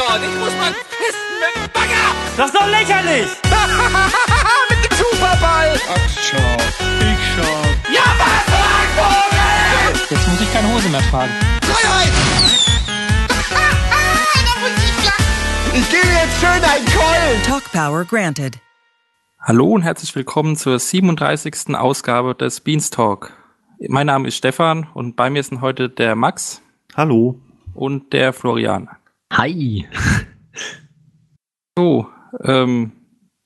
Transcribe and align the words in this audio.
dort. 0.00 0.22
Ich 0.22 0.36
muss 0.38 0.54
mal 0.56 0.72
pissen 0.72 1.34
mit 1.42 1.52
dem 1.56 1.66
Bagger. 1.72 2.06
Das 2.36 2.46
ist 2.46 2.56
doch 2.56 2.68
lächerlich! 2.68 3.28
mit 4.70 4.80
dem 4.84 4.94
Superball. 4.96 5.78
Ach, 5.94 6.08
schau. 6.26 6.56
Ich 7.10 7.20
schau. 7.34 7.56
Ja, 7.92 8.06
was, 8.20 8.44
Vogel? 8.96 9.94
Jetzt 10.10 10.28
muss 10.28 10.40
ich 10.40 10.52
keine 10.52 10.72
Hose 10.72 10.88
mehr 10.88 11.02
tragen. 11.10 11.32
Freiheit. 11.62 12.12
ich 15.74 15.90
gebe 15.90 16.08
jetzt 16.08 16.40
schön 16.40 16.64
einen 16.64 16.86
Keulen. 16.86 17.42
Talk 17.46 17.64
Power 17.72 18.04
granted. 18.04 18.58
Hallo 19.40 19.66
und 19.66 19.82
herzlich 19.82 20.14
willkommen 20.14 20.56
zur 20.56 20.78
37. 20.78 21.74
Ausgabe 21.74 22.34
des 22.34 22.60
Beanstalk. 22.60 23.32
Mein 23.88 24.06
Name 24.06 24.28
ist 24.28 24.36
Stefan 24.36 24.86
und 24.92 25.16
bei 25.16 25.30
mir 25.30 25.42
sind 25.42 25.62
heute 25.62 25.88
der 25.88 26.14
Max 26.14 26.60
Hallo. 26.94 27.40
und 27.72 28.12
der 28.12 28.34
Florian. 28.34 28.90
Hi. 29.32 29.86
So, 31.78 32.08
ähm, 32.44 32.92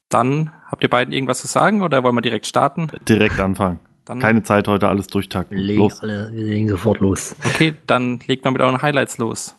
dann 0.09 0.51
habt 0.67 0.83
ihr 0.83 0.89
beiden 0.91 1.13
irgendwas 1.15 1.41
zu 1.41 1.47
sagen 1.47 1.83
oder 1.83 2.03
wollen 2.03 2.17
wir 2.17 2.23
direkt 2.23 2.47
starten? 2.47 2.89
Direkt 3.09 3.39
anfangen. 3.39 3.79
Dann, 4.07 4.19
Keine 4.19 4.43
Zeit 4.43 4.67
heute 4.67 4.89
alles 4.89 5.07
durchtakten. 5.07 5.57
Legen 5.57 5.79
Los. 5.83 6.01
alle, 6.01 6.33
wir 6.33 6.43
legen 6.43 6.69
sofort 6.69 6.99
los. 7.01 7.37
Okay, 7.45 7.75
dann 7.87 8.19
legt 8.27 8.45
mal 8.45 8.51
mit 8.51 8.61
euren 8.61 8.83
Highlights 8.83 9.19
los. 9.19 9.55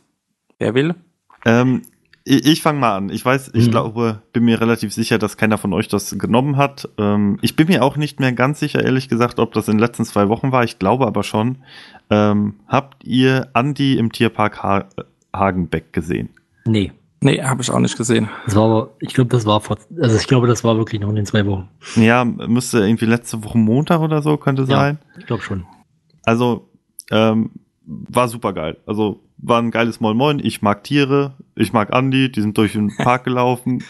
Wer 0.59 0.73
will? 0.73 0.95
Ähm, 1.45 1.83
ich 2.25 2.45
ich 2.45 2.61
fange 2.61 2.79
mal 2.79 2.97
an. 2.97 3.09
Ich 3.09 3.23
weiß, 3.23 3.51
ich 3.53 3.67
Mhm. 3.67 3.71
glaube, 3.71 4.21
bin 4.33 4.43
mir 4.43 4.59
relativ 4.59 4.93
sicher, 4.93 5.19
dass 5.19 5.37
keiner 5.37 5.57
von 5.59 5.71
euch 5.71 5.87
das 5.87 6.17
genommen 6.17 6.57
hat. 6.57 6.89
Ähm, 6.97 7.37
ich 7.41 7.55
bin 7.55 7.67
mir 7.67 7.81
auch 7.81 7.95
nicht 7.95 8.19
mehr 8.19 8.33
ganz 8.33 8.59
sicher, 8.59 8.83
ehrlich 8.83 9.07
gesagt, 9.07 9.39
ob 9.39 9.53
das 9.53 9.67
in 9.69 9.75
den 9.75 9.79
letzten 9.79 10.03
zwei 10.03 10.27
Wochen 10.27 10.51
war. 10.51 10.65
Ich 10.65 10.79
glaube 10.79 11.07
aber 11.07 11.23
schon. 11.23 11.59
Ähm, 12.09 12.55
habt 12.67 13.05
ihr 13.05 13.47
Andi 13.53 13.97
im 13.97 14.11
Tierpark 14.11 14.61
ha 14.63 14.89
Hagenbeck 15.37 15.93
gesehen? 15.93 16.29
Nee. 16.65 16.91
Nee, 17.21 17.41
habe 17.41 17.61
ich 17.61 17.71
auch 17.71 17.79
nicht 17.79 17.97
gesehen. 17.97 18.29
Das 18.45 18.55
war 18.55 18.65
aber, 18.65 18.89
ich 18.99 19.13
glaube, 19.13 19.29
das 19.29 19.45
war 19.45 19.59
vor, 19.59 19.77
also 19.99 20.15
ich 20.15 20.27
glaube, 20.27 20.47
das 20.47 20.63
war 20.63 20.77
wirklich 20.77 21.01
noch 21.01 21.09
in 21.09 21.15
den 21.15 21.25
zwei 21.25 21.45
Wochen. 21.45 21.69
Ja, 21.95 22.23
müsste 22.23 22.79
irgendwie 22.79 23.05
letzte 23.05 23.43
Woche 23.43 23.57
Montag 23.57 24.01
oder 24.01 24.21
so, 24.21 24.37
könnte 24.37 24.65
sein. 24.65 24.99
Ja, 25.01 25.19
ich 25.19 25.25
glaube 25.25 25.41
schon. 25.41 25.65
Also, 26.23 26.69
ähm, 27.11 27.51
war 27.85 28.27
super 28.27 28.53
geil. 28.53 28.77
Also, 28.85 29.21
war 29.37 29.61
ein 29.61 29.71
geiles 29.71 29.99
Moin 29.99 30.17
Moin. 30.17 30.39
Ich 30.39 30.61
mag 30.61 30.83
Tiere. 30.83 31.33
Ich 31.55 31.73
mag 31.73 31.93
Andi. 31.93 32.31
Die 32.31 32.41
sind 32.41 32.57
durch 32.57 32.73
den 32.73 32.95
Park 32.95 33.23
gelaufen, 33.25 33.83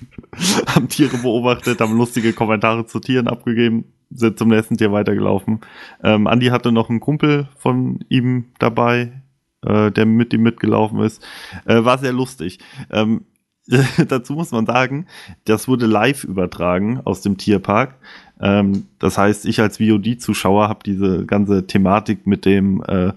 haben 0.66 0.88
Tiere 0.88 1.16
beobachtet, 1.18 1.80
haben 1.80 1.96
lustige 1.96 2.32
Kommentare 2.32 2.86
zu 2.86 3.00
Tieren 3.00 3.28
abgegeben, 3.28 3.84
sind 4.10 4.38
zum 4.38 4.48
nächsten 4.48 4.76
Tier 4.76 4.92
weitergelaufen. 4.92 5.60
Ähm, 6.02 6.26
Andi 6.26 6.46
hatte 6.46 6.72
noch 6.72 6.90
einen 6.90 7.00
Kumpel 7.00 7.48
von 7.56 8.04
ihm 8.08 8.46
dabei, 8.58 9.22
äh, 9.66 9.90
der 9.90 10.06
mit 10.06 10.32
ihm 10.32 10.42
mitgelaufen 10.42 11.00
ist. 11.00 11.24
Äh, 11.64 11.84
war 11.84 11.98
sehr 11.98 12.12
lustig. 12.12 12.58
Ähm, 12.90 13.22
dazu 14.08 14.34
muss 14.34 14.52
man 14.52 14.66
sagen, 14.66 15.06
das 15.44 15.68
wurde 15.68 15.86
live 15.86 16.24
übertragen 16.24 17.00
aus 17.04 17.20
dem 17.20 17.36
Tierpark. 17.36 17.96
Ähm, 18.40 18.86
das 18.98 19.18
heißt, 19.18 19.46
ich 19.46 19.60
als 19.60 19.78
VOD-Zuschauer 19.78 20.68
habe 20.68 20.80
diese 20.84 21.26
ganze 21.26 21.66
Thematik 21.66 22.26
mit 22.26 22.44
dem 22.44 22.82
äh, 22.86 23.12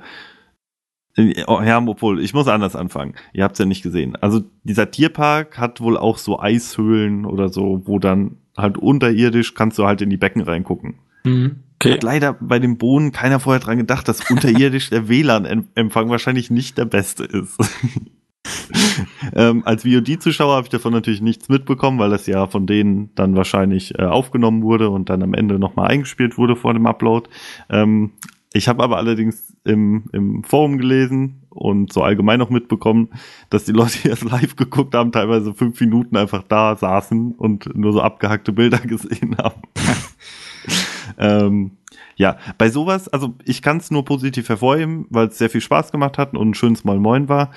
Oh, 1.47 1.59
ja, 1.61 1.86
ich 2.19 2.33
muss 2.33 2.47
anders 2.47 2.78
anfangen. 2.78 3.16
Ihr 3.34 3.44
habt's 3.44 3.59
ja 3.59 3.66
nicht 3.66 3.81
gesehen. 3.81 4.16
Also 4.16 4.41
dieser 4.63 4.89
Tierpark 4.89 5.58
hat 5.58 5.81
wohl 5.81 5.97
auch 5.97 6.17
so 6.17 6.39
Eishöhlen 6.39 7.25
oder 7.25 7.50
so, 7.50 7.81
wo 7.86 8.00
dann 8.00 8.38
halt 8.56 8.78
unterirdisch 8.78 9.53
kannst 9.53 9.78
du 9.78 9.86
halt 9.86 10.02
in 10.02 10.09
die 10.09 10.17
Becken 10.17 10.41
reingucken. 10.41 11.00
Mhm. 11.25 11.63
Hat 11.83 12.03
leider 12.03 12.33
bei 12.33 12.59
dem 12.59 12.77
Bohnen 12.77 13.11
keiner 13.11 13.39
vorher 13.39 13.61
dran 13.61 13.77
gedacht, 13.77 14.08
dass 14.08 14.30
unterirdisch 14.30 14.89
der 14.89 15.08
WLAN-Empfang 15.08 16.09
wahrscheinlich 16.09 16.49
nicht 16.49 16.77
der 16.77 16.85
beste 16.85 17.23
ist. 17.23 17.58
ähm, 19.35 19.63
als 19.66 19.83
VOD-Zuschauer 19.83 20.55
habe 20.55 20.66
ich 20.66 20.72
davon 20.72 20.94
natürlich 20.94 21.22
nichts 21.22 21.50
mitbekommen, 21.50 22.00
weil 22.00 22.09
das 22.09 22.27
ja 22.27 22.47
von 22.47 22.67
denen 22.67 23.13
dann 23.16 23.35
wahrscheinlich 23.35 23.97
äh, 23.97 24.03
aufgenommen 24.03 24.63
wurde 24.63 24.90
und 24.90 25.09
dann 25.09 25.23
am 25.23 25.34
Ende 25.34 25.59
nochmal 25.59 25.90
eingespielt 25.90 26.38
wurde 26.38 26.56
vor 26.56 26.73
dem 26.73 26.85
Upload. 26.85 27.29
Ähm, 27.69 28.11
ich 28.51 28.67
habe 28.67 28.84
aber 28.84 28.97
allerdings 28.97 29.56
im, 29.63 30.06
im 30.11 30.44
Forum 30.44 30.79
gelesen 30.79 31.44
und 31.50 31.94
so 31.94 32.01
allgemein 32.01 32.40
noch 32.40 32.50
mitbekommen, 32.50 33.09
dass 33.50 33.66
die 33.66 33.73
Leute, 33.73 34.00
die 34.03 34.09
das 34.09 34.23
live 34.23 34.56
geguckt 34.56 34.96
haben, 34.96 35.11
teilweise 35.11 35.53
fünf 35.53 35.79
Minuten 35.79 36.17
einfach 36.17 36.44
da 36.44 36.75
saßen 36.75 37.34
und 37.34 37.75
nur 37.75 37.94
so 37.94 38.01
abgehackte 38.01 38.51
Bilder 38.51 38.79
gesehen 38.79 39.38
haben. 39.38 39.61
ähm, 41.18 41.72
ja, 42.16 42.38
bei 42.58 42.70
sowas, 42.70 43.08
also 43.08 43.34
ich 43.46 43.62
kann 43.62 43.78
es 43.78 43.92
nur 43.92 44.06
positiv 44.06 44.50
hervorheben, 44.50 45.06
weil 45.09 45.28
es 45.28 45.38
sehr 45.38 45.50
viel 45.50 45.62
Spaß 45.62 45.92
gemacht 45.92 46.18
hat 46.18 46.34
und 46.34 46.50
ein 46.50 46.53
schönes 46.53 46.84
Moin 46.84 47.02
Moin 47.02 47.30
war. 47.30 47.52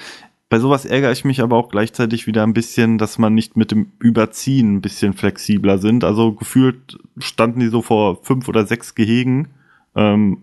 Bei 0.49 0.59
sowas 0.59 0.85
ärgere 0.85 1.13
ich 1.13 1.25
mich 1.25 1.41
aber 1.41 1.57
auch 1.57 1.71
gleichzeitig 1.71 2.27
wieder 2.27 2.43
ein 2.43 2.53
bisschen, 2.53 2.99
dass 2.99 3.19
man 3.19 3.35
nicht 3.35 3.57
mit 3.57 3.71
dem 3.71 3.93
Überziehen 3.99 4.77
ein 4.77 4.81
bisschen 4.83 5.15
flexibler 5.15 5.79
sind. 5.79 6.05
Also 6.05 6.33
gefühlt 6.33 6.99
standen 7.17 7.61
die 7.61 7.69
so 7.69 7.81
vor 7.81 8.23
fünf 8.23 8.49
oder 8.49 8.67
sechs 8.67 8.95
Gehegen. 8.95 9.49
Ähm, 9.97 10.43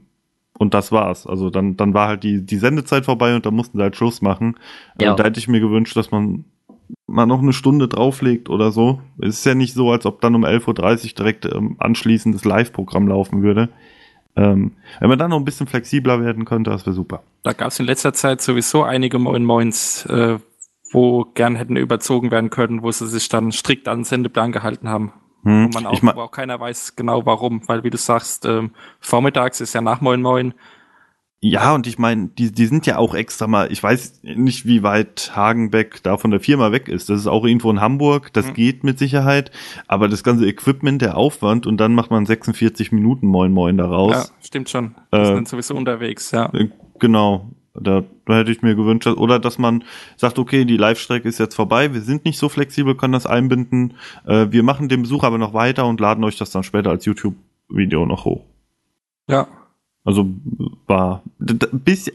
und 0.58 0.74
das 0.74 0.92
war's. 0.92 1.28
Also 1.28 1.50
dann, 1.50 1.78
dann 1.78 1.94
war 1.94 2.08
halt 2.08 2.24
die, 2.24 2.46
die 2.46 2.58
Sendezeit 2.58 3.06
vorbei 3.06 3.36
und 3.36 3.46
dann 3.46 3.54
mussten 3.54 3.78
sie 3.78 3.84
halt 3.84 3.96
Schluss 3.96 4.22
machen. 4.22 4.56
Ja. 5.00 5.14
Da 5.16 5.24
hätte 5.24 5.40
ich 5.40 5.48
mir 5.48 5.60
gewünscht, 5.60 5.96
dass 5.96 6.12
man 6.12 6.44
mal 7.08 7.26
noch 7.26 7.40
eine 7.40 7.54
Stunde 7.54 7.88
drauflegt 7.88 8.50
oder 8.50 8.72
so. 8.72 9.02
Es 9.20 9.40
ist 9.40 9.46
ja 9.46 9.56
nicht 9.56 9.74
so, 9.74 9.92
als 9.92 10.06
ob 10.06 10.22
dann 10.22 10.36
um 10.36 10.46
11.30 10.46 10.68
Uhr 10.68 11.14
direkt 11.18 11.46
ähm, 11.46 11.76
anschließend 11.80 12.36
das 12.36 12.46
Live-Programm 12.46 13.08
laufen 13.08 13.42
würde. 13.42 13.70
Ähm, 14.36 14.74
wenn 15.00 15.10
man 15.10 15.20
dann 15.20 15.32
noch 15.32 15.38
ein 15.38 15.46
bisschen 15.46 15.68
flexibler 15.68 16.22
werden 16.24 16.46
könnte, 16.46 16.72
das 16.72 16.86
wäre 16.86 16.96
super. 16.96 17.24
Da 17.44 17.54
gab 17.54 17.70
es 17.70 17.80
in 17.80 17.86
letzter 17.86 18.14
Zeit 18.14 18.42
sowieso 18.42 18.84
einige 18.84 19.20
Moin 19.20 19.44
Moins, 19.44 20.06
äh, 20.06 20.38
wo 20.92 21.26
gern 21.34 21.56
hätten 21.56 21.76
überzogen 21.76 22.32
werden 22.32 22.50
können, 22.50 22.82
wo 22.82 22.92
sie 22.92 23.08
sich 23.08 23.30
dann 23.30 23.52
strikt 23.52 23.88
an 23.88 24.00
den 24.00 24.04
Sendeplan 24.06 24.52
gehalten 24.52 24.90
haben. 24.90 25.14
Hm. 25.44 25.68
Wo 25.68 25.70
man 25.74 25.86
auch, 25.86 25.94
ich 25.94 26.02
mein, 26.02 26.16
wo 26.16 26.22
auch 26.22 26.32
keiner 26.32 26.60
weiß 26.60 26.96
genau 26.96 27.26
warum, 27.26 27.68
weil 27.68 27.84
wie 27.84 27.90
du 27.90 27.98
sagst, 27.98 28.46
ähm, 28.46 28.72
vormittags 29.00 29.62
ist 29.62 29.74
ja 29.74 29.82
nach 29.82 30.02
Moin 30.02 30.22
Moin. 30.22 30.54
Ja, 31.42 31.74
und 31.74 31.88
ich 31.88 31.98
meine, 31.98 32.28
die, 32.38 32.52
die 32.52 32.66
sind 32.66 32.86
ja 32.86 32.98
auch 32.98 33.16
extra 33.16 33.48
mal, 33.48 33.72
ich 33.72 33.82
weiß 33.82 34.22
nicht, 34.24 34.66
wie 34.66 34.84
weit 34.84 35.32
Hagenbeck 35.36 36.04
da 36.04 36.18
von 36.18 36.32
der 36.32 36.42
Firma 36.42 36.74
weg 36.74 36.90
ist. 36.90 37.10
Das 37.10 37.18
ist 37.18 37.28
auch 37.28 37.46
irgendwo 37.46 37.72
in 37.72 37.80
Hamburg, 37.80 38.34
das 38.34 38.48
Mhm. 38.48 38.54
geht 38.56 38.84
mit 38.84 39.00
Sicherheit. 39.00 39.50
Aber 39.88 40.10
das 40.10 40.24
ganze 40.26 40.46
Equipment, 40.48 41.02
der 41.02 41.16
Aufwand 41.16 41.66
und 41.66 41.78
dann 41.78 41.96
macht 41.96 42.12
man 42.12 42.26
46 42.26 42.92
Minuten 42.92 43.26
Moin 43.28 43.54
Moin 43.54 43.78
Ja, 43.78 43.84
daraus. 43.84 44.34
stimmt 44.42 44.70
schon. 44.70 44.96
Die 45.14 45.18
Äh, 45.18 45.36
sind 45.36 45.48
sowieso 45.48 45.76
unterwegs, 45.76 46.32
ja. 46.32 46.52
Äh, 46.54 46.70
Genau. 47.00 47.52
Da, 47.74 48.04
da 48.26 48.36
hätte 48.36 48.52
ich 48.52 48.62
mir 48.62 48.76
gewünscht, 48.76 49.08
oder 49.08 49.40
dass 49.40 49.58
man 49.58 49.86
sagt, 50.18 50.38
okay, 50.40 50.66
die 50.66 50.76
Live-Strecke 50.76 51.30
ist 51.30 51.38
jetzt 51.38 51.56
vorbei, 51.56 51.94
wir 51.94 52.02
sind 52.02 52.26
nicht 52.26 52.38
so 52.38 52.50
flexibel, 52.50 52.96
können 52.96 53.14
das 53.14 53.26
einbinden. 53.26 53.94
Äh, 54.26 54.48
wir 54.50 54.64
machen 54.64 54.90
den 54.90 55.04
Besuch 55.04 55.24
aber 55.24 55.38
noch 55.38 55.54
weiter 55.54 55.86
und 55.86 56.02
laden 56.02 56.24
euch 56.26 56.36
das 56.38 56.50
dann 56.52 56.64
später 56.64 56.90
als 56.90 57.06
YouTube-Video 57.06 58.06
noch 58.06 58.26
hoch. 58.26 58.44
Ja, 59.30 59.48
Also 60.04 60.28
war 60.88 61.24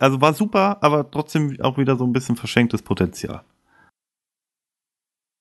also 0.01 0.21
war 0.21 0.35
super, 0.35 0.79
aber 0.83 1.11
trotzdem 1.11 1.61
auch 1.61 1.79
wieder 1.79 1.97
so 1.97 2.05
ein 2.05 2.13
bisschen 2.13 2.37
verschenktes 2.37 2.83
Potenzial. 2.83 3.43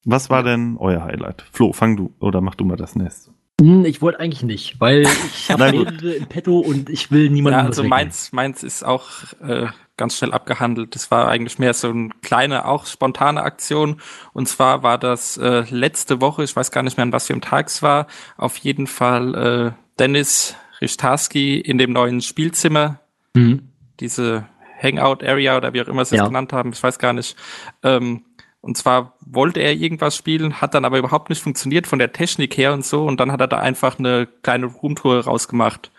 Was 0.05 0.29
war 0.29 0.43
denn 0.43 0.75
euer 0.77 1.03
Highlight? 1.03 1.43
Flo, 1.51 1.71
fang 1.71 1.95
du 1.95 2.13
oder 2.19 2.41
mach 2.41 2.55
du 2.55 2.65
mal 2.65 2.75
das 2.75 2.95
nächste. 2.95 3.31
Hm, 3.61 3.85
Ich 3.85 4.01
wollte 4.01 4.19
eigentlich 4.19 4.43
nicht, 4.43 4.81
weil 4.81 5.03
ich 5.03 5.49
habe 5.51 5.71
gut. 5.71 5.91
mehrere 5.91 6.13
im 6.13 6.25
Petto 6.27 6.59
und 6.59 6.89
ich 6.89 7.11
will 7.11 7.29
niemanden 7.29 7.59
ja 7.59 7.65
also 7.65 7.83
meins, 7.83 8.33
meins 8.33 8.63
ist 8.63 8.83
auch 8.83 9.09
äh, 9.41 9.67
ganz 9.95 10.17
schnell 10.17 10.33
abgehandelt. 10.33 10.95
Das 10.95 11.11
war 11.11 11.29
eigentlich 11.29 11.59
mehr 11.59 11.73
so 11.73 11.89
eine 11.89 12.09
kleine, 12.21 12.65
auch 12.67 12.85
spontane 12.85 13.41
Aktion. 13.43 14.01
Und 14.33 14.49
zwar 14.49 14.83
war 14.83 14.97
das 14.97 15.37
äh, 15.37 15.63
letzte 15.69 16.19
Woche, 16.19 16.43
ich 16.43 16.55
weiß 16.55 16.71
gar 16.71 16.83
nicht 16.83 16.97
mehr, 16.97 17.03
an 17.05 17.13
was 17.13 17.27
für 17.27 17.33
einem 17.33 17.41
Tag 17.41 17.67
es 17.67 17.81
war, 17.81 18.07
auf 18.35 18.57
jeden 18.57 18.87
Fall 18.87 19.35
äh, 19.35 19.71
Dennis 19.99 20.55
Richtarski 20.83 21.59
in 21.59 21.77
dem 21.77 21.91
neuen 21.93 22.21
Spielzimmer, 22.21 22.99
Mhm. 23.33 23.69
diese 23.99 24.45
Hangout-Area 24.81 25.57
oder 25.57 25.73
wie 25.73 25.81
auch 25.81 25.87
immer 25.87 26.05
sie 26.05 26.15
es 26.15 26.19
Ja. 26.19 26.27
genannt 26.27 26.53
haben, 26.53 26.71
ich 26.73 26.83
weiß 26.83 26.99
gar 26.99 27.13
nicht. 27.13 27.35
Ähm, 27.81 28.25
und 28.61 28.77
zwar 28.77 29.17
wollte 29.21 29.59
er 29.61 29.73
irgendwas 29.73 30.15
spielen, 30.15 30.61
hat 30.61 30.73
dann 30.73 30.85
aber 30.85 30.97
überhaupt 30.99 31.29
nicht 31.29 31.41
funktioniert 31.41 31.87
von 31.87 31.99
der 31.99 32.11
Technik 32.13 32.55
her 32.57 32.73
und 32.73 32.85
so. 32.85 33.05
Und 33.05 33.19
dann 33.19 33.31
hat 33.31 33.41
er 33.41 33.47
da 33.47 33.59
einfach 33.59 33.97
eine 33.99 34.27
kleine 34.43 34.67
Roomtour 34.67 35.21
rausgemacht 35.25 35.91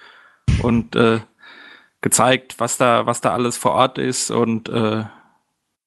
und 0.62 0.94
äh, 0.96 1.20
gezeigt, 2.00 2.56
was 2.58 2.76
da, 2.76 3.06
was 3.06 3.20
da 3.20 3.32
alles 3.32 3.56
vor 3.56 3.72
Ort 3.72 3.98
ist 3.98 4.30
und 4.30 4.68
äh, 4.68 5.04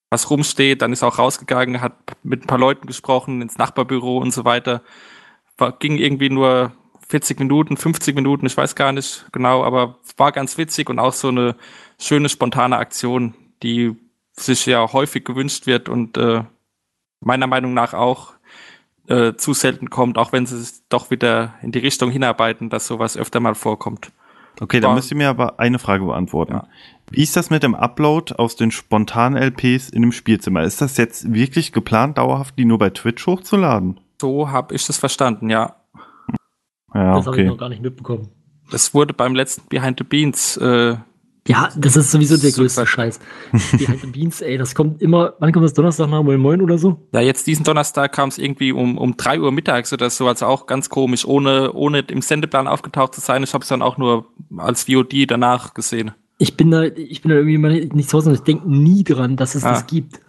was 0.09 0.29
rumsteht. 0.29 0.81
Dann 0.81 0.93
ist 0.93 1.01
er 1.03 1.07
auch 1.09 1.17
rausgegangen, 1.19 1.81
hat 1.81 1.93
mit 2.23 2.43
ein 2.43 2.47
paar 2.47 2.59
Leuten 2.59 2.87
gesprochen, 2.87 3.41
ins 3.41 3.57
Nachbarbüro 3.57 4.17
und 4.17 4.31
so 4.31 4.45
weiter. 4.45 4.81
War, 5.57 5.71
ging 5.73 5.97
irgendwie 5.97 6.29
nur 6.29 6.73
40 7.09 7.39
Minuten, 7.39 7.77
50 7.77 8.15
Minuten, 8.15 8.45
ich 8.45 8.57
weiß 8.57 8.75
gar 8.75 8.91
nicht 8.91 9.25
genau, 9.31 9.63
aber 9.63 9.99
war 10.17 10.31
ganz 10.31 10.57
witzig 10.57 10.89
und 10.89 10.99
auch 10.99 11.13
so 11.13 11.29
eine 11.29 11.55
schöne, 11.99 12.29
spontane 12.29 12.77
Aktion, 12.77 13.33
die 13.63 13.95
sich 14.33 14.65
ja 14.65 14.91
häufig 14.91 15.23
gewünscht 15.23 15.67
wird 15.67 15.89
und 15.89 16.17
äh, 16.17 16.43
meiner 17.21 17.47
Meinung 17.47 17.73
nach 17.73 17.93
auch 17.93 18.33
äh, 19.07 19.33
zu 19.35 19.53
selten 19.53 19.89
kommt, 19.89 20.17
auch 20.17 20.31
wenn 20.31 20.45
sie 20.45 20.57
es 20.57 20.87
doch 20.89 21.09
wieder 21.09 21.55
in 21.61 21.71
die 21.71 21.79
Richtung 21.79 22.11
hinarbeiten, 22.11 22.69
dass 22.69 22.87
sowas 22.87 23.17
öfter 23.17 23.39
mal 23.39 23.55
vorkommt. 23.55 24.11
Okay, 24.59 24.79
dann 24.79 24.95
müsst 24.95 25.11
ihr 25.11 25.17
mir 25.17 25.29
aber 25.29 25.59
eine 25.59 25.79
Frage 25.79 26.05
beantworten. 26.05 26.53
Ja. 26.53 26.67
Wie 27.11 27.21
ist 27.21 27.35
das 27.35 27.49
mit 27.49 27.63
dem 27.63 27.75
Upload 27.75 28.33
aus 28.35 28.55
den 28.55 28.71
spontanen 28.71 29.41
LPs 29.41 29.89
in 29.89 30.01
dem 30.01 30.11
Spielzimmer? 30.11 30.63
Ist 30.63 30.81
das 30.81 30.97
jetzt 30.97 31.31
wirklich 31.31 31.71
geplant, 31.71 32.17
dauerhaft 32.17 32.57
die 32.57 32.65
nur 32.65 32.79
bei 32.79 32.89
Twitch 32.89 33.25
hochzuladen? 33.27 33.99
So 34.19 34.49
habe 34.49 34.73
ich 34.75 34.85
das 34.85 34.97
verstanden, 34.97 35.49
ja. 35.49 35.75
Ja, 36.93 37.15
das 37.17 37.25
habe 37.27 37.35
ich 37.37 37.41
okay. 37.43 37.49
noch 37.49 37.57
gar 37.57 37.69
nicht 37.69 37.81
mitbekommen. 37.81 38.29
Das 38.71 38.93
wurde 38.93 39.13
beim 39.13 39.35
letzten 39.35 39.67
Behind 39.69 39.97
the 39.99 40.03
Beans, 40.03 40.57
äh, 40.57 40.95
Ja, 41.47 41.69
das 41.77 41.95
ist 41.95 42.11
sowieso 42.11 42.35
der 42.35 42.49
Super. 42.51 42.63
größte 42.63 42.85
Scheiß. 42.85 43.19
Behind 43.77 44.01
the 44.01 44.07
Beans, 44.07 44.41
ey, 44.41 44.57
das 44.57 44.75
kommt 44.75 45.01
immer, 45.01 45.33
wann 45.39 45.51
kommt 45.53 45.63
das 45.63 45.73
Donnerstag 45.73 46.09
nach 46.09 46.21
Moin 46.23 46.39
Moin 46.39 46.61
oder 46.61 46.77
so? 46.77 47.07
ja, 47.13 47.21
jetzt 47.21 47.47
diesen 47.47 47.63
Donnerstag 47.63 48.11
kam 48.11 48.27
es 48.29 48.37
irgendwie 48.37 48.71
um, 48.73 48.97
um 48.97 49.15
drei 49.15 49.39
Uhr 49.39 49.51
mittags 49.53 49.93
oder 49.93 50.09
so, 50.09 50.27
also 50.27 50.45
auch 50.47 50.65
ganz 50.65 50.89
komisch, 50.89 51.23
ohne, 51.25 51.71
ohne 51.73 51.99
im 51.99 52.21
Sendeplan 52.21 52.67
aufgetaucht 52.67 53.15
zu 53.15 53.21
sein. 53.21 53.43
Ich 53.43 53.53
habe 53.53 53.61
es 53.61 53.69
dann 53.69 53.81
auch 53.81 53.97
nur 53.97 54.25
als 54.57 54.83
VOD 54.83 55.25
danach 55.31 55.73
gesehen. 55.73 56.11
Ich 56.39 56.55
bin 56.57 56.69
da, 56.69 56.83
ich 56.83 57.21
bin 57.21 57.29
da 57.29 57.35
irgendwie 57.37 57.57
mal 57.57 57.71
nicht 57.71 58.09
zu 58.09 58.17
Hause 58.17 58.29
und 58.29 58.35
ich 58.35 58.41
denke 58.43 58.69
nie 58.69 59.03
dran, 59.03 59.37
dass 59.37 59.55
es 59.55 59.63
Ah. 59.63 59.71
das 59.71 59.87
gibt. 59.87 60.19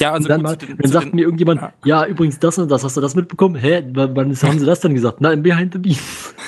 Ja, 0.00 0.12
also 0.12 0.24
Und 0.24 0.28
dann, 0.30 0.42
mal, 0.42 0.56
den- 0.56 0.76
dann 0.76 0.90
sagt 0.90 1.06
den- 1.06 1.14
mir 1.16 1.22
irgendjemand, 1.22 1.60
Ja. 1.60 1.72
ja. 1.84 2.06
übrigens 2.06 2.38
das 2.38 2.58
und 2.58 2.70
das, 2.70 2.84
hast 2.84 2.96
du 2.96 3.00
das 3.00 3.14
mitbekommen? 3.14 3.54
Hä, 3.56 3.82
wann 3.94 4.30
ist- 4.30 4.42
haben 4.44 4.58
sie 4.58 4.66
das 4.66 4.80
denn 4.80 4.94
gesagt? 4.94 5.18
Na, 5.20 5.32
im 5.32 5.42
Behind 5.42 5.72
the 5.72 5.78
Beans. 5.78 6.34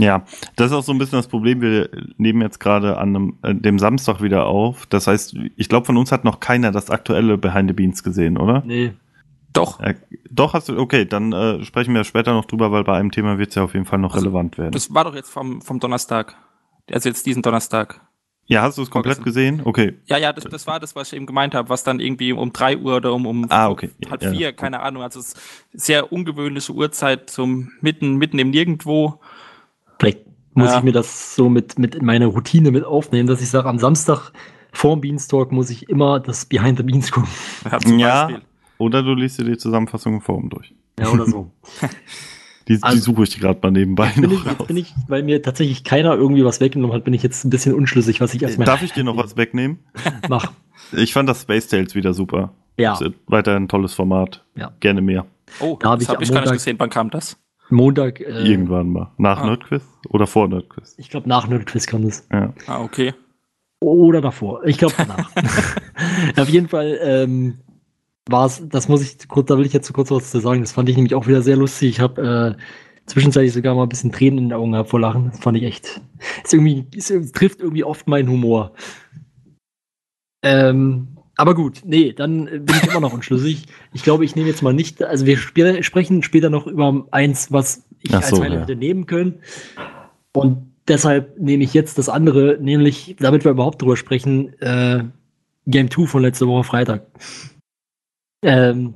Ja, 0.00 0.24
das 0.54 0.66
ist 0.70 0.72
auch 0.76 0.84
so 0.84 0.92
ein 0.92 0.98
bisschen 0.98 1.18
das 1.18 1.26
Problem. 1.26 1.60
Wir 1.60 1.90
nehmen 2.18 2.40
jetzt 2.40 2.60
gerade 2.60 2.98
an 2.98 3.08
einem, 3.16 3.38
äh, 3.42 3.52
dem 3.52 3.80
Samstag 3.80 4.22
wieder 4.22 4.46
auf. 4.46 4.86
Das 4.86 5.08
heißt, 5.08 5.34
ich 5.56 5.68
glaube, 5.68 5.86
von 5.86 5.96
uns 5.96 6.12
hat 6.12 6.22
noch 6.24 6.38
keiner 6.38 6.70
das 6.70 6.88
aktuelle 6.88 7.36
Behind 7.36 7.68
the 7.68 7.74
Beans 7.74 8.04
gesehen, 8.04 8.38
oder? 8.38 8.62
Nee. 8.64 8.92
Doch, 9.52 9.80
Äh, 9.80 9.94
doch, 10.30 10.54
hast 10.54 10.68
du, 10.68 10.78
okay, 10.78 11.04
dann 11.04 11.32
äh, 11.32 11.64
sprechen 11.64 11.94
wir 11.94 12.04
später 12.04 12.32
noch 12.32 12.44
drüber, 12.44 12.70
weil 12.70 12.84
bei 12.84 12.96
einem 12.96 13.10
Thema 13.10 13.38
wird 13.38 13.48
es 13.48 13.54
ja 13.56 13.64
auf 13.64 13.74
jeden 13.74 13.86
Fall 13.86 13.98
noch 13.98 14.14
Also, 14.14 14.26
relevant 14.26 14.56
werden. 14.56 14.70
das 14.70 14.94
war 14.94 15.02
doch 15.02 15.16
jetzt 15.16 15.30
vom, 15.30 15.62
vom 15.62 15.80
Donnerstag. 15.80 16.36
Also 16.92 17.08
jetzt 17.08 17.26
diesen 17.26 17.42
Donnerstag. 17.42 18.00
Ja, 18.50 18.62
hast 18.62 18.78
du 18.78 18.82
es 18.82 18.90
komplett 18.90 19.22
gesehen? 19.22 19.60
Okay. 19.64 19.94
Ja, 20.06 20.16
ja, 20.16 20.32
das, 20.32 20.44
das 20.44 20.66
war 20.66 20.80
das, 20.80 20.96
was 20.96 21.08
ich 21.12 21.16
eben 21.16 21.26
gemeint 21.26 21.54
habe, 21.54 21.68
was 21.68 21.84
dann 21.84 22.00
irgendwie 22.00 22.32
um 22.32 22.50
drei 22.52 22.78
Uhr 22.78 22.96
oder 22.96 23.12
um, 23.12 23.26
um 23.26 23.46
Ah, 23.50 23.68
okay. 23.68 23.90
halb 24.10 24.22
Ja, 24.22 24.30
vier, 24.30 24.40
ja. 24.40 24.52
keine 24.52 24.80
Ahnung. 24.80 25.02
Also 25.02 25.20
es 25.20 25.34
ist 25.34 25.40
sehr 25.74 26.10
ungewöhnliche 26.12 26.72
Uhrzeit 26.72 27.28
zum 27.28 27.70
mitten, 27.82 28.16
mitten 28.16 28.38
im 28.38 28.48
Nirgendwo. 28.50 29.20
Vielleicht 29.98 30.20
muss 30.54 30.70
Ja. 30.70 30.78
ich 30.78 30.84
mir 30.84 30.92
das 30.92 31.36
so 31.36 31.50
mit, 31.50 31.78
mit 31.78 31.94
in 31.94 32.06
meine 32.06 32.24
Routine 32.26 32.70
mit 32.70 32.84
aufnehmen, 32.84 33.28
dass 33.28 33.42
ich 33.42 33.50
sage, 33.50 33.68
am 33.68 33.78
Samstag 33.78 34.32
vorm 34.72 35.02
Beanstalk 35.02 35.52
muss 35.52 35.68
ich 35.68 35.88
immer 35.90 36.18
das 36.18 36.46
Behind 36.46 36.78
the 36.78 36.84
Beans 36.84 37.10
gucken. 37.12 37.28
Ja. 37.98 38.30
Oder 38.78 39.02
du 39.02 39.12
liest 39.14 39.38
dir 39.38 39.44
die 39.44 39.58
Zusammenfassung 39.58 40.14
im 40.14 40.20
Forum 40.22 40.48
durch. 40.48 40.74
Ja, 40.98 41.08
oder 41.10 41.26
so. 41.26 41.50
Die, 42.68 42.76
die 42.76 42.82
Also- 42.82 43.00
suche 43.00 43.22
ich 43.24 43.30
dir 43.30 43.40
gerade 43.40 43.58
mal 43.62 43.70
nebenbei 43.70 44.12
bin 44.14 44.24
ich, 44.30 44.38
noch 44.40 44.46
jetzt 44.46 44.60
raus. 44.60 44.66
bin 44.66 44.76
ich, 44.76 44.94
weil 45.08 45.22
mir 45.22 45.40
tatsächlich 45.42 45.84
keiner 45.84 46.14
irgendwie 46.14 46.44
was 46.44 46.60
weggenommen 46.60 46.94
hat, 46.94 47.04
bin 47.04 47.14
ich 47.14 47.22
jetzt 47.22 47.44
ein 47.44 47.50
bisschen 47.50 47.74
unschlüssig, 47.74 48.20
was 48.20 48.34
ich 48.34 48.42
erstmal 48.42 48.66
Darf 48.66 48.82
ich 48.82 48.92
dir 48.92 49.04
noch 49.04 49.16
was 49.16 49.36
wegnehmen? 49.36 49.78
mache. 50.28 50.50
Ich 50.92 51.12
fand 51.12 51.28
das 51.28 51.42
Space 51.42 51.68
Tales 51.68 51.94
wieder 51.94 52.12
super. 52.14 52.52
Ja, 52.76 52.92
Ist 52.94 53.10
weiterhin 53.26 53.64
ein 53.64 53.68
tolles 53.68 53.92
Format. 53.94 54.44
Ja. 54.54 54.70
Gerne 54.80 55.00
mehr. 55.00 55.26
Oh, 55.60 55.76
Da 55.80 55.90
hab 55.90 55.98
das 55.98 56.04
ich 56.04 56.08
habe 56.14 56.22
ich 56.22 56.30
gar 56.32 56.42
nicht 56.42 56.52
gesehen. 56.52 56.76
Wann 56.78 56.90
kam 56.90 57.10
das? 57.10 57.36
Montag, 57.70 58.20
äh, 58.20 58.24
Irgendwann 58.48 58.88
mal. 58.90 59.10
Nach 59.18 59.40
Ah. 59.40 59.46
Nerdquiz 59.46 59.82
oder 60.10 60.26
vor 60.26 60.46
Nerdquiz? 60.48 60.94
ich 60.96 61.10
glaube 61.10 61.28
nach 61.28 61.48
Nerdquiz 61.48 61.86
kam 61.86 62.04
das. 62.04 62.26
Ja. 62.32 62.52
Ah, 62.66 62.80
okay. 62.80 63.14
Oder 63.80 64.20
davor. 64.20 64.64
Ich 64.64 64.78
glaube 64.78 64.94
danach. 64.96 65.30
Auf 66.36 66.48
jeden 66.48 66.68
Fall 66.68 66.98
ähm, 67.02 67.58
war 68.28 68.46
es, 68.46 68.62
das 68.68 68.88
muss 68.88 69.02
ich 69.02 69.28
kurz, 69.28 69.48
da 69.48 69.58
will 69.58 69.66
ich 69.66 69.72
jetzt 69.72 69.92
kurz 69.92 70.10
was 70.10 70.30
zu 70.30 70.40
sagen. 70.40 70.60
Das 70.60 70.72
fand 70.72 70.88
ich 70.88 70.96
nämlich 70.96 71.14
auch 71.14 71.26
wieder 71.26 71.42
sehr 71.42 71.56
lustig. 71.56 71.90
Ich 71.90 72.00
habe 72.00 72.56
äh, 72.56 72.62
zwischenzeitlich 73.06 73.52
sogar 73.52 73.74
mal 73.74 73.84
ein 73.84 73.88
bisschen 73.88 74.12
Tränen 74.12 74.38
in 74.38 74.48
den 74.50 74.52
Augen 74.52 74.72
gehabt 74.72 74.90
vor 74.90 75.00
Lachen. 75.00 75.30
Das 75.30 75.40
fand 75.40 75.56
ich 75.56 75.64
echt. 75.64 76.00
Irgendwie, 76.52 76.86
ist, 76.94 77.12
trifft 77.34 77.60
irgendwie 77.60 77.84
oft 77.84 78.06
meinen 78.06 78.28
Humor. 78.28 78.72
Ähm, 80.42 81.08
aber 81.36 81.54
gut, 81.54 81.82
nee, 81.84 82.12
dann 82.12 82.46
bin 82.46 82.74
ich 82.82 82.88
immer 82.88 83.00
noch 83.00 83.12
unschlüssig. 83.12 83.66
Ich 83.92 84.02
glaube, 84.02 84.24
ich 84.24 84.34
nehme 84.34 84.48
jetzt 84.48 84.62
mal 84.62 84.74
nicht, 84.74 85.02
also 85.02 85.24
wir 85.24 85.34
sp 85.38 85.82
sprechen 85.82 86.22
später 86.24 86.50
noch 86.50 86.66
über 86.66 87.06
eins, 87.12 87.52
was 87.52 87.84
ich 88.00 88.12
Ach 88.12 88.16
als 88.16 88.30
so, 88.30 88.42
Highlight 88.42 88.52
ja. 88.52 88.60
hätte 88.62 88.76
nehmen 88.76 89.06
können. 89.06 89.40
Und 90.32 90.72
deshalb 90.88 91.38
nehme 91.38 91.62
ich 91.62 91.74
jetzt 91.74 91.96
das 91.98 92.08
andere, 92.08 92.58
nämlich, 92.60 93.16
damit 93.20 93.44
wir 93.44 93.52
überhaupt 93.52 93.80
drüber 93.80 93.96
sprechen, 93.96 94.52
äh, 94.60 95.04
Game 95.66 95.90
2 95.90 96.06
von 96.06 96.22
letzter 96.22 96.48
Woche 96.48 96.64
Freitag. 96.64 97.06
Ähm, 98.42 98.94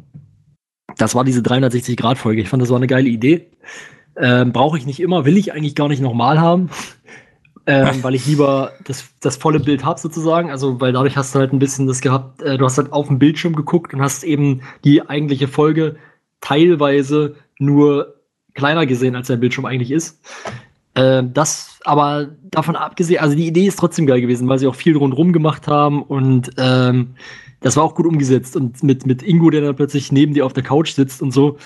das 0.96 1.14
war 1.14 1.24
diese 1.24 1.40
360-Grad-Folge. 1.40 2.42
Ich 2.42 2.48
fand, 2.48 2.62
das 2.62 2.70
war 2.70 2.76
eine 2.76 2.86
geile 2.86 3.08
Idee. 3.08 3.50
Ähm, 4.16 4.52
Brauche 4.52 4.76
ich 4.78 4.86
nicht 4.86 5.00
immer, 5.00 5.24
will 5.24 5.36
ich 5.36 5.52
eigentlich 5.52 5.74
gar 5.74 5.88
nicht 5.88 6.02
nochmal 6.02 6.40
haben. 6.40 6.70
Ähm, 7.64 8.02
weil 8.02 8.16
ich 8.16 8.26
lieber 8.26 8.72
das, 8.84 9.10
das 9.20 9.36
volle 9.36 9.60
Bild 9.60 9.84
habe 9.84 10.00
sozusagen. 10.00 10.50
Also, 10.50 10.80
weil 10.80 10.92
dadurch 10.92 11.16
hast 11.16 11.34
du 11.34 11.38
halt 11.38 11.52
ein 11.52 11.60
bisschen 11.60 11.86
das 11.86 12.00
gehabt, 12.00 12.42
äh, 12.42 12.58
du 12.58 12.64
hast 12.64 12.76
halt 12.76 12.92
auf 12.92 13.06
dem 13.06 13.20
Bildschirm 13.20 13.54
geguckt 13.54 13.94
und 13.94 14.02
hast 14.02 14.24
eben 14.24 14.62
die 14.84 15.08
eigentliche 15.08 15.46
Folge 15.46 15.96
teilweise 16.40 17.36
nur 17.58 18.16
kleiner 18.54 18.84
gesehen, 18.84 19.14
als 19.14 19.28
der 19.28 19.36
Bildschirm 19.36 19.64
eigentlich 19.64 19.92
ist. 19.92 20.20
Ähm, 20.94 21.32
das 21.32 21.78
aber 21.84 22.30
davon 22.42 22.76
abgesehen, 22.76 23.20
also 23.20 23.36
die 23.36 23.46
Idee 23.46 23.66
ist 23.66 23.78
trotzdem 23.78 24.06
geil 24.06 24.20
gewesen, 24.20 24.48
weil 24.48 24.58
sie 24.58 24.66
auch 24.66 24.74
viel 24.74 24.96
rundrum 24.96 25.32
gemacht 25.32 25.68
haben 25.68 26.02
und 26.02 26.50
ähm, 26.58 27.14
das 27.62 27.76
war 27.76 27.84
auch 27.84 27.94
gut 27.94 28.06
umgesetzt. 28.06 28.56
Und 28.56 28.82
mit, 28.82 29.06
mit 29.06 29.22
Ingo, 29.22 29.50
der 29.50 29.62
dann 29.62 29.76
plötzlich 29.76 30.12
neben 30.12 30.34
dir 30.34 30.44
auf 30.46 30.52
der 30.52 30.62
Couch 30.62 30.92
sitzt 30.92 31.22
und 31.22 31.30
so, 31.30 31.58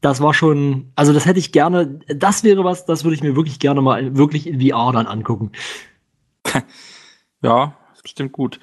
das 0.00 0.20
war 0.20 0.34
schon, 0.34 0.92
also 0.94 1.12
das 1.12 1.26
hätte 1.26 1.38
ich 1.38 1.52
gerne, 1.52 2.00
das 2.08 2.44
wäre 2.44 2.64
was, 2.64 2.84
das 2.84 3.04
würde 3.04 3.14
ich 3.14 3.22
mir 3.22 3.34
wirklich 3.34 3.58
gerne 3.58 3.80
mal 3.80 4.16
wirklich 4.16 4.46
in 4.46 4.60
VR 4.60 4.92
dann 4.92 5.06
angucken. 5.06 5.52
Ja, 7.42 7.76
ist 7.94 8.02
bestimmt 8.02 8.32
gut. 8.32 8.58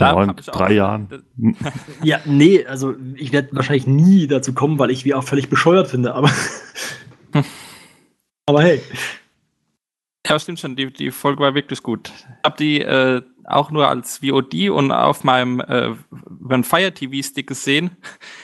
Ja, 0.00 0.22
in 0.22 0.34
drei 0.36 0.72
Jahren. 0.72 1.24
Ja, 2.02 2.20
nee, 2.26 2.64
also 2.66 2.94
ich 3.16 3.32
werde 3.32 3.56
wahrscheinlich 3.56 3.86
nie 3.86 4.26
dazu 4.26 4.52
kommen, 4.52 4.78
weil 4.78 4.90
ich 4.90 5.04
VR 5.04 5.22
völlig 5.22 5.48
bescheuert 5.48 5.88
finde, 5.88 6.14
aber. 6.14 6.30
aber 8.46 8.62
hey. 8.62 8.80
Ja, 10.26 10.38
stimmt 10.38 10.58
schon, 10.60 10.74
die, 10.76 10.92
die 10.92 11.10
Folge 11.10 11.42
war 11.42 11.54
wirklich 11.54 11.82
gut. 11.82 12.10
Ich 12.16 12.24
habe 12.44 12.56
die 12.58 12.80
äh, 12.80 13.22
auch 13.44 13.70
nur 13.70 13.88
als 13.88 14.18
VOD 14.18 14.70
und 14.70 14.90
auf 14.90 15.22
meinem 15.22 15.60
äh, 15.60 15.94
Fire 16.62 16.92
TV 16.94 17.22
Stick 17.26 17.46
gesehen, 17.46 17.90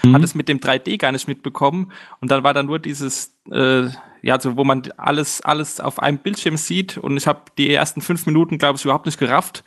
Mhm. 0.05 0.15
hat 0.15 0.23
es 0.23 0.35
mit 0.35 0.49
dem 0.49 0.59
3D 0.61 0.99
gar 0.99 1.13
nicht 1.13 1.27
mitbekommen 1.29 1.93
und 2.21 2.31
dann 2.31 2.43
war 2.45 2.53
da 2.55 2.63
nur 2.63 2.79
dieses 2.79 3.35
äh, 3.51 3.89
ja, 4.23 4.39
so 4.39 4.57
wo 4.59 4.65
man 4.65 4.83
alles 4.99 5.41
alles 5.41 5.81
auf 5.81 5.99
einem 6.03 6.19
Bildschirm 6.19 6.59
sieht 6.59 6.99
und 6.99 7.17
ich 7.17 7.27
habe 7.27 7.45
die 7.57 7.73
ersten 7.73 8.03
fünf 8.03 8.27
Minuten 8.27 8.59
glaube 8.59 8.77
ich 8.77 8.85
überhaupt 8.85 9.07
nicht 9.07 9.19
gerafft, 9.19 9.65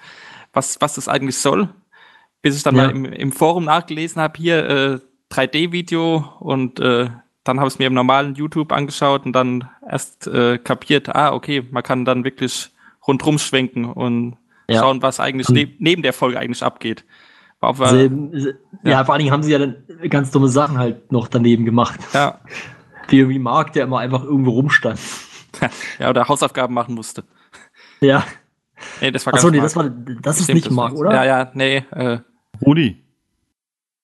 was 0.54 0.80
was 0.81 0.94
das 0.95 1.07
eigentlich 1.07 1.38
soll, 1.38 1.70
bis 2.43 2.55
ich 2.55 2.62
dann 2.63 2.75
Ja. 2.75 2.84
mal 2.84 2.91
im, 2.91 3.05
im 3.05 3.32
Forum 3.32 3.65
nachgelesen 3.65 4.22
habe 4.22 4.38
hier 4.38 4.70
äh, 4.70 5.00
3D 5.34 5.72
Video 5.72 6.17
und 6.39 6.79
äh, 6.79 7.10
dann 7.43 7.59
habe 7.59 7.67
ich 7.67 7.73
es 7.75 7.79
mir 7.79 7.88
im 7.88 7.93
normalen 7.93 8.35
YouTube 8.35 8.71
angeschaut 8.71 9.25
und 9.25 9.33
dann 9.33 9.69
erst 9.89 10.27
äh, 10.27 10.57
kapiert, 10.57 11.13
ah, 11.13 11.33
okay, 11.33 11.65
man 11.71 11.83
kann 11.83 12.05
dann 12.05 12.23
wirklich 12.23 12.71
rundrum 13.07 13.38
schwenken 13.39 13.85
und 13.85 14.38
Ja. 14.69 14.79
schauen, 14.79 15.01
was 15.01 15.19
eigentlich 15.19 15.50
neb 15.50 15.75
neben 15.79 16.01
der 16.03 16.13
Folge 16.13 16.39
eigentlich 16.39 16.63
abgeht. 16.63 17.03
War 17.59 17.69
auf, 17.71 17.77
Selben, 17.77 18.31
se- 18.39 18.59
ja. 18.83 18.91
ja. 18.91 19.03
vor 19.05 19.13
allen 19.13 19.19
Dingen 19.19 19.31
haben 19.33 19.43
sie 19.43 19.51
ja 19.51 19.59
dann 19.59 19.75
ganz 20.09 20.31
dumme 20.31 20.47
Sachen 20.50 20.77
halt 20.77 21.12
noch 21.12 21.27
daneben 21.27 21.65
gemacht. 21.65 22.00
ja, 22.13 22.39
Wie 23.09 23.17
irgendwie 23.19 23.39
Mark, 23.39 23.73
der 23.73 23.83
immer 23.83 24.00
einfach 24.00 24.23
irgendwo 24.23 24.51
rumstand. 24.51 24.97
ja, 26.00 26.09
oder 26.09 26.27
Hausaufgaben 26.29 26.73
machen 26.73 26.95
musste. 26.95 27.25
Ja. 28.00 28.23
Nee, 29.01 29.12
das 29.12 29.25
war 29.25 29.33
Achso, 29.33 29.50
nee, 29.50 29.57
Mark. 29.57 29.65
das 29.65 29.75
war, 29.75 29.89
das 29.89 30.38
ist 30.38 30.43
Stimmt, 30.45 30.55
nicht 30.55 30.67
das 30.67 30.73
Mark, 30.73 30.93
oder? 30.93 31.13
Ja, 31.13 31.23
ja, 31.25 31.51
nee, 31.53 31.83
äh, 31.91 32.19
Rudi. 32.65 33.03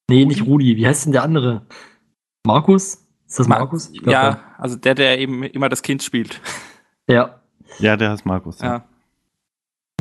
Nee, 0.09 0.25
nicht 0.25 0.45
Rudi. 0.45 0.75
Wie 0.75 0.85
heißt 0.87 1.05
denn 1.05 1.13
der 1.13 1.23
andere? 1.23 1.65
Markus? 2.45 3.05
Ist 3.29 3.39
das 3.39 3.47
Mar- 3.47 3.59
Markus? 3.59 3.89
Ich 3.93 4.01
glaub, 4.01 4.11
ja, 4.11 4.39
also 4.57 4.75
der, 4.75 4.95
der 4.95 5.19
eben 5.19 5.43
immer 5.43 5.69
das 5.69 5.81
Kind 5.83 6.03
spielt. 6.03 6.41
Ja, 7.07 7.39
Ja, 7.77 7.95
der 7.95 8.09
heißt 8.09 8.25
Markus. 8.25 8.59
Ja. 8.59 8.83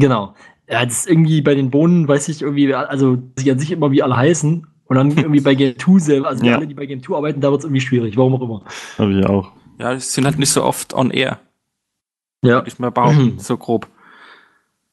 genau. 0.00 0.34
Ja, 0.70 0.84
das 0.84 1.00
ist 1.00 1.08
irgendwie 1.10 1.40
bei 1.42 1.54
den 1.54 1.70
Bohnen, 1.70 2.08
weiß 2.08 2.28
ich 2.28 2.42
irgendwie, 2.42 2.74
also 2.74 3.18
sie 3.36 3.50
an 3.50 3.58
sich 3.58 3.70
immer 3.70 3.90
wie 3.90 4.02
alle 4.02 4.16
heißen. 4.16 4.66
Und 4.84 4.96
dann 4.96 5.10
irgendwie 5.16 5.40
bei 5.40 5.54
Game 5.54 5.78
2 5.78 5.98
selber, 5.98 6.28
also 6.28 6.44
Ja. 6.44 6.56
alle, 6.56 6.66
die 6.66 6.74
bei 6.74 6.86
Game 6.86 7.02
2 7.02 7.16
arbeiten, 7.16 7.40
da 7.40 7.50
wird 7.50 7.60
es 7.60 7.64
irgendwie 7.66 7.80
schwierig, 7.82 8.16
warum 8.16 8.34
auch 8.34 8.42
immer. 8.42 8.64
Habe 8.98 9.12
ich 9.12 9.26
auch. 9.26 9.52
Ja, 9.78 9.94
die 9.94 10.00
sind 10.00 10.24
halt 10.24 10.38
nicht 10.38 10.50
so 10.50 10.64
oft 10.64 10.92
on 10.94 11.10
air, 11.10 11.38
Ja. 12.42 12.56
würde 12.56 12.68
ich 12.68 12.78
mal 12.78 12.90
behaupten, 12.90 13.38
so 13.38 13.56
grob. 13.58 13.86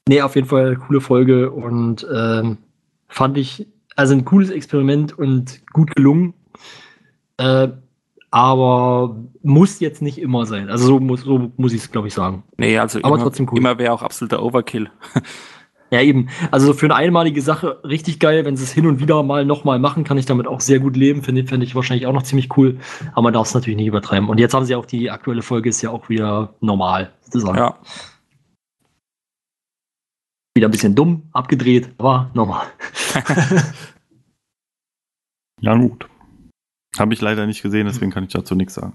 Nee, 0.07 0.21
auf 0.21 0.35
jeden 0.35 0.47
Fall 0.47 0.75
coole 0.75 1.01
Folge 1.01 1.49
und 1.51 2.05
ähm, 2.13 2.57
fand 3.07 3.37
ich, 3.37 3.67
also 3.95 4.13
ein 4.13 4.23
cooles 4.25 4.49
Experiment 4.51 5.17
und 5.17 5.61
gut 5.73 5.95
gelungen. 5.95 6.33
Äh, 7.37 7.69
aber 8.31 9.15
muss 9.41 9.79
jetzt 9.79 10.01
nicht 10.01 10.17
immer 10.17 10.45
sein. 10.45 10.69
Also 10.69 10.87
so 10.87 10.99
muss, 10.99 11.21
so 11.21 11.51
muss 11.57 11.73
ich 11.73 11.81
es, 11.81 11.91
glaube 11.91 12.07
ich, 12.07 12.13
sagen. 12.13 12.43
Nee, 12.57 12.77
also 12.77 12.99
Aber 13.01 13.15
immer, 13.15 13.23
trotzdem 13.23 13.47
cool. 13.51 13.57
immer 13.57 13.77
wäre 13.77 13.93
auch 13.93 14.01
absoluter 14.01 14.43
Overkill. 14.43 14.89
Ja, 15.91 16.01
eben. 16.01 16.29
Also 16.49 16.73
für 16.73 16.87
eine 16.87 16.95
einmalige 16.95 17.43
Sache 17.43 17.79
richtig 17.83 18.19
geil. 18.19 18.43
Wenn 18.43 18.57
sie 18.57 18.63
es 18.63 18.71
hin 18.71 18.87
und 18.87 18.99
wieder 18.99 19.21
mal 19.21 19.45
nochmal 19.45 19.77
machen, 19.77 20.03
kann 20.03 20.17
ich 20.17 20.25
damit 20.25 20.47
auch 20.47 20.59
sehr 20.59 20.79
gut 20.79 20.97
leben. 20.97 21.21
Finde 21.21 21.45
find 21.45 21.63
ich 21.63 21.75
wahrscheinlich 21.75 22.07
auch 22.07 22.11
noch 22.11 22.23
ziemlich 22.23 22.57
cool. 22.57 22.79
Aber 23.13 23.21
man 23.21 23.33
darf 23.33 23.47
es 23.47 23.53
natürlich 23.53 23.77
nicht 23.77 23.87
übertreiben. 23.87 24.27
Und 24.27 24.39
jetzt 24.39 24.55
haben 24.55 24.65
sie 24.65 24.75
auch 24.75 24.87
die 24.87 25.11
aktuelle 25.11 25.43
Folge, 25.43 25.69
ist 25.69 25.83
ja 25.83 25.91
auch 25.91 26.09
wieder 26.09 26.55
normal, 26.59 27.13
sozusagen. 27.21 27.59
Ja. 27.59 27.77
Wieder 30.55 30.67
ein 30.67 30.71
bisschen 30.71 30.95
dumm, 30.95 31.29
abgedreht, 31.33 31.91
aber 31.99 32.31
normal. 32.33 32.65
Ja, 35.61 35.75
gut. 35.75 36.07
Habe 36.97 37.13
ich 37.13 37.21
leider 37.21 37.45
nicht 37.45 37.61
gesehen, 37.61 37.85
deswegen 37.87 38.11
kann 38.11 38.23
ich 38.23 38.31
dazu 38.33 38.55
nichts 38.55 38.75
sagen. 38.75 38.93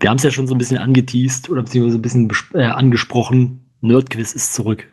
Wir 0.00 0.10
haben 0.10 0.16
es 0.18 0.22
ja 0.22 0.30
schon 0.30 0.46
so 0.46 0.54
ein 0.54 0.58
bisschen 0.58 0.78
angeteased 0.78 1.50
oder 1.50 1.62
beziehungsweise 1.62 1.98
ein 1.98 2.02
bisschen 2.02 2.30
äh, 2.54 2.64
angesprochen. 2.66 3.64
Nerdquiz 3.80 4.32
ist 4.32 4.54
zurück. 4.54 4.86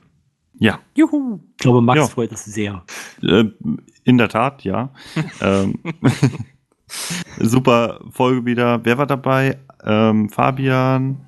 Ja, 0.57 0.79
Juhu. 0.95 1.39
Ich 1.51 1.57
glaube, 1.57 1.81
Max 1.81 1.97
Ja. 1.99 2.07
freut 2.07 2.31
das 2.31 2.45
sehr. 2.45 2.83
äh, 3.21 3.45
in 4.03 4.17
der 4.17 4.29
Tat, 4.29 4.63
ja. 4.63 4.91
ähm, 5.41 5.79
super 7.39 7.99
Folge 8.09 8.45
wieder. 8.45 8.83
Wer 8.85 8.97
war 8.97 9.05
dabei? 9.07 9.59
Ähm, 9.83 10.29
Fabian, 10.29 11.25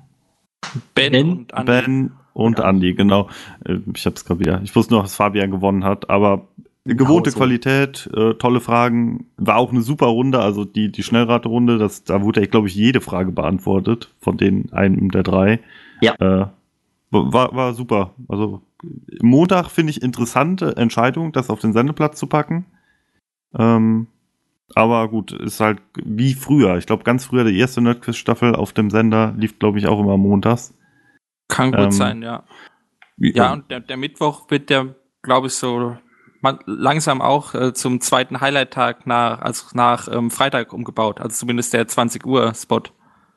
Ben, 0.94 1.12
Ben, 1.12 1.28
und 1.30 1.54
Andi. 1.54 1.72
Ben 1.72 2.10
und 2.32 2.58
Andy, 2.60 2.94
genau. 2.94 3.28
Äh, 3.64 3.78
Ich 3.94 4.06
habe 4.06 4.16
es 4.16 4.24
gerade 4.24 4.40
wieder. 4.40 4.60
Ich 4.62 4.74
wusste 4.74 4.94
noch, 4.94 5.02
dass 5.02 5.14
Fabian 5.16 5.50
gewonnen 5.50 5.84
hat, 5.84 6.08
aber 6.10 6.48
gewohnte 6.94 7.30
Genau 7.30 7.34
so. 7.34 7.38
Qualität, 7.38 8.10
äh, 8.14 8.34
tolle 8.34 8.60
Fragen. 8.60 9.26
War 9.36 9.56
auch 9.56 9.70
eine 9.70 9.82
super 9.82 10.06
Runde, 10.06 10.40
also 10.40 10.64
die, 10.64 10.90
die 10.90 11.02
Schnellraterunde, 11.02 11.78
das, 11.78 12.04
da 12.04 12.22
wurde, 12.22 12.46
glaube 12.48 12.68
ich, 12.68 12.74
jede 12.74 13.00
Frage 13.00 13.32
beantwortet 13.32 14.14
von 14.20 14.36
den 14.36 14.72
einem 14.72 15.10
der 15.10 15.22
drei. 15.22 15.60
Ja. 16.00 16.14
Äh, 16.14 16.46
war, 17.10 17.54
war 17.54 17.74
super. 17.74 18.14
Also 18.28 18.62
Montag 19.20 19.70
finde 19.70 19.90
ich 19.90 20.02
interessante 20.02 20.76
Entscheidung, 20.76 21.32
das 21.32 21.50
auf 21.50 21.60
den 21.60 21.72
Sendeplatz 21.72 22.18
zu 22.18 22.26
packen. 22.26 22.66
Ähm, 23.56 24.08
aber 24.74 25.08
gut, 25.08 25.32
ist 25.32 25.60
halt 25.60 25.80
wie 26.04 26.34
früher. 26.34 26.76
Ich 26.76 26.86
glaube, 26.86 27.04
ganz 27.04 27.24
früher 27.24 27.44
die 27.44 27.58
erste 27.58 27.80
Nerdquiz-Staffel 27.80 28.54
auf 28.54 28.72
dem 28.72 28.90
Sender 28.90 29.34
lief, 29.36 29.58
glaube 29.58 29.78
ich, 29.78 29.86
auch 29.86 29.98
immer 29.98 30.16
montags. 30.16 30.74
Kann 31.48 31.72
gut 31.72 31.80
Ähm, 31.80 31.90
sein, 31.90 32.22
ja. 32.22 32.44
Ja, 33.16 33.52
und 33.54 33.70
der, 33.70 33.80
der 33.80 33.96
Mittwoch 33.96 34.50
wird 34.50 34.70
der, 34.70 34.94
glaube 35.22 35.48
ich, 35.48 35.54
so 35.54 35.96
langsam 36.66 37.20
auch 37.20 37.54
äh, 37.54 37.72
zum 37.72 38.00
zweiten 38.00 38.40
Highlight-Tag 38.40 39.06
nach, 39.06 39.40
also 39.40 39.66
nach 39.74 40.08
ähm, 40.12 40.30
Freitag 40.30 40.72
umgebaut. 40.72 41.20
Also 41.20 41.36
zumindest 41.36 41.72
der 41.74 41.86
20 41.88 42.24
Uhr 42.26 42.54
Spot. 42.54 42.82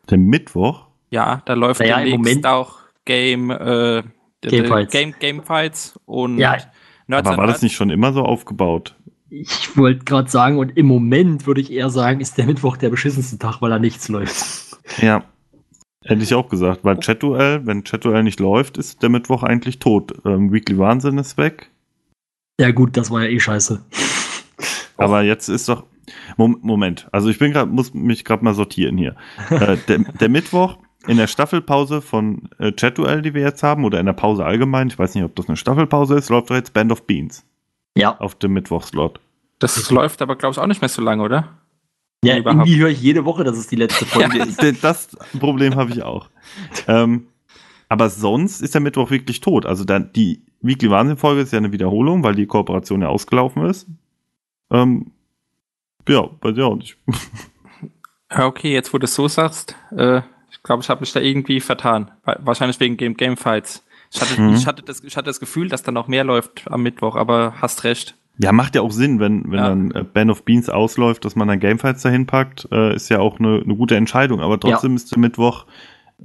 Der 0.10 0.17
Mittwoch? 0.17 0.88
Ja, 1.10 1.41
da 1.46 1.53
läuft 1.53 1.79
Naja, 1.81 2.00
im 2.00 2.12
demnächst 2.24 2.43
Moment- 2.43 2.46
auch 2.48 2.79
Game, 3.05 3.50
äh, 3.50 4.03
Game 4.41 4.65
Fights. 4.65 4.91
Game, 4.93 5.13
Game 5.20 5.43
Fights 5.43 6.00
und 6.05 6.38
Ja, 6.38 6.58
Nerds 7.08 7.27
Aber 7.27 7.38
war 7.38 7.48
das 7.48 7.62
nicht 7.62 7.75
schon 7.75 7.89
immer 7.89 8.13
so 8.13 8.24
aufgebaut? 8.24 8.96
Ich 9.29 9.75
wollte 9.77 10.03
gerade 10.05 10.29
sagen, 10.29 10.58
und 10.58 10.77
im 10.77 10.86
Moment 10.86 11.48
würde 11.48 11.62
ich 11.62 11.72
eher 11.72 11.89
sagen, 11.89 12.20
ist 12.20 12.38
der 12.38 12.46
Mittwoch 12.46 12.77
der 12.77 12.89
beschissenste 12.89 13.38
Tag, 13.39 13.62
weil 13.62 13.70
da 13.70 13.79
nichts 13.79 14.08
läuft. 14.10 14.77
Ja. 15.01 15.24
Hätte 16.03 16.24
ich 16.24 16.34
auch 16.34 16.50
gesagt, 16.50 16.84
weil 16.84 16.98
Chat-Duell, 17.00 17.65
wenn 17.65 17.84
Chat-Duell 17.84 18.24
nicht 18.24 18.39
läuft, 18.39 18.77
ist 18.77 19.03
der 19.03 19.10
Mittwoch 19.10 19.43
eigentlich 19.43 19.79
tot. 19.79 20.13
Ähm, 20.25 20.51
Weekly 20.51 20.77
Wahnsinn 20.77 21.17
ist 21.17 21.38
weg. 21.38 21.70
Ja, 22.62 22.72
gut, 22.72 22.96
das 22.96 23.10
war 23.12 23.24
ja 23.24 23.30
eh 23.30 23.39
scheiße. 23.39 23.82
Aber 24.98 25.24
jetzt 25.24 25.50
ist 25.50 25.68
doch. 25.70 25.84
Mom 26.38 26.58
Moment, 26.62 27.08
also 27.12 27.30
ich 27.30 27.39
bin 27.39 27.51
grad, 27.53 27.70
muss 27.70 27.94
mich 27.94 28.25
gerade 28.25 28.44
mal 28.44 28.53
sortieren 28.53 28.98
hier. 28.98 29.15
äh, 29.50 29.77
der, 29.88 30.00
der 30.00 30.30
Mittwoch 30.30 30.77
in 31.08 31.18
der 31.18 31.27
Staffelpause 31.27 32.01
von 32.01 32.50
äh, 32.60 32.72
Chat-Duell, 32.74 33.22
die 33.22 33.34
wir 33.34 33.41
jetzt 33.41 33.63
haben, 33.63 33.86
oder 33.86 34.00
in 34.00 34.06
der 34.06 34.13
Pause 34.13 34.46
allgemein, 34.46 34.88
ich 34.89 35.00
weiß 35.00 35.15
nicht, 35.15 35.24
ob 35.24 35.36
das 35.36 35.48
eine 35.48 35.58
Staffelpause 35.58 36.15
ist, 36.15 36.30
läuft 36.30 36.50
doch 36.50 36.56
jetzt 36.56 36.74
Band 36.74 36.91
of 36.91 37.08
Beans 37.08 37.44
Ja, 37.98 38.18
auf 38.20 38.36
dem 38.36 38.53
Mittwochslot. 38.53 39.20
Das 39.60 39.89
läuft 39.89 40.22
aber, 40.22 40.36
glaube 40.36 40.53
ich, 40.53 40.60
auch 40.60 40.68
nicht 40.68 40.82
mehr 40.82 40.89
so 40.89 41.01
lange, 41.01 41.24
oder? 41.24 41.58
ja 42.24 42.38
überhaupt. 42.38 42.68
irgendwie 42.68 42.80
höre 42.82 42.89
ich 42.89 43.01
jede 43.01 43.25
Woche, 43.25 43.44
dass 43.44 43.58
es 43.58 43.65
die 43.68 43.75
letzte 43.77 44.06
Folge 44.08 44.39
ist. 44.39 44.62
D- 44.62 44.75
Das 44.80 45.10
Problem 45.39 45.75
habe 45.75 45.91
ich 45.91 46.03
auch. 46.03 46.30
ähm, 46.88 47.25
aber 47.89 48.10
sonst 48.12 48.62
ist 48.62 48.74
der 48.75 48.82
Mittwoch 48.82 49.10
wirklich 49.10 49.39
tot. 49.41 49.65
Also 49.65 49.86
dann 49.86 50.12
die 50.13 50.41
Weekly 50.62 50.89
Wahnsinn-Folge 50.89 51.41
ist 51.41 51.51
ja 51.53 51.58
eine 51.58 51.72
Wiederholung, 51.72 52.24
weil 52.24 52.36
die 52.36 52.46
Kooperation 52.46 53.01
ja 53.01 53.08
ausgelaufen 53.08 53.65
ist. 53.65 53.88
Ähm, 54.70 55.12
ja, 56.08 56.22
bei 56.39 56.51
dir 56.51 56.65
auch 56.68 56.75
nicht. 56.75 56.98
Ja, 58.34 58.46
okay, 58.48 58.72
jetzt 58.72 58.94
wo 58.94 58.98
du 58.98 59.03
es 59.03 59.13
so 59.13 59.27
sagst, 59.27 59.75
äh, 59.94 60.22
ich 60.50 60.63
glaube, 60.63 60.82
ich 60.82 60.89
habe 60.89 61.01
mich 61.01 61.12
da 61.12 61.20
irgendwie 61.20 61.60
vertan. 61.60 62.12
Wa- 62.24 62.38
Wahrscheinlich 62.41 62.80
wegen 62.80 62.96
Game, 62.96 63.18
Game 63.18 63.36
Fights. 63.36 63.84
Ich 64.10 64.22
hatte, 64.22 64.39
Mhm. 64.39 64.53
ich, 64.53 64.65
hatte 64.68 64.84
das, 64.84 65.03
ich 65.03 65.18
hatte 65.18 65.25
das 65.25 65.41
Gefühl, 65.41 65.68
dass 65.68 65.84
da 65.84 65.91
noch 65.91 66.08
mehr 66.08 66.24
läuft 66.24 66.63
am 66.72 66.82
Mittwoch, 66.82 67.18
aber 67.18 67.56
hast 67.62 67.84
recht. 67.84 68.15
Ja, 68.38 68.53
macht 68.53 68.75
ja 68.75 68.84
auch 68.84 68.91
Sinn, 68.91 69.20
wenn, 69.20 69.51
wenn 69.51 69.60
Ja. 69.60 69.68
dann 69.68 69.91
äh, 69.91 70.03
Band 70.06 70.32
of 70.32 70.44
Beans 70.46 70.70
ausläuft, 70.70 71.25
dass 71.25 71.36
man 71.36 71.50
dann 71.50 71.60
Gamefights 71.60 72.03
dahin 72.03 72.25
packt, 72.25 72.70
äh, 72.72 72.96
ist 72.96 73.10
ja 73.10 73.20
auch 73.20 73.38
eine, 73.39 73.62
eine 73.65 73.75
gute 73.75 73.98
Entscheidung. 73.98 74.39
Aber 74.39 74.58
trotzdem 74.58 74.96
ist 74.96 75.12
der 75.12 75.20
Mittwoch, 75.20 75.65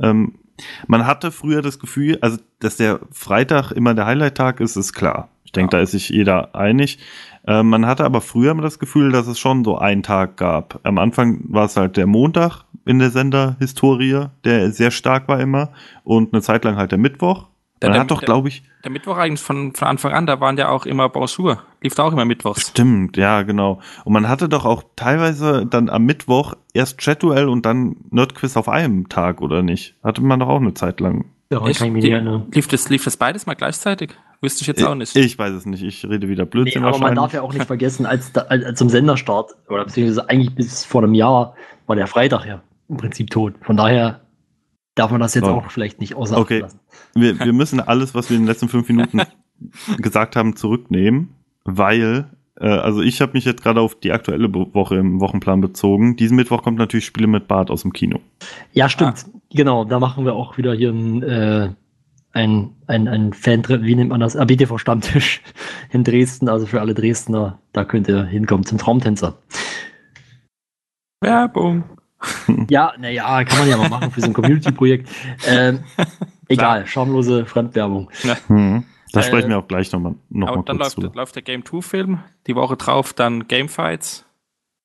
ähm, 0.00 0.36
man 0.86 1.06
hatte 1.06 1.30
früher 1.32 1.62
das 1.62 1.78
Gefühl, 1.78 2.18
also 2.20 2.38
dass 2.60 2.76
der 2.76 3.00
Freitag 3.12 3.72
immer 3.72 3.94
der 3.94 4.06
Highlight-Tag 4.06 4.60
ist, 4.60 4.76
ist 4.76 4.92
klar. 4.92 5.28
Ich 5.44 5.52
denke, 5.52 5.76
Ja. 5.76 5.78
da 5.78 5.82
ist 5.84 5.92
sich 5.92 6.08
jeder 6.08 6.54
einig. 6.54 6.98
Äh, 7.46 7.62
man 7.62 7.86
hatte 7.86 8.04
aber 8.04 8.20
früher 8.20 8.50
immer 8.50 8.62
das 8.62 8.78
Gefühl, 8.78 9.12
dass 9.12 9.26
es 9.26 9.38
schon 9.38 9.64
so 9.64 9.78
einen 9.78 10.02
Tag 10.02 10.36
gab. 10.36 10.80
Am 10.82 10.98
Anfang 10.98 11.40
war 11.48 11.66
es 11.66 11.76
halt 11.76 11.96
der 11.96 12.06
Montag 12.06 12.64
in 12.84 12.98
der 12.98 13.10
Senderhistorie, 13.10 14.26
der 14.44 14.70
sehr 14.72 14.90
stark 14.90 15.28
war 15.28 15.40
immer. 15.40 15.70
Und 16.04 16.32
eine 16.32 16.42
Zeit 16.42 16.64
lang 16.64 16.76
halt 16.76 16.90
der 16.92 16.98
Mittwoch. 16.98 17.46
Der- 17.82 17.90
Man 17.90 17.94
der- 17.94 18.00
hat 18.02 18.10
doch, 18.10 18.22
glaube 18.22 18.48
ich, 18.48 18.62
Der 18.84 18.90
Mittwoch 18.90 19.16
eigentlich 19.18 19.40
von, 19.40 19.74
von 19.74 19.88
Anfang 19.88 20.12
an, 20.12 20.26
da 20.26 20.40
waren 20.40 20.56
ja 20.56 20.68
auch 20.70 20.86
immer 20.86 21.08
Bonjour. 21.08 21.62
Lief 21.82 21.94
da 21.94 22.04
auch 22.04 22.12
immer 22.12 22.24
mittwochs. 22.24 22.68
Stimmt, 22.68 23.16
ja, 23.16 23.42
genau. 23.42 23.80
Und 24.04 24.12
man 24.12 24.28
hatte 24.28 24.48
doch 24.48 24.64
auch 24.64 24.82
teilweise 24.96 25.66
dann 25.66 25.88
am 25.90 26.04
Mittwoch 26.04 26.54
erst 26.72 26.98
Chat-Duell 26.98 27.48
und 27.48 27.66
dann 27.66 27.96
Nerdquiz 28.10 28.56
auf 28.56 28.68
einem 28.68 29.08
Tag, 29.08 29.40
oder 29.42 29.62
nicht? 29.62 29.94
Hatte 30.02 30.22
man 30.22 30.40
doch 30.40 30.48
auch 30.48 30.60
eine 30.60 30.72
Zeit 30.74 31.00
lang. 31.00 31.26
Kann 31.50 31.66
ich 31.68 31.80
mich 31.80 32.04
Die- 32.04 32.10
erinnern. 32.10 32.46
Lief 32.52 32.66
das, 32.68 32.88
lief 32.88 33.04
das 33.04 33.16
beides 33.16 33.46
mal 33.46 33.54
gleichzeitig? 33.54 34.10
Wüsste 34.40 34.62
ich 34.62 34.66
jetzt 34.68 34.82
auch 34.84 34.94
nicht. 34.94 35.14
Ich 35.16 35.38
weiß 35.38 35.52
es 35.52 35.64
nicht, 35.66 35.82
ich 35.82 36.04
rede 36.04 36.28
wieder 36.28 36.44
Nee, 36.44 36.50
Blödsinn 36.50 36.84
aber 36.84 36.98
man 36.98 37.14
darf 37.14 37.32
ja 37.32 37.42
auch 37.42 37.52
nicht 37.52 37.64
vergessen, 37.66 38.04
als, 38.04 38.32
da, 38.32 38.42
als, 38.42 38.64
als 38.64 38.78
zum 38.78 38.88
Senderstart, 38.88 39.54
oder 39.68 39.84
beziehungsweise 39.84 40.28
eigentlich 40.28 40.54
bis 40.54 40.84
vor 40.84 41.02
einem 41.02 41.14
Jahr, 41.14 41.54
war 41.86 41.96
der 41.96 42.06
Freitag 42.06 42.44
ja 42.46 42.60
im 42.88 42.96
Prinzip 42.98 43.30
tot. 43.30 43.54
Von 43.62 43.76
daher 43.76 44.20
darf 44.96 45.12
man 45.12 45.20
das 45.20 45.34
jetzt 45.34 45.44
Oh. 45.44 45.50
auch 45.52 45.70
vielleicht 45.70 46.00
nicht 46.00 46.16
außer 46.16 46.34
Acht 46.34 46.42
Okay. 46.42 46.58
lassen. 46.60 46.80
wir, 47.14 47.38
wir 47.38 47.52
müssen 47.52 47.78
alles, 47.78 48.14
was 48.16 48.28
wir 48.30 48.36
in 48.36 48.42
den 48.42 48.48
letzten 48.48 48.68
fünf 48.68 48.88
Minuten 48.88 49.20
gesagt 49.98 50.34
haben, 50.34 50.56
zurücknehmen, 50.56 51.28
weil, 51.64 52.26
äh, 52.58 52.66
also 52.68 53.00
ich 53.02 53.20
habe 53.20 53.32
mich 53.34 53.44
jetzt 53.44 53.62
gerade 53.62 53.80
auf 53.80 53.94
die 54.00 54.10
aktuelle 54.12 54.52
Woche 54.52 54.96
im 54.96 55.20
Wochenplan 55.20 55.60
bezogen. 55.60 56.16
Diesen 56.16 56.34
Mittwoch 56.36 56.62
kommt 56.62 56.78
natürlich 56.78 57.06
Spiele 57.06 57.28
mit 57.28 57.46
Bart 57.46 57.70
aus 57.70 57.82
dem 57.82 57.92
Kino. 57.92 58.20
Ja, 58.72 58.88
stimmt. 58.88 59.26
Genau, 59.52 59.84
da 59.84 60.00
machen 60.00 60.24
wir 60.24 60.34
auch 60.34 60.58
wieder 60.58 60.74
hier 60.74 60.90
ein, 60.90 61.22
äh, 61.22 61.70
ein, 62.32 62.72
ein, 62.86 63.08
ein 63.08 63.32
Fan, 63.32 63.62
wie 63.68 63.94
nennt 63.94 64.10
man 64.10 64.20
das? 64.20 64.36
Ah, 64.36 64.44
BTV-Stammtisch 64.44 65.40
in 65.90 66.04
Dresden. 66.04 66.48
Also 66.48 66.66
für 66.66 66.80
alle 66.80 66.92
Dresdner, 66.94 67.58
da 67.72 67.84
könnt 67.84 68.08
ihr 68.08 68.24
hinkommen 68.24 68.66
zum 68.66 68.76
Traumtänzer. 68.78 69.38
Werbung. 71.22 71.84
Ja, 72.70 72.92
naja, 72.98 73.44
kann 73.44 73.58
man 73.60 73.68
ja 73.68 73.76
mal 73.76 73.88
machen 73.90 74.10
für 74.10 74.20
so 74.20 74.26
ein 74.28 74.32
Community-Projekt. 74.32 75.08
Ähm, 75.46 75.80
egal, 76.48 76.86
schamlose 76.86 77.44
Fremdwerbung. 77.46 78.10
Hm. 78.48 78.84
Da 79.12 79.20
Äh, 79.20 79.22
sprechen 79.22 79.50
wir 79.50 79.58
auch 79.58 79.68
gleich 79.68 79.92
nochmal 79.92 80.14
noch 80.30 80.48
Aber 80.48 80.56
mal 80.58 80.62
dann 80.64 80.78
läuft, 80.78 80.92
zu. 80.92 81.00
läuft 81.02 81.34
der 81.36 81.42
Game 81.42 81.64
2 81.64 81.80
Film. 81.82 82.18
Die 82.46 82.56
Woche 82.56 82.76
drauf 82.76 83.12
dann 83.12 83.46
Game 83.48 83.68
Fights. 83.68 84.24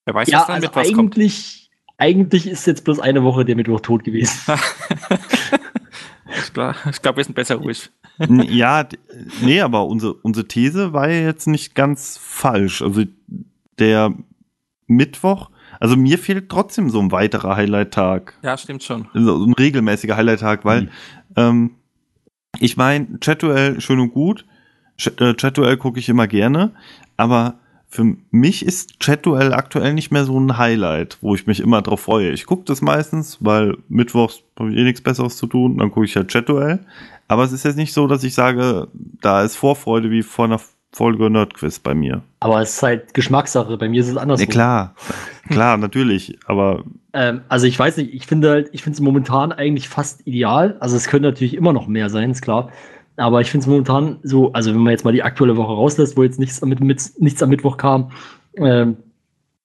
Wer 0.04 0.14
weiß, 0.14 0.28
Ja, 0.28 0.40
was 0.40 0.46
dann 0.46 0.54
also 0.56 0.66
mittwochs 0.68 0.92
kommt. 0.92 1.14
eigentlich, 1.14 1.70
eigentlich 1.98 2.46
ist 2.46 2.66
jetzt 2.66 2.84
bloß 2.84 3.00
eine 3.00 3.22
Woche 3.24 3.44
der 3.44 3.56
Mittwoch 3.56 3.80
tot 3.80 4.04
gewesen. 4.04 4.38
Ich 6.44 6.52
glaube, 6.54 6.74
glaub, 7.02 7.16
wir 7.18 7.24
sind 7.24 7.34
besser 7.34 7.56
ruhig. 7.56 7.90
Ja, 8.28 8.86
nee, 9.42 9.60
aber 9.60 9.86
unsere, 9.86 10.14
unsere 10.14 10.48
These 10.48 10.92
war 10.94 11.08
ja 11.10 11.26
jetzt 11.26 11.46
nicht 11.46 11.74
ganz 11.74 12.16
falsch. 12.18 12.80
Also 12.80 13.02
der 13.78 14.14
Mittwoch, 14.86 15.50
also 15.82 15.96
mir 15.96 16.16
fehlt 16.18 16.48
trotzdem 16.48 16.90
so 16.90 17.00
ein 17.00 17.10
weiterer 17.10 17.56
Highlight-Tag. 17.56 18.34
Ja, 18.42 18.56
stimmt 18.56 18.82
schon. 18.84 19.08
So 19.14 19.44
ein 19.44 19.52
regelmäßiger 19.54 20.16
Highlight-Tag, 20.16 20.64
weil 20.64 20.82
Mhm. 20.82 20.88
ähm, 21.36 21.70
ich 22.60 22.76
meine, 22.76 23.18
Chat-Duell 23.18 23.80
schön 23.80 23.98
und 23.98 24.12
gut. 24.12 24.44
Äh, 25.18 25.34
Chat-Duell 25.34 25.76
gucke 25.78 25.98
ich 25.98 26.08
immer 26.08 26.26
gerne, 26.28 26.70
aber 27.16 27.54
für 27.88 28.16
mich 28.30 28.64
ist 28.64 29.00
Chat-Duell 29.00 29.52
aktuell 29.52 29.92
nicht 29.94 30.12
mehr 30.12 30.24
so 30.24 30.38
ein 30.38 30.56
Highlight, 30.56 31.18
wo 31.20 31.34
ich 31.34 31.46
mich 31.46 31.60
immer 31.60 31.82
drauf 31.82 32.00
freue. 32.02 32.30
Ich 32.30 32.46
gucke 32.46 32.64
das 32.64 32.80
meistens, 32.80 33.38
weil 33.40 33.76
mittwochs 33.88 34.42
habe 34.58 34.70
ich 34.70 34.76
eh 34.78 34.84
nichts 34.84 35.00
Besseres 35.02 35.36
zu 35.36 35.46
tun, 35.46 35.78
dann 35.78 35.90
gucke 35.90 36.06
ich 36.06 36.14
halt 36.16 36.28
Chat-Duell. 36.28 36.86
Aber 37.28 37.42
es 37.44 37.52
ist 37.52 37.64
jetzt 37.64 37.76
nicht 37.76 37.92
so, 37.92 38.06
dass 38.06 38.22
ich 38.24 38.34
sage, 38.34 38.88
da 39.20 39.42
ist 39.42 39.56
Vorfreude 39.56 40.10
wie 40.10 40.22
vor 40.22 40.44
einer 40.44 40.60
Folge 40.92 41.30
Nerdquiz 41.30 41.78
bei 41.78 41.94
mir. 41.94 42.22
Aber 42.40 42.60
es 42.60 42.74
ist 42.74 42.82
halt 42.82 43.14
Geschmackssache. 43.14 43.76
Bei 43.78 43.88
mir 43.88 44.00
ist 44.00 44.08
es 44.08 44.16
andersrum. 44.16 44.46
Ja, 44.46 44.52
klar, 44.52 44.94
klar, 45.48 45.76
natürlich, 45.78 46.38
aber 46.46 46.84
Ähm, 47.14 47.42
also 47.48 47.66
ich 47.66 47.78
weiß 47.78 47.98
nicht, 47.98 48.14
ich 48.14 48.26
finde 48.26 48.50
halt, 48.50 48.70
ich 48.72 48.82
finde 48.82 48.96
es 48.96 49.00
momentan 49.00 49.52
eigentlich 49.52 49.88
fast 49.88 50.26
ideal. 50.26 50.76
Also 50.80 50.96
es 50.96 51.08
können 51.08 51.24
natürlich 51.24 51.54
immer 51.54 51.72
noch 51.72 51.86
mehr 51.86 52.10
sein, 52.10 52.30
ist 52.30 52.42
klar. 52.42 52.70
Aber 53.16 53.40
ich 53.40 53.50
finde 53.50 53.64
es 53.64 53.68
momentan 53.68 54.18
so, 54.22 54.52
also 54.52 54.72
wenn 54.72 54.80
man 54.80 54.92
jetzt 54.92 55.04
mal 55.04 55.12
die 55.12 55.22
aktuelle 55.22 55.56
Woche 55.56 55.72
rauslässt, 55.72 56.16
wo 56.16 56.22
jetzt 56.22 56.38
nichts, 56.38 56.62
mit, 56.62 56.80
mit, 56.80 57.12
nichts 57.18 57.42
am 57.42 57.50
Mittwoch 57.50 57.76
kam, 57.76 58.10
ähm, 58.56 58.96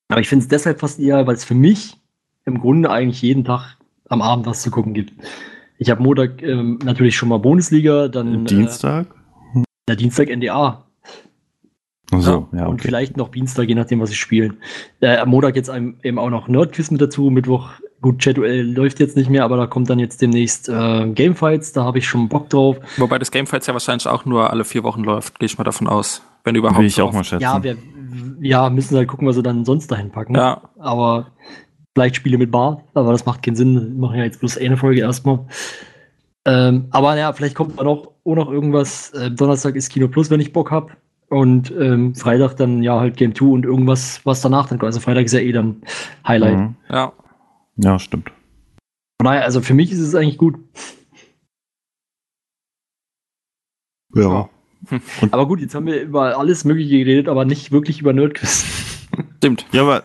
aber 0.10 0.22
ich 0.22 0.30
finde 0.30 0.44
es 0.44 0.50
deshalb 0.50 0.80
fast 0.80 1.00
eher, 1.00 1.28
weil 1.28 1.36
es 1.36 1.44
für 1.44 1.56
mich 1.56 1.98
im 2.46 2.60
Grunde 2.60 2.90
eigentlich 2.90 3.22
jeden 3.22 3.44
Tag 3.44 3.78
am 4.10 4.22
Abend 4.22 4.46
was 4.46 4.62
zu 4.62 4.72
gucken 4.72 4.94
gibt. 4.94 5.14
Ich 5.78 5.90
habe 5.90 6.02
Montag 6.02 6.42
ähm, 6.42 6.80
natürlich 6.84 7.16
schon 7.16 7.30
mal 7.30 7.40
Bundesliga, 7.40 8.08
dann 8.08 8.46
Dienstag? 8.46 9.08
Äh, 9.54 9.64
der 9.90 9.96
Dienstag 9.96 10.30
NDA. 10.30 10.87
Ach 12.12 12.22
so, 12.22 12.48
ja, 12.54 12.66
Und 12.66 12.76
okay. 12.76 12.88
vielleicht 12.88 13.18
noch 13.18 13.30
Dienstag, 13.30 13.68
je 13.68 13.76
nachdem, 13.76 14.00
was 14.00 14.10
sie 14.10 14.16
spielen. 14.16 14.58
Äh, 15.02 15.18
am 15.18 15.30
Montag 15.30 15.56
jetzt 15.58 15.70
einem, 15.70 15.98
eben 16.04 16.20
auch 16.20 16.30
noch 16.30 16.48
Nerdquiz 16.48 16.90
mit 16.90 17.02
dazu. 17.02 17.30
Mittwoch, 17.30 17.70
gut, 18.02 18.20
Chat-Duell 18.20 18.74
läuft 18.74 19.00
jetzt 19.02 19.18
nicht 19.18 19.30
mehr, 19.30 19.44
aber 19.44 19.58
da 19.58 19.68
kommt 19.68 19.90
dann 19.90 20.00
jetzt 20.00 20.22
demnächst 20.22 20.70
äh, 20.70 21.08
Gamefights. 21.08 21.74
Da 21.74 21.84
habe 21.84 21.98
ich 21.98 22.08
schon 22.08 22.30
Bock 22.30 22.50
drauf. 22.50 22.78
Wobei 22.96 23.20
das 23.20 23.30
Gamefights 23.32 23.68
ja 23.68 23.74
wahrscheinlich 23.74 24.08
auch 24.08 24.24
nur 24.24 24.50
alle 24.52 24.64
vier 24.64 24.84
Wochen 24.84 25.04
läuft, 25.04 25.40
gehe 25.40 25.48
ich 25.48 25.58
mal 25.58 25.66
davon 25.66 25.88
aus. 25.88 26.22
Wenn 26.46 26.56
überhaupt. 26.56 26.80
Will 26.80 26.86
ich 26.86 27.02
auch 27.02 27.12
mal 27.12 27.26
schätzen. 27.26 27.44
Ja, 27.44 27.62
wir 27.62 27.76
ja, 28.40 28.70
müssen 28.70 28.96
halt 28.96 29.10
gucken, 29.10 29.28
was 29.28 29.36
sie 29.36 29.44
dann 29.44 29.66
sonst 29.66 29.92
dahin 29.92 30.12
packen. 30.12 30.36
Ja, 30.36 30.62
Aber 30.80 31.28
vielleicht 31.94 32.16
Spiele 32.16 32.38
mit 32.38 32.52
Bar, 32.52 32.84
aber 32.94 33.12
das 33.12 33.26
macht 33.26 33.44
keinen 33.44 33.56
Sinn. 33.56 33.74
Wir 33.76 34.00
machen 34.00 34.18
ja 34.18 34.24
jetzt 34.24 34.40
bloß 34.40 34.58
eine 34.60 34.78
Folge 34.78 35.02
erstmal. 35.02 35.40
Ähm, 36.46 36.86
aber 36.92 37.18
ja, 37.18 37.34
vielleicht 37.34 37.56
kommt 37.56 37.78
da 37.78 37.84
noch, 37.84 38.14
auch 38.24 38.36
noch 38.36 38.50
irgendwas. 38.50 39.10
Äh, 39.10 39.32
Donnerstag 39.32 39.76
ist 39.76 39.90
Kino 39.90 40.08
Plus, 40.08 40.30
wenn 40.30 40.40
ich 40.40 40.54
Bock 40.54 40.72
hab. 40.72 40.96
Und 41.30 41.72
ähm, 41.72 42.16
Freitag 42.16 42.56
dann 42.56 42.84
ja 42.84 43.00
halt 43.00 43.18
Game 43.18 43.36
2 43.36 43.46
und 43.46 43.66
irgendwas, 43.66 44.22
was 44.24 44.42
danach 44.42 44.70
dann 44.70 44.80
kommt. 44.80 44.88
Also 44.88 45.02
Freitag 45.02 45.26
ist 45.26 45.34
ja 45.34 45.40
eh 45.40 45.52
dann 45.52 45.82
Highlight. 46.26 46.58
Mhm. 46.58 46.76
ja. 46.90 47.14
Ja, 47.78 48.00
stimmt. 48.00 48.32
Von 49.22 49.26
daher, 49.26 49.44
also 49.44 49.62
für 49.62 49.74
mich 49.74 49.92
ist 49.92 50.00
es 50.00 50.16
eigentlich 50.16 50.38
gut. 50.38 50.56
Ja. 54.16 54.50
Aber 55.32 55.48
gut, 55.48 55.60
jetzt 55.60 55.76
haben 55.76 55.86
wir 55.86 56.02
über 56.02 56.38
alles 56.38 56.64
Mögliche 56.66 56.98
geredet, 56.98 57.28
aber 57.28 57.46
nicht 57.46 57.72
wirklich 57.72 58.00
über 58.00 58.14
Nerdquiz. 58.14 58.87
Stimmt. 59.38 59.66
Ja, 59.72 59.84
aber 59.84 60.04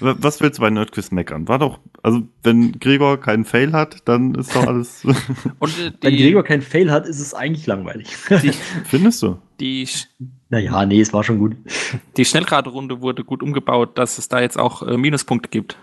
was 0.00 0.40
willst 0.40 0.58
du 0.58 0.62
bei 0.62 0.70
Nerdquiz 0.70 1.10
meckern? 1.10 1.48
War 1.48 1.58
doch, 1.58 1.80
also 2.02 2.22
wenn 2.42 2.72
Gregor 2.78 3.18
keinen 3.20 3.44
Fail 3.44 3.72
hat, 3.72 4.08
dann 4.08 4.34
ist 4.36 4.54
doch 4.54 4.66
alles. 4.66 5.04
Und 5.58 5.78
äh, 5.78 5.92
Wenn 6.00 6.12
die, 6.16 6.22
Gregor 6.22 6.44
keinen 6.44 6.62
Fail 6.62 6.90
hat, 6.90 7.06
ist 7.06 7.18
es 7.20 7.34
eigentlich 7.34 7.66
langweilig. 7.66 8.08
die, 8.42 8.52
Findest 8.84 9.22
du? 9.22 9.38
die, 9.60 9.88
naja, 10.48 10.86
nee, 10.86 11.00
es 11.00 11.12
war 11.12 11.24
schon 11.24 11.38
gut. 11.38 11.56
die 12.16 12.24
Schnellraderunde 12.24 13.00
wurde 13.02 13.24
gut 13.24 13.42
umgebaut, 13.42 13.98
dass 13.98 14.18
es 14.18 14.28
da 14.28 14.40
jetzt 14.40 14.58
auch 14.58 14.82
äh, 14.82 14.96
Minuspunkte 14.96 15.48
gibt. 15.48 15.76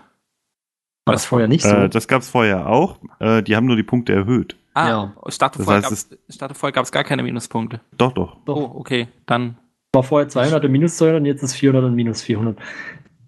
War 1.04 1.12
das 1.12 1.26
vorher 1.26 1.46
nicht 1.48 1.62
so? 1.62 1.68
Äh, 1.68 1.88
das 1.88 2.08
gab's 2.08 2.30
vorher 2.30 2.66
auch. 2.68 2.98
Äh, 3.20 3.42
die 3.42 3.54
haben 3.54 3.66
nur 3.66 3.76
die 3.76 3.82
Punkte 3.84 4.12
erhöht. 4.14 4.56
Ah, 4.74 4.88
Ja. 4.88 5.12
ich 5.28 5.38
dachte, 5.38 5.58
Das 5.58 5.66
vorher 5.66 5.82
heißt, 5.82 6.10
gab's, 6.10 6.20
ich 6.28 6.38
dachte, 6.38 6.54
vorher 6.54 6.72
gab 6.72 6.84
es 6.84 6.92
gar 6.92 7.04
keine 7.04 7.22
Minuspunkte. 7.22 7.80
Doch, 7.96 8.12
doch. 8.12 8.38
Doch. 8.44 8.56
Oh, 8.56 8.72
okay. 8.80 9.08
Dann 9.26 9.56
war 9.96 10.04
vorher 10.04 10.28
200 10.28 10.64
und 10.64 10.70
minus 10.72 10.96
200 10.98 11.20
und 11.20 11.26
jetzt 11.26 11.42
ist 11.42 11.54
400 11.54 11.84
und 11.84 11.94
minus 11.96 12.22
400. 12.22 12.56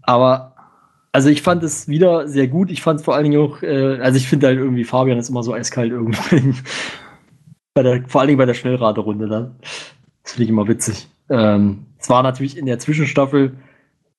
Aber, 0.02 0.54
also 1.12 1.28
ich 1.28 1.42
fand 1.42 1.62
es 1.64 1.88
wieder 1.88 2.28
sehr 2.28 2.46
gut. 2.48 2.70
Ich 2.70 2.82
fand 2.82 3.00
es 3.00 3.04
vor 3.04 3.14
allen 3.16 3.24
Dingen 3.24 3.40
auch, 3.40 3.62
äh, 3.62 3.98
also 4.00 4.16
ich 4.16 4.28
finde 4.28 4.46
halt 4.46 4.58
irgendwie, 4.58 4.84
Fabian 4.84 5.18
ist 5.18 5.28
immer 5.30 5.42
so 5.42 5.52
eiskalt 5.52 5.90
irgendwie. 5.90 6.54
bei 7.74 7.82
der, 7.82 8.04
vor 8.08 8.20
allen 8.20 8.28
Dingen 8.28 8.38
bei 8.38 8.46
der 8.46 8.54
Schnellraderunde 8.54 9.28
dann. 9.28 9.56
Das 10.22 10.32
finde 10.32 10.44
ich 10.44 10.50
immer 10.50 10.68
witzig. 10.68 11.08
Ähm, 11.30 11.86
es 11.98 12.08
war 12.08 12.22
natürlich 12.22 12.56
in 12.56 12.66
der 12.66 12.78
Zwischenstaffel 12.78 13.56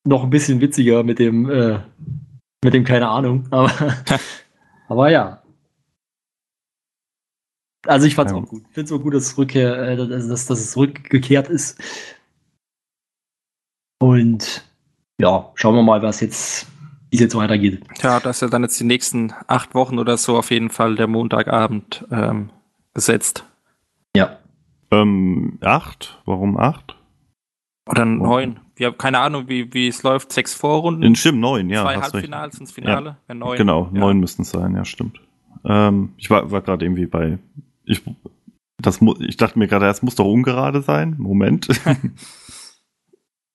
noch 0.03 0.23
ein 0.23 0.29
bisschen 0.29 0.61
witziger 0.61 1.03
mit 1.03 1.19
dem, 1.19 1.49
äh, 1.49 1.79
mit 2.63 2.73
dem 2.73 2.83
keine 2.83 3.07
Ahnung. 3.09 3.47
Aber, 3.51 3.71
aber 4.87 5.11
ja. 5.11 5.41
Also 7.85 8.07
ich 8.07 8.15
fand 8.15 8.29
es 8.29 8.35
Ja. 8.35 8.41
auch 8.41 8.47
gut. 8.47 8.63
Ich 8.67 8.73
finde 8.73 8.85
es 8.85 8.91
auch 8.91 9.01
gut, 9.03 9.13
dass, 9.13 9.23
es 9.23 9.37
Rückkehr, 9.37 9.77
äh, 9.77 9.95
dass, 9.95 10.27
dass, 10.27 10.45
dass 10.47 10.59
es 10.59 10.75
rückgekehrt 10.77 11.49
ist. 11.49 11.79
Und 13.99 14.65
ja, 15.19 15.51
schauen 15.55 15.75
wir 15.75 15.83
mal, 15.83 16.01
was 16.01 16.21
jetzt, 16.21 16.67
wie 17.09 17.17
es 17.17 17.21
jetzt 17.21 17.35
weitergeht. 17.35 17.83
Ja, 18.01 18.19
das 18.19 18.37
ist 18.37 18.41
ja 18.41 18.47
dann 18.47 18.63
jetzt 18.63 18.79
die 18.79 18.85
nächsten 18.85 19.33
acht 19.47 19.75
Wochen 19.75 19.99
oder 19.99 20.17
so 20.17 20.37
auf 20.37 20.49
jeden 20.51 20.69
Fall 20.69 20.95
der 20.95 21.07
Montagabend 21.07 22.05
ähm, 22.09 22.49
gesetzt. 22.93 23.45
Ja. 24.15 24.37
Ähm, 24.91 25.59
acht? 25.61 26.19
Warum 26.25 26.57
acht? 26.57 26.95
Oder 27.87 28.05
neun. 28.05 28.59
Wir 28.75 28.87
haben 28.87 28.97
keine 28.97 29.19
Ahnung, 29.19 29.49
wie, 29.49 29.73
wie 29.73 29.87
es 29.87 30.03
läuft. 30.03 30.31
Sechs 30.31 30.53
Vorrunden, 30.53 31.03
In 31.03 31.15
Stimmt, 31.15 31.39
neun, 31.39 31.69
ja. 31.69 31.81
zwei 31.81 31.95
hast 31.95 32.05
recht. 32.05 32.13
Halbfinals 32.13 32.59
ins 32.59 32.71
Finale. 32.71 33.17
Ja. 33.27 33.35
neun. 33.35 33.57
Genau, 33.57 33.89
ja. 33.93 33.99
neun 33.99 34.19
müssten 34.19 34.43
es 34.43 34.51
sein, 34.51 34.75
ja, 34.75 34.85
stimmt. 34.85 35.19
Ähm, 35.65 36.13
ich 36.17 36.29
war, 36.29 36.49
war 36.51 36.61
gerade 36.61 36.85
irgendwie 36.85 37.07
bei. 37.07 37.39
Ich, 37.83 38.01
das, 38.77 39.01
ich 39.19 39.35
dachte 39.35 39.59
mir 39.59 39.67
gerade, 39.67 39.85
das 39.85 40.01
muss 40.01 40.15
doch 40.15 40.25
ungerade 40.25 40.81
sein. 40.81 41.15
Moment. 41.17 41.67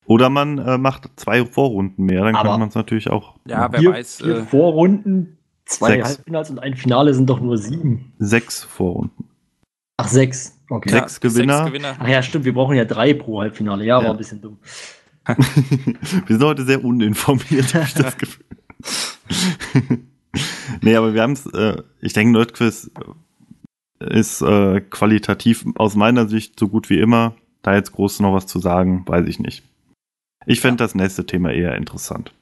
Oder 0.06 0.28
man 0.28 0.58
äh, 0.58 0.76
macht 0.78 1.08
zwei 1.16 1.44
Vorrunden 1.46 2.04
mehr, 2.04 2.24
dann 2.24 2.34
Aber- 2.36 2.50
kann 2.50 2.60
man 2.60 2.68
es 2.68 2.74
natürlich 2.74 3.10
auch. 3.10 3.36
Ja, 3.46 3.70
wer 3.72 3.80
vier, 3.80 3.92
weiß. 3.92 4.16
vier 4.18 4.36
Äh, 4.38 4.42
Vorrunden, 4.44 5.38
zwei 5.64 5.92
Sechs. 5.92 6.08
Halbfinals 6.08 6.50
und 6.50 6.58
ein 6.58 6.74
Finale 6.76 7.14
sind 7.14 7.30
doch 7.30 7.40
nur 7.40 7.56
sieben. 7.58 8.12
Sechs 8.18 8.62
Vorrunden. 8.64 9.28
Ach, 9.96 10.08
sechs. 10.08 10.58
Okay. 10.68 10.90
ja, 10.90 10.98
sechs 11.00 11.20
Gewinner. 11.20 11.58
Sechs 11.58 11.66
Gewinner. 11.68 11.96
Ach 11.98 12.08
ja, 12.08 12.22
stimmt, 12.22 12.44
wir 12.44 12.52
brauchen 12.54 12.76
ja 12.76 12.84
drei 12.84 13.14
pro 13.14 13.40
Halbfinale. 13.40 13.84
Ja, 13.84 13.98
Ja. 14.00 14.04
war 14.04 14.10
ein 14.12 14.18
bisschen 14.18 14.40
dumm. 14.40 14.58
wir 15.26 15.36
sind 16.36 16.42
heute 16.42 16.64
sehr 16.64 16.84
uninformiert, 16.84 17.72
habe 17.74 17.84
ich 17.84 17.94
das 17.94 18.16
Gefühl. 18.18 18.44
nee, 20.82 20.96
aber 20.96 21.14
wir 21.14 21.22
haben 21.22 21.32
es, 21.32 21.46
äh, 21.46 21.82
ich 22.02 22.12
denke, 22.12 22.32
Nerdquiz 22.32 22.90
ist 24.00 24.42
äh, 24.42 24.80
qualitativ 24.82 25.64
aus 25.76 25.94
meiner 25.96 26.28
Sicht 26.28 26.58
so 26.58 26.68
gut 26.68 26.90
wie 26.90 26.98
immer. 26.98 27.34
Da 27.62 27.74
jetzt 27.74 27.92
groß 27.92 28.20
noch 28.20 28.34
was 28.34 28.46
zu 28.46 28.58
sagen, 28.58 29.04
weiß 29.06 29.26
ich 29.26 29.38
nicht. 29.38 29.62
Ich 30.46 30.60
fände 30.60 30.84
das 30.84 30.94
nächste 30.94 31.26
Thema 31.26 31.52
eher 31.52 31.74
interessant. 31.76 32.32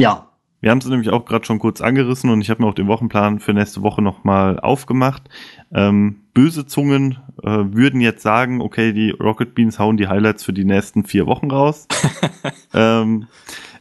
Ja. 0.00 0.28
Wir 0.60 0.70
haben 0.70 0.78
es 0.78 0.86
nämlich 0.86 1.10
auch 1.10 1.24
gerade 1.24 1.44
schon 1.44 1.58
kurz 1.58 1.80
angerissen 1.80 2.30
und 2.30 2.40
ich 2.40 2.48
habe 2.48 2.62
mir 2.62 2.68
auch 2.68 2.74
den 2.74 2.86
Wochenplan 2.86 3.40
für 3.40 3.52
nächste 3.52 3.82
Woche 3.82 4.00
nochmal 4.00 4.60
aufgemacht. 4.60 5.28
Ähm, 5.72 6.20
böse 6.34 6.66
Zungen 6.66 7.18
äh, 7.42 7.48
würden 7.48 8.00
jetzt 8.00 8.22
sagen, 8.22 8.60
okay, 8.60 8.92
die 8.92 9.10
Rocket 9.10 9.56
Beans 9.56 9.80
hauen 9.80 9.96
die 9.96 10.06
Highlights 10.06 10.44
für 10.44 10.52
die 10.52 10.64
nächsten 10.64 11.04
vier 11.04 11.26
Wochen 11.26 11.50
raus. 11.50 11.88
ähm, 12.74 13.26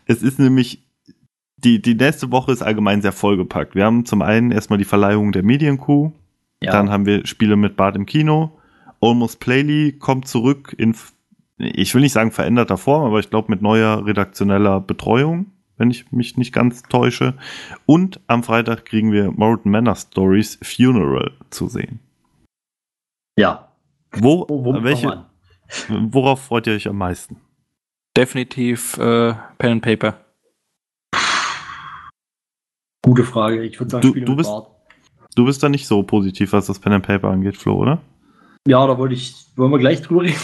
es 0.06 0.24
ist 0.24 0.40
nämlich, 0.40 0.84
die, 1.58 1.84
die 1.84 1.94
nächste 1.94 2.32
Woche 2.32 2.52
ist 2.52 2.64
allgemein 2.64 3.04
sehr 3.04 3.12
vollgepackt. 3.12 3.76
Wir 3.76 3.86
haben 3.86 4.06
zum 4.06 4.24
einen 4.24 4.50
erstmal 4.50 4.80
die 4.80 4.86
Verleihung 4.86 5.32
der 5.34 5.44
Medienkuh, 5.44 6.12
ja. 6.64 6.72
dann 6.72 6.90
haben 6.90 7.06
wir 7.06 7.28
Spiele 7.28 7.58
mit 7.58 7.78
Bart 7.78 7.96
im 7.96 8.08
Kino. 8.08 8.58
Almost 9.02 9.40
Playly 9.40 9.94
kommt 10.00 10.28
zurück 10.28 10.74
in, 10.78 10.96
ich 11.64 11.94
will 11.94 12.02
nicht 12.02 12.14
sagen 12.14 12.32
veränderter 12.32 12.78
Form, 12.78 13.06
aber 13.06 13.20
ich 13.20 13.30
glaube 13.30 13.52
mit 13.52 13.62
neuer 13.62 14.06
redaktioneller 14.06 14.80
Betreuung, 14.80 15.48
wenn 15.78 15.92
ich 15.92 16.12
mich 16.12 16.38
nicht 16.38 16.54
ganz 16.54 16.84
täusche. 16.84 17.36
Und 17.86 18.20
am 18.28 18.44
Freitag 18.44 18.86
kriegen 18.86 19.12
wir 19.12 19.32
Morton 19.32 19.72
Manor 19.72 19.96
Stories 19.96 20.60
Funeral 20.62 21.32
zu 21.50 21.68
sehen. 21.68 22.00
ja. 23.38 23.68
Wo, 24.14 24.46
Wo, 24.50 24.84
welche, 24.84 25.26
worauf 25.90 26.42
freut 26.44 26.68
ihr 26.68 26.74
euch 26.74 26.86
am 26.90 26.98
meisten? 26.98 27.38
Definitiv 28.18 28.98
äh, 28.98 29.34
Pen 29.58 29.72
and 29.72 29.82
Paper. 29.82 30.18
Gute 33.04 33.24
Frage. 33.24 33.64
Ich 33.64 33.80
würde 33.80 33.90
sagen, 33.92 34.14
Du- 34.14 34.20
du 34.20 34.36
bist- 34.36 34.50
Bart. 34.50 34.68
Du 35.36 35.46
bist 35.46 35.64
da 35.64 35.70
nicht 35.70 35.88
so 35.88 36.04
positiv, 36.04 36.52
was 36.52 36.66
das 36.66 36.80
Pen 36.80 36.92
and 36.92 37.08
Paper 37.08 37.30
angeht, 37.30 37.56
Flo, 37.56 37.76
oder? 37.78 38.02
Ja, 38.68 38.86
da 38.86 38.98
wollte 38.98 39.16
ich, 39.16 39.34
wollen 39.56 39.72
wir 39.72 39.80
gleich 39.80 40.02
drüber 40.02 40.24
reden. 40.24 40.36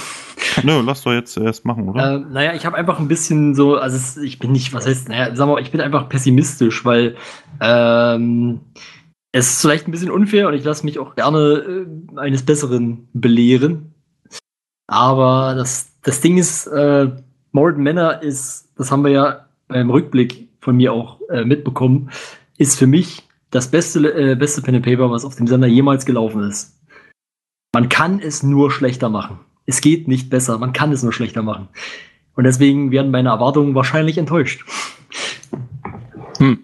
Nö, 0.63 0.82
lass 0.82 1.04
doch 1.04 1.13
jetzt 1.13 1.38
erst 1.38 1.65
machen, 1.65 1.89
oder? 1.89 2.15
Ähm, 2.15 2.28
naja, 2.32 2.54
ich 2.54 2.65
habe 2.65 2.78
einfach 2.78 3.00
ein 3.00 3.08
bisschen 3.08 3.56
so, 3.56 3.76
also 3.76 3.96
es, 3.96 4.17
ich 4.17 4.39
bin 4.39 4.52
nicht, 4.52 4.74
was 4.74 4.86
heißt, 4.86 5.10
naja, 5.10 5.36
sagen 5.36 5.50
wir 5.50 5.56
mal, 5.56 5.62
ich 5.62 5.72
bin 5.72 5.82
einfach 5.82 6.10
pessimistisch, 6.10 6.86
weil 6.86 7.15
ähm, 7.62 8.62
es 9.32 9.52
ist 9.52 9.62
vielleicht 9.62 9.88
ein 9.88 9.91
bisschen 9.91 10.12
unfair 10.12 10.48
und 10.48 10.54
ich 10.54 10.63
lasse 10.63 10.86
mich 10.86 11.00
auch 11.00 11.15
gerne 11.15 11.86
äh, 12.15 12.20
eines 12.20 12.43
Besseren 12.43 13.08
belehren. 13.13 13.93
Aber 14.88 15.54
das, 15.56 15.91
das 16.02 16.22
Ding 16.22 16.38
ist, 16.38 16.67
äh, 16.67 17.12
Morton 17.52 17.84
Manor 17.84 18.22
ist, 18.22 18.70
das 18.78 18.91
haben 18.91 19.04
wir 19.04 19.12
ja 19.12 19.48
beim 19.67 19.89
Rückblick 19.89 20.48
von 20.62 20.78
mir 20.78 20.93
auch 20.93 21.20
äh, 21.30 21.43
mitbekommen, 21.43 22.10
ist 22.58 22.78
für 22.78 22.88
mich 22.88 23.24
das 23.52 23.70
beste, 23.70 24.00
äh, 24.13 24.36
beste 24.36 24.62
Pen 24.62 24.76
and 24.76 24.86
Paper, 24.86 25.12
was 25.12 25.26
auf 25.26 25.36
dem 25.36 25.48
Sender 25.48 25.67
jemals 25.67 26.06
gelaufen 26.06 26.43
ist. 26.43 26.74
Man 27.74 27.89
kann 27.89 28.20
es 28.20 28.43
nur 28.43 28.72
schlechter 28.72 29.10
machen. 29.10 29.39
Es 29.67 29.82
geht 29.82 30.08
nicht 30.08 30.30
besser, 30.30 30.58
man 30.58 30.73
kann 30.73 30.93
es 30.93 31.03
nur 31.03 31.13
schlechter 31.13 31.43
machen. 31.43 31.67
Und 32.36 32.45
deswegen 32.45 32.89
werden 32.91 33.12
meine 33.12 33.30
Erwartungen 33.30 33.75
wahrscheinlich 33.75 34.17
enttäuscht. 34.17 34.65
Hm. 36.38 36.60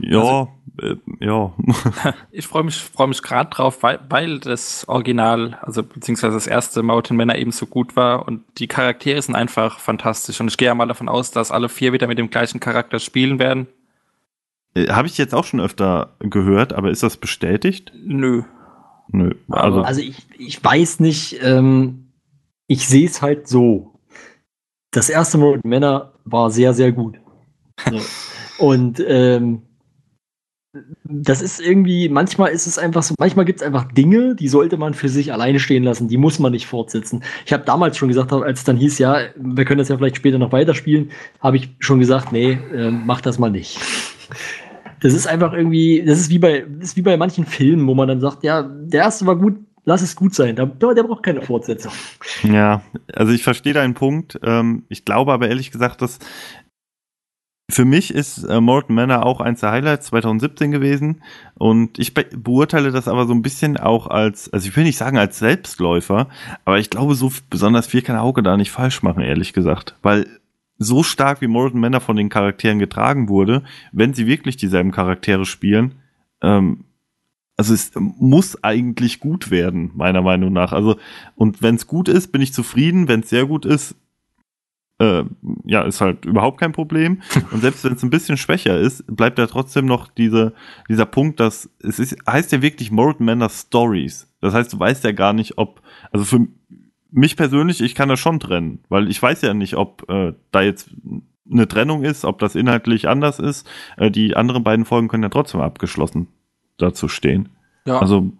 ja, 0.00 0.48
äh, 0.82 0.96
ja. 1.20 1.54
Ich 2.30 2.46
freue 2.46 2.64
mich, 2.64 2.76
freu 2.76 3.06
mich 3.06 3.22
gerade 3.22 3.48
drauf, 3.48 3.82
weil, 3.82 4.00
weil 4.10 4.38
das 4.38 4.86
Original, 4.86 5.58
also 5.62 5.82
beziehungsweise 5.82 6.34
das 6.34 6.46
erste 6.46 6.82
Mountain 6.82 7.16
Männer 7.16 7.38
eben 7.38 7.52
so 7.52 7.64
gut 7.64 7.96
war 7.96 8.28
und 8.28 8.42
die 8.58 8.66
Charaktere 8.66 9.22
sind 9.22 9.34
einfach 9.34 9.78
fantastisch. 9.78 10.38
Und 10.40 10.48
ich 10.48 10.58
gehe 10.58 10.66
ja 10.66 10.74
mal 10.74 10.86
davon 10.86 11.08
aus, 11.08 11.30
dass 11.30 11.50
alle 11.50 11.70
vier 11.70 11.94
wieder 11.94 12.06
mit 12.06 12.18
dem 12.18 12.28
gleichen 12.28 12.60
Charakter 12.60 12.98
spielen 12.98 13.38
werden. 13.38 13.66
Äh, 14.74 14.88
Habe 14.88 15.08
ich 15.08 15.16
jetzt 15.16 15.34
auch 15.34 15.44
schon 15.44 15.60
öfter 15.60 16.16
gehört, 16.18 16.74
aber 16.74 16.90
ist 16.90 17.02
das 17.02 17.16
bestätigt? 17.16 17.92
Nö. 18.04 18.42
Nö. 19.08 19.34
Also, 19.48 19.82
Also 19.82 20.00
ich, 20.00 20.26
ich 20.38 20.62
weiß 20.62 21.00
nicht, 21.00 21.38
ähm, 21.42 22.08
ich 22.66 22.86
sehe 22.88 23.06
es 23.06 23.22
halt 23.22 23.48
so. 23.48 23.98
Das 24.90 25.08
erste 25.08 25.38
Mal 25.38 25.56
mit 25.56 25.64
Männer 25.64 26.12
war 26.24 26.50
sehr, 26.50 26.74
sehr 26.74 26.92
gut. 26.92 27.18
So. 27.90 28.00
Und 28.58 29.04
ähm, 29.06 29.62
das 31.04 31.40
ist 31.40 31.60
irgendwie, 31.60 32.08
manchmal 32.08 32.50
ist 32.50 32.66
es 32.66 32.78
einfach 32.78 33.02
so, 33.02 33.14
manchmal 33.18 33.44
gibt 33.44 33.60
es 33.60 33.66
einfach 33.66 33.90
Dinge, 33.92 34.34
die 34.34 34.48
sollte 34.48 34.76
man 34.76 34.94
für 34.94 35.08
sich 35.08 35.32
alleine 35.32 35.60
stehen 35.60 35.84
lassen, 35.84 36.08
die 36.08 36.16
muss 36.16 36.38
man 36.38 36.52
nicht 36.52 36.66
fortsetzen. 36.66 37.22
Ich 37.44 37.52
habe 37.52 37.64
damals 37.64 37.96
schon 37.96 38.08
gesagt, 38.08 38.32
als 38.32 38.60
es 38.60 38.64
dann 38.64 38.76
hieß, 38.76 38.98
ja, 38.98 39.18
wir 39.36 39.64
können 39.64 39.78
das 39.78 39.88
ja 39.88 39.96
vielleicht 39.96 40.16
später 40.16 40.38
noch 40.38 40.52
weiterspielen, 40.52 41.10
habe 41.40 41.56
ich 41.56 41.70
schon 41.78 41.98
gesagt, 41.98 42.32
nee, 42.32 42.58
äh, 42.74 42.90
mach 42.90 43.20
das 43.20 43.38
mal 43.38 43.50
nicht. 43.50 43.78
Das 45.06 45.14
ist 45.14 45.28
einfach 45.28 45.52
irgendwie, 45.52 46.02
das 46.04 46.18
ist 46.18 46.30
wie 46.30 46.40
bei, 46.40 46.66
ist 46.80 46.96
wie 46.96 47.02
bei 47.02 47.16
manchen 47.16 47.46
Filmen, 47.46 47.86
wo 47.86 47.94
man 47.94 48.08
dann 48.08 48.20
sagt, 48.20 48.42
ja, 48.42 48.62
der 48.64 49.02
erste 49.02 49.24
war 49.24 49.36
gut, 49.36 49.56
lass 49.84 50.02
es 50.02 50.16
gut 50.16 50.34
sein. 50.34 50.56
Der, 50.56 50.66
der 50.66 51.04
braucht 51.04 51.22
keine 51.22 51.42
Fortsetzung. 51.42 51.92
Ja, 52.42 52.82
also 53.14 53.32
ich 53.32 53.44
verstehe 53.44 53.72
deinen 53.72 53.94
Punkt. 53.94 54.40
Ähm, 54.42 54.82
ich 54.88 55.04
glaube 55.04 55.32
aber 55.32 55.48
ehrlich 55.48 55.70
gesagt, 55.70 56.02
dass 56.02 56.18
für 57.70 57.84
mich 57.84 58.12
ist 58.12 58.42
äh, 58.42 58.60
Morton 58.60 58.96
Manor 58.96 59.24
auch 59.24 59.40
eins 59.40 59.60
der 59.60 59.70
Highlights 59.70 60.06
2017 60.06 60.72
gewesen 60.72 61.22
und 61.54 62.00
ich 62.00 62.12
be 62.12 62.24
beurteile 62.24 62.90
das 62.90 63.06
aber 63.06 63.26
so 63.26 63.32
ein 63.32 63.42
bisschen 63.42 63.76
auch 63.76 64.08
als, 64.08 64.52
also 64.52 64.68
ich 64.68 64.76
will 64.76 64.82
nicht 64.82 64.98
sagen 64.98 65.18
als 65.18 65.38
Selbstläufer, 65.38 66.28
aber 66.64 66.80
ich 66.80 66.90
glaube, 66.90 67.14
so 67.14 67.30
besonders 67.48 67.86
viel 67.86 68.02
kann 68.02 68.18
Hauke 68.18 68.42
da 68.42 68.56
nicht 68.56 68.72
falsch 68.72 69.04
machen, 69.04 69.22
ehrlich 69.22 69.52
gesagt, 69.52 69.94
weil 70.02 70.26
so 70.78 71.02
stark 71.02 71.40
wie 71.40 71.46
Morton 71.46 71.80
Manor 71.80 72.00
von 72.00 72.16
den 72.16 72.28
Charakteren 72.28 72.78
getragen 72.78 73.28
wurde, 73.28 73.62
wenn 73.92 74.14
sie 74.14 74.26
wirklich 74.26 74.56
dieselben 74.56 74.92
Charaktere 74.92 75.46
spielen, 75.46 75.94
ähm, 76.42 76.84
also 77.56 77.72
es 77.72 77.92
muss 77.94 78.62
eigentlich 78.62 79.18
gut 79.18 79.50
werden, 79.50 79.90
meiner 79.94 80.20
Meinung 80.20 80.52
nach. 80.52 80.72
Also, 80.72 80.96
und 81.36 81.62
wenn 81.62 81.76
es 81.76 81.86
gut 81.86 82.08
ist, 82.08 82.30
bin 82.30 82.42
ich 82.42 82.52
zufrieden. 82.52 83.08
Wenn 83.08 83.20
es 83.20 83.30
sehr 83.30 83.46
gut 83.46 83.64
ist, 83.64 83.96
äh, 84.98 85.24
ja, 85.64 85.82
ist 85.82 86.00
halt 86.00 86.24
überhaupt 86.24 86.60
kein 86.60 86.72
Problem. 86.72 87.22
Und 87.50 87.60
selbst 87.60 87.84
wenn 87.84 87.94
es 87.94 88.02
ein 88.02 88.10
bisschen 88.10 88.36
schwächer 88.36 88.78
ist, 88.78 89.04
bleibt 89.06 89.38
ja 89.38 89.46
trotzdem 89.46 89.86
noch 89.86 90.08
diese, 90.08 90.54
dieser 90.88 91.06
Punkt, 91.06 91.40
dass 91.40 91.68
es 91.82 91.98
ist, 91.98 92.16
heißt 92.26 92.52
ja 92.52 92.62
wirklich 92.62 92.90
Morton 92.90 93.26
Manor 93.26 93.50
Stories. 93.50 94.28
Das 94.40 94.54
heißt, 94.54 94.72
du 94.72 94.78
weißt 94.78 95.04
ja 95.04 95.12
gar 95.12 95.32
nicht, 95.32 95.58
ob, 95.58 95.82
also 96.12 96.24
für 96.24 96.46
mich 97.16 97.36
persönlich, 97.36 97.80
ich 97.80 97.94
kann 97.94 98.08
das 98.08 98.20
schon 98.20 98.38
trennen, 98.40 98.84
weil 98.88 99.10
ich 99.10 99.20
weiß 99.20 99.40
ja 99.42 99.54
nicht, 99.54 99.74
ob 99.76 100.08
äh, 100.10 100.34
da 100.52 100.60
jetzt 100.60 100.90
eine 101.50 101.66
Trennung 101.66 102.04
ist, 102.04 102.24
ob 102.24 102.38
das 102.38 102.54
inhaltlich 102.54 103.08
anders 103.08 103.38
ist. 103.38 103.66
Äh, 103.96 104.10
die 104.10 104.36
anderen 104.36 104.64
beiden 104.64 104.84
Folgen 104.84 105.08
können 105.08 105.22
ja 105.22 105.28
trotzdem 105.30 105.60
abgeschlossen 105.60 106.28
dazu 106.76 107.08
stehen. 107.08 107.48
Ja. 107.86 108.00
Also, 108.00 108.32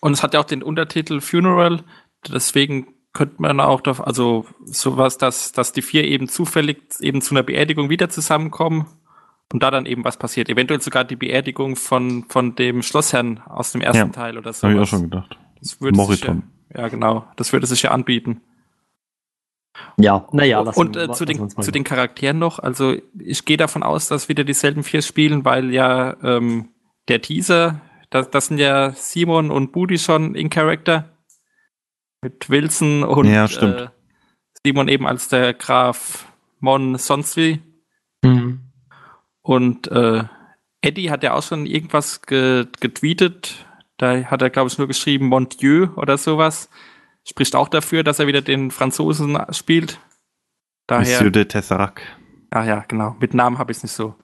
Und 0.00 0.12
es 0.12 0.22
hat 0.22 0.34
ja 0.34 0.40
auch 0.40 0.44
den 0.44 0.62
Untertitel 0.62 1.20
Funeral, 1.20 1.82
deswegen 2.30 2.88
könnte 3.14 3.36
man 3.38 3.60
auch, 3.60 3.80
doch, 3.80 4.00
also 4.00 4.44
sowas, 4.64 5.16
dass, 5.16 5.52
dass 5.52 5.72
die 5.72 5.82
vier 5.82 6.04
eben 6.04 6.28
zufällig 6.28 6.82
eben 7.00 7.22
zu 7.22 7.34
einer 7.34 7.42
Beerdigung 7.42 7.88
wieder 7.88 8.10
zusammenkommen 8.10 8.86
und 9.52 9.62
da 9.62 9.70
dann 9.70 9.86
eben 9.86 10.04
was 10.04 10.18
passiert. 10.18 10.50
Eventuell 10.50 10.82
sogar 10.82 11.04
die 11.04 11.16
Beerdigung 11.16 11.76
von, 11.76 12.24
von 12.28 12.54
dem 12.56 12.82
Schlossherrn 12.82 13.40
aus 13.46 13.72
dem 13.72 13.80
ersten 13.80 14.08
Ja, 14.08 14.12
Teil 14.12 14.36
oder 14.36 14.52
so. 14.52 14.68
habe 14.68 14.74
ich 14.74 14.80
auch 14.82 14.86
schon 14.86 15.02
gedacht. 15.04 15.38
Das 15.60 15.80
würde 15.80 15.98
sich 16.04 16.20
ja, 16.74 16.88
genau. 16.88 17.26
Das 17.36 17.52
würde 17.52 17.66
sich 17.66 17.82
ja 17.82 17.90
anbieten. 17.90 18.40
Ja, 19.96 20.26
naja, 20.32 20.60
lass 20.60 20.76
und 20.76 20.96
uns- 20.96 21.08
äh, 21.08 21.12
zu, 21.12 21.24
den, 21.24 21.48
zu 21.50 21.70
den 21.70 21.84
Charakteren 21.84 22.38
noch, 22.38 22.58
also 22.58 22.96
ich 23.18 23.44
gehe 23.44 23.56
davon 23.56 23.82
aus, 23.84 24.08
dass 24.08 24.28
wieder 24.28 24.42
dieselben 24.44 24.82
vier 24.82 25.02
spielen, 25.02 25.44
weil 25.44 25.72
ja 25.72 26.16
ähm, 26.22 26.70
der 27.08 27.22
Teaser, 27.22 27.80
das, 28.10 28.28
das 28.30 28.46
sind 28.46 28.58
ja 28.58 28.90
Simon 28.92 29.50
und 29.50 29.70
Budi 29.72 29.98
schon 29.98 30.34
in 30.34 30.50
Charakter. 30.50 31.16
Mit 32.22 32.50
Wilson 32.50 33.04
und 33.04 33.28
Ja, 33.28 33.46
stimmt. 33.46 33.76
Äh, 33.76 33.88
Simon 34.64 34.88
eben 34.88 35.06
als 35.06 35.28
der 35.28 35.54
Graf 35.54 36.26
Mon 36.58 36.98
sonst 36.98 37.36
wie. 37.36 37.62
Mhm. 38.24 38.72
Und 39.42 39.86
äh, 39.92 40.24
Eddie 40.80 41.10
hat 41.12 41.22
ja 41.22 41.34
auch 41.34 41.42
schon 41.44 41.66
irgendwas 41.66 42.22
ge 42.22 42.66
getweetet. 42.80 43.64
Da 43.98 44.24
hat 44.24 44.42
er, 44.42 44.50
glaube 44.50 44.68
ich, 44.68 44.78
nur 44.78 44.86
geschrieben 44.86 45.26
Mon 45.26 45.48
Dieu 45.48 45.88
oder 45.96 46.16
sowas. 46.18 46.70
Spricht 47.28 47.54
auch 47.54 47.68
dafür, 47.68 48.02
dass 48.04 48.18
er 48.18 48.26
wieder 48.26 48.40
den 48.40 48.70
Franzosen 48.70 49.38
spielt. 49.50 50.00
Daher. 50.86 51.02
Monsieur 51.02 51.30
de 51.30 51.44
Tesserac. 51.44 52.00
Ah 52.50 52.64
ja, 52.64 52.84
genau. 52.88 53.14
Mit 53.20 53.34
Namen 53.34 53.58
habe 53.58 53.72
ich 53.72 53.78
es 53.78 53.82
nicht 53.82 53.92
so. 53.92 54.14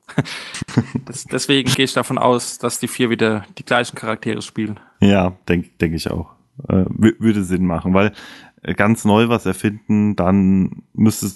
das, 1.05 1.25
deswegen 1.25 1.71
gehe 1.71 1.85
ich 1.85 1.93
davon 1.93 2.17
aus, 2.17 2.57
dass 2.59 2.79
die 2.79 2.89
vier 2.89 3.11
wieder 3.11 3.45
die 3.59 3.65
gleichen 3.65 3.97
Charaktere 3.97 4.41
spielen. 4.41 4.81
Ja, 5.01 5.37
denke 5.47 5.69
denk 5.81 5.95
ich 5.95 6.11
auch. 6.11 6.31
Äh, 6.69 6.85
wü- 6.87 7.17
würde 7.21 7.45
Sinn 7.45 7.67
machen, 7.67 7.93
weil 7.93 8.13
äh, 8.63 8.73
ganz 8.75 9.05
neu 9.05 9.29
was 9.29 9.45
erfinden, 9.45 10.17
dann 10.17 10.85
müsste, 10.95 11.27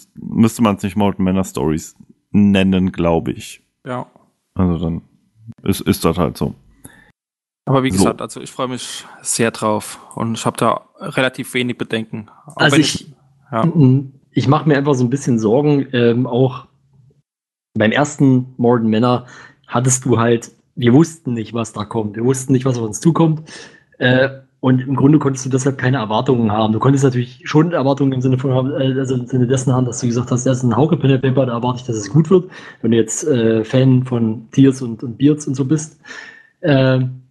man 0.62 0.76
es 0.76 0.82
nicht 0.82 0.96
Morton 0.96 1.24
Manor 1.24 1.44
Stories 1.44 1.94
nennen, 2.30 2.92
glaube 2.92 3.32
ich. 3.32 3.62
Ja. 3.84 4.06
Also 4.54 4.78
dann 4.78 5.02
ist, 5.64 5.82
ist 5.82 6.04
das 6.06 6.16
halt 6.16 6.38
so. 6.38 6.54
Aber 7.68 7.82
wie 7.82 7.90
So. 7.90 7.98
gesagt, 7.98 8.22
also 8.22 8.40
ich 8.40 8.50
freue 8.50 8.68
mich 8.68 9.04
sehr 9.22 9.50
drauf 9.50 9.98
und 10.14 10.34
ich 10.38 10.46
habe 10.46 10.56
da 10.56 10.82
relativ 11.00 11.52
wenig 11.54 11.76
Bedenken. 11.76 12.28
Auch 12.46 12.56
Also 12.56 12.76
wenn 12.76 12.80
ich- 12.80 13.12
ja. 13.52 13.68
Ich 14.32 14.46
mache 14.48 14.68
mir 14.68 14.76
einfach 14.76 14.94
so 14.94 15.04
ein 15.04 15.10
bisschen 15.10 15.38
Sorgen, 15.38 15.86
ähm, 15.92 16.26
auch 16.26 16.66
beim 17.74 17.92
ersten 17.92 18.54
Morden 18.56 18.88
Männer 18.88 19.26
hattest 19.66 20.04
du 20.04 20.18
halt, 20.18 20.50
wir 20.76 20.92
wussten 20.92 21.34
nicht, 21.34 21.54
was 21.54 21.72
da 21.72 21.84
kommt. 21.84 22.16
Wir 22.16 22.24
wussten 22.24 22.52
nicht, 22.52 22.64
was 22.64 22.78
auf 22.78 22.84
uns 22.84 23.00
zukommt. 23.00 23.42
Äh, 23.98 24.28
und 24.60 24.80
im 24.80 24.96
Grunde 24.96 25.18
konntest 25.18 25.44
du 25.44 25.50
deshalb 25.50 25.76
keine 25.78 25.98
Erwartungen 25.98 26.50
haben. 26.52 26.72
Du 26.72 26.78
konntest 26.78 27.04
natürlich 27.04 27.42
schon 27.44 27.72
Erwartungen 27.72 28.12
im 28.12 28.20
Sinne 28.20 28.38
von, 28.38 28.70
äh, 28.72 28.98
also 28.98 29.14
im 29.16 29.26
Sinne 29.26 29.46
dessen 29.46 29.72
haben, 29.72 29.86
dass 29.86 30.00
du 30.00 30.06
gesagt 30.06 30.30
hast, 30.30 30.46
das 30.46 30.58
ist 30.58 30.62
ein 30.62 30.76
Hauke 30.76 30.96
Pen 30.96 31.20
Paper, 31.20 31.46
da 31.46 31.52
erwarte 31.52 31.80
ich, 31.80 31.86
dass 31.86 31.96
es 31.96 32.08
gut 32.10 32.30
wird. 32.30 32.50
Wenn 32.80 32.92
du 32.92 32.96
jetzt 32.96 33.24
äh, 33.26 33.64
Fan 33.64 34.04
von 34.04 34.48
Tiers 34.52 34.80
und, 34.82 35.02
und 35.02 35.18
Beards 35.18 35.46
und 35.46 35.54
so 35.54 35.64
bist. 35.64 36.00
Ähm, 36.62 37.22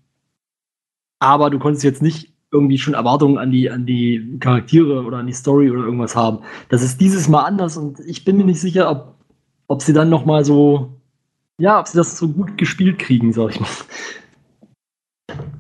aber 1.19 1.49
du 1.49 1.59
konntest 1.59 1.83
jetzt 1.83 2.01
nicht 2.01 2.33
irgendwie 2.51 2.77
schon 2.77 2.93
Erwartungen 2.93 3.37
an 3.37 3.51
die, 3.51 3.69
an 3.69 3.85
die 3.85 4.37
Charaktere 4.39 5.03
oder 5.03 5.17
an 5.17 5.27
die 5.27 5.33
Story 5.33 5.69
oder 5.69 5.83
irgendwas 5.83 6.15
haben. 6.15 6.39
Das 6.69 6.81
ist 6.81 7.01
dieses 7.01 7.27
Mal 7.27 7.43
anders 7.43 7.75
und 7.77 7.99
ich 8.01 8.23
bin 8.23 8.37
mir 8.37 8.45
nicht 8.45 8.61
sicher, 8.61 8.89
ob, 8.89 9.15
ob 9.67 9.81
sie 9.81 9.93
dann 9.93 10.09
noch 10.09 10.25
mal 10.25 10.45
so, 10.45 11.01
ja, 11.57 11.79
ob 11.79 11.87
sie 11.87 11.97
das 11.97 12.17
so 12.17 12.29
gut 12.29 12.57
gespielt 12.57 12.99
kriegen, 12.99 13.33
sag 13.33 13.49
ich 13.51 13.59
mal. 13.59 13.69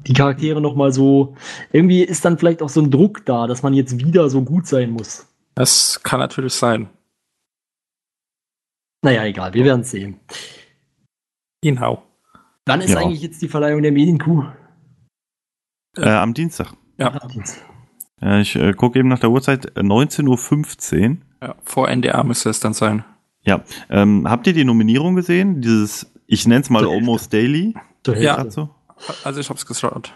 Die 0.07 0.13
Charaktere 0.13 0.61
noch 0.61 0.75
mal 0.75 0.93
so, 0.93 1.35
irgendwie 1.73 2.01
ist 2.03 2.23
dann 2.23 2.37
vielleicht 2.37 2.61
auch 2.61 2.69
so 2.69 2.81
ein 2.81 2.89
Druck 2.89 3.25
da, 3.25 3.47
dass 3.47 3.63
man 3.63 3.73
jetzt 3.73 3.99
wieder 3.99 4.29
so 4.29 4.41
gut 4.41 4.65
sein 4.65 4.91
muss. 4.91 5.27
Das 5.55 6.01
kann 6.03 6.19
natürlich 6.21 6.53
sein. 6.53 6.89
Naja, 9.03 9.25
egal, 9.25 9.53
wir 9.53 9.65
werden 9.65 9.81
es 9.81 9.91
sehen. 9.91 10.19
Genau. 11.61 12.03
Wann 12.65 12.81
ist 12.81 12.91
Ja. 12.91 12.99
eigentlich 12.99 13.21
jetzt 13.21 13.41
die 13.41 13.47
Verleihung 13.49 13.81
der 13.81 13.91
Medienkuh? 13.91 14.45
Äh, 15.97 16.09
am 16.09 16.33
Dienstag. 16.33 16.73
Ja. 16.97 17.19
Äh, 18.21 18.41
ich 18.41 18.55
äh, 18.55 18.73
gucke 18.73 18.99
eben 18.99 19.07
nach 19.09 19.19
der 19.19 19.29
Uhrzeit, 19.29 19.65
äh, 19.77 19.81
19.15 19.81 21.09
Uhr. 21.09 21.17
Ja, 21.41 21.55
vor 21.63 21.87
NDA 21.89 22.23
müsste 22.23 22.49
es 22.49 22.59
dann 22.59 22.73
sein. 22.73 23.03
Ja. 23.43 23.61
Ähm, 23.89 24.27
habt 24.29 24.47
ihr 24.47 24.53
die 24.53 24.65
Nominierung 24.65 25.15
gesehen? 25.15 25.61
Dieses, 25.61 26.11
ich 26.25 26.47
nenne 26.47 26.61
es 26.61 26.69
mal 26.69 26.81
Hälfte. 26.81 26.95
Almost 26.95 27.33
Daily. 27.33 27.75
Zur 28.03 28.17
Ja. 28.17 28.37
Hälfte. 28.37 28.45
Dazu. 28.45 28.69
Also 29.23 29.39
ich 29.39 29.49
habe 29.49 29.57
es 29.59 29.65
geschaut. 29.65 30.13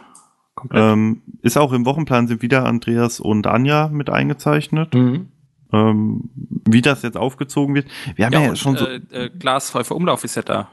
Komplett. 0.55 0.81
Ähm, 0.81 1.21
ist 1.41 1.57
auch 1.57 1.71
im 1.71 1.85
Wochenplan 1.85 2.27
sind 2.27 2.41
wieder 2.41 2.65
Andreas 2.65 3.19
und 3.19 3.47
Anja 3.47 3.87
mit 3.89 4.09
eingezeichnet. 4.09 4.93
Mhm. 4.93 5.29
Ähm, 5.71 6.29
wie 6.67 6.81
das 6.81 7.01
jetzt 7.03 7.15
aufgezogen 7.15 7.75
wird. 7.75 7.87
Wir 8.15 8.25
haben 8.25 8.33
ja, 8.33 8.41
ja, 8.41 8.49
und, 8.49 8.57
schon 8.57 8.75
so. 8.75 8.85
äh, 8.85 8.99
äh, 9.11 9.29
Glashäufer 9.29 9.95
Umlauf 9.95 10.23
ist 10.25 10.35
ja 10.35 10.41
da. 10.41 10.67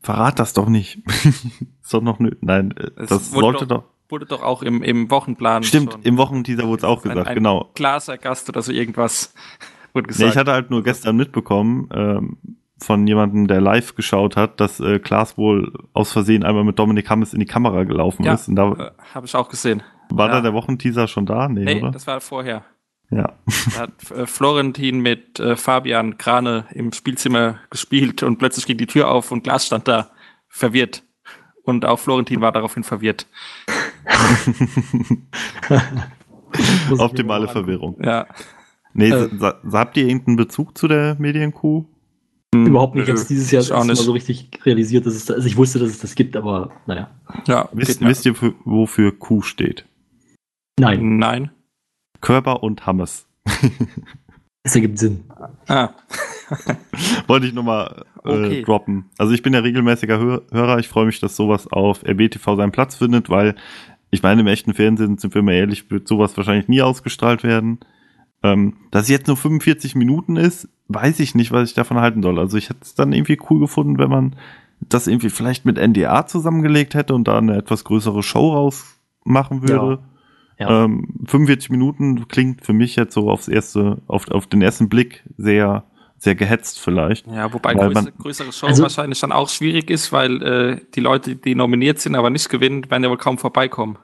Verrat 0.00 0.38
das 0.38 0.52
doch 0.52 0.68
nicht. 0.68 1.02
ist 1.82 1.92
doch 1.92 2.02
noch 2.02 2.20
nö. 2.20 2.30
Nein, 2.42 2.72
äh, 2.76 2.90
Es 3.02 3.08
das 3.08 3.30
sollte 3.32 3.66
doch. 3.66 3.84
Wurde 4.08 4.26
doch 4.26 4.42
auch 4.42 4.62
im, 4.62 4.82
im 4.82 5.10
Wochenplan. 5.10 5.62
Stimmt, 5.64 5.92
schon. 5.94 6.02
im 6.02 6.16
Wochenteaser 6.16 6.66
wurde 6.68 6.78
es 6.78 6.84
auch 6.84 7.04
Ein- 7.04 7.10
gesagt, 7.10 7.28
ein 7.28 7.34
genau. 7.34 7.70
Glaser 7.74 8.18
Gast 8.18 8.48
oder 8.48 8.62
so 8.62 8.70
irgendwas 8.72 9.34
wurde 9.92 10.06
Nee, 10.06 10.12
gesagt. 10.12 10.30
ich 10.32 10.36
hatte 10.38 10.52
halt 10.52 10.70
nur 10.70 10.82
gestern 10.84 11.16
mitbekommen 11.16 11.88
ähm, 11.92 12.36
von 12.78 13.06
jemandem, 13.06 13.46
der 13.48 13.60
live 13.60 13.94
geschaut 13.94 14.36
hat, 14.36 14.60
dass 14.60 14.80
äh, 14.80 14.98
Klaas 14.98 15.36
wohl 15.38 15.72
aus 15.94 16.12
Versehen 16.12 16.44
einmal 16.44 16.62
mit 16.62 16.78
Dominik 16.78 17.08
Hammes 17.08 17.32
in 17.32 17.40
die 17.40 17.46
Kamera 17.46 17.84
gelaufen 17.84 18.22
Ja, 18.24 18.34
ist. 18.34 18.48
Und 18.48 18.56
da 18.56 18.72
äh, 18.72 18.90
habe 19.14 19.26
ich 19.26 19.34
auch 19.34 19.48
gesehen. 19.48 19.82
war 20.10 20.28
ja. 20.28 20.34
da 20.34 20.40
der 20.42 20.52
Wochenteaser 20.52 21.08
schon 21.08 21.24
da? 21.26 21.48
Nee, 21.48 21.64
Nee, 21.64 21.80
oder? 21.82 21.90
das 21.90 22.06
war 22.06 22.20
vorher. 22.20 22.64
Ja. 23.10 23.32
Da 23.74 23.80
hat 23.82 24.10
äh, 24.10 24.26
Florentin 24.26 25.00
mit 25.00 25.40
äh, 25.40 25.56
Fabian 25.56 26.18
Krane 26.18 26.64
im 26.72 26.92
Spielzimmer 26.92 27.58
gespielt 27.70 28.22
und 28.22 28.36
plötzlich 28.38 28.66
ging 28.66 28.76
die 28.78 28.86
Tür 28.88 29.08
auf 29.10 29.30
und 29.32 29.42
Glas 29.44 29.64
stand 29.66 29.88
da 29.88 30.10
verwirrt. 30.48 31.02
Und 31.66 31.84
auch 31.84 31.98
Florentin 31.98 32.40
war 32.40 32.52
daraufhin 32.52 32.84
verwirrt. 32.84 33.26
Optimale. 36.98 37.48
Verwirrung. 37.48 37.96
Ja. 38.02 38.26
Nee, 38.94 39.10
Äh. 39.10 39.28
habt 39.72 39.96
ihr 39.96 40.06
irgendeinen 40.06 40.36
Bezug 40.36 40.78
zu 40.78 40.88
der 40.88 41.16
Medienkuh? 41.18 41.84
Überhaupt 42.54 42.94
nicht. 42.94 43.08
Jetzt 43.08 43.28
dieses 43.28 43.50
Jahr 43.50 43.60
ich 43.60 43.68
ist 43.68 43.72
auch 43.72 43.80
mal 43.80 43.88
nicht. 43.92 44.02
so 44.02 44.12
richtig 44.12 44.48
realisiert, 44.64 45.04
dass 45.04 45.14
es 45.14 45.26
da, 45.26 45.34
also 45.34 45.46
ich 45.46 45.56
wusste, 45.58 45.78
dass 45.78 45.90
es 45.90 45.98
das 45.98 46.14
gibt, 46.14 46.36
aber 46.36 46.70
naja. 46.86 47.10
Ja, 47.46 47.68
Wisst, 47.72 48.00
wisst 48.00 48.24
ihr, 48.24 48.34
für, 48.34 48.54
wofür 48.64 49.12
Kuh 49.18 49.42
steht? 49.42 49.84
Nein, 50.78 51.18
Nein. 51.18 51.50
Körper 52.22 52.62
und 52.62 52.86
Hammes. 52.86 53.26
das 54.66 54.74
ergibt 54.74 54.98
Sinn. 54.98 55.24
Ah, 55.68 55.90
Wollte 57.26 57.46
ich 57.46 57.54
nochmal 57.54 58.04
äh, 58.24 58.28
Okay. 58.28 58.62
droppen. 58.62 59.06
Also 59.18 59.32
ich 59.32 59.42
bin 59.42 59.54
ja 59.54 59.60
regelmäßiger 59.60 60.18
Hör 60.18 60.42
Hörer. 60.50 60.78
Ich 60.78 60.88
freue 60.88 61.06
mich, 61.06 61.20
dass 61.20 61.36
sowas 61.36 61.66
auf 61.70 62.02
RBTV 62.04 62.56
seinen 62.56 62.72
Platz 62.72 62.96
findet, 62.96 63.30
weil 63.30 63.54
ich 64.10 64.22
meine, 64.22 64.40
im 64.40 64.46
echten 64.46 64.74
Fernsehen, 64.74 65.18
sind 65.18 65.34
wir 65.34 65.42
mal 65.42 65.52
ehrlich, 65.54 65.90
wird 65.90 66.08
sowas 66.08 66.36
wahrscheinlich 66.36 66.68
nie 66.68 66.82
ausgestrahlt 66.82 67.42
werden. 67.42 67.78
Ähm, 68.42 68.74
dass 68.90 69.04
es 69.04 69.08
jetzt 69.08 69.26
nur 69.26 69.36
45 69.36 69.94
Minuten 69.94 70.36
ist, 70.36 70.68
weiß 70.88 71.20
ich 71.20 71.34
nicht, 71.34 71.52
was 71.52 71.68
ich 71.68 71.74
davon 71.74 71.98
halten 71.98 72.22
soll. 72.22 72.38
Also 72.38 72.56
ich 72.56 72.68
hätte 72.68 72.80
es 72.82 72.94
dann 72.94 73.12
irgendwie 73.12 73.38
cool 73.50 73.60
gefunden, 73.60 73.98
wenn 73.98 74.10
man 74.10 74.36
das 74.80 75.06
irgendwie 75.06 75.30
vielleicht 75.30 75.64
mit 75.64 75.78
NDA 75.78 76.26
zusammengelegt 76.26 76.94
hätte 76.94 77.14
und 77.14 77.26
da 77.26 77.38
eine 77.38 77.56
etwas 77.56 77.84
größere 77.84 78.22
Show 78.22 78.52
rausmachen 78.52 79.62
würde. 79.62 79.98
Ja. 80.02 80.15
Ähm, 80.58 81.06
45 81.26 81.70
Minuten 81.70 82.28
klingt 82.28 82.64
für 82.64 82.72
mich 82.72 82.96
jetzt 82.96 83.14
so 83.14 83.30
aufs 83.30 83.48
erste, 83.48 84.00
auf, 84.06 84.28
auf 84.30 84.46
den 84.46 84.62
ersten 84.62 84.88
Blick 84.88 85.22
sehr, 85.36 85.84
sehr 86.18 86.34
gehetzt 86.34 86.80
vielleicht. 86.80 87.26
ja, 87.26 87.52
wobei 87.52 87.74
Weil 87.74 87.88
größere, 87.88 88.04
man- 88.04 88.12
größere 88.18 88.52
Show 88.52 88.66
Also- 88.68 88.82
wahrscheinlich 88.82 89.20
dann 89.20 89.32
auch 89.32 89.48
schwierig 89.50 89.90
ist, 89.90 90.12
weil 90.12 90.42
äh, 90.42 90.80
die 90.94 91.00
Leute, 91.00 91.36
die 91.36 91.54
nominiert 91.54 91.98
sind, 91.98 92.14
aber 92.14 92.30
nicht 92.30 92.48
gewinnen, 92.48 92.90
werden 92.90 93.04
ja 93.04 93.10
wohl 93.10 93.18
kaum 93.18 93.36
vorbeikommen. 93.38 93.98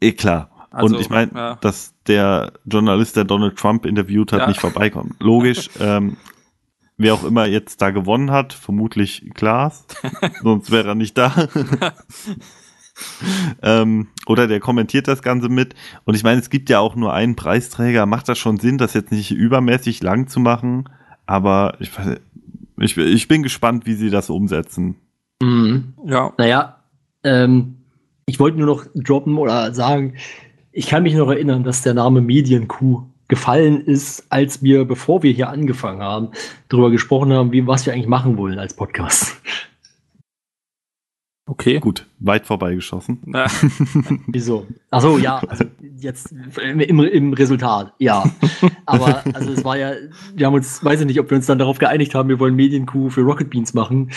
Eh 0.00 0.12
klar. 0.12 0.50
Also, 0.70 0.94
und 0.94 1.00
ich 1.00 1.08
meine, 1.10 1.32
ja. 1.34 1.54
dass 1.62 1.94
der 2.06 2.52
Journalist, 2.64 3.16
der 3.16 3.24
Donald 3.24 3.56
Trump 3.58 3.86
interviewt 3.86 4.32
hat, 4.32 4.40
Ja. 4.40 4.46
nicht 4.48 4.60
vorbeikommt. 4.60 5.16
Logisch. 5.18 5.70
ähm, 5.80 6.16
wer 6.98 7.14
auch 7.14 7.24
immer 7.24 7.46
jetzt 7.46 7.80
da 7.82 7.90
gewonnen 7.90 8.30
hat, 8.30 8.52
vermutlich 8.52 9.30
Klaas, 9.34 9.86
sonst 10.42 10.70
wäre 10.70 10.88
er 10.88 10.94
nicht 10.94 11.16
da. 11.18 11.32
ähm, 13.62 14.08
oder 14.26 14.46
der 14.46 14.60
kommentiert 14.60 15.08
das 15.08 15.22
Ganze 15.22 15.48
mit. 15.48 15.74
Und 16.04 16.14
ich 16.14 16.22
meine, 16.22 16.40
es 16.40 16.50
gibt 16.50 16.70
ja 16.70 16.80
auch 16.80 16.96
nur 16.96 17.12
einen 17.12 17.36
Preisträger. 17.36 18.06
Macht 18.06 18.28
das 18.28 18.38
schon 18.38 18.58
Sinn, 18.58 18.78
das 18.78 18.94
jetzt 18.94 19.12
nicht 19.12 19.30
übermäßig 19.30 20.02
lang 20.02 20.28
zu 20.28 20.40
machen? 20.40 20.88
Aber 21.26 21.76
ich, 21.80 21.90
ich, 22.78 22.96
ich 22.96 23.28
bin 23.28 23.42
gespannt, 23.42 23.86
wie 23.86 23.94
sie 23.94 24.10
das 24.10 24.30
umsetzen. 24.30 24.96
Mhm. 25.42 25.94
Ja, 26.06 26.32
Naja, 26.38 26.78
ähm, 27.24 27.76
ich 28.26 28.38
wollte 28.38 28.58
nur 28.58 28.66
noch 28.66 28.86
droppen 28.94 29.38
oder 29.38 29.72
sagen, 29.74 30.14
ich 30.72 30.86
kann 30.86 31.02
mich 31.02 31.14
noch 31.14 31.28
erinnern, 31.28 31.64
dass 31.64 31.82
der 31.82 31.94
Name 31.94 32.20
Medienkuh 32.20 33.02
gefallen 33.26 33.82
ist, 33.82 34.26
als 34.30 34.62
wir, 34.62 34.84
bevor 34.84 35.22
wir 35.22 35.32
hier 35.32 35.50
angefangen 35.50 36.02
haben, 36.02 36.28
darüber 36.68 36.90
gesprochen 36.90 37.32
haben, 37.32 37.52
wie, 37.52 37.66
was 37.66 37.84
wir 37.86 37.92
eigentlich 37.92 38.06
machen 38.06 38.36
wollen 38.36 38.58
als 38.58 38.74
Podcast. 38.74 39.40
Okay. 41.48 41.80
Gut, 41.80 42.06
weit 42.20 42.46
vorbeigeschossen. 42.46 43.18
Na, 43.24 43.46
Wieso? 44.26 44.66
Achso, 44.90 45.18
ja, 45.18 45.38
also 45.48 45.64
jetzt 45.96 46.32
im, 46.62 46.80
im, 46.80 47.00
im 47.00 47.32
Resultat, 47.32 47.92
ja. 47.98 48.24
Aber 48.86 49.22
also 49.34 49.52
es 49.52 49.64
war 49.64 49.76
ja, 49.76 49.92
wir 50.34 50.46
haben 50.46 50.54
uns, 50.54 50.84
weiß 50.84 51.00
ich 51.00 51.06
nicht, 51.06 51.20
ob 51.20 51.30
wir 51.30 51.36
uns 51.36 51.46
dann 51.46 51.58
darauf 51.58 51.78
geeinigt 51.78 52.14
haben, 52.14 52.28
wir 52.28 52.38
wollen 52.38 52.54
Medienkuh 52.54 53.10
für 53.10 53.22
Rocket 53.22 53.50
Beans 53.50 53.74
machen. 53.74 54.10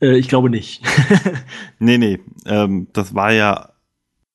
Äh, 0.00 0.16
ich 0.18 0.28
glaube 0.28 0.50
nicht. 0.50 0.82
Nee, 1.78 1.98
nee, 1.98 2.20
ähm, 2.46 2.88
das 2.92 3.14
war 3.14 3.32
ja, 3.32 3.70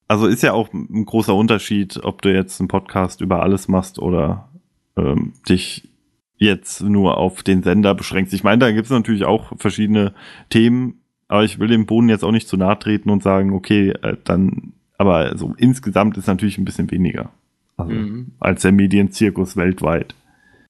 also 0.07 0.27
ist 0.27 0.43
ja 0.43 0.53
auch 0.53 0.71
ein 0.73 1.05
großer 1.05 1.33
Unterschied, 1.33 1.99
ob 2.03 2.21
du 2.21 2.31
jetzt 2.31 2.59
einen 2.59 2.67
Podcast 2.67 3.21
über 3.21 3.41
alles 3.41 3.67
machst 3.67 3.97
oder 3.97 4.49
ähm, 4.95 5.33
dich 5.49 5.89
jetzt 6.37 6.81
nur 6.81 7.17
auf 7.17 7.43
den 7.43 7.63
Sender 7.63 7.93
beschränkst. 7.93 8.33
Ich 8.33 8.43
meine, 8.43 8.59
da 8.59 8.71
gibt 8.71 8.85
es 8.85 8.91
natürlich 8.91 9.25
auch 9.25 9.53
verschiedene 9.57 10.13
Themen, 10.49 11.00
aber 11.32 11.46
ich 11.46 11.60
will 11.60 11.70
dem 11.70 11.86
Boden 11.86 12.10
jetzt 12.10 12.24
auch 12.24 12.32
nicht 12.32 12.48
zu 12.48 12.58
nahe 12.58 12.78
treten 12.78 13.10
und 13.10 13.24
sagen, 13.24 13.54
okay, 13.54 13.91
äh, 14.02 14.17
dann, 14.26 14.74
aber 14.98 15.38
so 15.38 15.54
insgesamt 15.58 16.17
ist 16.17 16.28
natürlich 16.28 16.58
ein 16.58 16.65
bisschen 16.65 16.91
weniger. 16.91 17.32
Also, 17.78 17.94
Mhm. 17.94 18.34
als 18.39 18.63
der 18.63 18.74
Medienzirkus 18.74 19.56
weltweit. 19.56 20.13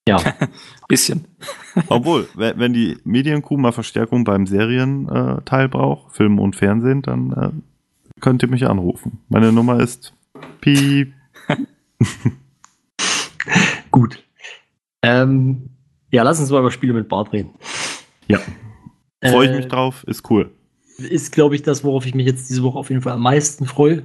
Ja. 0.08 0.18
bisschen. 0.88 1.24
Obwohl, 1.88 2.28
wenn 2.34 2.72
die 2.72 2.96
Medienkuh 3.04 3.56
mal 3.56 3.72
Verstärkung 3.72 4.22
beim 4.24 4.46
Serienteil 4.46 5.38
äh, 5.38 5.42
Teil 5.44 5.68
braucht, 5.68 6.14
Film 6.14 6.38
und 6.38 6.54
Fernsehen, 6.54 7.02
dann 7.02 7.32
äh, 7.32 7.50
könnt 8.20 8.42
ihr 8.42 8.48
mich 8.48 8.66
anrufen. 8.68 9.18
Meine 9.28 9.52
Nummer 9.52 9.80
ist 9.80 10.14
Piep. 10.60 11.12
Gut. 13.90 14.22
Ähm, 15.02 15.70
ja, 16.12 16.22
lass 16.22 16.38
uns 16.40 16.50
mal 16.50 16.60
über 16.60 16.70
Spiele 16.70 16.92
mit 16.92 17.08
Bart 17.08 17.32
reden. 17.32 17.50
Ja. 18.28 18.38
Freue 19.22 19.46
ich 19.46 19.52
Äh, 19.52 19.56
mich 19.56 19.68
drauf, 19.68 20.04
ist 20.06 20.28
cool. 20.30 20.50
Ist, 20.98 21.32
glaube 21.32 21.54
ich, 21.54 21.62
das, 21.62 21.84
worauf 21.84 22.06
ich 22.06 22.14
mich 22.14 22.26
jetzt 22.26 22.50
diese 22.50 22.62
Woche 22.62 22.78
auf 22.78 22.90
jeden 22.90 23.02
Fall 23.02 23.14
am 23.14 23.22
meisten 23.22 23.66
freue. 23.66 24.04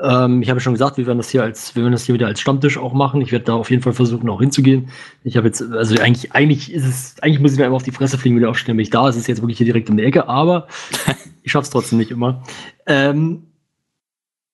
Ähm, 0.00 0.42
ich 0.42 0.50
habe 0.50 0.60
schon 0.60 0.72
gesagt, 0.74 0.96
wir 0.96 1.06
werden 1.06 1.18
das 1.18 1.30
hier 1.30 1.42
als, 1.42 1.74
wir 1.76 1.82
werden 1.82 1.92
das 1.92 2.04
hier 2.04 2.14
wieder 2.14 2.26
als 2.26 2.40
Stammtisch 2.40 2.78
auch 2.78 2.92
machen. 2.94 3.20
Ich 3.20 3.30
werde 3.32 3.44
da 3.44 3.54
auf 3.54 3.70
jeden 3.70 3.82
Fall 3.82 3.92
versuchen, 3.92 4.28
auch 4.28 4.40
hinzugehen. 4.40 4.88
Ich 5.22 5.36
habe 5.36 5.46
jetzt, 5.46 5.62
also 5.62 5.96
eigentlich, 6.00 6.32
eigentlich 6.32 6.72
ist 6.72 6.84
es, 6.84 7.14
eigentlich 7.22 7.40
muss 7.40 7.52
ich 7.52 7.58
mir 7.58 7.64
einfach 7.64 7.76
auf 7.76 7.82
die 7.84 7.92
Fresse 7.92 8.18
fliegen, 8.18 8.36
wieder 8.36 8.50
aufstehen, 8.50 8.76
wenn 8.76 8.82
ich 8.82 8.90
da. 8.90 9.08
ist. 9.08 9.14
Es 9.14 9.22
ist 9.22 9.28
jetzt 9.28 9.40
wirklich 9.42 9.58
hier 9.58 9.66
direkt 9.66 9.88
um 9.90 9.96
die 9.96 10.02
Ecke, 10.02 10.28
aber 10.28 10.66
ich 11.42 11.52
schaffe 11.52 11.64
es 11.64 11.70
trotzdem 11.70 11.98
nicht 11.98 12.10
immer. 12.10 12.42
Ähm, 12.86 13.44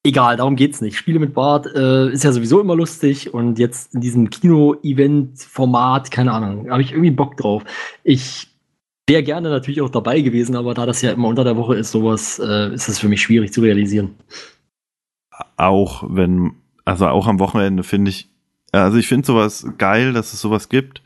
egal, 0.04 0.36
darum 0.36 0.56
geht's 0.56 0.82
nicht. 0.82 0.96
Spiele 0.96 1.18
mit 1.18 1.32
Bart 1.32 1.66
äh, 1.74 2.10
ist 2.10 2.24
ja 2.24 2.32
sowieso 2.32 2.60
immer 2.60 2.76
lustig 2.76 3.32
und 3.32 3.58
jetzt 3.58 3.94
in 3.94 4.02
diesem 4.02 4.28
Kino-Event-Format, 4.28 6.10
keine 6.10 6.32
Ahnung, 6.32 6.70
habe 6.70 6.82
ich 6.82 6.92
irgendwie 6.92 7.12
Bock 7.12 7.38
drauf. 7.38 7.64
Ich 8.04 8.49
wäre 9.06 9.22
gerne 9.22 9.50
natürlich 9.50 9.80
auch 9.80 9.90
dabei 9.90 10.20
gewesen, 10.20 10.56
aber 10.56 10.74
da 10.74 10.86
das 10.86 11.02
ja 11.02 11.12
immer 11.12 11.28
unter 11.28 11.44
der 11.44 11.56
Woche 11.56 11.76
ist, 11.76 11.90
sowas, 11.90 12.38
äh, 12.38 12.72
ist 12.72 12.88
es 12.88 12.98
für 12.98 13.08
mich 13.08 13.22
schwierig 13.22 13.52
zu 13.52 13.60
realisieren. 13.60 14.14
Auch 15.56 16.04
wenn, 16.06 16.52
also 16.84 17.06
auch 17.08 17.26
am 17.26 17.40
Wochenende 17.40 17.82
finde 17.82 18.10
ich, 18.10 18.28
also 18.72 18.98
ich 18.98 19.08
finde 19.08 19.26
sowas 19.26 19.66
geil, 19.78 20.12
dass 20.12 20.32
es 20.32 20.40
sowas 20.40 20.68
gibt. 20.68 21.02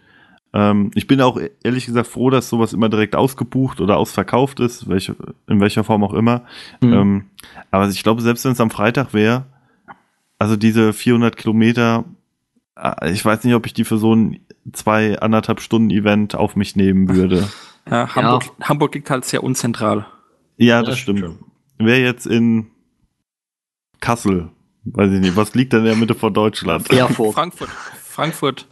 Ähm, 0.52 0.90
ich 0.94 1.06
bin 1.06 1.20
auch 1.20 1.40
ehrlich 1.62 1.86
gesagt 1.86 2.06
froh, 2.06 2.30
dass 2.30 2.48
sowas 2.48 2.72
immer 2.72 2.88
direkt 2.88 3.16
ausgebucht 3.16 3.80
oder 3.80 3.96
ausverkauft 3.96 4.60
ist, 4.60 4.88
welche, 4.88 5.16
in 5.48 5.60
welcher 5.60 5.82
Form 5.82 6.04
auch 6.04 6.14
immer. 6.14 6.42
Mhm. 6.80 6.92
Ähm, 6.92 7.24
aber 7.70 7.88
ich 7.88 8.02
glaube, 8.02 8.22
selbst 8.22 8.44
wenn 8.44 8.52
es 8.52 8.60
am 8.60 8.70
Freitag 8.70 9.14
wäre, 9.14 9.46
also 10.38 10.56
diese 10.56 10.92
400 10.92 11.36
Kilometer, 11.36 12.04
äh, 12.76 13.10
ich 13.10 13.24
weiß 13.24 13.44
nicht, 13.44 13.54
ob 13.54 13.66
ich 13.66 13.74
die 13.74 13.84
für 13.84 13.98
so 13.98 14.14
ein 14.14 14.40
zwei, 14.72 15.18
anderthalb 15.18 15.60
Stunden 15.60 15.90
Event 15.90 16.34
auf 16.34 16.56
mich 16.56 16.76
nehmen 16.76 17.08
würde. 17.08 17.48
Ja, 17.90 18.14
Hamburg, 18.14 18.44
Hamburg 18.62 18.94
liegt 18.94 19.10
halt 19.10 19.24
sehr 19.24 19.42
unzentral. 19.42 20.06
Ja, 20.56 20.66
Ja, 20.66 20.80
das 20.80 20.90
das 20.90 20.98
stimmt. 21.00 21.18
stimmt 21.20 21.38
Wer 21.78 22.00
jetzt 22.00 22.26
in 22.26 22.70
Kassel, 24.00 24.50
weiß 24.84 25.12
ich 25.12 25.20
nicht, 25.20 25.36
was 25.36 25.54
liegt 25.54 25.72
denn 25.72 25.80
in 25.80 25.86
der 25.86 25.96
Mitte 25.96 26.14
von 26.14 26.32
Deutschland? 26.32 26.90
Erfurt. 26.90 27.34
Frankfurt. 27.34 27.68
Frankfurt. 27.70 28.68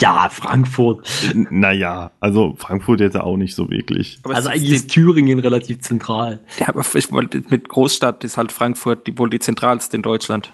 ja, 0.00 0.28
Frankfurt. 0.28 1.08
Naja, 1.50 2.12
also 2.20 2.54
Frankfurt 2.56 3.00
jetzt 3.00 3.16
auch 3.16 3.36
nicht 3.36 3.54
so 3.54 3.70
wirklich. 3.70 4.18
Aber 4.22 4.34
Also 4.36 4.48
eigentlich 4.50 4.70
ist 4.72 4.90
Thüringen 4.90 5.38
relativ 5.40 5.80
zentral. 5.80 6.40
Ja, 6.58 6.68
aber 6.68 6.84
ich 6.94 7.10
wollte, 7.12 7.42
mit 7.48 7.68
Großstadt 7.68 8.22
ist 8.24 8.36
halt 8.36 8.52
Frankfurt 8.52 9.06
die 9.06 9.18
wohl 9.18 9.30
die 9.30 9.40
zentralste 9.40 9.96
in 9.96 10.02
Deutschland. 10.02 10.52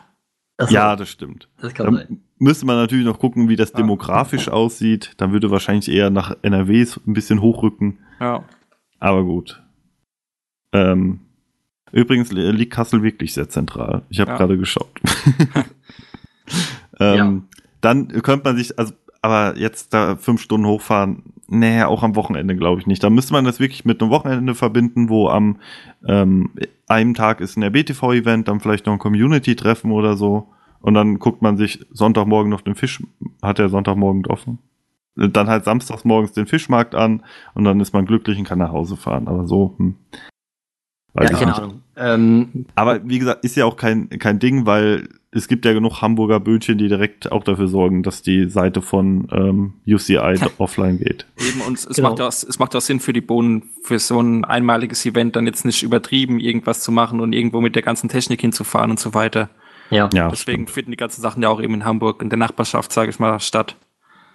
Also, 0.57 0.75
Ja, 0.75 0.96
das 0.96 1.11
stimmt. 1.11 1.49
das 1.61 1.75
kann 1.75 1.94
sein. 1.94 2.23
Müsste 2.42 2.64
man 2.66 2.76
natürlich 2.76 3.05
noch 3.05 3.18
gucken, 3.18 3.48
wie 3.50 3.57
das 3.57 3.72
demografisch 3.72 4.48
aussieht. 4.48 5.12
Dann 5.18 5.33
würde 5.33 5.50
wahrscheinlich 5.50 5.90
eher 5.90 6.09
nach 6.11 6.35
NRW 6.42 6.87
ein 7.07 7.12
bisschen 7.12 7.40
hochrücken. 7.42 7.98
Ja. 8.18 8.42
Aber 8.98 9.24
gut. 9.24 9.62
Ähm, 10.72 11.20
übrigens 11.92 12.33
li- 12.33 12.50
liegt 12.53 12.72
Kassel 12.72 13.03
wirklich 13.03 13.35
sehr 13.35 13.48
zentral. 13.50 14.03
Ich 14.09 14.20
habe 14.20 14.31
Ja. 14.31 14.37
gerade 14.38 14.57
geschaut. 14.57 15.00
ähm, 17.00 17.44
Dann 17.81 18.09
könnte 18.09 18.44
man 18.48 18.57
sich, 18.57 18.79
also, 18.79 18.92
aber 19.22 19.57
jetzt 19.59 19.92
da 19.94 20.16
fünf 20.16 20.40
Stunden 20.40 20.66
hochfahren, 20.66 21.22
nee, 21.48 21.83
auch 21.83 22.03
am 22.03 22.16
Wochenende 22.16 22.57
glaube 22.57 22.81
ich 22.81 22.87
nicht. 22.87 23.03
Da 23.03 23.11
müsste 23.11 23.33
man 23.33 23.44
das 23.44 23.61
wirklich 23.61 23.85
mit 23.85 24.00
einem 24.00 24.11
Wochenende 24.11 24.55
verbinden, 24.55 25.09
wo 25.09 25.29
am 25.29 25.59
ähm, 26.07 26.50
einem 26.88 27.14
Tag 27.14 27.40
ist 27.40 27.57
ein 27.57 27.62
RBTV-Event, 27.64 28.48
dann 28.48 28.61
vielleicht 28.61 28.87
noch 28.87 28.94
ein 28.94 28.98
Community-Treffen 28.98 29.92
oder 29.92 30.16
so. 30.16 30.48
Und 30.81 30.95
dann 30.95 31.19
guckt 31.19 31.43
man 31.43 31.57
sich 31.57 31.85
Sonntagmorgen 31.93 32.51
noch 32.51 32.62
den 32.62 32.75
Fisch, 32.75 33.03
hat 33.43 33.59
der 33.59 33.69
Sonntagmorgen 33.69 34.27
offen? 34.27 34.59
Dann 35.16 35.49
halt 35.49 35.64
samstags 35.64 36.05
morgens 36.05 36.33
den 36.33 36.47
Fischmarkt 36.47 36.95
an 36.95 37.23
und 37.55 37.64
dann 37.64 37.81
ist 37.81 37.93
man 37.93 38.07
glücklich 38.07 38.38
und 38.38 38.45
kann 38.45 38.59
nach 38.61 38.73
Hause 38.73 38.97
fahren. 38.97 39.29
Aber 39.29 39.47
so, 39.47 39.75
hm. 39.79 39.97
Weiß 41.12 41.31
Ja, 41.31 41.37
keine. 41.38 41.55
Ahnung. 41.57 41.83
Ähm, 41.97 42.66
Aber 42.77 43.07
wie 43.09 43.19
gesagt, 43.19 43.45
ist 43.45 43.57
ja 43.57 43.64
auch 43.64 43.77
kein, 43.77 44.09
kein 44.09 44.38
Ding, 44.38 44.64
weil 44.64 45.09
es 45.33 45.49
gibt 45.49 45.64
ja 45.64 45.73
genug 45.73 46.01
Hamburger 46.01 46.40
Bötchen, 46.40 46.79
die 46.79 46.88
direkt 46.88 47.31
auch 47.31 47.43
dafür 47.45 47.66
sorgen, 47.69 48.03
dass 48.03 48.23
die 48.23 48.49
Seite 48.49 48.81
von 48.81 49.29
ähm, 49.33 49.75
UCI 49.87 50.38
offline 50.59 50.99
geht. 50.99 51.27
Eben, 51.38 51.61
und 51.62 51.77
es, 51.79 51.87
Genau. 51.97 52.11
macht 52.11 52.21
auch- 52.21 52.29
es 52.29 52.59
macht 52.59 52.75
auch 52.77 52.81
Sinn 52.81 53.01
für 53.01 53.12
die 53.12 53.21
Bohnen, 53.21 53.64
für 53.83 53.99
so 53.99 54.21
ein 54.21 54.45
einmaliges 54.45 55.05
Event 55.05 55.35
dann 55.37 55.47
jetzt 55.47 55.64
nicht 55.64 55.83
übertrieben, 55.83 56.38
irgendwas 56.38 56.81
zu 56.83 56.93
machen 56.93 57.21
und 57.21 57.33
irgendwo 57.33 57.61
mit 57.61 57.75
der 57.75 57.83
ganzen 57.83 58.09
Technik 58.09 58.40
hinzufahren 58.40 58.90
und 58.90 59.01
so 59.01 59.12
weiter. 59.12 59.51
Ja. 59.90 60.09
Ja, 60.12 60.29
Deswegen 60.29 60.66
finden 60.66 60.90
die 60.90 60.96
ganzen 60.96 61.20
Sachen 61.22 61.42
ja 61.42 61.48
auch 61.48 61.61
eben 61.61 61.74
in 61.74 61.85
Hamburg, 61.85 62.22
in 62.22 62.31
der 62.31 62.38
Nachbarschaft, 62.38 62.92
sage 62.92 63.11
ich 63.11 63.18
mal, 63.18 63.38
statt. 63.40 63.76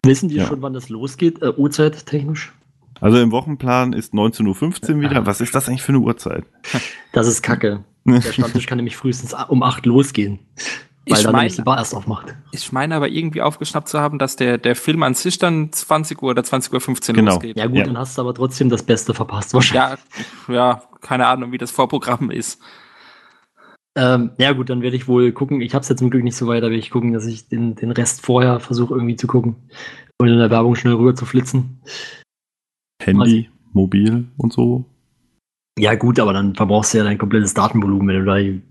Wissen 0.04 0.30
die 0.30 0.36
Ja. 0.36 0.46
schon, 0.46 0.62
wann 0.62 0.74
das 0.74 0.90
losgeht? 0.90 1.42
Äh, 1.42 1.54
Uhrzeit 1.58 2.06
technisch? 2.06 2.54
Also 3.02 3.18
im 3.20 3.32
Wochenplan 3.32 3.94
ist 3.94 4.14
19.15 4.14 4.96
Uhr 4.96 5.02
wieder. 5.02 5.26
Was 5.26 5.42
ist 5.42 5.54
das 5.56 5.68
eigentlich 5.68 5.82
für 5.82 5.90
eine 5.90 6.00
Uhrzeit? 6.00 6.46
Das 7.12 7.28
ist 7.28 7.42
kacke. 7.42 7.84
Der 8.06 8.22
Stammtisch 8.22 8.68
kann 8.68 8.78
nämlich 8.78 8.96
frühestens 8.96 9.34
um 9.50 9.64
8 9.64 9.86
losgehen. 9.86 10.40
Weil 11.08 11.18
Ich 11.18 11.24
dann 11.24 11.34
mein- 11.34 11.42
nämlich 11.42 11.56
die 11.56 11.62
Bar 11.64 11.78
erst 11.78 11.94
aufmacht. 11.94 12.36
Ich 12.52 12.72
meine 12.72 12.96
aber 12.96 13.08
irgendwie 13.10 13.42
aufgeschnappt 13.42 13.88
zu 13.90 14.00
haben, 14.00 14.18
dass 14.18 14.38
der, 14.38 14.58
der 14.58 14.76
Film 14.76 15.04
an 15.04 15.14
sich 15.14 15.38
dann 15.38 15.72
20 15.72 16.22
Uhr 16.24 16.30
oder 16.32 16.44
20 16.44 16.72
Uhr 16.74 16.82
15 16.82 17.16
Genau. 17.16 17.34
losgeht. 17.34 17.58
Ja 17.58 17.68
gut, 17.68 17.78
Ja. 17.78 17.84
dann 17.86 17.98
hast 17.98 18.18
du 18.18 18.22
aber 18.22 18.34
trotzdem 18.34 18.70
das 18.70 18.82
Beste 18.84 19.14
verpasst 19.14 19.54
wahrscheinlich. 19.54 20.00
Ja, 20.48 20.54
ja, 20.54 20.82
keine 21.02 21.28
Ahnung, 21.28 21.52
wie 21.52 21.58
das 21.60 21.70
Vorprogramm 21.72 22.32
ist. 22.32 22.60
Ähm, 23.98 24.32
ja 24.38 24.52
gut, 24.52 24.70
dann 24.70 24.82
werde 24.82 24.98
ich 24.98 25.08
wohl 25.08 25.32
gucken. 25.32 25.62
Ich 25.62 25.74
habe 25.74 25.84
es 25.84 25.90
jetzt 25.90 26.00
zum 26.00 26.10
Glück 26.10 26.24
nicht 26.24 26.36
so 26.36 26.48
weit, 26.48 26.64
da 26.64 26.68
werde 26.68 26.78
ich 26.78 26.92
gucken, 26.92 27.14
dass 27.14 27.26
ich 27.26 27.48
den, 27.48 27.76
den 27.76 27.92
Rest 27.92 28.26
vorher 28.26 28.60
versuche 28.60 28.94
irgendwie 28.94 29.16
zu 29.16 29.28
gucken. 29.28 29.56
Und 30.18 30.28
in 30.28 30.38
der 30.38 30.50
Werbung 30.50 30.76
schnell 30.76 30.94
rüber 30.94 31.16
zu 31.16 31.26
flitzen. 31.26 31.82
Handy, 33.02 33.50
mobil 33.74 34.26
und 34.38 34.54
so. 34.54 34.86
Ja 35.78 35.96
gut, 35.96 36.20
aber 36.20 36.34
dann 36.34 36.56
verbrauchst 36.56 36.94
du 36.94 37.00
ja 37.00 37.04
dein 37.04 37.18
komplettes 37.18 37.54
Datenvolumen, 37.54 38.08
wenn 38.08 38.20
du 38.20 38.26
da... 38.26 38.62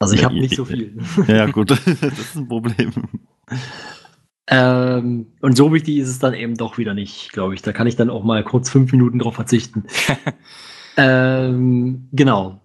Also 0.00 0.14
ich 0.14 0.22
Ja, 0.22 0.28
habe 0.28 0.38
nicht 0.38 0.56
so 0.56 0.64
viel. 0.64 0.98
Ja, 1.28 1.36
ja, 1.36 1.46
gut, 1.46 1.70
das 1.86 1.86
ist 1.86 2.36
ein 2.36 2.48
Problem. 2.48 2.92
Ähm, 4.48 5.26
und 5.40 5.56
so 5.56 5.72
wichtig 5.72 5.98
ist 5.98 6.08
es 6.08 6.18
dann 6.18 6.34
eben 6.34 6.56
doch 6.56 6.78
wieder 6.78 6.94
nicht, 6.94 7.32
glaube 7.32 7.54
ich. 7.54 7.62
Da 7.62 7.72
kann 7.72 7.86
ich 7.86 7.96
dann 7.96 8.10
auch 8.10 8.24
mal 8.24 8.42
kurz 8.42 8.70
fünf 8.70 8.92
Minuten 8.92 9.18
drauf 9.18 9.34
verzichten. 9.34 9.84
ähm, 10.96 12.08
genau. 12.12 12.61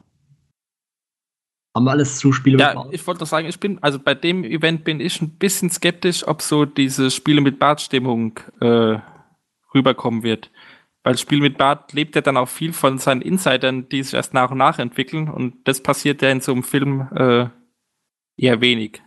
Haben 1.77 1.85
wir 1.85 1.91
alles 1.91 2.17
zu 2.17 2.33
Spiele 2.33 2.57
Ja, 2.57 2.73
mit 2.83 2.95
ich 2.95 3.05
wollte 3.05 3.19
noch 3.19 3.27
sagen, 3.27 3.47
ich 3.47 3.59
bin, 3.59 3.77
also 3.83 3.99
bei 3.99 4.15
dem 4.15 4.43
Event 4.43 4.83
bin 4.83 4.99
ich 4.99 5.21
ein 5.21 5.37
bisschen 5.37 5.69
skeptisch, 5.69 6.27
ob 6.27 6.41
so 6.41 6.65
diese 6.65 7.11
Spiele 7.11 7.39
mit 7.39 7.59
Bart-Stimmung 7.59 8.39
äh, 8.59 8.97
rüberkommen 9.75 10.23
wird. 10.23 10.49
Weil 11.03 11.19
Spiel 11.19 11.39
mit 11.39 11.59
Bart 11.59 11.93
lebt 11.93 12.15
ja 12.15 12.21
dann 12.21 12.35
auch 12.35 12.49
viel 12.49 12.73
von 12.73 12.97
seinen 12.97 13.21
Insidern, 13.21 13.87
die 13.89 14.01
sich 14.01 14.15
erst 14.15 14.33
nach 14.33 14.49
und 14.49 14.57
nach 14.57 14.79
entwickeln 14.79 15.29
und 15.29 15.67
das 15.67 15.83
passiert 15.83 16.23
ja 16.23 16.31
in 16.31 16.41
so 16.41 16.51
einem 16.51 16.63
Film 16.63 17.07
äh, 17.15 17.45
eher 18.37 18.59
wenig. 18.59 19.03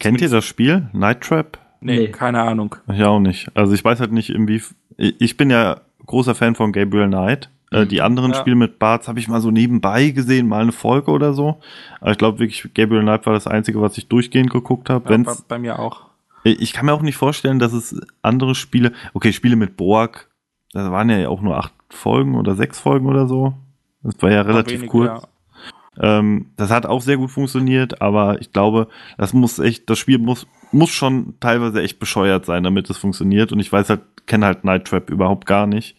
Kennt 0.00 0.22
ihr 0.22 0.30
das 0.30 0.46
Spiel? 0.46 0.88
Night 0.94 1.20
Trap? 1.20 1.58
Nee, 1.82 1.98
Nee. 1.98 2.08
keine 2.08 2.40
Ahnung. 2.40 2.76
Ich 2.90 3.02
auch 3.04 3.20
nicht. 3.20 3.50
Also 3.54 3.74
ich 3.74 3.84
weiß 3.84 4.00
halt 4.00 4.12
nicht, 4.12 4.30
inwie. 4.30 4.62
Ich 4.96 5.36
bin 5.36 5.50
ja 5.50 5.82
großer 6.06 6.34
Fan 6.34 6.54
von 6.54 6.72
Gabriel 6.72 7.08
Knight. 7.08 7.50
Äh, 7.70 7.86
die 7.86 8.02
anderen 8.02 8.32
Ja. 8.32 8.38
Spiele 8.38 8.56
mit 8.56 8.78
Barts 8.78 9.08
habe 9.08 9.18
ich 9.18 9.28
mal 9.28 9.40
so 9.40 9.50
nebenbei 9.50 10.10
gesehen, 10.10 10.48
mal 10.48 10.62
eine 10.62 10.72
Folge 10.72 11.10
oder 11.10 11.32
so. 11.32 11.58
Aber 12.00 12.12
ich 12.12 12.18
glaube 12.18 12.38
wirklich, 12.38 12.68
Gabriel 12.74 13.02
Knight 13.02 13.26
war 13.26 13.32
das 13.32 13.46
Einzige, 13.46 13.80
was 13.80 13.98
ich 13.98 14.08
durchgehend 14.08 14.50
geguckt 14.50 14.88
habe. 14.90 15.12
Ja, 15.12 15.18
bei, 15.18 15.32
bei 15.48 15.58
mir 15.58 15.78
auch. 15.78 16.02
Ich 16.44 16.72
kann 16.72 16.86
mir 16.86 16.92
auch 16.94 17.02
nicht 17.02 17.16
vorstellen, 17.16 17.58
dass 17.58 17.72
es 17.72 18.00
andere 18.22 18.54
Spiele, 18.54 18.92
okay, 19.14 19.32
Spiele 19.32 19.56
mit 19.56 19.76
Borg, 19.76 20.30
da 20.72 20.92
waren 20.92 21.10
ja 21.10 21.28
auch 21.28 21.40
nur 21.40 21.56
acht 21.56 21.72
Folgen 21.90 22.36
oder 22.36 22.54
sechs 22.54 22.78
Folgen 22.78 23.06
oder 23.06 23.26
so. 23.26 23.54
Das 24.02 24.14
war 24.20 24.30
ja 24.30 24.42
relativ 24.42 24.80
Wenig, 24.80 24.90
kurz. 24.90 25.22
ja. 25.22 26.18
Ähm, 26.18 26.50
das 26.56 26.70
hat 26.70 26.86
auch 26.86 27.00
sehr 27.00 27.16
gut 27.16 27.30
funktioniert, 27.30 28.02
aber 28.02 28.40
ich 28.40 28.52
glaube, 28.52 28.88
das 29.16 29.32
muss 29.32 29.58
echt, 29.58 29.88
das 29.88 29.98
Spiel 29.98 30.18
muss, 30.18 30.46
muss 30.70 30.90
schon 30.90 31.34
teilweise 31.40 31.82
echt 31.82 31.98
bescheuert 31.98 32.44
sein, 32.44 32.62
damit 32.62 32.90
es 32.90 32.98
funktioniert. 32.98 33.50
Und 33.50 33.60
ich 33.60 33.72
weiß 33.72 33.88
halt, 33.88 34.02
kenne 34.26 34.46
halt 34.46 34.62
Night 34.62 34.84
Trap 34.84 35.10
überhaupt 35.10 35.46
gar 35.46 35.66
nicht. 35.66 35.96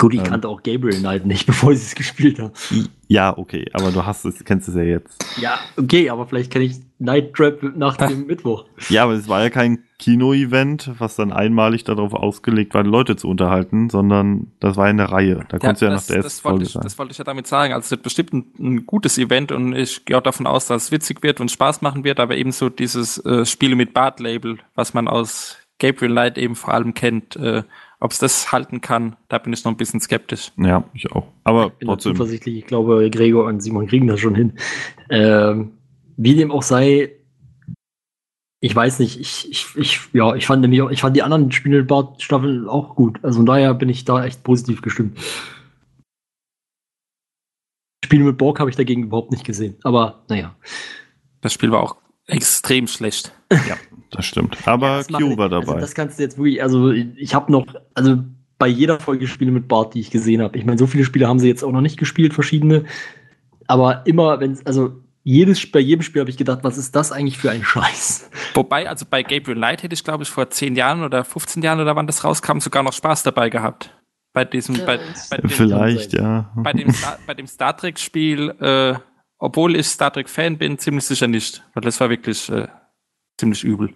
Gut, 0.00 0.14
ich 0.14 0.20
Ähm. 0.20 0.26
kannte 0.26 0.48
auch 0.48 0.62
Gabriel 0.62 1.00
Knight 1.00 1.26
nicht, 1.26 1.46
bevor 1.46 1.74
sie 1.74 1.82
es 1.82 1.94
gespielt 1.96 2.38
haben. 2.38 2.52
Ja, 3.08 3.36
okay, 3.36 3.66
aber 3.72 3.90
du 3.90 4.06
hast 4.06 4.24
es, 4.24 4.44
kennst 4.44 4.68
es 4.68 4.76
ja 4.76 4.82
jetzt. 4.82 5.24
Ja, 5.40 5.58
okay, 5.76 6.08
aber 6.08 6.26
vielleicht 6.26 6.52
kenne 6.52 6.66
ich 6.66 6.76
Night 7.00 7.34
Trap 7.34 7.62
nach 7.76 7.96
dem 7.96 8.26
Mittwoch. 8.26 8.64
Ja, 8.90 9.04
aber 9.04 9.14
es 9.14 9.28
war 9.28 9.42
ja 9.42 9.50
kein 9.50 9.84
Kino-Event, 9.98 10.92
was 10.98 11.16
dann 11.16 11.32
einmalig 11.32 11.82
darauf 11.82 12.14
ausgelegt 12.14 12.74
war, 12.74 12.84
Leute 12.84 13.16
zu 13.16 13.28
unterhalten, 13.28 13.90
sondern 13.90 14.52
das 14.60 14.76
war 14.76 14.88
in 14.88 14.98
der 14.98 15.10
Reihe. 15.10 15.44
Da 15.48 15.58
konntest 15.58 15.82
du 15.82 15.86
ja 15.86 15.90
nach 15.90 15.98
das, 15.98 16.06
der 16.06 16.16
das, 16.18 16.24
ersten 16.26 16.44
wollte 16.44 16.54
Folge 16.54 16.64
ich, 16.64 16.72
sein. 16.72 16.82
das 16.84 16.98
wollte 16.98 17.12
ich 17.12 17.18
ja 17.18 17.24
damit 17.24 17.46
sagen. 17.48 17.72
Also 17.72 17.86
es 17.86 17.90
wird 17.90 18.02
bestimmt 18.02 18.32
ein, 18.32 18.52
ein 18.60 18.86
gutes 18.86 19.18
Event 19.18 19.50
und 19.50 19.74
ich 19.74 20.04
gehe 20.04 20.16
auch 20.16 20.22
davon 20.22 20.46
aus, 20.46 20.66
dass 20.66 20.84
es 20.84 20.92
witzig 20.92 21.24
wird 21.24 21.40
und 21.40 21.50
Spaß 21.50 21.82
machen 21.82 22.04
wird, 22.04 22.20
aber 22.20 22.36
eben 22.36 22.52
so 22.52 22.68
dieses 22.68 23.18
äh, 23.24 23.44
Spiele 23.44 23.74
mit 23.74 23.94
Bart-Label, 23.94 24.58
was 24.76 24.94
man 24.94 25.08
aus 25.08 25.56
Gabriel 25.80 26.12
Light 26.12 26.38
eben 26.38 26.54
vor 26.54 26.74
allem 26.74 26.94
kennt, 26.94 27.36
äh, 27.36 27.62
ob 28.00 28.12
es 28.12 28.18
das 28.18 28.52
halten 28.52 28.80
kann, 28.80 29.16
da 29.28 29.38
bin 29.38 29.52
ich 29.52 29.64
noch 29.64 29.72
ein 29.72 29.76
bisschen 29.76 30.00
skeptisch. 30.00 30.52
Ja, 30.56 30.84
ich 30.94 31.10
auch. 31.12 31.26
Aber 31.44 31.66
Ich 31.66 31.72
bin 31.74 31.88
trotzdem. 31.88 32.12
zuversichtlich. 32.12 32.58
Ich 32.58 32.66
glaube, 32.66 33.10
Gregor 33.10 33.46
und 33.46 33.60
Simon 33.60 33.86
kriegen 33.86 34.06
das 34.06 34.20
schon 34.20 34.34
hin. 34.34 34.52
Ähm, 35.10 35.72
wie 36.16 36.34
dem 36.34 36.50
auch 36.52 36.62
sei, 36.62 37.12
ich 38.60 38.74
weiß 38.74 38.98
nicht, 39.00 39.18
ich, 39.20 39.50
ich, 39.50 39.66
ich, 39.76 40.00
ja, 40.12 40.34
ich 40.34 40.46
fand 40.46 40.62
nämlich 40.62 40.82
auch, 40.82 40.90
ich 40.90 41.00
fand 41.00 41.16
die 41.16 41.22
anderen 41.22 41.50
Spielbart-Staffeln 41.50 42.68
auch 42.68 42.94
gut. 42.94 43.18
Also 43.22 43.38
von 43.38 43.46
daher 43.46 43.74
bin 43.74 43.88
ich 43.88 44.04
da 44.04 44.24
echt 44.24 44.42
positiv 44.44 44.82
gestimmt. 44.82 45.18
Spiele 48.04 48.24
mit 48.24 48.38
Borg 48.38 48.58
habe 48.60 48.70
ich 48.70 48.76
dagegen 48.76 49.02
überhaupt 49.04 49.32
nicht 49.32 49.44
gesehen. 49.44 49.76
Aber 49.82 50.24
naja. 50.28 50.56
Das 51.40 51.52
Spiel 51.52 51.70
war 51.70 51.82
auch 51.82 51.96
extrem 52.26 52.86
schlecht. 52.86 53.32
Das 54.10 54.24
stimmt. 54.26 54.56
Aber 54.66 54.98
Das 54.98 55.08
Q 55.08 55.36
war 55.36 55.52
Also 55.52 55.60
dabei. 55.66 55.80
das 55.80 55.94
kannst 55.94 56.18
du 56.18 56.22
jetzt 56.22 56.38
wirklich, 56.38 56.62
also 56.62 56.90
ich 56.90 57.34
habe 57.34 57.52
noch, 57.52 57.66
also 57.94 58.18
bei 58.58 58.66
jeder 58.68 58.98
Folge 58.98 59.26
Spiele 59.26 59.50
mit 59.50 59.68
Bart, 59.68 59.94
die 59.94 60.00
ich 60.00 60.10
gesehen 60.10 60.42
habe. 60.42 60.56
Ich 60.58 60.64
meine, 60.64 60.78
so 60.78 60.86
viele 60.86 61.04
Spiele 61.04 61.28
haben 61.28 61.38
sie 61.38 61.48
jetzt 61.48 61.62
auch 61.62 61.72
noch 61.72 61.80
nicht 61.80 61.98
gespielt, 61.98 62.34
verschiedene. 62.34 62.84
Aber 63.66 64.06
immer, 64.06 64.40
wenn 64.40 64.58
also 64.64 64.92
jedes, 65.22 65.70
bei 65.70 65.80
jedem 65.80 66.02
Spiel 66.02 66.20
habe 66.20 66.30
ich 66.30 66.38
gedacht, 66.38 66.60
was 66.62 66.78
ist 66.78 66.96
das 66.96 67.12
eigentlich 67.12 67.36
für 67.38 67.50
ein 67.50 67.62
Scheiß? 67.62 68.30
Wobei, 68.54 68.88
also 68.88 69.04
bei 69.08 69.22
Gabriel 69.22 69.58
Light 69.58 69.82
hätte 69.82 69.92
ich, 69.94 70.02
glaube 70.02 70.22
ich, 70.22 70.30
vor 70.30 70.48
10 70.48 70.74
Jahren 70.74 71.02
oder 71.04 71.22
15 71.22 71.62
Jahren 71.62 71.80
oder 71.80 71.94
wann 71.94 72.06
das 72.06 72.24
rauskam, 72.24 72.58
sogar 72.60 72.82
noch 72.82 72.94
Spaß 72.94 73.22
dabei 73.24 73.50
gehabt. 73.50 73.94
Bei 74.32 74.44
diesem, 74.44 74.76
bei, 74.86 74.98
bei 75.30 75.36
dem, 75.36 75.50
Vielleicht, 75.50 76.12
ja. 76.14 76.50
bei 76.56 76.72
dem, 76.72 76.92
Star, 76.92 77.18
bei 77.26 77.34
dem 77.34 77.46
Star 77.46 77.76
Trek-Spiel, 77.76 78.50
äh, 78.60 78.94
obwohl 79.38 79.76
ich 79.76 79.86
Star 79.86 80.12
Trek-Fan 80.12 80.58
bin, 80.58 80.78
ziemlich 80.78 81.04
sicher 81.04 81.28
nicht. 81.28 81.62
Weil 81.74 81.82
das 81.82 82.00
war 82.00 82.08
wirklich 82.10 82.48
äh, 82.50 82.68
ziemlich 83.38 83.64
übel. 83.64 83.94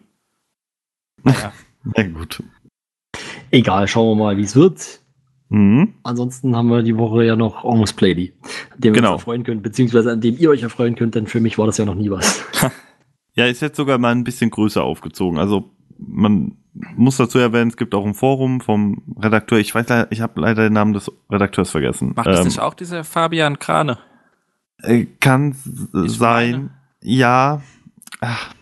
Naja. 1.23 1.53
Na 1.97 2.03
gut. 2.05 2.43
Egal, 3.51 3.87
schauen 3.89 4.17
wir 4.17 4.25
mal, 4.25 4.37
wie 4.37 4.43
es 4.43 4.57
wird. 4.57 5.01
Mhm. 5.51 5.95
Ansonsten 6.03 6.57
haben 6.57 6.69
wir 6.69 6.83
die 6.83 6.97
Woche 6.97 7.25
ja 7.25 7.37
noch 7.37 7.65
Almost 7.65 7.97
Playly, 7.99 8.33
an 8.73 8.81
dem 8.81 8.95
wir 8.95 9.01
Genau. 9.03 9.13
uns 9.13 9.21
erfreuen 9.23 9.45
können, 9.45 9.61
beziehungsweise 9.61 10.11
an 10.13 10.21
dem 10.23 10.39
ihr 10.39 10.49
euch 10.49 10.63
erfreuen 10.63 10.95
könnt, 10.95 11.15
denn 11.15 11.27
für 11.27 11.41
mich 11.41 11.59
war 11.59 11.67
das 11.67 11.77
ja 11.79 11.85
noch 11.85 11.95
nie 11.95 12.11
was. 12.11 12.43
Ja, 13.35 13.47
ist 13.47 13.63
jetzt 13.63 13.79
sogar 13.79 13.97
mal 13.97 14.11
ein 14.13 14.25
bisschen 14.25 14.51
größer 14.51 14.85
aufgezogen. 14.85 15.39
Also 15.39 15.71
man 15.97 16.59
muss 16.97 17.17
dazu 17.17 17.39
erwähnen, 17.39 17.71
es 17.71 17.79
gibt 17.79 17.95
auch 17.95 18.05
ein 18.05 18.13
Forum 18.13 18.61
vom 18.61 19.03
Redakteur. 19.19 19.59
Ich 19.59 19.75
weiß 19.75 19.89
leider, 19.89 20.13
ich 20.13 20.21
habe 20.21 20.39
leider 20.39 20.65
den 20.65 20.75
Namen 20.75 20.93
des 20.93 21.11
Redakteurs 21.31 21.71
vergessen. 21.71 22.13
Macht 22.15 22.27
das 22.27 22.41
Ähm, 22.41 22.45
nicht 22.49 22.61
auch 22.61 22.75
dieser 22.75 23.05
Fabian 23.05 23.59
Krane? 23.59 23.97
Äh, 24.83 25.07
Kann 25.19 25.57
Ich 26.05 26.13
sein. 26.13 26.51
meine. 26.53 26.71
Ja. 27.01 27.63
Ach, 28.21 28.53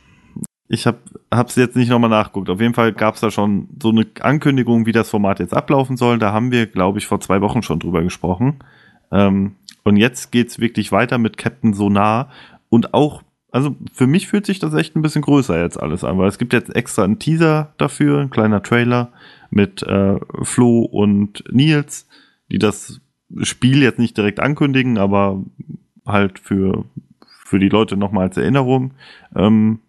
ich 0.72 0.86
habe 0.86 0.98
hab's 1.32 1.56
jetzt 1.56 1.74
nicht 1.74 1.88
nochmal 1.88 2.10
nachgeguckt. 2.10 2.48
Auf 2.48 2.60
jeden 2.60 2.74
Fall 2.74 2.92
gab's 2.92 3.20
da 3.20 3.32
schon 3.32 3.68
so 3.82 3.88
eine 3.88 4.06
Ankündigung, 4.20 4.86
wie 4.86 4.92
das 4.92 5.10
Format 5.10 5.40
jetzt 5.40 5.52
ablaufen 5.52 5.96
soll. 5.96 6.18
Da 6.18 6.32
haben 6.32 6.52
wir, 6.52 6.66
glaube 6.66 7.00
ich, 7.00 7.08
vor 7.08 7.20
zwei 7.20 7.40
Wochen 7.40 7.64
schon 7.64 7.80
drüber 7.80 8.04
gesprochen. 8.04 8.60
Ähm, 9.10 9.56
und 9.82 9.96
jetzt 9.96 10.30
geht's 10.30 10.60
wirklich 10.60 10.92
weiter 10.92 11.18
mit 11.18 11.36
Captain 11.36 11.74
Sonar. 11.74 12.30
Und 12.68 12.94
auch, 12.94 13.24
also 13.50 13.74
für 13.92 14.06
mich 14.06 14.28
fühlt 14.28 14.46
sich 14.46 14.60
das 14.60 14.72
echt 14.74 14.94
ein 14.94 15.02
bisschen 15.02 15.22
größer 15.22 15.60
jetzt 15.60 15.76
alles 15.76 16.04
an, 16.04 16.18
weil 16.18 16.28
es 16.28 16.38
gibt 16.38 16.52
jetzt 16.52 16.74
extra 16.76 17.02
einen 17.02 17.18
Teaser 17.18 17.74
dafür, 17.76 18.20
ein 18.20 18.30
kleiner 18.30 18.62
Trailer 18.62 19.10
mit 19.50 19.82
äh, 19.82 20.20
Flo 20.42 20.82
und 20.82 21.42
Nils, 21.50 22.06
die 22.52 22.60
das 22.60 23.00
Spiel 23.42 23.82
jetzt 23.82 23.98
nicht 23.98 24.16
direkt 24.16 24.38
ankündigen, 24.38 24.98
aber 24.98 25.42
halt 26.06 26.38
für, 26.38 26.84
für 27.26 27.58
die 27.58 27.68
Leute 27.68 27.96
nochmal 27.96 28.28
als 28.28 28.36
Erinnerung. 28.36 28.92
Ähm, 29.34 29.80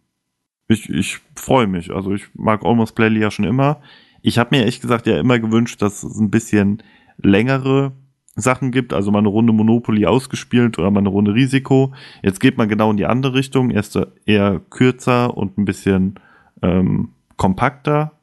ich 0.72 0.90
ich 0.90 1.20
freue 1.36 1.68
mich. 1.68 1.92
Also 1.92 2.14
ich 2.14 2.24
mag 2.34 2.64
Almost 2.66 2.96
Playly 2.96 3.20
ja 3.20 3.32
schon 3.32 3.46
immer. 3.46 3.82
Ich 4.22 4.38
habe 4.38 4.50
mir 4.52 4.60
ehrlich 4.62 4.82
gesagt 4.82 5.08
ja 5.08 5.20
immer 5.20 5.40
gewünscht, 5.40 5.82
dass 5.82 6.04
es 6.04 6.20
ein 6.20 6.32
bisschen 6.32 6.84
längere 7.18 7.92
Sachen 8.36 8.72
gibt, 8.72 8.94
also 8.94 9.12
mal 9.12 9.20
eine 9.20 9.28
Runde 9.28 9.52
Monopoly 9.54 10.06
ausgespielt 10.06 10.80
oder 10.80 10.90
mal 10.90 11.00
eine 11.00 11.10
Runde 11.10 11.34
Risiko. 11.34 11.94
Jetzt 12.24 12.40
geht 12.40 12.58
man 12.58 12.70
genau 12.70 12.92
in 12.92 12.98
die 12.98 13.06
andere 13.06 13.34
Richtung, 13.34 13.72
erst 13.72 14.00
eher 14.26 14.62
kürzer 14.70 15.36
und 15.36 15.58
ein 15.58 15.66
bisschen 15.66 16.16
ähm, 16.62 17.10
kompakter. 17.36 18.14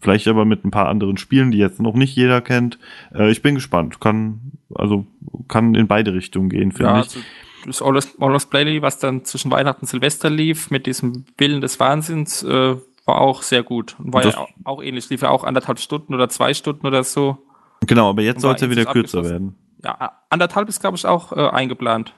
Vielleicht 0.00 0.26
aber 0.28 0.46
mit 0.46 0.64
ein 0.64 0.70
paar 0.70 0.88
anderen 0.88 1.18
Spielen, 1.18 1.50
die 1.50 1.58
jetzt 1.58 1.80
noch 1.80 1.94
nicht 1.94 2.16
jeder 2.16 2.40
kennt. 2.40 2.78
Äh, 3.14 3.30
ich 3.30 3.42
bin 3.42 3.54
gespannt. 3.54 4.00
Kann, 4.00 4.52
also, 4.74 5.06
kann 5.48 5.74
in 5.74 5.86
beide 5.86 6.14
Richtungen 6.14 6.48
gehen, 6.48 6.72
finde 6.72 6.92
Ja, 6.92 7.00
ich. 7.00 7.06
also 7.08 7.20
das 7.66 7.82
Almost, 7.82 8.20
Almost 8.20 8.50
Playly, 8.50 8.82
was 8.82 8.98
dann 8.98 9.24
zwischen 9.24 9.50
Weihnachten 9.50 9.82
und 9.82 9.88
Silvester 9.88 10.30
lief, 10.30 10.70
mit 10.70 10.86
diesem 10.86 11.24
Willen 11.38 11.60
des 11.60 11.78
Wahnsinns, 11.80 12.42
äh, 12.42 12.76
war 13.06 13.20
auch 13.20 13.42
sehr 13.42 13.62
gut. 13.62 13.96
Und 13.98 14.12
war 14.12 14.22
Das- 14.22 14.34
ja 14.34 14.40
auch, 14.40 14.48
auch 14.64 14.82
ähnlich, 14.82 15.08
lief 15.10 15.22
ja 15.22 15.30
auch 15.30 15.44
anderthalb 15.44 15.78
Stunden 15.78 16.14
oder 16.14 16.28
zwei 16.28 16.54
Stunden 16.54 16.86
oder 16.86 17.02
so. 17.04 17.38
Genau, 17.86 18.10
aber 18.10 18.22
jetzt 18.22 18.36
Und 18.36 18.40
soll 18.42 18.48
war 18.50 18.54
es 18.56 18.60
ja 18.62 18.68
jetzt 18.68 18.76
wieder 18.78 18.92
kürzer 18.92 19.24
werden. 19.24 19.56
Ja, 19.82 20.12
anderthalb 20.28 20.68
ist, 20.68 20.80
glaube 20.80 20.96
ich, 20.96 21.06
auch 21.06 21.32
äh, 21.32 21.48
eingeplant. 21.48 22.14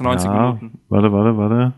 90 0.00 0.28
ja, 0.30 0.52
Minuten. 0.52 0.80
Warte, 0.88 1.12
warte, 1.12 1.36
warte. 1.38 1.72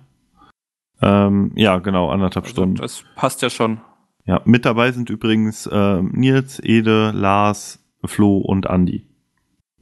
Ähm, 1.03 1.53
ja, 1.55 1.79
genau, 1.79 2.11
anderthalb 2.11 2.45
Also, 2.47 2.55
Stunden. 2.55 2.77
das 2.77 3.05
passt 3.17 3.43
ja 3.43 3.51
schon. 3.51 3.81
Ja, 4.27 4.41
mit 4.45 4.65
dabei 4.65 4.91
sind 4.93 5.11
übrigens 5.11 5.69
ähm, 5.71 6.13
Nils, 6.15 6.59
Ede, 6.63 7.11
Lars, 7.13 7.85
Flo 8.05 8.39
und 8.39 8.69
Andi. 8.69 9.07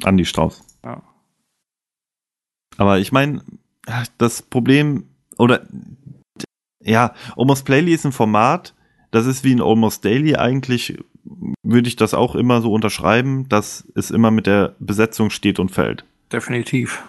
Andi 0.02 0.24
Strauß. 0.24 0.80
Ja. 0.84 1.00
Aber 2.76 2.98
ich 2.98 3.12
meine, 3.12 3.42
das 4.18 4.42
Problem 4.42 5.04
oder 5.38 5.62
ja, 6.80 7.14
Almost 7.36 7.64
Playly 7.64 7.92
ist 7.92 8.04
ein 8.04 8.12
Format, 8.12 8.74
das 9.10 9.26
ist 9.26 9.44
wie 9.44 9.54
ein 9.54 9.62
Almost 9.62 10.04
Daily 10.04 10.36
eigentlich, 10.36 10.98
würde 11.62 11.88
ich 11.88 11.96
das 11.96 12.14
auch 12.14 12.34
immer 12.34 12.60
so 12.60 12.72
unterschreiben, 12.72 13.48
dass 13.48 13.86
es 13.94 14.10
immer 14.10 14.30
mit 14.30 14.46
der 14.46 14.74
Besetzung 14.80 15.30
steht 15.30 15.58
und 15.58 15.70
fällt. 15.70 16.04
Definitiv. 16.32 17.02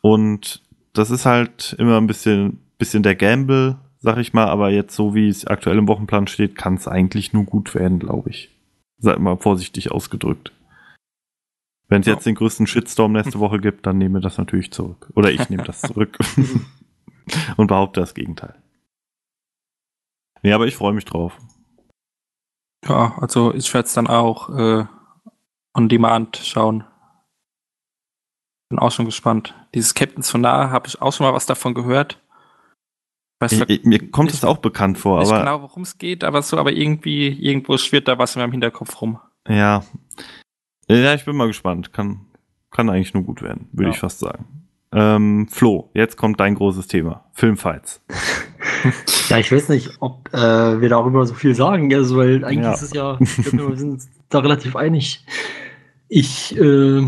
Und 0.00 0.62
das 0.92 1.10
ist 1.10 1.26
halt 1.26 1.76
immer 1.78 1.98
ein 1.98 2.06
bisschen, 2.06 2.60
bisschen 2.78 3.02
der 3.02 3.14
Gamble, 3.14 3.76
sag 4.00 4.18
ich 4.18 4.32
mal, 4.32 4.46
aber 4.46 4.70
jetzt 4.70 4.94
so 4.94 5.14
wie 5.14 5.28
es 5.28 5.46
aktuell 5.46 5.78
im 5.78 5.88
Wochenplan 5.88 6.26
steht, 6.26 6.56
kann 6.56 6.74
es 6.74 6.88
eigentlich 6.88 7.32
nur 7.32 7.44
gut 7.44 7.74
werden, 7.74 7.98
glaube 7.98 8.30
ich. 8.30 8.50
Sag 8.98 9.18
mal 9.18 9.36
vorsichtig 9.36 9.92
ausgedrückt. 9.92 10.52
Wenn 11.88 12.02
es 12.02 12.06
jetzt 12.06 12.26
den 12.26 12.34
größten 12.34 12.66
Shitstorm 12.66 13.12
nächste 13.12 13.38
Woche 13.40 13.58
gibt, 13.58 13.86
dann 13.86 13.98
nehme 13.98 14.20
das 14.20 14.38
natürlich 14.38 14.70
zurück. 14.72 15.10
Oder 15.14 15.30
ich 15.30 15.48
nehme 15.48 15.64
das 15.64 15.80
zurück 15.80 16.18
und 17.56 17.66
behaupte 17.66 18.00
das 18.00 18.14
Gegenteil. 18.14 18.54
Nee, 20.42 20.52
aber 20.52 20.66
ich 20.66 20.76
freue 20.76 20.92
mich 20.92 21.04
drauf. 21.04 21.36
Ja, 22.86 23.16
also 23.18 23.52
ich 23.54 23.72
werde 23.74 23.86
es 23.86 23.94
dann 23.94 24.06
auch 24.06 24.50
äh, 24.50 24.86
on 25.74 25.88
demand 25.88 26.36
schauen. 26.36 26.84
Bin 28.68 28.78
auch 28.78 28.92
schon 28.92 29.06
gespannt. 29.06 29.54
Dieses 29.74 29.94
Captains 29.94 30.30
von 30.30 30.42
Nahe 30.42 30.70
habe 30.70 30.86
ich 30.86 31.00
auch 31.00 31.12
schon 31.12 31.26
mal 31.26 31.32
was 31.32 31.46
davon 31.46 31.74
gehört. 31.74 32.22
Weiß 33.40 33.52
Ich, 33.52 33.68
ich, 33.68 33.84
mir 33.84 34.10
kommt 34.10 34.32
das 34.32 34.44
auch 34.44 34.58
bekannt 34.58 34.98
vor, 34.98 35.20
nicht 35.20 35.30
aber 35.30 35.40
genau, 35.40 35.62
worum 35.62 35.82
es 35.82 35.96
geht, 35.96 36.24
aber 36.24 36.42
so, 36.42 36.58
aber 36.58 36.72
irgendwie, 36.72 37.28
irgendwo 37.28 37.78
schwirrt 37.78 38.08
da 38.08 38.18
was 38.18 38.36
in 38.36 38.42
meinem 38.42 38.52
Hinterkopf 38.52 39.00
rum. 39.00 39.18
ja. 39.48 39.82
Ja, 40.88 41.14
ich 41.14 41.24
bin 41.24 41.36
mal 41.36 41.46
gespannt. 41.46 41.92
Kann, 41.92 42.20
kann 42.70 42.88
eigentlich 42.90 43.14
nur 43.14 43.22
gut 43.24 43.42
werden, 43.42 43.68
würde 43.72 43.90
Ja. 43.90 43.94
ich 43.94 44.00
fast 44.00 44.18
sagen. 44.20 44.46
Ähm, 44.92 45.48
Flo, 45.50 45.90
jetzt 45.94 46.16
kommt 46.16 46.40
dein 46.40 46.54
großes 46.54 46.86
Thema. 46.88 47.24
Filmfights. 47.32 48.02
Ja, 49.28 49.38
ich 49.38 49.50
weiß 49.50 49.68
nicht, 49.70 49.90
ob 50.00 50.32
äh, 50.32 50.80
wir 50.80 50.88
darüber 50.88 51.26
so 51.26 51.34
viel 51.34 51.54
sagen, 51.54 51.92
also, 51.92 52.16
weil 52.16 52.44
eigentlich 52.44 52.64
Ja. 52.64 52.72
ist 52.74 52.82
es 52.82 52.92
ja, 52.94 53.18
ich 53.20 53.36
glaub, 53.50 53.70
wir 53.70 53.76
sind 53.76 53.90
uns 53.92 54.08
da 54.28 54.38
relativ 54.38 54.76
einig. 54.76 55.24
Ich 56.08 56.56
äh, 56.56 57.02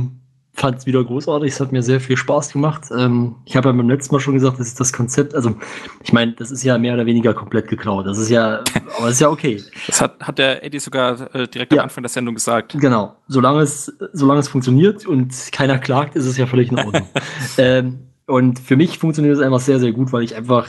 fand 0.61 0.79
es 0.79 0.87
wieder 0.87 1.03
großartig, 1.03 1.53
es 1.53 1.61
hat 1.61 1.73
mir 1.73 1.83
sehr 1.83 2.01
viel 2.01 2.17
Spaß 2.17 2.53
gemacht. 2.53 2.85
Ähm, 2.97 3.37
ich 3.47 3.57
habe 3.57 3.69
ja 3.71 3.73
beim 3.73 3.89
letzten 3.89 4.15
Mal 4.15 4.21
schon 4.21 4.35
gesagt, 4.35 4.61
das 4.61 4.69
ist 4.69 4.79
das 4.79 4.93
Konzept, 4.93 5.35
also 5.35 5.55
ich 6.03 6.13
meine, 6.13 6.33
das 6.33 6.51
ist 6.51 6.63
ja 6.63 6.77
mehr 6.77 6.95
oder 6.95 7.07
weniger 7.07 7.33
komplett 7.33 7.69
geklaut. 7.69 8.07
Das 8.07 8.19
ist 8.19 8.29
ja, 8.29 8.63
aber 8.99 9.09
ist 9.09 9.21
ja 9.21 9.31
okay. 9.31 9.63
Das 9.87 10.01
hat, 10.03 10.21
hat 10.21 10.39
der 10.39 10.63
Eddie 10.63 10.79
sogar 10.79 11.35
äh, 11.35 11.49
direkt 11.49 11.73
Ja. 11.73 11.79
am 11.81 11.85
Anfang 11.85 12.03
der 12.03 12.11
Sendung 12.11 12.35
gesagt. 12.35 12.77
Genau. 12.79 13.17
Solange 13.27 13.63
es, 13.63 13.91
solange 14.13 14.41
es 14.41 14.49
funktioniert 14.49 15.07
und 15.07 15.35
keiner 15.51 15.79
klagt, 15.79 16.15
ist 16.15 16.27
es 16.27 16.37
ja 16.37 16.47
völlig 16.47 16.71
in 16.71 16.79
Ordnung. 16.79 17.09
ähm, 17.59 18.01
und 18.27 18.59
für 18.59 18.77
mich 18.77 18.99
funktioniert 18.99 19.37
es 19.37 19.43
einfach 19.43 19.61
sehr, 19.61 19.81
sehr 19.81 19.93
gut, 19.93 20.13
weil 20.13 20.23
ich 20.23 20.37
einfach, 20.37 20.69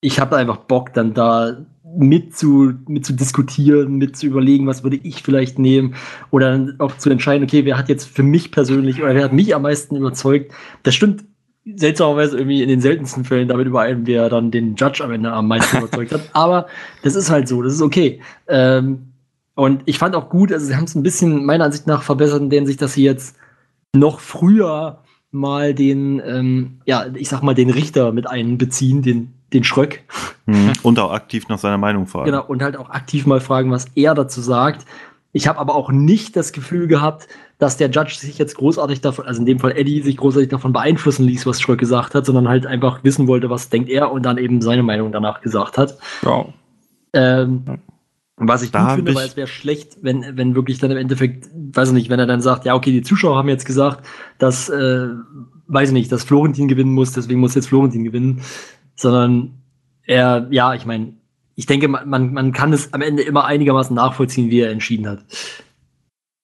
ich 0.00 0.20
habe 0.20 0.36
einfach 0.36 0.58
Bock, 0.58 0.92
dann 0.92 1.14
da 1.14 1.56
mit 1.96 2.36
zu, 2.36 2.74
mit 2.86 3.06
zu 3.06 3.12
diskutieren, 3.12 3.96
mit 3.96 4.16
zu 4.16 4.26
überlegen, 4.26 4.66
was 4.66 4.82
würde 4.82 4.98
ich 5.02 5.22
vielleicht 5.22 5.58
nehmen 5.58 5.94
oder 6.30 6.50
dann 6.50 6.74
auch 6.78 6.96
zu 6.96 7.10
entscheiden, 7.10 7.44
okay, 7.44 7.64
wer 7.64 7.78
hat 7.78 7.88
jetzt 7.88 8.08
für 8.08 8.22
mich 8.22 8.50
persönlich 8.50 9.02
oder 9.02 9.14
wer 9.14 9.24
hat 9.24 9.32
mich 9.32 9.54
am 9.54 9.62
meisten 9.62 9.96
überzeugt. 9.96 10.52
Das 10.82 10.94
stimmt 10.94 11.24
seltsamerweise 11.76 12.38
irgendwie 12.38 12.62
in 12.62 12.68
den 12.68 12.80
seltensten 12.80 13.24
Fällen 13.24 13.48
damit 13.48 13.66
überein, 13.66 14.06
wer 14.06 14.28
dann 14.28 14.50
den 14.50 14.74
Judge 14.76 15.04
am 15.04 15.12
Ende 15.12 15.32
am 15.32 15.48
meisten 15.48 15.78
überzeugt 15.78 16.12
hat. 16.12 16.22
Aber 16.32 16.66
das 17.02 17.14
ist 17.14 17.30
halt 17.30 17.48
so, 17.48 17.62
das 17.62 17.74
ist 17.74 17.82
okay. 17.82 18.20
Ähm, 18.48 19.12
und 19.54 19.82
ich 19.86 19.98
fand 19.98 20.14
auch 20.14 20.28
gut, 20.30 20.52
also 20.52 20.66
sie 20.66 20.76
haben 20.76 20.84
es 20.84 20.94
ein 20.94 21.02
bisschen 21.02 21.44
meiner 21.44 21.64
Ansicht 21.64 21.86
nach 21.86 22.02
verbessert, 22.02 22.40
in 22.40 22.50
der 22.50 22.60
Hinsicht, 22.60 22.80
dass 22.80 22.94
sie 22.94 23.02
jetzt 23.02 23.36
noch 23.92 24.20
früher 24.20 25.02
mal 25.30 25.74
den, 25.74 26.22
ähm, 26.24 26.80
ja, 26.86 27.06
ich 27.14 27.28
sag 27.28 27.42
mal, 27.42 27.54
den 27.54 27.70
Richter 27.70 28.12
mit 28.12 28.28
einbeziehen, 28.28 29.02
den, 29.02 29.34
den 29.52 29.64
Schröck. 29.64 30.04
Mhm. 30.46 30.72
Und 30.82 30.98
auch 30.98 31.12
aktiv 31.12 31.48
nach 31.48 31.58
seiner 31.58 31.78
Meinung 31.78 32.06
fragen. 32.06 32.26
Genau, 32.26 32.44
und 32.44 32.62
halt 32.62 32.76
auch 32.76 32.90
aktiv 32.90 33.26
mal 33.26 33.40
fragen, 33.40 33.70
was 33.70 33.86
er 33.94 34.14
dazu 34.14 34.40
sagt. 34.40 34.84
Ich 35.32 35.46
habe 35.46 35.58
aber 35.58 35.74
auch 35.74 35.90
nicht 35.90 36.36
das 36.36 36.52
Gefühl 36.52 36.86
gehabt, 36.86 37.28
dass 37.58 37.76
der 37.76 37.90
Judge 37.90 38.14
sich 38.18 38.38
jetzt 38.38 38.56
großartig 38.56 39.00
davon, 39.02 39.26
also 39.26 39.40
in 39.40 39.46
dem 39.46 39.58
Fall 39.58 39.72
Eddie, 39.76 40.00
sich 40.02 40.16
großartig 40.16 40.48
davon 40.48 40.72
beeinflussen 40.72 41.26
ließ, 41.26 41.44
was 41.46 41.60
Schröck 41.60 41.78
gesagt 41.80 42.14
hat, 42.14 42.24
sondern 42.24 42.48
halt 42.48 42.66
einfach 42.66 43.04
wissen 43.04 43.26
wollte, 43.26 43.50
was 43.50 43.68
denkt 43.68 43.90
er 43.90 44.10
und 44.10 44.22
dann 44.24 44.38
eben 44.38 44.62
seine 44.62 44.82
Meinung 44.82 45.12
danach 45.12 45.42
gesagt 45.42 45.76
hat. 45.76 45.98
Ja. 46.24 46.46
Ähm, 47.12 47.64
was 48.36 48.62
ich 48.62 48.70
Da 48.70 48.86
gut 48.86 48.96
finde, 48.96 49.10
ich- 49.12 49.16
weil 49.16 49.26
es 49.26 49.36
wäre 49.36 49.48
schlecht, 49.48 49.98
wenn, 50.02 50.24
wenn 50.36 50.54
wirklich 50.54 50.78
dann 50.78 50.90
im 50.92 50.96
Endeffekt, 50.96 51.48
weiß 51.54 51.88
ich 51.88 51.94
nicht, 51.94 52.10
wenn 52.10 52.20
er 52.20 52.26
dann 52.26 52.40
sagt, 52.40 52.64
ja, 52.64 52.74
okay, 52.74 52.92
die 52.92 53.02
Zuschauer 53.02 53.36
haben 53.36 53.48
jetzt 53.48 53.66
gesagt, 53.66 54.06
dass, 54.38 54.68
äh, 54.68 55.08
weiß 55.66 55.88
ich 55.90 55.92
nicht, 55.94 56.10
dass 56.12 56.24
Florentin 56.24 56.68
gewinnen 56.68 56.94
muss, 56.94 57.12
deswegen 57.12 57.40
muss 57.40 57.54
jetzt 57.54 57.68
Florentin 57.68 58.04
gewinnen, 58.04 58.40
sondern 58.98 59.62
er, 60.04 60.46
ja, 60.50 60.74
ich 60.74 60.86
meine, 60.86 61.14
ich 61.54 61.66
denke, 61.66 61.88
man, 61.88 62.08
man, 62.08 62.32
man 62.32 62.52
kann 62.52 62.72
es 62.72 62.92
am 62.92 63.02
Ende 63.02 63.22
immer 63.22 63.44
einigermaßen 63.44 63.94
nachvollziehen, 63.94 64.50
wie 64.50 64.60
er 64.60 64.70
entschieden 64.70 65.08
hat. 65.08 65.24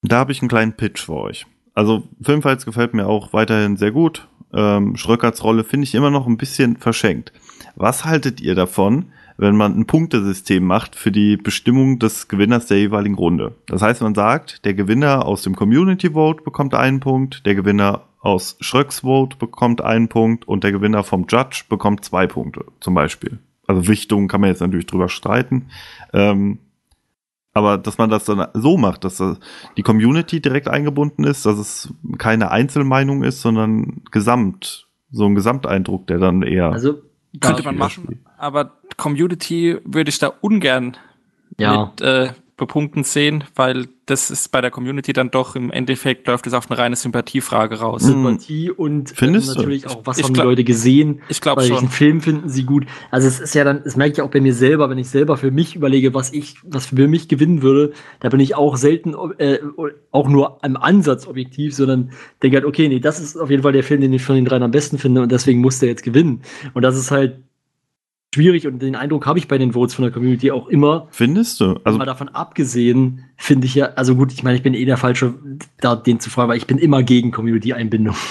Da 0.03 0.19
habe 0.19 0.33
ich 0.33 0.43
einen 0.43 0.49
kleinen 0.49 0.75
Pitch 0.75 1.03
für 1.05 1.15
euch. 1.15 1.47
Also 1.73 2.05
Filmfights 2.23 2.65
gefällt 2.65 2.95
mir 2.95 3.07
auch 3.07 3.33
weiterhin 3.33 3.77
sehr 3.77 3.91
gut. 3.91 4.29
Ähm, 4.53 4.97
Schröckerts 4.97 5.43
Rolle 5.43 5.65
finde 5.65 5.85
ich 5.85 5.95
immer 5.95 6.11
noch 6.11 6.27
ein 6.27 6.37
bisschen 6.37 6.77
verschenkt. 6.77 7.33
Was 7.75 8.05
haltet 8.05 8.41
ihr 8.41 8.55
davon, 8.55 9.07
wenn 9.37 9.57
man 9.57 9.77
ein 9.77 9.87
Punktesystem 9.87 10.65
macht 10.65 10.95
für 10.95 11.11
die 11.11 11.37
Bestimmung 11.37 11.99
des 11.99 12.29
Gewinners 12.29 12.67
der 12.67 12.79
jeweiligen 12.79 13.17
Runde? 13.17 13.55
Das 13.67 13.83
heißt, 13.83 14.03
man 14.03 14.15
sagt, 14.15 14.65
der 14.65 14.75
Gewinner 14.75 15.27
aus 15.27 15.43
dem 15.43 15.57
Community 15.57 16.11
Vote 16.11 16.45
bekommt 16.45 16.75
einen 16.75 17.01
Punkt, 17.01 17.45
der 17.47 17.57
Gewinner 17.57 18.03
aus 18.25 18.57
Schröcks 18.61 19.01
Vote 19.01 19.37
bekommt 19.37 19.83
einen 19.83 20.09
Punkt 20.09 20.49
und 20.49 20.65
der 20.65 20.73
Gewinner 20.73 21.05
vom 21.05 21.27
Judge 21.29 21.65
bekommt 21.69 22.07
zwei 22.07 22.27
Punkte, 22.27 22.65
zum 22.81 22.95
Beispiel. 22.95 23.39
Also 23.67 23.87
Wichtungen 23.87 24.29
kann 24.29 24.41
man 24.41 24.49
jetzt 24.49 24.61
natürlich 24.61 24.87
drüber 24.87 25.11
streiten. 25.11 25.69
Ähm, 26.15 26.59
aber 27.53 27.77
dass 27.77 27.99
man 27.99 28.09
das 28.09 28.25
dann 28.25 28.49
so 28.55 28.79
macht, 28.79 29.05
dass 29.05 29.19
das 29.19 29.39
die 29.77 29.83
Community 29.83 30.41
direkt 30.41 30.69
eingebunden 30.69 31.25
ist, 31.25 31.45
dass 31.45 31.59
es 31.59 31.93
keine 32.17 32.51
Einzelmeinung 32.51 33.23
ist, 33.23 33.43
sondern 33.43 34.03
gesamt, 34.11 34.89
so 35.11 35.27
ein 35.27 35.35
Gesamteindruck, 35.35 36.07
der 36.07 36.19
dann 36.19 36.43
eher. 36.43 36.73
Also, 36.73 37.03
Könnte 37.41 37.63
man 37.63 37.77
machen, 37.77 38.25
aber 38.39 38.73
Community 38.97 39.79
würde 39.85 40.09
ich 40.09 40.19
da 40.19 40.29
ungern 40.41 40.97
ja. 41.59 41.87
mit 41.87 42.01
äh, 42.01 42.33
bepunkten 42.57 43.03
sehen, 43.03 43.43
weil 43.57 43.87
das 44.07 44.31
ist 44.31 44.53
bei 44.53 44.61
der 44.61 44.71
Community 44.71 45.13
dann 45.13 45.31
doch 45.33 45.57
im 45.57 45.73
Endeffekt 45.73 46.27
läuft 46.29 46.47
es 46.47 46.53
auf 46.53 46.71
eine 46.71 46.79
reine 46.79 46.95
Sympathiefrage 46.95 47.81
raus. 47.81 48.03
Mhm. 48.03 48.07
Sympathie 48.25 48.71
und 48.71 49.11
äh, 49.11 49.15
Findest 49.17 49.49
du? 49.49 49.55
natürlich 49.55 49.89
auch, 49.89 50.03
was 50.05 50.19
Ich 50.19 50.25
haben 50.25 50.35
die 50.35 50.39
glaub- 50.39 50.47
Leute 50.47 50.63
gesehen, 50.63 51.21
Ich 51.29 51.41
glaube 51.41 51.63
schon. 51.63 51.73
welchen 51.73 51.89
Film 51.89 52.21
finden 52.21 52.49
sie 52.49 52.65
gut? 52.65 52.87
Also 53.11 53.27
es 53.27 53.41
ist 53.41 53.55
ja 53.55 53.65
dann, 53.65 53.83
das 53.83 53.97
merke 53.97 54.13
ich 54.13 54.21
auch 54.23 54.31
bei 54.31 54.41
mir 54.41 54.55
selber, 54.55 54.89
wenn 54.89 54.99
ich 54.99 55.09
selber 55.09 55.37
für 55.37 55.51
mich 55.51 55.75
überlege, 55.75 56.15
was 56.15 56.33
ich, 56.33 56.57
was 56.63 56.87
für 56.87 57.09
mich 57.09 57.29
gewinnen 57.29 57.63
würde, 57.63 57.93
da 58.21 58.29
bin 58.29 58.39
ich 58.41 58.55
auch 58.55 58.77
selten, 58.77 59.15
äh, 59.39 59.59
auch 60.13 60.29
nur 60.29 60.59
im 60.63 60.77
Ansatz 60.77 61.27
objektiv, 61.27 61.75
sondern 61.75 62.13
denke 62.43 62.59
halt, 62.59 62.67
okay, 62.67 62.89
nee, 62.89 63.01
das 63.01 63.19
ist 63.21 63.37
auf 63.37 63.51
jeden 63.51 63.63
Fall 63.65 63.73
der 63.73 63.83
Film, 63.83 64.01
den 64.01 64.13
ich 64.13 64.23
von 64.23 64.37
den 64.37 64.45
dreien 64.45 64.63
am 64.63 64.71
besten 64.71 64.99
finde 64.99 65.23
und 65.23 65.33
deswegen 65.33 65.61
muss 65.61 65.81
der 65.81 65.89
jetzt 65.89 66.05
gewinnen. 66.05 66.43
Und 66.73 66.83
das 66.83 66.97
ist 66.97 67.11
halt 67.11 67.39
schwierig 68.35 68.67
und 68.67 68.81
den 68.81 68.97
Eindruck 68.97 69.27
habe 69.27 69.39
ich 69.39 69.49
bei 69.49 69.59
den 69.59 69.73
Votes 69.73 69.95
von 69.95 70.03
der 70.03 70.13
Community 70.13 70.51
auch 70.51 70.69
immer. 70.69 71.09
Findest 71.11 71.61
du? 71.61 71.79
Also 71.85 71.99
mal 71.99 72.05
davon 72.05 72.29
abgesehen, 72.29 73.25
finde 73.37 73.67
ich 73.67 73.75
ja, 73.75 73.87
also 73.95 74.15
gut, 74.15 74.33
ich 74.33 74.43
meine, 74.43 74.57
ich 74.57 74.63
bin 74.63 74.75
eh 74.75 74.85
der 74.85 74.97
Falsche, 74.97 75.35
da 75.81 75.97
den 75.97 76.21
zu 76.21 76.31
fragen, 76.31 76.51
weil 76.51 76.59
ich 76.59 76.67
bin 76.67 76.79
immer 76.79 77.03
gegen 77.03 77.31
Community-Einbindung. 77.31 78.17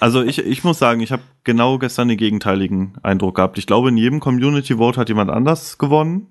Also 0.00 0.22
ich, 0.22 0.38
ich 0.38 0.62
muss 0.62 0.78
sagen, 0.78 1.00
ich 1.00 1.10
habe 1.10 1.22
genau 1.42 1.78
gestern 1.78 2.06
den 2.06 2.18
gegenteiligen 2.18 2.92
Eindruck 3.02 3.36
gehabt. 3.36 3.58
Ich 3.58 3.66
glaube, 3.66 3.88
in 3.88 3.96
jedem 3.96 4.20
Community 4.20 4.76
Vote 4.76 5.00
hat 5.00 5.08
jemand 5.08 5.30
anders 5.30 5.78
gewonnen. 5.78 6.28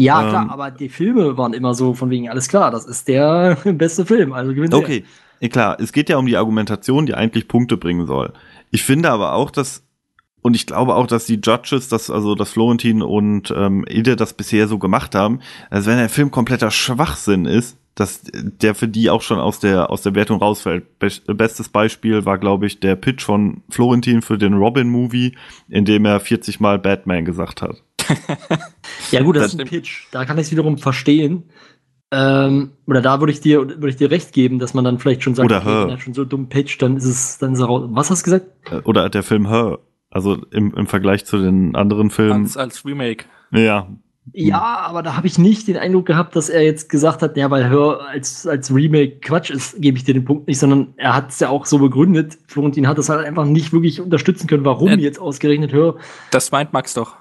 Ja, 0.00 0.22
Ähm, 0.22 0.28
klar, 0.28 0.50
aber 0.50 0.70
die 0.70 0.88
Filme 0.88 1.36
waren 1.36 1.54
immer 1.54 1.74
so 1.74 1.94
von 1.94 2.10
wegen, 2.10 2.28
alles 2.28 2.46
klar, 2.46 2.70
das 2.70 2.86
ist 2.86 3.08
der 3.08 3.56
beste 3.64 4.06
Film, 4.06 4.32
also 4.32 4.54
gewinnt. 4.54 4.74
Okay, 4.74 5.04
ja, 5.40 5.48
klar, 5.48 5.80
es 5.80 5.92
geht 5.92 6.08
ja 6.08 6.18
um 6.18 6.26
die 6.26 6.36
Argumentation, 6.36 7.06
die 7.06 7.14
eigentlich 7.14 7.48
Punkte 7.48 7.76
bringen 7.76 8.06
soll. 8.06 8.32
Ich 8.70 8.84
finde 8.84 9.10
aber 9.10 9.32
auch, 9.32 9.50
dass 9.50 9.82
und 10.48 10.54
ich 10.54 10.66
glaube 10.66 10.94
auch, 10.94 11.06
dass 11.06 11.26
die 11.26 11.40
Judges, 11.42 11.88
das, 11.88 12.10
also 12.10 12.34
dass 12.34 12.50
Florentin 12.52 13.02
und 13.02 13.52
ähm, 13.54 13.84
Ide 13.86 14.16
das 14.16 14.32
bisher 14.32 14.66
so 14.66 14.78
gemacht 14.78 15.14
haben, 15.14 15.40
also 15.68 15.90
wenn 15.90 15.98
der 15.98 16.08
Film 16.08 16.30
kompletter 16.30 16.70
Schwachsinn 16.70 17.44
ist, 17.44 17.76
dass 17.94 18.22
der 18.32 18.74
für 18.74 18.88
die 18.88 19.10
auch 19.10 19.20
schon 19.20 19.38
aus 19.38 19.60
der 19.60 19.90
aus 19.90 20.02
der 20.02 20.14
Wertung 20.14 20.38
rausfällt. 20.38 20.98
Be 20.98 21.10
bestes 21.34 21.68
Beispiel 21.68 22.24
war, 22.24 22.38
glaube 22.38 22.66
ich, 22.66 22.80
der 22.80 22.96
Pitch 22.96 23.24
von 23.24 23.62
Florentin 23.68 24.22
für 24.22 24.38
den 24.38 24.54
Robin-Movie, 24.54 25.36
in 25.68 25.84
dem 25.84 26.06
er 26.06 26.18
40 26.20 26.60
Mal 26.60 26.78
Batman 26.78 27.24
gesagt 27.24 27.62
hat. 27.62 27.82
Ja, 29.10 29.22
gut, 29.22 29.36
das, 29.36 29.44
Das 29.44 29.54
ist 29.54 29.60
ein. 29.60 29.66
Pitch. 29.66 30.06
Da 30.12 30.24
kann 30.24 30.38
ich 30.38 30.46
es 30.46 30.50
wiederum 30.50 30.76
verstehen. 30.76 31.44
Ähm, 32.10 32.72
oder 32.86 33.02
da 33.02 33.20
würde 33.20 33.32
ich 33.32 33.40
dir, 33.40 33.60
würde 33.60 33.88
ich 33.88 33.96
dir 33.96 34.10
recht 34.10 34.32
geben, 34.32 34.58
dass 34.58 34.74
man 34.74 34.84
dann 34.84 34.98
vielleicht 34.98 35.22
schon 35.22 35.34
sagt, 35.34 35.46
Oder 35.46 35.62
Her. 35.62 35.82
wenn 35.82 35.90
er 35.90 36.00
schon 36.00 36.14
so 36.14 36.24
dumm 36.24 36.48
pitcht, 36.48 36.80
dann 36.80 36.96
ist 36.96 37.04
es, 37.04 37.38
dann 37.38 37.52
ist 37.52 37.60
er 37.60 37.66
raus. 37.66 37.88
Was 37.90 38.10
hast 38.10 38.22
du 38.22 38.24
gesagt? 38.30 38.46
Äh, 38.70 38.80
Oder 38.84 39.08
der 39.10 39.22
Film 39.22 39.48
Her. 39.48 39.78
Also 40.18 40.36
im, 40.50 40.74
im 40.74 40.86
Vergleich 40.86 41.24
zu 41.24 41.38
den 41.38 41.74
anderen 41.76 42.10
Filmen. 42.10 42.42
Als, 42.44 42.56
als 42.56 42.84
Remake. 42.84 43.24
Ja, 43.52 43.88
Ja, 44.34 44.60
aber 44.60 45.02
da 45.02 45.16
habe 45.16 45.26
ich 45.26 45.38
nicht 45.38 45.68
den 45.68 45.76
Eindruck 45.78 46.04
gehabt, 46.06 46.36
dass 46.36 46.48
er 46.50 46.62
jetzt 46.62 46.90
gesagt 46.90 47.22
hat, 47.22 47.36
ja, 47.36 47.50
weil 47.50 47.68
Hör 47.70 48.06
als, 48.08 48.46
als 48.46 48.74
Remake 48.74 49.20
Quatsch 49.20 49.50
ist, 49.50 49.80
gebe 49.80 49.96
ich 49.96 50.04
dir 50.04 50.12
den 50.14 50.24
Punkt 50.26 50.48
nicht, 50.48 50.58
sondern 50.58 50.92
er 50.96 51.14
hat 51.14 51.30
es 51.30 51.40
ja 51.40 51.48
auch 51.48 51.64
so 51.64 51.78
begründet. 51.78 52.36
Florentin 52.46 52.86
hat 52.88 52.98
das 52.98 53.08
halt 53.08 53.24
einfach 53.24 53.46
nicht 53.46 53.72
wirklich 53.72 54.00
unterstützen 54.02 54.46
können, 54.46 54.64
warum 54.66 54.88
Ja. 54.88 54.96
jetzt 54.96 55.18
ausgerechnet 55.18 55.72
Hör. 55.72 55.96
Das 56.30 56.50
meint 56.52 56.72
Max 56.74 56.92
doch. 56.94 57.16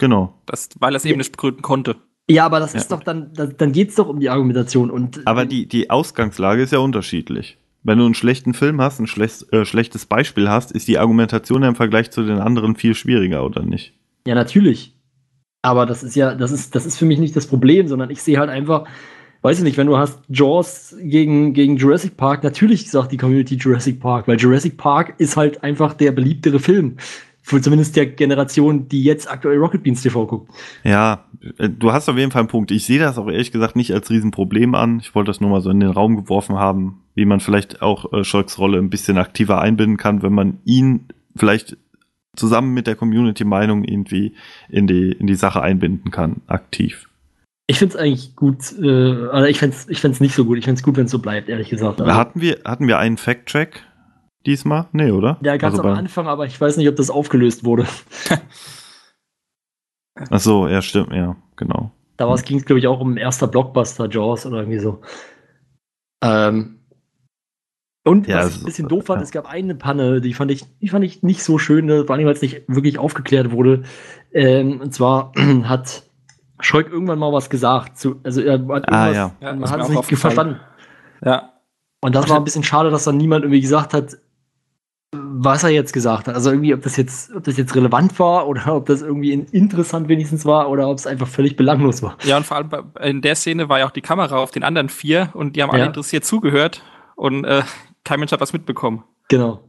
Genau. 0.00 0.34
Das, 0.46 0.68
weil 0.80 0.94
er 0.94 0.96
es 0.96 1.04
eben 1.04 1.18
nicht 1.18 1.30
begründen 1.32 1.62
konnte. 1.62 1.96
Ja, 2.28 2.46
aber 2.46 2.58
das 2.60 2.72
Ja. 2.72 2.80
ist 2.80 2.90
doch 2.90 3.02
dann, 3.04 3.32
dann, 3.34 3.54
dann 3.56 3.70
geht's 3.72 3.94
doch 3.96 4.08
um 4.08 4.18
die 4.18 4.30
Argumentation 4.30 4.90
und 4.90 5.24
Aber 5.26 5.44
die, 5.44 5.68
die 5.68 5.90
Ausgangslage 5.90 6.62
ist 6.62 6.72
ja 6.72 6.78
unterschiedlich. 6.80 7.58
Wenn 7.84 7.98
du 7.98 8.04
einen 8.04 8.14
schlechten 8.14 8.54
Film 8.54 8.80
hast, 8.80 9.00
ein 9.00 9.06
schlech 9.06 9.44
äh, 9.50 9.64
schlechtes 9.64 10.06
Beispiel 10.06 10.48
hast, 10.48 10.72
ist 10.72 10.86
die 10.88 10.98
Argumentation 10.98 11.62
im 11.62 11.74
Vergleich 11.74 12.10
zu 12.10 12.22
den 12.22 12.38
anderen 12.38 12.76
viel 12.76 12.94
schwieriger, 12.94 13.44
oder 13.44 13.64
nicht? 13.64 13.92
Ja, 14.26 14.34
natürlich. 14.34 14.94
Aber 15.62 15.86
das 15.86 16.02
ist 16.02 16.16
ja, 16.16 16.34
das 16.34 16.52
ist, 16.52 16.74
das 16.74 16.86
ist 16.86 16.98
für 16.98 17.06
mich 17.06 17.18
nicht 17.18 17.34
das 17.34 17.46
Problem, 17.46 17.88
sondern 17.88 18.10
ich 18.10 18.22
sehe 18.22 18.38
halt 18.38 18.50
einfach, 18.50 18.84
weiß 19.42 19.58
ich 19.58 19.64
nicht, 19.64 19.76
wenn 19.76 19.86
du 19.86 19.96
hast 19.96 20.20
Jaws 20.28 20.96
gegen, 21.00 21.54
gegen 21.54 21.76
Jurassic 21.76 22.16
Park, 22.16 22.44
natürlich 22.44 22.90
sagt 22.90 23.12
die 23.12 23.16
Community 23.16 23.56
Jurassic 23.56 24.00
Park, 24.00 24.28
weil 24.28 24.38
Jurassic 24.38 24.76
Park 24.76 25.14
ist 25.18 25.36
halt 25.36 25.62
einfach 25.62 25.94
der 25.94 26.12
beliebtere 26.12 26.58
Film. 26.58 26.96
Für 27.44 27.60
zumindest 27.60 27.96
der 27.96 28.06
Generation, 28.06 28.88
die 28.88 29.02
jetzt 29.02 29.28
aktuell 29.28 29.58
Rocket 29.58 29.82
Beans 29.82 30.00
TV 30.00 30.26
guckt. 30.26 30.52
Ja, 30.84 31.24
äh, 31.58 31.68
du 31.68 31.92
hast 31.92 32.08
auf 32.08 32.16
jeden 32.16 32.30
Fall 32.30 32.42
einen 32.42 32.48
Punkt. 32.48 32.70
Ich 32.70 32.86
sehe 32.86 33.00
das 33.00 33.18
auch 33.18 33.28
ehrlich 33.28 33.50
gesagt 33.50 33.74
nicht 33.74 33.92
als 33.92 34.10
Riesenproblem 34.10 34.76
an. 34.76 35.00
Ich 35.00 35.12
wollte 35.16 35.30
das 35.30 35.40
nur 35.40 35.50
mal 35.50 35.60
so 35.60 35.70
in 35.70 35.80
den 35.80 35.90
Raum 35.90 36.14
geworfen 36.14 36.56
haben, 36.56 37.01
wie 37.14 37.24
man 37.24 37.40
vielleicht 37.40 37.82
auch 37.82 38.12
äh, 38.12 38.24
Schröcks 38.24 38.58
Rolle 38.58 38.78
ein 38.78 38.90
bisschen 38.90 39.18
aktiver 39.18 39.60
einbinden 39.60 39.96
kann, 39.96 40.22
wenn 40.22 40.32
man 40.32 40.58
ihn 40.64 41.08
vielleicht 41.36 41.76
zusammen 42.36 42.72
mit 42.72 42.86
der 42.86 42.96
Community-Meinung 42.96 43.84
irgendwie 43.84 44.34
in 44.70 44.86
die, 44.86 45.12
in 45.12 45.26
die 45.26 45.34
Sache 45.34 45.60
einbinden 45.60 46.10
kann, 46.10 46.40
aktiv. 46.46 47.08
Ich 47.66 47.78
finde 47.78 47.94
es 47.94 48.00
eigentlich 48.00 48.36
gut, 48.36 48.72
äh, 48.82 49.26
also 49.28 49.46
ich 49.46 49.58
fände 49.58 49.76
es 49.76 49.88
ich 49.88 50.00
find's 50.00 50.20
nicht 50.20 50.34
so 50.34 50.44
gut. 50.44 50.58
Ich 50.58 50.64
fände 50.64 50.78
es 50.78 50.82
gut, 50.82 50.96
wenn 50.96 51.04
es 51.06 51.10
so 51.10 51.18
bleibt, 51.20 51.48
ehrlich 51.48 51.68
gesagt. 51.68 52.00
Also, 52.00 52.14
Hatten 52.14 52.40
wir, 52.40 52.60
hatten 52.64 52.88
wir 52.88 52.98
einen 52.98 53.16
Fact-Check 53.18 53.84
diesmal? 54.46 54.86
Nee, 54.92 55.10
oder? 55.12 55.38
ja, 55.42 55.56
ganz 55.56 55.74
Also 55.74 55.86
am 55.88 55.92
bei- 55.94 55.98
Anfang, 55.98 56.26
aber 56.26 56.46
ich 56.46 56.60
weiß 56.60 56.76
nicht, 56.76 56.88
ob 56.88 56.96
das 56.96 57.10
aufgelöst 57.10 57.64
wurde. 57.64 57.86
Ach 60.30 60.40
so, 60.40 60.68
ja, 60.68 60.82
stimmt, 60.82 61.12
ja, 61.12 61.36
genau. 61.56 61.90
Da 62.16 62.34
ging 62.36 62.58
es, 62.58 62.64
glaube 62.64 62.78
ich, 62.78 62.86
auch 62.86 63.00
um 63.00 63.16
erster 63.16 63.46
Blockbuster 63.48 64.08
Jaws 64.08 64.46
oder 64.46 64.58
irgendwie 64.58 64.78
so. 64.78 65.00
Ähm, 66.22 66.78
und 68.04 68.26
Ja, 68.26 68.38
was 68.38 68.56
ich 68.56 68.62
ein 68.62 68.64
bisschen 68.64 68.88
doof 68.88 69.06
fand, 69.06 69.20
ja. 69.20 69.24
es 69.24 69.30
gab 69.30 69.46
eine 69.48 69.74
Panne, 69.74 70.20
die 70.20 70.34
fand 70.34 70.50
ich, 70.50 70.64
die 70.80 70.88
fand 70.88 71.04
ich 71.04 71.22
nicht 71.22 71.42
so 71.44 71.58
schön, 71.58 71.86
ne, 71.86 72.04
vor 72.04 72.16
allem, 72.16 72.26
weil 72.26 72.34
es 72.34 72.42
nicht 72.42 72.62
wirklich 72.66 72.98
aufgeklärt 72.98 73.52
wurde. 73.52 73.82
Ähm, 74.32 74.80
und 74.80 74.92
zwar 74.94 75.32
hat 75.64 76.02
Schröck 76.60 76.90
irgendwann 76.90 77.18
mal 77.18 77.32
was 77.32 77.48
gesagt. 77.50 77.98
Zu, 77.98 78.20
also 78.24 78.40
er 78.40 78.54
hat 78.54 78.92
Ah, 78.92 79.08
irgendwas, 79.08 79.16
ja. 79.16 79.52
Man 79.54 79.70
hat 79.70 79.80
es 79.80 79.88
nicht 79.88 80.18
verstanden. 80.20 80.60
Ja. 81.24 81.50
Und 82.00 82.14
das 82.16 82.28
war 82.28 82.36
ein 82.36 82.44
bisschen 82.44 82.64
schade, 82.64 82.90
dass 82.90 83.04
dann 83.04 83.16
niemand 83.16 83.44
irgendwie 83.44 83.60
gesagt 83.60 83.94
hat, 83.94 84.16
was 85.14 85.62
er 85.62 85.70
jetzt 85.70 85.92
gesagt 85.92 86.26
hat. 86.26 86.34
Also 86.34 86.50
irgendwie, 86.50 86.72
ob 86.74 86.82
das 86.82 86.96
jetzt, 86.96 87.32
ob 87.34 87.44
das 87.44 87.56
jetzt 87.58 87.74
relevant 87.76 88.18
war 88.18 88.48
oder 88.48 88.74
ob 88.74 88.86
das 88.86 89.02
irgendwie 89.02 89.32
in- 89.32 89.44
interessant 89.46 90.08
wenigstens 90.08 90.44
war 90.46 90.70
oder 90.70 90.88
ob 90.88 90.98
es 90.98 91.06
einfach 91.06 91.28
völlig 91.28 91.54
belanglos 91.56 92.02
war. 92.02 92.16
Ja, 92.24 92.36
und 92.38 92.46
vor 92.46 92.56
allem 92.56 92.68
bei, 92.70 92.80
in 93.02 93.20
der 93.20 93.34
Szene 93.36 93.68
war 93.68 93.78
ja 93.78 93.86
auch 93.86 93.90
die 93.92 94.00
Kamera 94.00 94.38
auf 94.38 94.50
den 94.50 94.62
anderen 94.64 94.88
vier 94.88 95.28
und 95.34 95.54
die 95.54 95.62
haben 95.62 95.70
alle 95.70 95.84
interessiert 95.84 96.24
zugehört 96.24 96.82
und 97.14 97.44
äh, 97.44 97.62
kein 98.04 98.18
Mensch 98.20 98.32
hat 98.32 98.40
was 98.40 98.52
mitbekommen. 98.52 99.04
Genau. 99.28 99.68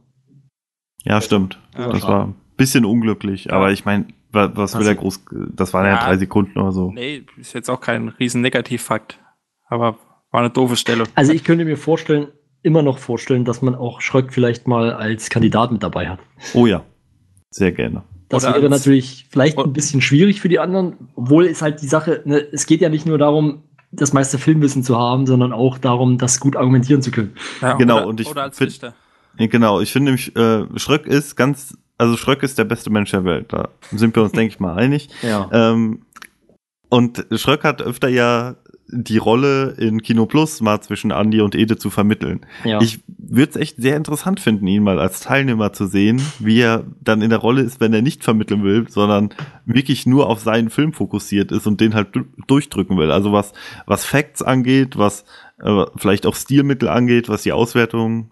Ja, 1.04 1.20
stimmt. 1.20 1.58
Ja, 1.76 1.88
das 1.88 2.00
schade. 2.00 2.12
war 2.12 2.24
ein 2.28 2.34
bisschen 2.56 2.84
unglücklich, 2.84 3.52
aber 3.52 3.72
ich 3.72 3.84
meine, 3.84 4.06
wa- 4.32 4.50
was 4.54 4.74
will 4.74 4.84
der 4.84 4.94
Passiert. 4.94 5.26
groß, 5.26 5.50
das 5.54 5.74
waren 5.74 5.84
ja, 5.86 5.92
Ja. 5.96 6.04
drei 6.04 6.16
Sekunden 6.16 6.58
oder 6.58 6.72
so. 6.72 6.90
Nee, 6.92 7.24
ist 7.36 7.52
jetzt 7.52 7.68
auch 7.70 7.80
kein 7.80 8.08
riesen 8.08 8.40
Negativfakt. 8.40 9.20
Aber 9.68 9.98
war 10.30 10.40
eine 10.40 10.50
doofe 10.50 10.76
Stelle. 10.76 11.04
Also 11.14 11.32
ich 11.32 11.44
könnte 11.44 11.64
mir 11.64 11.76
vorstellen, 11.76 12.28
immer 12.62 12.82
noch 12.82 12.98
vorstellen, 12.98 13.44
dass 13.44 13.60
man 13.62 13.74
auch 13.74 14.00
Schröck 14.00 14.32
vielleicht 14.32 14.66
mal 14.66 14.92
als 14.92 15.28
Kandidat 15.30 15.70
mit 15.72 15.82
dabei 15.82 16.08
hat. 16.08 16.18
Oh 16.54 16.66
ja, 16.66 16.82
sehr 17.50 17.72
gerne. 17.72 18.02
Das 18.30 18.44
Oder 18.44 18.54
wäre 18.54 18.70
natürlich 18.70 19.26
vielleicht 19.30 19.58
ein 19.58 19.72
bisschen 19.74 20.00
schwierig 20.00 20.40
für 20.40 20.48
die 20.48 20.58
anderen, 20.58 21.10
obwohl 21.14 21.44
es 21.44 21.60
halt 21.60 21.82
die 21.82 21.86
Sache, 21.86 22.22
ne, 22.24 22.38
es 22.52 22.66
geht 22.66 22.80
ja 22.80 22.88
nicht 22.88 23.04
nur 23.06 23.18
darum, 23.18 23.64
das 23.96 24.12
meiste 24.12 24.38
Filmwissen 24.38 24.82
zu 24.82 24.98
haben, 24.98 25.26
sondern 25.26 25.52
auch 25.52 25.78
darum, 25.78 26.18
das 26.18 26.40
gut 26.40 26.56
argumentieren 26.56 27.02
zu 27.02 27.10
können. 27.10 27.34
Ja, 27.60 27.74
Genau, 27.74 27.96
oder, 27.98 28.06
und 28.06 28.20
ich 28.20 28.28
oder 28.28 28.42
als 28.44 28.58
find- 28.58 28.70
Richter. 28.70 28.94
Genau, 29.36 29.80
ich 29.80 29.90
finde 29.92 30.12
nämlich, 30.12 30.34
äh, 30.36 30.64
Schröck 30.76 31.06
ist 31.06 31.34
ganz, 31.36 31.76
also 31.98 32.16
Schröck 32.16 32.42
ist 32.44 32.56
der 32.58 32.64
beste 32.64 32.90
Mensch 32.90 33.10
der 33.10 33.24
Welt. 33.24 33.52
Da 33.52 33.68
sind 33.90 34.14
wir 34.14 34.22
uns, 34.22 34.32
denke 34.32 34.54
ich 34.54 34.60
mal, 34.60 34.76
einig. 34.76 35.08
Ja. 35.22 35.48
Ähm, 35.52 36.02
und 36.88 37.26
Schröck 37.32 37.64
hat 37.64 37.82
öfter 37.82 38.08
ja 38.08 38.54
die 38.88 39.18
Rolle 39.18 39.70
in 39.78 40.02
Kino 40.02 40.26
Plus 40.26 40.60
mal 40.60 40.80
zwischen 40.80 41.10
Andy 41.10 41.40
und 41.40 41.54
Ede 41.54 41.76
zu 41.76 41.90
vermitteln. 41.90 42.40
ja. 42.64 42.80
Ich 42.80 43.00
würde 43.26 43.50
es 43.50 43.56
echt 43.56 43.76
sehr 43.78 43.96
interessant 43.96 44.38
finden, 44.40 44.66
ihn 44.66 44.82
mal 44.82 44.98
als 45.00 45.20
Teilnehmer 45.20 45.72
zu 45.72 45.86
sehen, 45.86 46.20
wie 46.38 46.60
er 46.60 46.84
dann 47.00 47.22
in 47.22 47.30
der 47.30 47.38
Rolle 47.38 47.62
ist, 47.62 47.80
wenn 47.80 47.94
er 47.94 48.02
nicht 48.02 48.22
vermitteln 48.22 48.62
will, 48.62 48.86
sondern 48.88 49.30
wirklich 49.64 50.04
nur 50.06 50.28
auf 50.28 50.40
seinen 50.40 50.68
Film 50.70 50.92
fokussiert 50.92 51.50
ist 51.50 51.66
und 51.66 51.80
den 51.80 51.94
halt 51.94 52.14
du- 52.14 52.26
durchdrücken 52.46 52.98
will. 52.98 53.10
Also 53.10 53.32
was, 53.32 53.52
was 53.86 54.04
Facts 54.04 54.42
angeht, 54.42 54.98
was 54.98 55.24
äh, 55.62 55.84
vielleicht 55.96 56.26
auch 56.26 56.34
Stilmittel 56.36 56.88
angeht, 56.88 57.28
was 57.30 57.42
die 57.42 57.52
Auswertung 57.52 58.30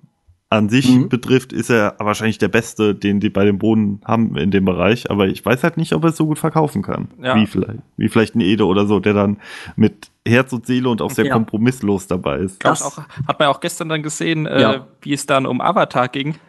an 0.53 0.69
sich 0.69 0.89
Mhm. 0.91 1.09
betrifft, 1.09 1.53
ist 1.53 1.71
er 1.71 1.95
wahrscheinlich 1.99 2.39
der 2.39 2.49
Beste, 2.49 2.95
den 2.95 3.21
die 3.21 3.31
bei 3.31 3.45
dem 3.45 3.59
Boden 3.59 4.01
haben 4.05 4.37
in 4.37 4.51
dem 4.51 4.65
Bereich. 4.65 5.11
Aber 5.11 5.27
ich 5.27 5.45
weiß 5.45 5.63
halt 5.65 5.77
nicht, 5.77 5.93
ob 5.95 6.05
er 6.05 6.11
es 6.11 6.17
so 6.17 6.27
gut 6.27 6.39
verkaufen 6.39 6.83
kann. 6.83 7.09
Ja. 7.23 7.35
Wie 7.37 7.47
vielleicht, 7.47 7.79
wie 7.97 8.09
vielleicht 8.09 8.35
ein 8.35 8.41
Ede 8.41 8.67
oder 8.67 8.87
so, 8.87 9.01
der 9.01 9.15
dann 9.15 9.39
mit 9.77 10.11
Herz 10.27 10.53
und 10.53 10.67
Seele 10.67 10.89
und 10.89 11.03
auch 11.03 11.11
sehr 11.11 11.27
Ja. 11.27 11.33
kompromisslos 11.33 12.07
dabei 12.07 12.39
ist. 12.39 12.65
Das- 12.65 12.83
auch, 12.83 12.99
hat 12.99 13.39
man 13.39 13.47
ja 13.47 13.49
auch 13.49 13.61
gestern 13.61 13.89
dann 13.89 14.03
gesehen, 14.03 14.47
äh, 14.47 14.61
Ja. 14.61 14.87
wie 15.01 15.13
es 15.15 15.27
dann 15.27 15.47
um 15.47 15.61
Avatar 15.61 16.09
ging. 16.09 16.37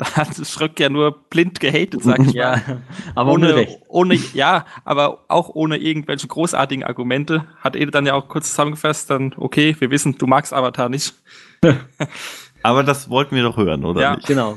Da 0.00 0.12
hat 0.14 0.28
Schröck 0.46 0.78
ja 0.78 0.88
nur 0.88 1.10
blind 1.28 1.58
gehatet, 1.58 2.04
sag 2.04 2.20
ich 2.20 2.30
ja, 2.32 2.50
mal. 2.52 2.82
aber 3.16 3.32
ohne, 3.32 3.66
ohne 3.88 4.14
ja, 4.32 4.64
aber 4.84 5.24
auch 5.26 5.48
ohne 5.52 5.76
irgendwelche 5.78 6.28
großartigen 6.28 6.84
Argumente. 6.84 7.46
Hat 7.58 7.74
Ede 7.74 7.90
dann 7.90 8.06
ja 8.06 8.14
auch 8.14 8.28
kurz 8.28 8.50
zusammengefasst, 8.50 9.10
dann, 9.10 9.34
okay, 9.36 9.74
wir 9.80 9.90
wissen, 9.90 10.14
du 10.16 10.28
magst 10.28 10.52
Avatar 10.52 10.88
nicht. 10.88 11.14
Aber 12.62 12.82
das 12.82 13.08
wollten 13.10 13.36
wir 13.36 13.42
doch 13.42 13.56
hören, 13.56 13.84
oder 13.84 14.00
Ja. 14.00 14.14
nicht? 14.16 14.26
Genau. 14.26 14.56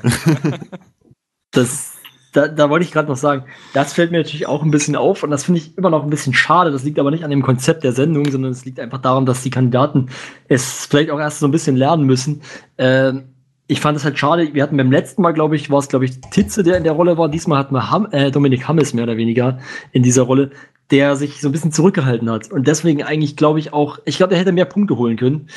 das, 1.52 1.94
da, 2.34 2.48
da 2.48 2.70
wollte 2.70 2.86
ich 2.86 2.92
gerade 2.92 3.10
noch 3.10 3.18
sagen, 3.18 3.46
das 3.74 3.94
fällt 3.94 4.12
mir 4.12 4.20
natürlich 4.20 4.48
auch 4.48 4.64
ein 4.64 4.72
bisschen 4.72 4.96
auf 4.96 5.24
und 5.24 5.32
das 5.32 5.44
finde 5.46 5.60
ich 5.60 5.78
immer 5.78 5.90
noch 5.90 6.04
ein 6.04 6.10
bisschen 6.10 6.34
schade. 6.34 6.72
Das 6.72 6.84
liegt 6.84 7.00
aber 7.00 7.12
nicht 7.12 7.24
an 7.24 7.30
dem 7.30 7.42
Konzept 7.42 7.84
der 7.84 7.92
Sendung, 7.94 8.30
sondern 8.32 8.52
es 8.52 8.66
liegt 8.66 8.80
einfach 8.80 9.00
daran, 9.02 9.26
dass 9.26 9.44
die 9.44 9.50
Kandidaten 9.50 10.10
es 10.48 10.86
vielleicht 10.86 11.12
auch 11.12 11.20
erst 11.20 11.40
so 11.40 11.48
ein 11.48 11.52
bisschen 11.52 11.76
lernen 11.76 12.06
müssen. 12.06 12.42
Ähm, 12.78 13.24
ich 13.68 13.80
fand 13.80 13.98
es 13.98 14.04
halt 14.04 14.18
schade. 14.20 14.54
Wir 14.54 14.64
hatten 14.64 14.76
beim 14.76 14.92
letzten 14.92 15.22
Mal, 15.22 15.32
glaube 15.32 15.56
ich, 15.56 15.70
war 15.70 15.80
es, 15.80 15.88
glaube 15.88 16.06
ich, 16.06 16.20
Titze, 16.32 16.62
der 16.64 16.78
in 16.78 16.84
der 16.84 16.92
Rolle 16.94 17.18
war. 17.18 17.30
Diesmal 17.30 17.58
hatten 17.58 17.74
wir 17.74 17.90
Ham, 17.90 18.08
äh, 18.12 18.30
Dominik 18.32 18.68
Hammes 18.68 18.94
mehr 18.94 19.04
oder 19.06 19.16
weniger 19.16 19.60
in 19.94 20.04
dieser 20.04 20.24
Rolle, 20.24 20.52
der 20.90 21.16
sich 21.16 21.40
so 21.40 21.48
ein 21.48 21.54
bisschen 21.54 21.72
zurückgehalten 21.72 22.30
hat. 22.30 22.52
Und 22.52 22.68
deswegen 22.68 23.02
eigentlich, 23.04 23.38
glaube 23.38 23.60
ich, 23.60 23.72
auch, 23.72 24.00
ich 24.04 24.18
glaube, 24.18 24.34
er 24.34 24.42
hätte 24.42 24.52
mehr 24.52 24.66
Punkte 24.66 24.98
holen 24.98 25.16
können. 25.16 25.48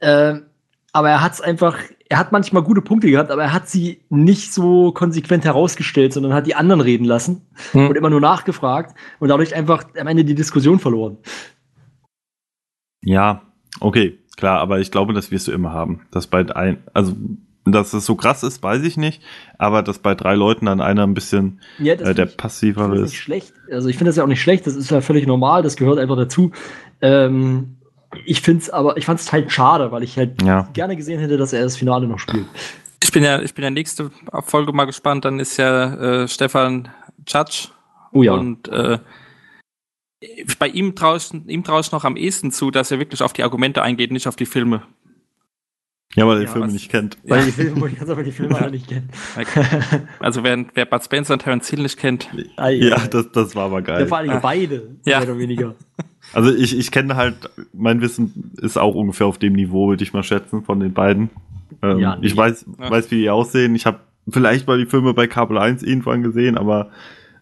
Ähm, 0.00 0.42
aber 0.98 1.10
er 1.10 1.22
hat 1.22 1.32
es 1.34 1.40
einfach, 1.40 1.78
er 2.08 2.18
hat 2.18 2.32
manchmal 2.32 2.62
gute 2.62 2.82
Punkte 2.82 3.10
gehabt, 3.10 3.30
aber 3.30 3.42
er 3.42 3.52
hat 3.52 3.68
sie 3.68 4.00
nicht 4.08 4.52
so 4.52 4.92
konsequent 4.92 5.44
herausgestellt, 5.44 6.12
sondern 6.12 6.32
hat 6.34 6.46
die 6.46 6.54
anderen 6.54 6.80
reden 6.80 7.04
lassen 7.04 7.42
Hm. 7.72 7.88
und 7.88 7.96
immer 7.96 8.10
nur 8.10 8.20
nachgefragt 8.20 8.94
und 9.20 9.28
dadurch 9.28 9.54
einfach 9.54 9.84
am 9.98 10.06
Ende 10.06 10.24
die 10.24 10.34
Diskussion 10.34 10.78
verloren. 10.78 11.18
Ja, 13.04 13.42
okay, 13.80 14.18
klar, 14.36 14.60
aber 14.60 14.80
ich 14.80 14.90
glaube, 14.90 15.12
das 15.12 15.30
wirst 15.30 15.48
du 15.48 15.52
immer 15.52 15.72
haben. 15.72 16.02
Dass 16.10 16.26
bei 16.26 16.44
ein, 16.54 16.78
also, 16.94 17.14
dass 17.64 17.92
es 17.92 18.06
so 18.06 18.16
krass 18.16 18.42
ist, 18.42 18.62
weiß 18.62 18.82
ich 18.84 18.96
nicht, 18.96 19.22
aber 19.58 19.82
dass 19.82 19.98
bei 19.98 20.14
drei 20.14 20.34
Leuten 20.34 20.66
dann 20.66 20.80
einer 20.80 21.06
ein 21.06 21.14
bisschen 21.14 21.60
Ja, 21.78 21.94
äh, 21.94 22.14
der 22.14 22.26
ich- 22.26 22.36
passivere 22.36 22.88
das 22.90 23.00
nicht 23.00 23.04
ist. 23.12 23.14
schlecht. 23.16 23.54
Also 23.70 23.88
ich 23.88 23.96
finde 23.96 24.08
das 24.08 24.16
ja 24.16 24.24
auch 24.24 24.28
nicht 24.28 24.42
schlecht, 24.42 24.66
das 24.66 24.74
ist 24.74 24.90
ja 24.90 25.00
völlig 25.00 25.26
normal, 25.26 25.62
das 25.62 25.76
gehört 25.76 25.98
einfach 25.98 26.16
dazu. 26.16 26.50
Ähm, 27.00 27.76
ich 28.24 28.40
finde 28.40 28.62
es 28.62 28.70
aber, 28.70 28.96
ich 28.96 29.04
fand 29.06 29.20
es 29.20 29.32
halt 29.32 29.50
schade, 29.52 29.92
weil 29.92 30.02
ich 30.02 30.16
halt 30.16 30.42
Ja. 30.42 30.68
gerne 30.72 30.96
gesehen 30.96 31.20
hätte, 31.20 31.36
dass 31.36 31.52
er 31.52 31.62
das 31.62 31.76
Finale 31.76 32.06
noch 32.06 32.18
spielt. 32.18 32.46
Ich 33.02 33.12
bin 33.12 33.22
ja, 33.22 33.40
ich 33.40 33.54
bin 33.54 33.64
ja 33.64 33.70
nächste 33.70 34.10
Folge 34.44 34.72
mal 34.72 34.84
gespannt, 34.84 35.24
dann 35.24 35.40
ist 35.40 35.56
ja 35.56 36.22
äh, 36.22 36.28
Stefan 36.28 36.88
Tschatsch 37.24 37.68
Oh 38.12 38.22
ja. 38.22 38.32
Und 38.32 38.68
äh, 38.68 38.98
bei 40.58 40.68
ihm 40.68 40.94
traue 40.96 41.18
ich, 41.18 41.32
ihm 41.32 41.62
trau 41.62 41.80
ich 41.80 41.92
noch 41.92 42.04
am 42.04 42.16
ehesten 42.16 42.50
zu, 42.50 42.70
dass 42.70 42.90
er 42.90 42.98
wirklich 42.98 43.22
auf 43.22 43.32
die 43.32 43.44
Argumente 43.44 43.82
eingeht, 43.82 44.10
nicht 44.10 44.26
auf 44.26 44.36
die 44.36 44.46
Filme. 44.46 44.82
Ja, 46.14 46.26
weil 46.26 46.36
er 46.36 46.40
die 46.40 46.46
Ja, 46.46 46.52
Filme 46.52 46.66
was- 46.66 46.72
nicht 46.72 46.90
kennt. 46.90 47.18
weil 47.26 47.44
die 47.44 47.52
Filme, 47.52 47.88
ich 47.88 47.96
kann 47.96 48.10
aber 48.10 48.22
die 48.22 48.32
Filme 48.32 48.56
alle 48.58 48.70
nicht 48.70 48.88
kennen. 48.88 49.08
Also 50.20 50.42
wer, 50.42 50.64
wer 50.74 50.86
Bud 50.86 51.04
Spencer 51.04 51.34
und 51.34 51.40
Terence 51.42 51.68
Hill 51.68 51.82
nicht 51.82 51.98
kennt, 51.98 52.28
Ja, 52.56 53.06
das, 53.06 53.30
das 53.32 53.54
war 53.54 53.66
aber 53.66 53.76
ja, 53.80 53.84
geil. 53.84 54.06
vor 54.06 54.18
allem 54.18 54.30
Ah. 54.30 54.40
beide, 54.40 54.96
Ja. 55.04 55.20
mehr 55.20 55.28
oder 55.30 55.38
weniger. 55.38 55.74
Also 56.34 56.54
ich, 56.54 56.76
ich 56.78 56.90
kenne 56.90 57.16
halt, 57.16 57.36
mein 57.72 58.02
Wissen 58.02 58.52
ist 58.60 58.76
auch 58.76 58.94
ungefähr 58.94 59.26
auf 59.26 59.38
dem 59.38 59.54
Niveau, 59.54 59.88
würde 59.88 60.02
ich 60.04 60.12
mal 60.12 60.22
schätzen, 60.22 60.62
von 60.62 60.78
den 60.78 60.92
beiden. 60.92 61.30
Ähm, 61.80 62.00
Ja, 62.00 62.18
ich 62.20 62.32
nee. 62.34 62.36
weiß, 62.36 62.66
Ja. 62.78 62.90
weiß, 62.90 63.10
wie 63.10 63.22
die 63.22 63.30
aussehen. 63.30 63.74
Ich 63.74 63.86
habe 63.86 64.00
vielleicht 64.28 64.66
mal 64.66 64.76
die 64.76 64.84
Filme 64.84 65.14
bei 65.14 65.26
Kabel 65.26 65.56
1 65.56 65.82
irgendwann 65.82 66.22
gesehen, 66.22 66.58
aber 66.58 66.90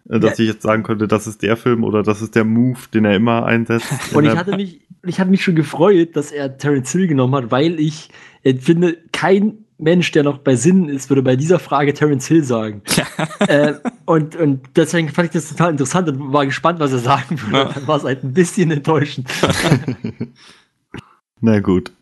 äh, 0.09 0.21
dass 0.21 0.39
ich 0.39 0.47
jetzt 0.47 0.63
sagen 0.63 0.85
könnte, 0.85 1.09
das 1.09 1.27
ist 1.27 1.43
der 1.43 1.57
Film 1.57 1.83
oder 1.83 2.05
das 2.05 2.23
ist 2.23 2.37
der 2.37 2.45
Move, 2.45 2.79
den 2.95 3.05
er 3.07 3.17
immer 3.17 3.45
einsetzt. 3.45 3.89
Und 4.15 4.25
ich 4.25 4.37
hatte 4.37 4.55
mich, 4.55 4.83
ich 5.07 5.21
hatte 5.21 5.31
mich 5.31 5.43
schon 5.43 5.55
gefreut, 5.55 6.17
dass 6.17 6.33
er 6.33 6.59
Terence 6.59 6.93
Hill 6.93 7.07
genommen 7.07 7.35
hat, 7.35 7.51
weil 7.51 7.81
ich 7.81 8.11
äh, 8.43 8.55
finde, 8.55 8.99
kein 9.13 9.65
Mensch, 9.79 10.11
der 10.13 10.23
noch 10.23 10.39
bei 10.39 10.57
Sinnen 10.57 10.89
ist, 10.89 11.11
würde 11.11 11.23
bei 11.23 11.37
dieser 11.37 11.59
Frage 11.59 11.93
Terence 11.93 12.27
Hill 12.27 12.45
sagen. 12.45 12.83
äh, 13.49 13.75
und, 14.07 14.37
und 14.37 14.63
deswegen 14.75 15.09
fand 15.09 15.27
ich 15.27 15.33
das 15.33 15.49
total 15.49 15.73
interessant 15.73 16.09
und 16.09 16.33
war 16.33 16.47
gespannt, 16.47 16.81
was 16.81 16.93
er 16.93 16.99
sagen 16.99 17.41
würde. 17.43 17.57
Ja. 17.57 17.65
Dann 17.73 17.87
war 17.87 17.97
es 17.99 18.05
halt 18.05 18.25
ein 18.25 18.33
bisschen 18.33 18.71
enttäuschend. 18.71 19.29
Na 21.41 21.61
gut. 21.61 21.93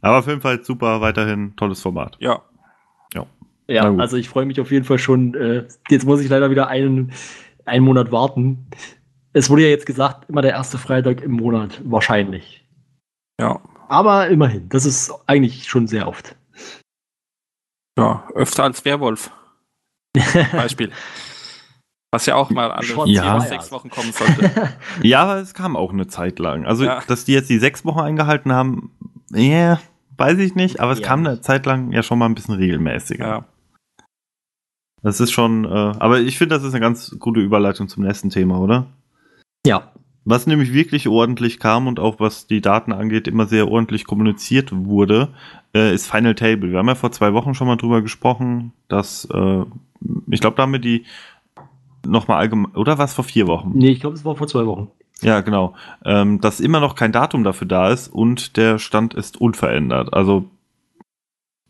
Aber 0.00 0.18
auf 0.18 0.26
jeden 0.26 0.40
Fall 0.40 0.64
super, 0.64 1.00
weiterhin 1.00 1.54
tolles 1.56 1.80
Format. 1.80 2.16
Ja. 2.20 2.42
Ja, 3.70 3.88
gut. 3.88 4.00
also 4.00 4.16
ich 4.16 4.28
freue 4.28 4.46
mich 4.46 4.60
auf 4.60 4.72
jeden 4.72 4.84
Fall 4.84 4.98
schon. 4.98 5.34
Äh, 5.34 5.64
jetzt 5.88 6.04
muss 6.04 6.20
ich 6.20 6.28
leider 6.28 6.50
wieder 6.50 6.66
einen, 6.66 7.12
einen 7.64 7.84
Monat 7.84 8.10
warten. 8.10 8.66
Es 9.32 9.48
wurde 9.48 9.62
ja 9.62 9.68
jetzt 9.68 9.86
gesagt, 9.86 10.28
immer 10.28 10.42
der 10.42 10.52
erste 10.52 10.78
Freitag 10.78 11.20
im 11.22 11.32
Monat, 11.32 11.80
wahrscheinlich. 11.84 12.66
Ja. 13.40 13.60
Aber 13.88 14.28
immerhin, 14.28 14.68
das 14.68 14.84
ist 14.86 15.12
eigentlich 15.26 15.68
schon 15.68 15.86
sehr 15.86 16.08
oft. 16.08 16.36
Ja. 17.98 18.28
Öfter 18.34 18.64
als 18.64 18.84
Werwolf. 18.84 19.30
Beispiel. 20.52 20.90
Was 22.12 22.26
ja 22.26 22.34
auch 22.34 22.50
mal 22.50 22.72
alle 22.72 22.86
vier 22.86 23.06
Ja. 23.06 23.40
sechs 23.40 23.70
Wochen 23.70 23.88
kommen 23.90 24.12
sollte. 24.12 24.50
Ja, 25.02 25.22
aber 25.22 25.36
es 25.36 25.54
kam 25.54 25.76
auch 25.76 25.92
eine 25.92 26.08
Zeit 26.08 26.38
lang. 26.40 26.66
Also, 26.66 26.84
Ja. 26.84 27.02
dass 27.06 27.24
die 27.24 27.32
jetzt 27.32 27.50
die 27.50 27.58
sechs 27.58 27.84
Wochen 27.84 28.00
eingehalten 28.00 28.52
haben, 28.52 28.90
ja, 29.32 29.80
weiß 30.16 30.38
ich 30.38 30.56
nicht, 30.56 30.80
aber 30.80 30.90
es 30.92 30.98
Ja. 31.00 31.06
kam 31.06 31.20
eine 31.24 31.40
Zeit 31.40 31.66
lang 31.66 31.92
ja 31.92 32.02
schon 32.02 32.18
mal 32.18 32.26
ein 32.26 32.34
bisschen 32.34 32.54
regelmäßiger. 32.56 33.26
ja. 33.26 33.44
Das 35.02 35.18
ist 35.20 35.30
schon, 35.30 35.64
äh, 35.64 35.68
aber 35.98 36.20
ich 36.20 36.36
finde, 36.36 36.56
das 36.56 36.64
ist 36.64 36.74
eine 36.74 36.80
ganz 36.80 37.16
gute 37.18 37.40
Überleitung 37.40 37.88
zum 37.88 38.02
nächsten 38.04 38.28
Thema, 38.28 38.58
oder? 38.58 38.86
Ja, 39.66 39.92
Was 40.24 40.46
nämlich 40.46 40.72
wirklich 40.72 41.08
ordentlich 41.08 41.58
kam 41.58 41.86
und 41.86 41.98
auch 41.98 42.20
was 42.20 42.46
die 42.46 42.60
Daten 42.60 42.92
angeht, 42.92 43.26
immer 43.26 43.46
sehr 43.46 43.68
ordentlich 43.68 44.04
kommuniziert 44.06 44.70
wurde, 44.72 45.28
äh, 45.74 45.94
ist 45.94 46.10
Final 46.10 46.34
Table. 46.34 46.70
Wir 46.70 46.78
haben 46.78 46.88
ja 46.88 46.94
vor 46.94 47.12
zwei 47.12 47.32
Wochen 47.32 47.54
schon 47.54 47.66
mal 47.66 47.76
drüber 47.76 48.02
gesprochen, 48.02 48.72
dass, 48.88 49.26
äh, 49.32 49.64
ich 50.30 50.40
glaube, 50.40 50.56
da 50.56 50.62
haben 50.62 50.72
wir 50.72 50.78
die 50.78 51.04
nochmal 52.06 52.38
allgemein, 52.38 52.74
oder 52.76 52.98
was 52.98 53.14
vor 53.14 53.24
vier 53.24 53.46
Wochen? 53.46 53.72
nee, 53.74 53.90
ich 53.90 54.00
glaube, 54.00 54.16
es 54.16 54.24
war 54.24 54.36
vor 54.36 54.46
zwei 54.46 54.66
Wochen. 54.66 54.88
Ja, 55.22 55.40
genau. 55.40 55.74
Ähm, 56.04 56.40
dass 56.40 56.60
immer 56.60 56.80
noch 56.80 56.94
kein 56.94 57.12
Datum 57.12 57.44
dafür 57.44 57.66
da 57.66 57.90
ist 57.90 58.08
und 58.08 58.56
der 58.56 58.78
Stand 58.78 59.12
ist 59.14 59.38
unverändert. 59.38 60.14
Also, 60.14 60.46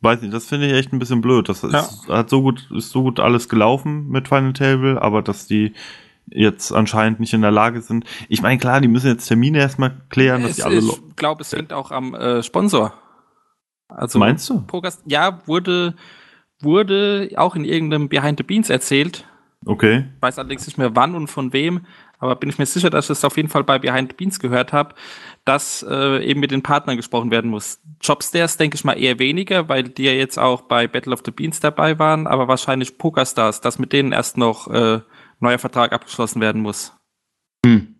weiß 0.02 0.22
nicht, 0.22 0.32
das 0.32 0.46
finde 0.46 0.66
ich 0.66 0.72
echt 0.72 0.92
ein 0.92 1.00
bisschen 1.00 1.20
blöd. 1.20 1.48
Das 1.48 1.64
ist, 1.64 2.08
hat 2.08 2.30
so 2.30 2.42
gut, 2.42 2.68
ist 2.70 2.90
so 2.90 3.02
gut 3.02 3.18
alles 3.18 3.48
gelaufen 3.48 4.08
mit 4.08 4.28
Final 4.28 4.52
Table, 4.52 5.02
aber 5.02 5.22
dass 5.22 5.46
die 5.48 5.72
jetzt 6.26 6.72
anscheinend 6.72 7.20
nicht 7.20 7.32
in 7.32 7.42
der 7.42 7.50
Lage 7.50 7.80
sind. 7.82 8.04
Ich 8.28 8.42
meine, 8.42 8.58
klar, 8.58 8.80
die 8.80 8.88
müssen 8.88 9.08
jetzt 9.08 9.26
Termine 9.26 9.58
erstmal 9.58 9.96
klären, 10.08 10.42
dass 10.42 10.52
Es, 10.52 10.56
die 10.56 10.62
alle. 10.62 10.78
ich 10.78 11.16
glaube, 11.16 11.42
es 11.42 11.52
hängt 11.52 11.72
auch 11.72 11.90
am 11.90 12.14
äh, 12.14 12.42
Sponsor. 12.42 12.94
Also 13.88 14.18
Meinst 14.18 14.48
du? 14.48 14.60
Pogas, 14.62 15.02
ja, 15.06 15.40
wurde, 15.46 15.94
wurde 16.60 17.30
auch 17.36 17.56
in 17.56 17.64
irgendeinem 17.64 18.08
Behind 18.08 18.38
the 18.38 18.44
Beans 18.44 18.70
erzählt. 18.70 19.26
Okay. 19.66 20.06
Ich 20.16 20.22
weiß 20.22 20.38
allerdings 20.38 20.66
nicht 20.66 20.78
mehr 20.78 20.96
wann 20.96 21.14
und 21.14 21.28
von 21.28 21.52
wem, 21.52 21.86
aber 22.18 22.36
bin 22.36 22.48
ich 22.48 22.58
mir 22.58 22.66
sicher, 22.66 22.88
dass 22.88 23.06
ich 23.06 23.10
es 23.10 23.24
auf 23.24 23.36
jeden 23.36 23.48
Fall 23.48 23.64
bei 23.64 23.78
Behind 23.78 24.10
the 24.10 24.16
Beans 24.16 24.38
gehört 24.38 24.72
habe, 24.72 24.94
dass 25.44 25.84
äh, 25.88 26.24
eben 26.24 26.40
mit 26.40 26.50
den 26.50 26.62
Partnern 26.62 26.96
gesprochen 26.96 27.30
werden 27.30 27.50
muss. 27.50 27.80
Jobstairs 28.00 28.56
denke 28.56 28.76
ich 28.76 28.84
mal 28.84 28.98
eher 28.98 29.18
weniger, 29.18 29.68
weil 29.68 29.82
die 29.84 30.04
ja 30.04 30.12
jetzt 30.12 30.38
auch 30.38 30.62
bei 30.62 30.86
Battle 30.86 31.12
of 31.12 31.20
the 31.24 31.30
Beans 31.30 31.60
dabei 31.60 31.98
waren, 31.98 32.26
aber 32.26 32.48
wahrscheinlich 32.48 32.96
Pokerstars, 32.96 33.60
dass 33.60 33.78
mit 33.78 33.92
denen 33.92 34.12
erst 34.12 34.38
noch 34.38 34.68
äh, 34.68 35.00
neuer 35.40 35.58
Vertrag 35.58 35.92
abgeschlossen 35.92 36.40
werden 36.40 36.62
muss. 36.62 36.92
Hm. 37.64 37.94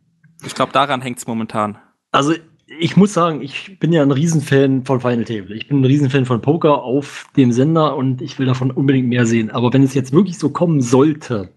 Ich 0.44 0.54
glaube, 0.54 0.72
daran 0.72 1.02
hängt 1.02 1.18
es 1.18 1.26
momentan. 1.26 1.78
Also, 2.12 2.34
ich 2.78 2.96
muss 2.96 3.12
sagen, 3.12 3.42
ich 3.42 3.78
bin 3.80 3.92
ja 3.92 4.02
ein 4.02 4.12
Riesenfan 4.12 4.84
von 4.84 5.00
Final 5.00 5.24
Table. 5.24 5.56
Ich 5.56 5.68
bin 5.68 5.80
ein 5.80 5.84
Riesenfan 5.84 6.24
von 6.24 6.40
Poker 6.40 6.82
auf 6.82 7.26
dem 7.36 7.52
Sender 7.52 7.96
und 7.96 8.22
ich 8.22 8.38
will 8.38 8.46
davon 8.46 8.70
unbedingt 8.70 9.08
mehr 9.08 9.26
sehen. 9.26 9.50
Aber 9.50 9.72
wenn 9.72 9.82
es 9.82 9.94
jetzt 9.94 10.12
wirklich 10.12 10.38
so 10.38 10.50
kommen 10.50 10.80
sollte, 10.80 11.50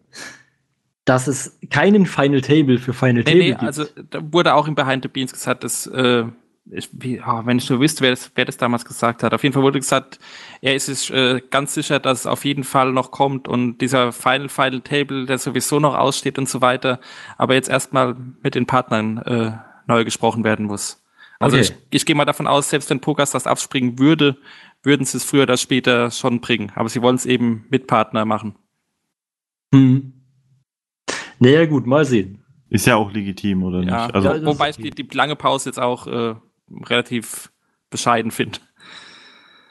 dass 1.06 1.28
es 1.28 1.60
keinen 1.70 2.06
Final 2.06 2.42
Table 2.42 2.80
für 2.80 2.94
Final 2.94 3.18
Nee, 3.18 3.24
Table 3.24 3.40
nee, 3.40 3.50
gibt, 3.50 3.64
also 3.64 3.86
da 4.10 4.20
wurde 4.32 4.56
auch 4.56 4.68
im 4.68 4.76
Behind 4.76 5.04
the 5.04 5.10
Beans 5.10 5.34
gesagt, 5.34 5.64
dass 5.64 5.86
äh, 5.88 6.26
ich, 6.72 6.90
wie, 6.94 7.20
oh, 7.20 7.42
wenn 7.46 7.58
ich 7.58 7.70
nur 7.70 7.80
wüsste, 7.80 8.02
wer 8.02 8.12
das, 8.12 8.32
wer 8.36 8.46
das 8.46 8.58
damals 8.58 8.86
gesagt 8.86 9.22
hat. 9.24 9.34
Auf 9.34 9.44
jeden 9.44 9.54
Fall 9.54 9.64
wurde 9.64 9.80
gesagt, 9.80 10.20
er 10.62 10.76
ist 10.76 10.86
sich 10.86 11.12
äh, 11.14 11.42
ganz 11.50 11.74
sicher, 11.74 12.00
dass 12.00 12.22
es 12.22 12.26
auf 12.26 12.46
jeden 12.46 12.64
Fall 12.64 12.94
noch 12.94 13.12
kommt 13.12 13.48
und 13.48 13.80
dieser 13.80 14.12
Final 14.14 14.50
Final 14.50 14.82
Table, 14.82 15.26
der 15.26 15.38
sowieso 15.38 15.80
noch 15.80 15.96
aussteht 15.96 16.38
und 16.38 16.48
so 16.48 16.62
weiter, 16.62 17.00
aber 17.38 17.54
jetzt 17.56 17.70
erstmal 17.70 18.16
mit 18.42 18.56
den 18.56 18.66
Partnern 18.66 19.18
äh, 19.18 19.52
neu 19.88 20.06
gesprochen 20.06 20.44
werden 20.44 20.66
muss. 20.66 21.04
Also 21.40 21.58
Okay. 21.58 21.66
ich, 21.66 21.74
ich 21.90 22.06
gehe 22.06 22.16
mal 22.16 22.24
davon 22.26 22.48
aus, 22.48 22.70
selbst 22.70 22.90
wenn 22.90 23.02
Pokas 23.02 23.32
das 23.32 23.48
abspringen 23.48 24.00
würde, 24.00 24.38
würden 24.84 25.06
sie 25.06 25.18
es 25.18 25.26
früher 25.26 25.44
oder 25.44 25.58
später 25.58 26.12
schon 26.12 26.40
bringen. 26.40 26.72
Aber 26.76 26.88
sie 26.88 27.02
wollen 27.02 27.16
es 27.18 27.26
eben 27.26 27.66
mit 27.70 27.88
Partner 27.88 28.24
machen. 28.24 28.56
Hm. 29.74 30.14
Naja, 31.40 31.66
gut, 31.66 31.86
mal 31.86 32.06
sehen. 32.06 32.44
Ist 32.70 32.88
ja 32.88 32.96
auch 32.96 33.12
legitim, 33.12 33.64
oder 33.64 33.82
Ja, 33.84 34.06
nicht? 34.06 34.16
Also, 34.16 34.30
Ja, 34.34 34.46
wobei 34.46 34.72
die, 34.72 34.90
die 34.92 35.08
lange 35.16 35.36
Pause 35.36 35.70
jetzt 35.70 35.80
auch 35.80 36.08
äh, 36.08 36.36
relativ 36.86 37.52
bescheiden 37.90 38.32
finde. 38.32 38.60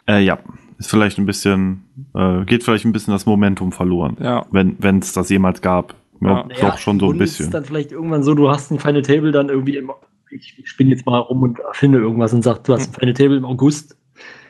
äh, 0.09 0.21
ja. 0.21 0.39
Ist 0.79 0.91
vielleicht 0.91 1.19
ein 1.19 1.27
bisschen, 1.27 1.85
äh, 2.15 2.45
geht 2.45 2.65
vielleicht 2.65 2.85
ein 2.85 2.93
bisschen 2.93 3.13
das 3.13 3.25
Momentum 3.25 3.71
verloren. 3.71 4.17
Ja. 4.21 4.47
Wenn 4.51 4.77
wenn 4.81 4.99
es 4.99 5.13
das 5.13 5.29
jemals 5.31 5.63
gab. 5.63 5.95
Ja, 6.21 6.49
Ja. 6.51 6.71
doch 6.71 6.79
schon 6.79 6.99
so 6.99 7.11
ein 7.13 7.19
bisschen. 7.19 7.47
ist 7.47 7.55
dann 7.55 7.65
vielleicht 7.65 7.93
irgendwann 7.93 8.23
so, 8.25 8.35
du 8.35 8.49
hast 8.51 8.71
ein 8.73 8.81
Final 8.81 9.03
Table 9.03 9.31
dann 9.31 9.49
irgendwie 9.49 9.77
im, 9.77 9.93
ich, 10.31 10.59
ich 10.59 10.69
spinne 10.69 10.91
jetzt 10.91 11.07
mal 11.07 11.19
rum 11.19 11.43
und 11.43 11.61
erfinde 11.61 11.99
irgendwas 11.99 12.33
und 12.33 12.43
sag, 12.43 12.65
du 12.65 12.73
hast 12.73 12.89
ein 12.89 12.95
Final 12.95 13.15
Table 13.15 13.37
im 13.37 13.45
August. 13.45 13.97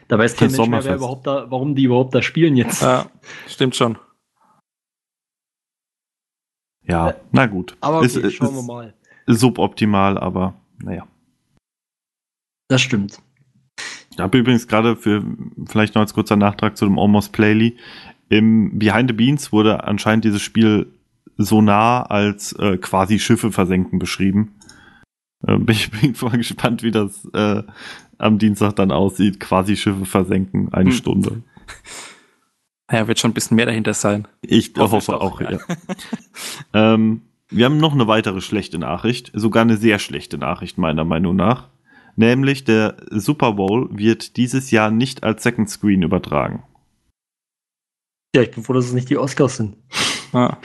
Da 0.09 0.19
weiß 0.19 0.37
kein 0.37 0.51
Mensch 0.53 0.69
mehr, 0.69 0.85
wer 0.85 0.97
überhaupt 0.97 1.27
da, 1.27 1.51
warum 1.51 1.75
die 1.75 1.85
überhaupt 1.85 2.15
da 2.15 2.23
spielen 2.23 2.57
jetzt. 2.57 2.81
Ja, 2.83 3.07
stimmt 3.47 3.77
schon. 3.77 3.99
Ja, 6.85 7.15
na 7.31 7.47
gut. 7.47 7.77
Aber 7.81 7.99
okay, 7.99 8.07
ist, 8.07 8.33
schauen 8.35 8.55
wir 8.55 8.61
ist 8.61 8.67
mal. 8.67 8.95
suboptimal, 9.27 10.19
aber 10.19 10.55
naja. 10.83 11.07
Das 12.73 12.81
stimmt. 12.81 13.19
Ich 14.13 14.19
habe 14.19 14.39
übrigens 14.39 14.67
gerade 14.67 14.97
für 14.97 15.23
vielleicht 15.67 15.95
noch 15.95 16.01
als 16.01 16.15
kurzer 16.15 16.37
Nachtrag 16.37 16.79
zu 16.79 16.87
dem 16.87 16.99
Almost 16.99 17.31
Playly. 17.35 17.77
Im 18.31 18.79
Behind 18.79 19.11
the 19.11 19.15
Beans 19.15 19.53
wurde 19.53 19.85
anscheinend 19.85 20.25
dieses 20.25 20.41
Spiel 20.41 20.87
so 21.37 21.61
nah 21.61 22.03
als 22.03 22.55
äh, 22.55 22.79
quasi 22.79 23.19
Schiffe 23.19 23.53
versenken 23.53 23.99
beschrieben. 23.99 24.55
Äh, 25.47 25.59
bin 25.59 25.77
ich 25.77 25.91
bin 26.01 26.15
mal 26.23 26.39
gespannt, 26.39 26.83
wie 26.83 26.93
das 26.93 27.29
äh, 27.35 27.63
am 28.17 28.39
Dienstag 28.39 28.77
dann 28.77 28.91
aussieht. 28.91 29.39
Quasi 29.39 29.77
Schiffe 29.77 30.07
versenken, 30.07 30.73
eine 30.73 30.93
Hm. 30.93 30.97
Stunde. 30.97 31.43
Ja, 32.91 33.07
wird 33.07 33.19
schon 33.19 33.33
ein 33.33 33.35
bisschen 33.35 33.57
mehr 33.57 33.67
dahinter 33.67 33.93
sein. 33.93 34.27
Ich 34.41 34.73
Hoffe 34.79 34.97
hoffe 34.97 35.21
auch, 35.21 35.43
ja. 35.43 35.51
ja. 35.53 35.61
ähm, 36.73 37.21
wir 37.51 37.67
haben 37.67 37.77
noch 37.77 37.93
eine 37.93 38.07
weitere 38.07 38.41
schlechte 38.41 38.79
Nachricht, 38.79 39.31
sogar 39.35 39.61
eine 39.61 39.77
sehr 39.77 39.99
schlechte 39.99 40.39
Nachricht 40.39 40.79
meiner 40.79 41.05
Meinung 41.05 41.37
nach. 41.37 41.69
Nämlich 42.17 42.65
der 42.65 42.97
Super 43.11 43.53
Bowl 43.53 43.89
wird 43.91 44.37
dieses 44.37 44.71
Jahr 44.71 44.91
nicht 44.91 45.25
als 45.25 45.43
Second 45.43 45.71
Screen 45.71 46.03
übertragen. 46.03 46.63
Ja, 48.35 48.43
ich 48.43 48.51
bin 48.51 48.65
froh, 48.65 48.73
dass 48.73 48.87
es 48.87 48.93
nicht 48.93 49.11
die 49.11 49.19
Oscars 49.19 49.57
sind. 49.57 49.77
Ja. 50.33 50.59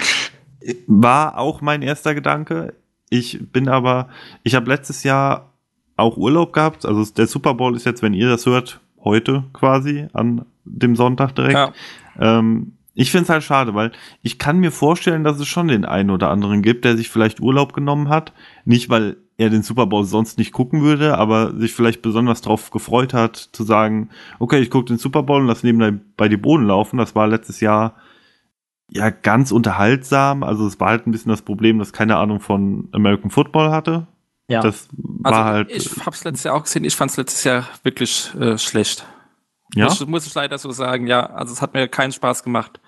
War 0.87 1.37
auch 1.37 1.61
mein 1.61 1.81
erster 1.81 2.15
Gedanke. 2.15 2.73
Ich 3.09 3.39
bin 3.51 3.67
aber, 3.67 4.09
ich 4.43 4.55
habe 4.55 4.69
letztes 4.69 5.03
Jahr 5.03 5.53
auch 5.95 6.17
Urlaub 6.17 6.53
gehabt. 6.53 6.85
Also 6.85 7.05
der 7.13 7.27
Super 7.27 7.53
Bowl 7.53 7.75
ist 7.75 7.85
jetzt, 7.85 8.01
wenn 8.01 8.13
ihr 8.13 8.29
das 8.29 8.45
hört, 8.45 8.79
heute 9.03 9.43
quasi 9.53 10.07
an 10.13 10.45
dem 10.65 10.95
Sonntag 10.95 11.33
direkt. 11.35 11.53
Ja. 11.53 11.73
Ähm, 12.19 12.73
ich 12.93 13.11
finde 13.11 13.23
es 13.23 13.29
halt 13.29 13.43
schade, 13.43 13.75
weil 13.75 13.91
ich 14.23 14.39
kann 14.39 14.59
mir 14.59 14.71
vorstellen, 14.71 15.23
dass 15.23 15.39
es 15.39 15.47
schon 15.47 15.67
den 15.67 15.85
einen 15.85 16.09
oder 16.09 16.29
anderen 16.29 16.61
gibt, 16.61 16.83
der 16.83 16.97
sich 16.97 17.09
vielleicht 17.09 17.39
Urlaub 17.39 17.73
genommen 17.73 18.09
hat. 18.09 18.33
Nicht, 18.65 18.89
weil 18.89 19.17
er 19.37 19.49
den 19.49 19.61
Super 19.61 19.85
Bowl 19.85 20.03
sonst 20.03 20.37
nicht 20.37 20.51
gucken 20.51 20.81
würde, 20.81 21.17
aber 21.17 21.55
sich 21.55 21.73
vielleicht 21.73 22.01
besonders 22.01 22.41
drauf 22.41 22.71
gefreut 22.71 23.13
hat, 23.13 23.35
zu 23.35 23.63
sagen, 23.63 24.09
okay, 24.39 24.59
ich 24.59 24.69
gucke 24.71 24.85
den 24.87 24.97
Super 24.97 25.23
Bowl 25.23 25.41
und 25.41 25.47
lass 25.47 25.63
nebenbei 25.63 25.99
bei 26.17 26.27
die 26.27 26.37
Boden 26.37 26.65
laufen. 26.65 26.97
Das 26.97 27.13
war 27.15 27.27
letztes 27.27 27.59
Jahr 27.59 27.95
ja 28.89 29.09
ganz 29.09 29.51
unterhaltsam. 29.51 30.43
Also 30.43 30.65
es 30.65 30.79
war 30.79 30.89
halt 30.89 31.05
ein 31.07 31.11
bisschen 31.11 31.29
das 31.29 31.41
Problem, 31.43 31.77
dass 31.77 31.93
keine 31.93 32.17
Ahnung 32.17 32.39
von 32.39 32.89
American 32.93 33.29
Football 33.29 33.69
hatte. 33.71 34.07
Ja. 34.49 34.61
Das 34.61 34.87
war 34.97 35.33
Also 35.33 35.43
halt. 35.45 35.71
ich 35.71 36.05
hab's 36.05 36.23
letztes 36.23 36.45
Jahr 36.45 36.55
auch 36.55 36.63
gesehen, 36.63 36.85
ich 36.85 36.95
fand's 36.95 37.17
letztes 37.17 37.43
Jahr 37.43 37.67
wirklich 37.83 38.33
äh, 38.39 38.57
schlecht. 38.57 39.05
ja? 39.75 39.85
Muss, 39.85 40.07
muss 40.07 40.25
ich 40.25 40.33
leider 40.33 40.57
so 40.57 40.71
sagen, 40.71 41.05
ja. 41.05 41.25
Also 41.27 41.53
es 41.53 41.61
hat 41.61 41.73
mir 41.73 41.87
keinen 41.89 42.11
Spaß 42.13 42.43
gemacht, 42.43 42.79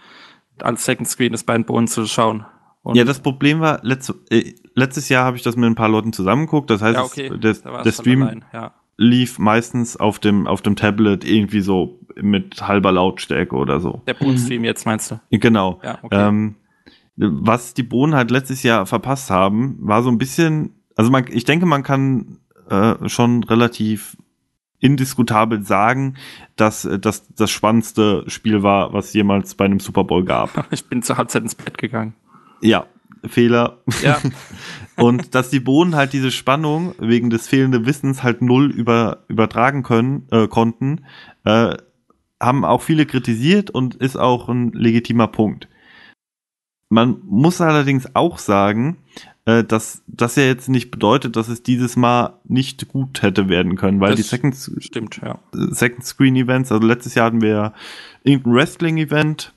als 0.61 0.85
Second 0.85 1.07
Screen 1.07 1.31
das 1.33 1.43
bei 1.43 1.53
den 1.53 1.65
Bohnen 1.65 1.87
zu 1.87 2.05
schauen. 2.07 2.45
Und 2.81 2.95
Ja, 2.95 3.03
das 3.03 3.19
Problem 3.19 3.59
war, 3.59 3.81
letzte, 3.83 4.15
äh, 4.29 4.55
letztes 4.79 5.09
Jahr 5.09 5.25
habe 5.25 5.37
ich 5.37 5.43
das 5.43 5.55
mit 5.55 5.65
ein 5.69 5.75
paar 5.75 5.89
Leuten 5.89 6.13
zusammengeguckt. 6.13 6.69
Das 6.69 6.81
heißt, 6.81 6.95
ja, 6.97 7.03
okay, 7.03 7.27
es- 7.27 7.61
der, 7.61 7.71
da 7.71 7.83
der 7.83 7.91
Stream 7.91 8.41
ja. 8.53 8.73
lief 8.97 9.37
meistens 9.39 9.95
auf 9.97 10.19
dem, 10.19 10.47
auf 10.47 10.61
dem 10.61 10.75
Tablet 10.75 11.23
irgendwie 11.23 11.61
so 11.61 11.99
mit 12.21 12.61
halber 12.67 12.91
Lautstärke 12.91 13.55
oder 13.55 13.79
so. 13.79 14.01
Der 14.07 14.13
Bohnen-Stream 14.15 14.63
jetzt 14.63 14.85
meinst 14.85 15.11
du? 15.11 15.19
Genau. 15.31 15.79
Ja, 15.83 15.99
okay. 16.01 16.27
Ähm, 16.27 16.55
was 17.15 17.73
die 17.73 17.83
Bohnen 17.83 18.15
halt 18.15 18.31
letztes 18.31 18.63
Jahr 18.63 18.85
verpasst 18.85 19.29
haben, 19.29 19.77
war 19.81 20.03
so 20.03 20.09
ein 20.09 20.17
bisschen, 20.17 20.73
also 20.95 21.11
man, 21.11 21.25
ich 21.29 21.43
denke, 21.45 21.65
man 21.65 21.83
kann 21.83 22.39
äh, 22.69 23.07
schon 23.09 23.43
relativ 23.43 24.17
indiskutabel 24.79 25.63
sagen, 25.63 26.15
dass 26.55 26.85
äh, 26.85 26.99
das 26.99 27.27
das 27.35 27.51
spannendste 27.51 28.23
Spiel 28.27 28.63
war, 28.63 28.93
was 28.93 29.13
jemals 29.13 29.55
bei 29.55 29.65
einem 29.65 29.79
Super 29.79 30.03
Bowl 30.05 30.23
gab. 30.23 30.67
Ich 30.71 30.85
bin 30.87 31.01
zur 31.03 31.17
Halbzeit 31.17 31.43
ins 31.43 31.55
Bett 31.55 31.77
gegangen. 31.77 32.13
Ja, 32.61 32.85
Fehler. 33.27 33.79
Ja. 34.01 34.19
Und 34.95 35.33
dass 35.33 35.49
die 35.49 35.59
Bohnen 35.59 35.95
halt 35.95 36.13
diese 36.13 36.31
Spannung 36.31 36.93
wegen 36.99 37.29
des 37.29 37.47
fehlenden 37.47 37.85
Wissens 37.85 38.21
halt 38.21 38.41
null 38.41 38.69
über, 38.69 39.23
übertragen 39.29 39.83
können, 39.83 40.27
äh, 40.31 40.47
konnten, 40.47 41.05
äh, 41.45 41.77
haben 42.41 42.65
auch 42.65 42.81
viele 42.81 43.05
kritisiert 43.05 43.69
und 43.69 43.95
ist 43.95 44.17
auch 44.17 44.47
ein 44.49 44.71
legitimer 44.71 45.27
Punkt. 45.27 45.67
Man 46.89 47.17
muss 47.25 47.61
allerdings 47.61 48.15
auch 48.15 48.39
sagen, 48.39 48.97
äh, 49.45 49.63
dass 49.63 50.03
das 50.07 50.35
ja 50.35 50.43
jetzt 50.43 50.69
nicht 50.69 50.89
bedeutet, 50.91 51.35
dass 51.35 51.47
es 51.47 51.63
dieses 51.63 51.95
Mal 51.95 52.39
nicht 52.45 52.87
gut 52.87 53.21
hätte 53.21 53.47
werden 53.49 53.75
können, 53.75 53.99
weil 53.99 54.11
Das 54.11 54.17
die 54.17 54.23
Second, 54.23 54.55
Stimmt, 54.79 55.19
ja. 55.23 55.39
Second 55.51 56.05
Screen 56.05 56.35
Events, 56.35 56.71
also 56.71 56.85
letztes 56.85 57.15
Jahr 57.15 57.27
hatten 57.27 57.41
wir 57.41 57.49
ja 57.49 57.73
irgendein 58.23 58.53
Wrestling 58.53 58.97
Event. 58.97 59.53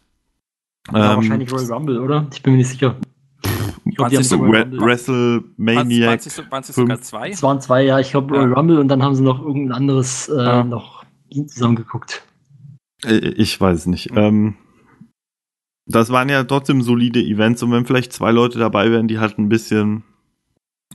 Ja, 0.92 1.12
ähm, 1.12 1.16
wahrscheinlich 1.16 1.52
Royal 1.52 1.72
Rumble, 1.72 2.00
oder? 2.00 2.26
Ich 2.32 2.42
bin 2.42 2.52
mir 2.52 2.58
nicht 2.58 2.70
sicher. 2.70 2.96
Ich 3.92 3.96
glaub, 3.96 4.08
die 4.08 4.16
haben 4.16 4.24
Waren 4.24 4.24
so 4.24 4.36
sich- 4.36 4.40
Royal 4.40 4.62
Re 4.62 4.70
Rumble. 4.70 4.80
WrestleManiac. 4.80 6.50
Waren 6.50 6.60
es 6.62 6.74
sogar 6.74 7.00
zwei? 7.02 7.28
Es 7.28 7.42
waren 7.42 7.60
zwei, 7.60 7.82
ja, 7.84 7.98
ich 8.00 8.10
glaube 8.10 8.34
Ja. 8.36 8.42
Rumble 8.44 8.78
und 8.78 8.88
dann 8.88 9.02
haben 9.02 9.14
sie 9.14 9.22
noch 9.22 9.40
irgendein 9.44 9.72
anderes 9.76 10.28
äh, 10.30 10.42
Ja. 10.42 10.64
noch 10.64 11.04
zusammengeguckt. 11.46 12.22
Äh, 13.04 13.16
Ich 13.36 13.60
weiß 13.60 13.80
es 13.80 13.86
nicht. 13.86 14.10
Ähm, 14.16 14.54
das 15.86 16.08
waren 16.10 16.30
ja 16.30 16.42
trotzdem 16.44 16.80
solide 16.80 17.20
Events 17.20 17.62
und 17.62 17.70
wenn 17.72 17.84
vielleicht 17.84 18.12
zwei 18.14 18.30
Leute 18.30 18.58
dabei 18.58 18.90
wären, 18.90 19.08
die 19.08 19.18
halt 19.18 19.36
ein 19.38 19.50
bisschen 19.50 20.04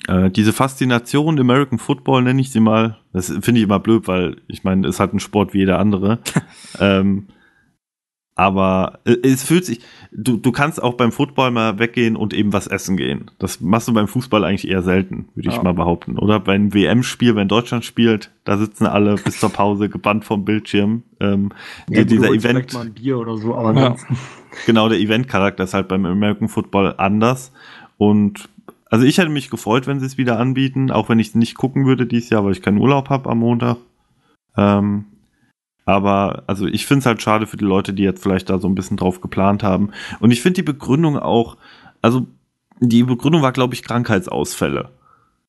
äh, 0.08 0.32
diese 0.32 0.54
Faszination 0.54 1.40
American 1.40 1.78
Football, 1.78 2.24
nenne 2.24 2.42
ich 2.42 2.52
sie 2.52 2.60
mal, 2.60 2.98
das 3.14 3.28
finde 3.28 3.60
ich 3.60 3.64
immer 3.64 3.80
blöd, 3.80 4.08
weil 4.08 4.42
ich 4.48 4.64
meine, 4.64 4.88
es 4.88 4.96
ist 4.96 5.00
halt 5.00 5.14
ein 5.14 5.20
Sport 5.20 5.54
wie 5.54 5.60
jeder 5.60 5.78
andere. 5.80 6.20
ähm, 6.80 7.28
aber 8.36 9.00
äh, 9.06 9.18
es 9.24 9.44
fühlt 9.44 9.66
sich, 9.66 9.82
du, 10.12 10.38
du 10.38 10.52
kannst 10.52 10.82
auch 10.82 10.94
beim 10.96 11.12
Football 11.12 11.52
mal 11.52 11.80
weggehen 11.80 12.16
und 12.16 12.34
eben 12.34 12.54
was 12.54 12.68
essen 12.68 12.98
gehen. 12.98 13.32
Das 13.40 13.62
machst 13.62 13.88
du 13.88 13.94
beim 13.94 14.08
Fußball 14.08 14.44
eigentlich 14.44 14.68
eher 14.70 14.82
selten, 14.82 15.28
würde 15.36 15.50
ich 15.50 15.56
Ja. 15.56 15.64
mal 15.64 15.74
behaupten. 15.74 16.18
Oder 16.18 16.40
beim 16.40 16.74
WM-Spiel, 16.74 17.36
wenn 17.36 17.48
Deutschland 17.48 17.86
spielt, 17.86 18.32
da 18.46 18.58
sitzen 18.58 18.86
alle 18.86 19.16
bis 19.16 19.40
zur 19.40 19.50
Pause 19.50 19.90
gebannt 19.90 20.26
vom 20.26 20.46
Bildschirm. 20.46 21.04
Ähm, 21.20 21.52
Ja, 21.90 22.04
dieser 22.04 22.32
Event, 22.32 22.74
mal 22.74 22.86
ein 22.86 22.94
Bier 22.94 23.18
oder 23.20 23.38
so, 23.38 23.56
aber 23.56 23.80
Ja. 23.80 23.96
genau, 24.66 24.90
der 24.90 25.00
Event-Charakter 25.00 25.64
ist 25.64 25.74
halt 25.74 25.88
beim 25.88 26.06
American 26.06 26.48
Football 26.50 26.96
anders. 26.98 27.52
Und 27.98 28.50
also 28.90 29.06
ich 29.06 29.18
hätte 29.18 29.30
mich 29.30 29.50
gefreut, 29.50 29.88
wenn 29.88 30.00
sie 30.00 30.06
es 30.06 30.18
wieder 30.18 30.40
anbieten, 30.40 30.92
auch 30.92 31.10
wenn 31.10 31.20
ich 31.20 31.30
es 31.30 31.36
nicht 31.36 31.56
gucken 31.56 31.86
würde 31.86 32.06
dieses 32.06 32.30
Jahr, 32.30 32.46
weil 32.46 32.54
ich 32.54 32.62
keinen 32.62 32.78
Urlaub 32.78 33.10
habe 33.10 33.30
am 33.30 33.40
Montag. 33.40 33.78
Ähm, 34.56 35.06
aber 35.88 36.44
also 36.48 36.68
ich 36.68 36.86
finde 36.86 37.00
es 37.00 37.06
halt 37.06 37.22
schade 37.22 37.48
für 37.48 37.56
die 37.56 37.64
Leute, 37.64 37.94
die 37.94 38.04
jetzt 38.04 38.22
vielleicht 38.22 38.50
da 38.50 38.60
so 38.60 38.68
ein 38.68 38.76
bisschen 38.76 38.98
drauf 38.98 39.22
geplant 39.22 39.64
haben. 39.64 39.92
Und 40.20 40.32
ich 40.32 40.42
finde 40.42 40.56
die 40.56 40.64
Begründung 40.64 41.18
auch, 41.18 41.56
also 42.02 42.28
die 42.82 43.04
Begründung 43.04 43.42
war, 43.42 43.54
glaube 43.54 43.74
ich, 43.74 43.84
Krankheitsausfälle. 43.84 44.90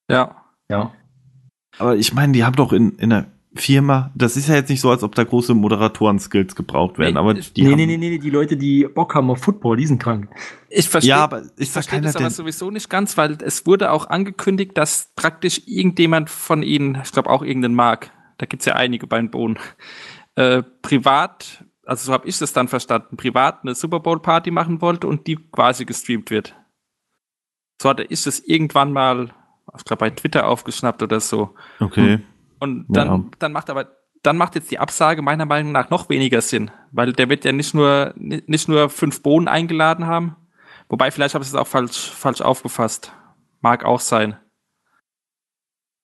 Ja. 0.09 0.37
ja. 0.71 0.93
Aber 1.79 1.97
ich 1.97 2.15
meine, 2.15 2.33
die 2.35 2.45
haben 2.45 2.55
doch 2.55 2.73
in, 2.73 2.93
in 2.99 3.13
einer 3.13 3.27
Firma, 3.57 4.13
das 4.15 4.37
ist 4.37 4.49
ja 4.49 4.55
jetzt 4.55 4.69
nicht 4.69 4.81
so, 4.81 4.91
als 4.91 5.03
ob 5.03 5.17
da 5.17 5.25
große 5.25 5.55
Moderatoren-Skills 5.55 6.55
gebraucht 6.55 6.99
werden, 6.99 7.15
Nee, 7.15 7.21
aber 7.21 7.35
die 7.35 7.63
nee, 7.63 7.71
haben, 7.71 7.77
nee, 7.77 7.87
nee, 7.87 7.97
nee, 7.97 8.19
die 8.19 8.31
Leute, 8.31 8.57
die 8.57 8.87
Bock 8.87 9.17
haben 9.17 9.31
auf 9.31 9.41
Football, 9.41 9.77
die 9.77 9.87
sind 9.87 10.01
krank. 10.01 10.29
Ich 10.71 10.89
verstehe. 10.89 11.11
Ja, 11.11 11.25
aber 11.25 11.43
ich 11.57 11.71
verstehe 11.71 12.01
das 12.01 12.15
aber 12.15 12.27
der, 12.27 12.31
sowieso 12.31 12.71
nicht 12.71 12.89
ganz, 12.89 13.17
weil 13.17 13.39
es 13.43 13.67
wurde 13.67 13.91
auch 13.91 14.09
angekündigt, 14.09 14.79
dass 14.79 15.11
praktisch 15.17 15.63
irgendjemand 15.67 16.31
von 16.31 16.63
ihnen, 16.63 17.01
ich 17.03 17.11
glaube 17.11 17.29
auch 17.29 17.43
irgendeinen 17.43 17.75
Mark, 17.75 18.13
da 18.39 18.47
gibt's 18.47 18.67
ja 18.67 18.75
einige 18.75 19.09
bei 19.09 19.17
den 19.17 19.31
Bohnen, 19.31 19.59
äh, 20.39 20.63
privat, 20.83 21.65
also 21.85 22.07
so 22.07 22.13
habe 22.13 22.29
ich 22.29 22.39
das 22.39 22.53
dann 22.53 22.69
verstanden, 22.69 23.17
privat 23.17 23.63
eine 23.63 23.75
Super 23.75 24.01
Bowl 24.01 24.21
Party 24.21 24.51
machen 24.51 24.81
wollte 24.81 25.07
und 25.07 25.27
die 25.27 25.37
quasi 25.37 25.85
gestreamt 25.85 26.31
wird. 26.31 26.55
So 27.83 27.89
hatte 27.89 28.05
ich 28.05 28.23
das 28.23 28.41
irgendwann 28.41 28.93
mal, 28.93 29.33
ich 29.77 29.85
glaube 29.85 30.01
bei 30.01 30.11
Twitter 30.11 30.47
aufgeschnappt 30.47 31.03
oder 31.03 31.21
so. 31.21 31.55
okay. 31.81 32.21
Und 32.61 32.87
dann, 32.89 33.07
Ja. 33.09 33.25
dann 33.39 33.53
macht 33.53 33.71
aber, 33.71 33.97
dann 34.25 34.37
macht 34.37 34.57
jetzt 34.57 34.71
die 34.73 34.81
Absage 34.81 35.23
meiner 35.23 35.47
Meinung 35.47 35.71
nach 35.73 35.91
noch 35.91 36.09
weniger 36.09 36.41
Sinn, 36.41 36.71
weil 36.91 37.13
der 37.13 37.29
wird 37.29 37.45
ja 37.45 37.53
nicht 37.53 37.73
nur, 37.75 38.13
ni- 38.17 38.43
nicht 38.47 38.69
nur 38.69 38.91
fünf 38.91 39.23
Bohnen 39.23 39.47
eingeladen 39.49 40.07
haben, 40.07 40.35
wobei 40.89 41.11
vielleicht 41.13 41.35
habe 41.35 41.43
ich 41.45 41.51
es 41.51 41.55
auch 41.55 41.69
falsch, 41.69 42.11
falsch 42.11 42.41
aufgefasst. 42.41 43.13
Mag 43.61 43.85
auch 43.85 44.01
sein. 44.01 44.37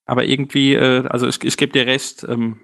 Aber 0.06 0.24
irgendwie, 0.24 0.74
äh, 0.74 1.06
also 1.08 1.26
ich, 1.26 1.42
ich 1.42 1.56
gebe 1.56 1.72
dir 1.72 1.86
recht, 1.86 2.24
ähm, 2.28 2.60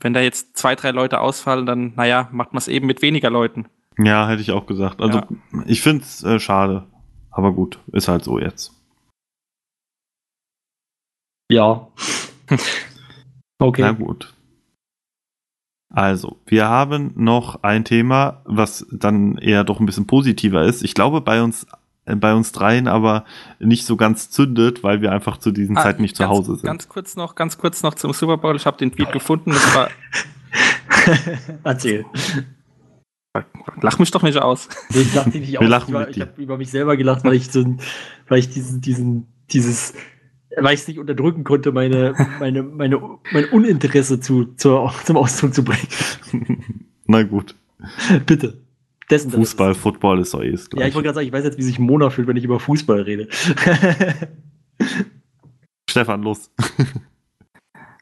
wenn 0.00 0.12
da 0.14 0.20
jetzt 0.20 0.56
zwei, 0.56 0.74
drei 0.74 0.90
Leute 0.90 1.20
ausfallen, 1.20 1.66
dann, 1.66 1.94
naja, 1.96 2.28
macht 2.32 2.52
man 2.52 2.58
es 2.58 2.68
eben 2.68 2.86
mit 2.86 3.02
weniger 3.02 3.30
Leuten. 3.30 3.66
Ja, 3.98 4.28
hätte 4.28 4.42
ich 4.42 4.52
auch 4.52 4.66
gesagt. 4.66 5.00
Also 5.00 5.18
Ja. 5.20 5.28
ich 5.66 5.80
finde 5.80 6.04
es 6.04 6.22
äh, 6.22 6.38
schade. 6.38 6.86
Aber 7.30 7.52
gut, 7.52 7.78
ist 7.92 8.08
halt 8.08 8.24
so 8.24 8.38
jetzt. 8.38 8.72
Ja. 11.50 11.88
okay. 13.58 13.82
Na 13.82 13.92
gut. 13.92 14.32
Also, 15.94 16.40
wir 16.46 16.68
haben 16.68 17.12
noch 17.14 17.62
ein 17.62 17.84
Thema, 17.84 18.42
was 18.44 18.86
dann 18.90 19.38
eher 19.38 19.64
doch 19.64 19.80
ein 19.80 19.86
bisschen 19.86 20.06
positiver 20.06 20.64
ist. 20.64 20.82
Ich 20.82 20.94
glaube 20.94 21.20
bei 21.20 21.42
uns 21.42 21.66
bei 22.14 22.34
uns 22.34 22.52
dreien 22.52 22.86
aber 22.86 23.24
nicht 23.58 23.84
so 23.84 23.96
ganz 23.96 24.30
zündet, 24.30 24.84
weil 24.84 25.00
wir 25.02 25.10
einfach 25.12 25.38
zu 25.38 25.50
diesen 25.50 25.76
Ah, 25.76 25.82
Zeiten 25.82 26.02
nicht 26.02 26.16
zu 26.16 26.22
ganz, 26.22 26.30
Hause 26.32 26.54
sind. 26.56 26.64
Ganz 26.64 26.88
kurz 26.88 27.16
noch, 27.16 27.34
ganz 27.34 27.58
kurz 27.58 27.82
noch 27.82 27.94
zum 27.94 28.12
Super 28.12 28.36
Bowl. 28.36 28.54
Ich 28.56 28.64
habe 28.66 28.76
den 28.76 28.92
Tweet 28.92 29.10
gefunden. 29.12 29.50
Das 29.50 29.74
war, 29.74 29.90
Erzähl. 31.64 32.04
lach 33.80 33.98
mich 33.98 34.10
doch 34.12 34.22
nicht 34.22 34.38
aus. 34.38 34.68
Ich 34.90 35.14
lache 35.14 35.30
dich 35.30 35.40
nicht 35.42 35.52
Wir 35.52 35.60
aus. 35.62 35.68
lachen 35.68 35.96
ich 36.10 36.16
ich 36.16 36.20
habe 36.22 36.40
über 36.42 36.56
mich 36.56 36.70
selber 36.70 36.96
gelacht, 36.96 37.24
weil 37.24 37.34
ich 37.34 37.50
so 37.50 37.64
weil 38.28 38.38
ich 38.38 38.50
diesen, 38.50 38.80
diesen, 38.80 39.26
dieses, 39.50 39.94
weil 40.56 40.74
ich 40.74 40.80
es 40.82 40.88
nicht 40.88 40.98
unterdrücken 40.98 41.44
konnte, 41.44 41.72
meine, 41.72 42.14
meine, 42.38 42.62
meine, 42.62 43.00
mein 43.32 43.44
Uninteresse 43.46 44.20
zu, 44.20 44.44
zur, 44.56 44.92
zum 45.04 45.16
Ausdruck 45.16 45.54
zu 45.54 45.64
bringen. 45.64 45.88
Na 47.06 47.22
gut. 47.24 47.54
Bitte. 48.26 48.58
Dessen 49.10 49.30
Fußball, 49.30 49.74
Football 49.74 50.20
ist 50.20 50.34
doch 50.34 50.42
eh 50.42 50.50
das 50.50 50.62
Ja, 50.62 50.64
ich 50.64 50.70
Gleiche. 50.70 50.94
wollte 50.94 51.04
gerade 51.06 51.14
sagen, 51.16 51.26
ich 51.28 51.32
weiß 51.32 51.44
jetzt, 51.44 51.58
wie 51.58 51.62
sich 51.62 51.78
Mona 51.78 52.10
fühlt, 52.10 52.26
wenn 52.28 52.36
ich 52.36 52.44
über 52.44 52.58
Fußball 52.58 53.02
rede. 53.02 53.28
Stefan, 55.88 56.22
los. 56.22 56.50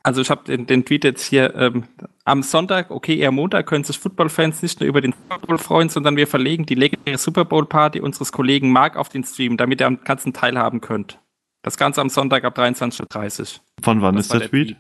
Also 0.07 0.21
ich 0.21 0.29
habe 0.29 0.45
den, 0.45 0.67
den 0.67 0.85
Tweet 0.85 1.03
jetzt 1.03 1.25
hier 1.25 1.55
ähm, 1.55 1.85
am 2.27 2.43
Sonntag, 2.43 2.91
okay, 2.91 3.17
eher 3.17 3.31
Montag, 3.31 3.67
können 3.67 3.85
sich 3.85 3.99
Football-Fans 3.99 4.61
nicht 4.61 4.79
nur 4.81 4.87
über 4.87 5.01
den 5.01 5.13
Super 5.15 5.39
Bowl 5.39 5.57
freuen, 5.57 5.89
sondern 5.89 6.15
wir 6.19 6.27
verlegen 6.27 6.67
die 6.67 6.75
legendäre 6.75 7.17
Super 7.17 7.47
Bowl-Party 7.47 8.01
unseres 8.03 8.31
Kollegen 8.31 8.71
Mark 8.71 8.97
auf 8.99 9.09
den 9.09 9.25
Stream, 9.25 9.57
damit 9.57 9.81
ihr 9.81 9.87
am 9.87 10.05
ganzen 10.05 10.35
teilhaben 10.35 10.83
könnt. 10.83 11.21
Das 11.63 11.79
Ganze 11.79 12.03
am 12.03 12.11
Sonntag 12.11 12.45
ab 12.45 12.59
23.30 12.59 13.41
Uhr. 13.41 13.61
Von 13.83 14.03
wann 14.03 14.17
Das 14.17 14.27
ist 14.27 14.33
der 14.35 14.41
der 14.41 14.51
Tweet? 14.51 14.77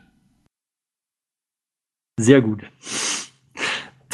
Sehr 2.20 2.42
gut. 2.42 2.62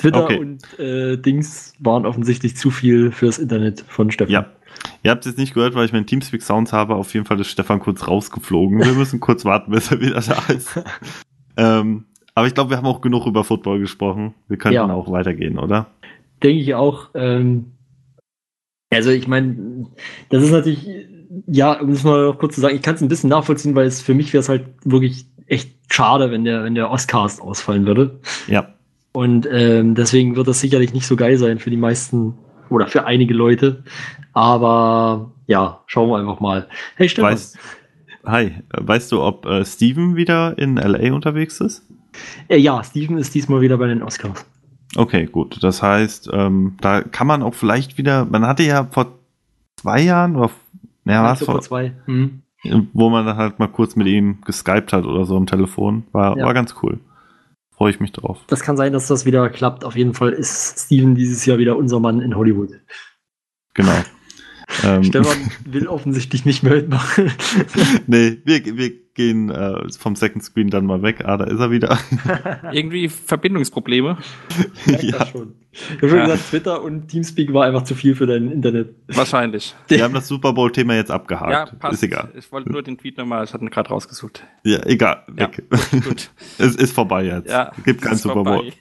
Twitter 0.01 0.25
Okay. 0.25 0.39
und 0.39 0.79
äh, 0.79 1.17
Dings 1.17 1.73
waren 1.79 2.07
offensichtlich 2.07 2.57
zu 2.57 2.71
viel 2.71 3.11
fürs 3.13 3.39
Internet 3.39 3.85
von 3.89 4.11
Stefan. 4.11 4.33
Ja. 4.33 4.47
Ihr 5.03 5.11
habt 5.11 5.25
es 5.27 5.33
jetzt 5.33 5.39
nicht 5.39 5.55
gehört, 5.55 5.75
weil 5.75 5.85
ich 5.85 5.93
meinen 5.93 6.07
Teamspeak 6.07 6.43
Sounds 6.43 6.73
habe. 6.73 6.95
Auf 6.95 7.13
jeden 7.15 7.27
Fall 7.27 7.39
ist 7.41 7.49
Stefan 7.49 7.81
kurz 7.81 8.07
rausgeflogen. 8.09 8.79
Wir 8.81 8.93
müssen 8.95 9.21
kurz 9.21 9.45
warten, 9.45 9.73
bis 9.73 9.91
er 9.91 10.01
wieder 10.01 10.21
da 10.21 10.53
ist. 10.53 10.81
ähm, 11.57 12.05
aber 12.35 12.47
ich 12.47 12.55
glaube, 12.55 12.71
wir 12.71 12.77
haben 12.77 12.87
auch 12.87 13.01
genug 13.01 13.27
über 13.27 13.45
Football 13.45 13.81
gesprochen. 13.81 14.35
Wir 14.49 14.57
könnten 14.57 14.77
Ja. 14.77 14.93
auch 14.93 15.11
weitergehen, 15.11 15.59
oder? 15.59 15.87
denke 16.43 16.63
ich 16.63 16.75
auch. 16.75 17.09
Ähm, 17.15 17.73
also 18.91 19.11
ich 19.11 19.29
meine, 19.29 19.87
das 20.31 20.43
ist 20.43 20.51
natürlich, 20.53 20.89
ja, 21.47 21.79
um 21.79 21.91
es 21.91 22.03
mal 22.03 22.25
noch 22.27 22.39
kurz 22.39 22.55
zu 22.55 22.61
sagen, 22.63 22.75
ich 22.77 22.83
kann 22.83 22.95
es 22.95 23.03
ein 23.03 23.09
bisschen 23.09 23.29
nachvollziehen, 23.31 23.75
weil 23.75 23.87
es 23.87 24.01
für 24.01 24.15
mich 24.15 24.33
wäre 24.33 24.41
es 24.41 24.49
halt 24.49 24.65
wirklich 24.85 25.27
echt 25.47 25.77
schade, 25.93 26.31
wenn 26.31 26.45
der, 26.45 26.65
wenn 26.65 26.75
der 26.75 26.91
Oscars 26.91 27.41
ausfallen 27.41 27.87
würde. 27.87 28.21
Ja. 28.47 28.73
Und 29.13 29.49
ähm, 29.51 29.95
deswegen 29.95 30.37
wird 30.37 30.47
das 30.49 30.61
sicherlich 30.61 30.93
nicht 30.95 31.07
so 31.07 31.17
geil 31.17 31.37
sein 31.37 31.59
für 31.59 31.71
die 31.71 31.77
meisten 31.77 32.35
oder 32.69 32.87
für 32.87 33.05
einige 33.07 33.35
Leute. 33.35 33.83
Aber 34.33 35.33
ja, 35.47 35.81
schauen 35.87 36.09
wir 36.11 36.19
einfach 36.19 36.41
mal. 36.41 36.69
Hey 36.97 37.09
Stefan. 37.09 37.33
Weißt, 37.33 37.59
hi, 38.25 38.53
weißt 38.73 39.11
du, 39.13 39.23
ob 39.23 39.47
äh, 39.47 39.65
Steven 39.65 40.15
wieder 40.17 40.57
in 40.59 40.77
LA 40.77 41.13
unterwegs 41.13 41.61
ist? 41.61 41.85
Äh, 42.49 42.59
ja, 42.59 42.83
Steven 42.85 43.19
ist 43.19 43.35
diesmal 43.35 43.61
wieder 43.61 43.77
bei 43.79 43.87
den 43.89 44.03
Oscars. 44.03 44.47
Okay, 44.97 45.27
gut. 45.27 45.63
Das 45.63 45.83
heißt, 45.83 46.31
ähm, 46.33 46.77
da 46.81 47.03
kann 47.03 47.27
man 47.27 47.43
auch 47.43 47.55
vielleicht 47.55 47.99
wieder, 47.99 48.25
man 48.25 48.47
hatte 48.47 48.63
ja 48.63 48.87
vor 48.91 49.19
zwei 49.77 50.01
Jahren 50.03 50.37
oder 50.37 50.51
naja, 51.05 51.25
was 51.25 51.41
Super 51.41 51.53
vor, 51.53 51.61
zwei. 51.63 51.93
Mhm. 52.07 52.43
wo 52.93 53.09
man 53.11 53.25
dann 53.27 53.37
halt 53.37 53.59
mal 53.59 53.69
kurz 53.69 53.97
mit 53.97 54.07
ihm 54.07 54.39
geskypt 54.45 54.93
hat 54.93 55.05
oder 55.05 55.25
so 55.25 55.37
am 55.37 55.47
Telefon. 55.47 56.05
War, 56.13 56.37
Ja. 56.37 56.45
war 56.47 56.55
ganz 56.55 56.75
cool. 56.83 56.99
Freue 57.81 57.93
ich 57.93 58.01
mich 58.01 58.13
drauf. 58.13 58.45
Das 58.49 58.61
kann 58.61 58.77
sein, 58.77 58.93
dass 58.93 59.07
das 59.07 59.25
wieder 59.25 59.49
klappt. 59.49 59.87
Auf 59.87 59.97
jeden 59.97 60.13
Fall 60.13 60.35
ist 60.35 60.81
Steven 60.81 61.15
dieses 61.15 61.47
Jahr 61.47 61.57
wieder 61.57 61.79
unser 61.79 61.99
Mann 61.99 62.21
in 62.21 62.37
Hollywood. 62.37 62.79
Genau. 63.73 63.97
Ähm, 64.85 65.03
Stefan 65.05 65.51
will 65.65 65.87
offensichtlich 65.89 66.45
nicht 66.45 66.63
mehr 66.63 66.75
mitmachen. 66.77 67.33
nee, 68.07 68.39
wir, 68.45 68.65
wir 68.77 68.91
gehen 69.15 69.51
äh, 69.51 69.91
vom 69.99 70.15
Second 70.17 70.45
Screen 70.45 70.71
dann 70.71 70.87
mal 70.87 71.03
weg. 71.03 71.23
Ah, 71.25 71.37
da 71.37 71.45
ist 71.45 71.59
er 71.59 71.71
wieder. 71.71 71.99
Irgendwie 72.73 73.09
Verbindungsprobleme. 73.09 74.19
Ja. 74.87 75.27
schon. 75.27 75.55
Ich 75.73 75.83
habe 75.97 76.09
schon 76.09 76.19
Ja. 76.19 76.25
gesagt, 76.27 76.49
Twitter 76.51 76.83
und 76.83 77.09
Teamspeak 77.09 77.53
war 77.53 77.67
einfach 77.67 77.83
zu 77.83 77.95
viel 77.95 78.15
für 78.15 78.27
dein 78.27 78.51
Internet. 78.51 78.95
Wahrscheinlich. 79.09 79.75
Wir 79.89 80.05
haben 80.05 80.15
das 80.15 80.29
Super 80.29 80.53
Bowl-Thema 80.53 80.95
jetzt 80.95 81.11
abgehakt. 81.11 81.51
Ja, 81.53 81.67
passt. 81.79 81.95
Ist 81.95 82.03
egal. 82.05 82.31
Ich 82.37 82.51
wollte 82.53 82.71
nur 82.71 82.83
den 82.83 82.97
Tweet 82.97 83.19
nochmal, 83.19 83.45
ich 83.45 83.53
hatte 83.53 83.65
ihn 83.65 83.71
gerade 83.71 83.89
rausgesucht. 83.91 84.45
Ja, 84.65 84.85
egal. 84.87 85.25
Ja, 85.37 85.49
Weg. 85.49 85.65
Gut. 86.05 86.31
es 86.59 86.77
ist 86.77 86.93
vorbei 86.93 87.25
jetzt. 87.25 87.51
Ja, 87.51 87.73
Gibt 87.85 88.03
kein 88.03 88.17
Super 88.17 88.45
Bowl. 88.45 88.73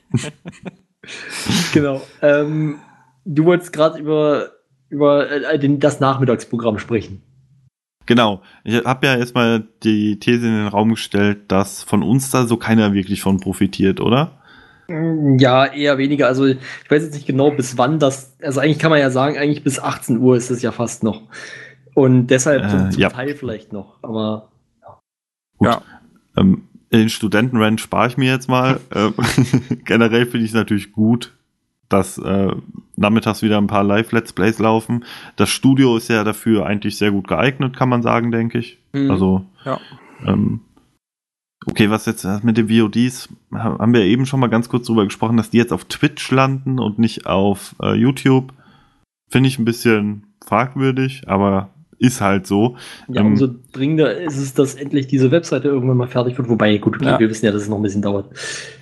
Genau. 1.74 2.02
Ähm, 2.22 2.80
du 3.26 3.46
wolltest 3.46 3.74
gerade 3.74 4.00
über, 4.00 4.52
über 4.90 5.30
äh, 5.30 5.60
den, 5.60 5.80
das 5.80 6.00
Nachmittagsprogramm 6.00 6.80
sprechen. 6.80 7.22
Genau. 8.06 8.42
Ich 8.64 8.84
habe 8.86 9.06
ja 9.06 9.16
erstmal 9.18 9.64
die 9.84 10.20
These 10.20 10.48
in 10.48 10.54
den 10.56 10.68
Raum 10.68 10.90
gestellt, 10.92 11.52
dass 11.52 11.84
von 11.84 12.02
uns 12.02 12.32
da 12.32 12.46
so 12.48 12.58
keiner 12.58 12.94
wirklich 12.94 13.22
von 13.22 13.40
profitiert, 13.40 14.02
oder? 14.02 14.40
Mm, 14.88 15.38
Ja, 15.38 15.66
eher 15.68 15.98
weniger. 16.00 16.26
Also 16.28 16.46
ich 16.48 16.58
weiß 16.90 17.04
jetzt 17.04 17.14
nicht 17.14 17.28
genau, 17.28 17.52
bis 17.52 17.78
wann 17.78 18.00
das. 18.00 18.36
Also 18.42 18.62
eigentlich 18.62 18.80
kann 18.80 18.90
man 18.90 19.00
ja 19.00 19.12
sagen, 19.12 19.38
eigentlich 19.38 19.64
bis 19.64 19.80
18 19.80 20.18
Uhr 20.18 20.36
ist 20.36 20.50
es 20.50 20.62
ja 20.64 20.72
fast 20.72 21.04
noch. 21.04 21.22
Und 21.94 22.28
deshalb 22.28 22.64
Äh, 22.64 22.70
zum, 22.70 22.92
zum 22.92 23.02
ja. 23.02 23.10
Teil 23.10 23.36
vielleicht 23.36 23.74
noch. 23.74 23.98
Aber 24.02 24.50
Ja. 25.62 25.82
Ähm, 26.36 26.64
den 26.92 27.10
Studentenrand 27.10 27.80
spare 27.80 28.08
ich 28.08 28.18
mir 28.18 28.32
jetzt 28.32 28.50
mal. 28.50 28.80
ähm, 28.96 29.14
generell 29.86 30.26
finde 30.26 30.46
ich 30.46 30.52
es 30.52 30.56
natürlich 30.56 30.92
gut, 30.92 31.38
dass 31.90 32.18
äh, 32.20 32.54
nachmittags 32.96 33.42
wieder 33.42 33.58
ein 33.58 33.68
paar 33.68 33.84
Live-Let's 33.84 34.34
Plays 34.34 34.60
laufen. 34.60 35.04
Das 35.36 35.50
Studio 35.50 35.98
ist 35.98 36.08
ja 36.08 36.24
dafür 36.24 36.66
eigentlich 36.66 36.98
sehr 36.98 37.12
gut 37.12 37.28
geeignet, 37.28 37.76
kann 37.76 37.90
man 37.90 38.02
sagen, 38.04 38.32
denke 38.32 38.60
ich. 38.60 38.78
Mhm. 38.94 39.10
Also, 39.12 39.46
Ja. 39.66 39.80
ähm, 40.26 40.62
okay, 41.66 41.90
was 41.90 42.06
jetzt 42.06 42.26
mit 42.44 42.58
den 42.58 42.70
VODs, 42.70 43.30
ha- 43.54 43.80
haben 43.80 43.94
wir 43.94 44.02
eben 44.02 44.26
schon 44.26 44.40
mal 44.40 44.48
ganz 44.48 44.70
kurz 44.70 44.88
drüber 44.88 45.04
gesprochen, 45.06 45.38
dass 45.38 45.50
die 45.50 45.58
jetzt 45.58 45.74
auf 45.74 45.86
Twitch 45.86 46.30
landen 46.32 46.80
und 46.80 47.00
nicht 47.00 47.26
auf 47.26 47.76
äh, 47.82 47.94
YouTube. 47.96 48.54
Finde 49.32 49.50
ich 49.50 49.60
ein 49.60 49.66
bisschen 49.66 50.28
fragwürdig, 50.46 51.24
aber 51.28 51.70
ist 52.00 52.22
halt 52.22 52.48
so. 52.48 52.76
ja, 53.08 53.22
Ähm, 53.22 53.28
umso 53.28 53.48
dringender 53.74 54.18
ist 54.18 54.38
es, 54.38 54.54
dass 54.54 54.76
endlich 54.76 55.08
diese 55.08 55.32
Webseite 55.32 55.68
irgendwann 55.68 55.98
mal 55.98 56.08
fertig 56.08 56.38
wird. 56.38 56.50
Wobei, 56.50 56.78
gut, 56.78 56.96
okay, 56.96 57.06
Ja. 57.06 57.20
wir 57.20 57.30
wissen 57.30 57.46
ja, 57.46 57.52
dass 57.52 57.62
es 57.64 57.70
noch 57.70 57.78
ein 57.78 57.84
bisschen 57.84 58.02
dauert. 58.02 58.30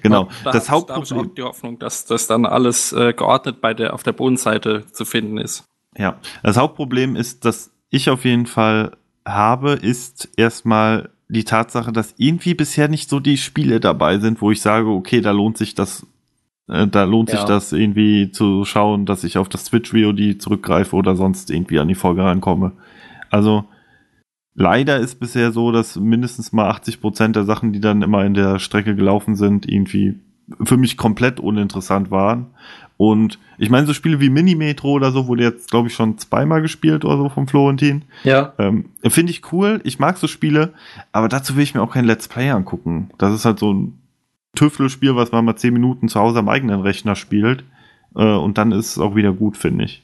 Genau. 0.03 0.29
Da 0.43 0.51
das 0.51 0.63
ich- 0.63 0.67
Da 0.69 0.73
habe 0.73 0.83
ich 0.85 0.89
Hauptproblem. 1.11 1.19
auch 1.19 1.33
die 1.35 1.41
Hoffnung, 1.43 1.79
dass 1.79 2.05
das 2.05 2.27
dann 2.27 2.45
alles 2.45 2.93
äh, 2.93 3.13
geordnet 3.13 3.59
bei 3.59 3.73
der, 3.73 3.93
auf 3.93 4.03
der 4.03 4.13
Bodenseite 4.13 4.85
zu 4.91 5.03
finden 5.05 5.37
ist. 5.37 5.65
Ja, 5.97 6.19
das 6.43 6.57
Hauptproblem 6.57 7.15
ist, 7.15 7.43
dass 7.43 7.71
ich 7.89 8.09
auf 8.09 8.23
jeden 8.23 8.45
Fall 8.45 8.91
habe, 9.25 9.71
ist 9.73 10.29
erstmal 10.37 11.09
die 11.29 11.43
Tatsache, 11.43 11.91
dass 11.91 12.13
irgendwie 12.17 12.53
bisher 12.53 12.87
nicht 12.87 13.09
so 13.09 13.19
die 13.19 13.37
Spiele 13.37 13.79
dabei 13.79 14.19
sind, 14.19 14.41
wo 14.41 14.51
ich 14.51 14.61
sage, 14.61 14.87
okay, 14.89 15.19
da 15.21 15.31
lohnt 15.31 15.57
sich 15.57 15.75
das, 15.75 16.05
äh, 16.69 16.87
da 16.87 17.03
lohnt 17.03 17.29
sich 17.31 17.39
Ja. 17.39 17.45
das 17.45 17.73
irgendwie 17.73 18.31
zu 18.31 18.63
schauen, 18.63 19.05
dass 19.05 19.23
ich 19.25 19.37
auf 19.37 19.49
das 19.49 19.65
Twitch 19.65 19.91
VOD 19.91 20.39
zurückgreife 20.39 20.95
oder 20.95 21.15
sonst 21.15 21.49
irgendwie 21.51 21.79
an 21.79 21.87
die 21.89 21.95
Folge 21.95 22.23
rankomme. 22.23 22.73
Also 23.29 23.65
leider 24.55 24.99
ist 24.99 25.19
bisher 25.19 25.51
so, 25.51 25.71
dass 25.71 25.95
mindestens 25.95 26.51
mal 26.51 26.69
80 26.69 27.01
Prozent 27.01 27.35
der 27.35 27.45
Sachen, 27.45 27.73
die 27.73 27.79
dann 27.79 28.01
immer 28.01 28.25
in 28.25 28.33
der 28.33 28.59
Strecke 28.59 28.95
gelaufen 28.95 29.35
sind, 29.35 29.67
irgendwie 29.69 30.15
für 30.63 30.77
mich 30.77 30.97
komplett 30.97 31.39
uninteressant 31.39 32.11
waren. 32.11 32.47
Und 32.97 33.37
ich 33.59 33.69
meine, 33.69 33.85
so 33.85 33.93
Spiele 33.93 34.19
wie 34.19 34.29
Mini-Metro 34.29 34.91
oder 34.91 35.11
so 35.11 35.27
wurde 35.27 35.43
jetzt, 35.43 35.69
glaube 35.69 35.87
ich, 35.87 35.93
schon 35.93 36.17
zweimal 36.17 36.61
gespielt 36.61 37.05
oder 37.05 37.17
so 37.17 37.29
vom 37.29 37.47
Florentin. 37.47 38.03
Ja. 38.23 38.53
Ähm, 38.57 38.85
Finde 39.03 39.31
ich 39.31 39.51
cool, 39.51 39.81
ich 39.83 39.99
mag 39.99 40.17
so 40.17 40.27
Spiele, 40.27 40.73
aber 41.11 41.27
dazu 41.27 41.55
will 41.55 41.63
ich 41.63 41.75
mir 41.75 41.81
auch 41.81 41.93
kein 41.93 42.05
Let's 42.05 42.27
Play 42.27 42.49
angucken. 42.49 43.11
Das 43.19 43.33
ist 43.33 43.45
halt 43.45 43.59
so 43.59 43.71
ein 43.71 43.99
Tüftelspiel, 44.55 45.15
was 45.15 45.31
man 45.31 45.45
mal 45.45 45.55
zehn 45.55 45.73
Minuten 45.73 46.07
zu 46.07 46.19
Hause 46.19 46.39
am 46.39 46.49
eigenen 46.49 46.81
Rechner 46.81 47.15
spielt. 47.15 47.63
Äh, 48.15 48.23
und 48.23 48.57
dann 48.57 48.71
ist 48.71 48.91
es 48.91 48.99
auch 48.99 49.15
wieder 49.15 49.31
gut, 49.31 49.57
finde 49.57 49.85
ich. 49.85 50.03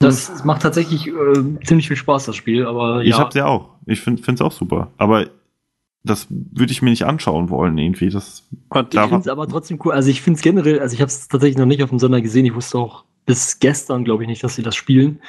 Das 0.00 0.28
es 0.28 0.44
macht 0.44 0.62
tatsächlich 0.62 1.08
äh, 1.08 1.64
ziemlich 1.64 1.88
viel 1.88 1.96
Spaß, 1.96 2.26
das 2.26 2.36
Spiel, 2.36 2.66
aber 2.66 3.02
Ich 3.02 3.10
ja. 3.10 3.18
hab's 3.18 3.34
ja 3.34 3.46
auch. 3.46 3.70
Ich 3.86 4.00
finde 4.00 4.22
es 4.22 4.40
auch 4.40 4.52
super. 4.52 4.92
Aber 4.96 5.26
das 6.04 6.26
würde 6.30 6.72
ich 6.72 6.82
mir 6.82 6.90
nicht 6.90 7.04
anschauen 7.04 7.50
wollen, 7.50 7.76
irgendwie. 7.76 8.08
Das, 8.08 8.48
Da 8.70 8.82
Ich 8.90 9.00
finde 9.00 9.18
es 9.18 9.28
aber 9.28 9.48
trotzdem 9.48 9.80
cool. 9.84 9.92
Also 9.92 10.10
ich 10.10 10.22
finde 10.22 10.36
es 10.36 10.42
generell, 10.42 10.78
also 10.80 10.94
ich 10.94 11.00
habe 11.00 11.08
es 11.08 11.26
tatsächlich 11.28 11.58
noch 11.58 11.66
nicht 11.66 11.82
auf 11.82 11.90
dem 11.90 11.98
Sonder 11.98 12.20
gesehen. 12.20 12.46
Ich 12.46 12.54
wusste 12.54 12.78
auch 12.78 13.04
bis 13.26 13.58
gestern, 13.58 14.04
glaube 14.04 14.22
ich, 14.22 14.28
nicht, 14.28 14.42
dass 14.44 14.54
sie 14.54 14.62
das 14.62 14.76
spielen. 14.76 15.20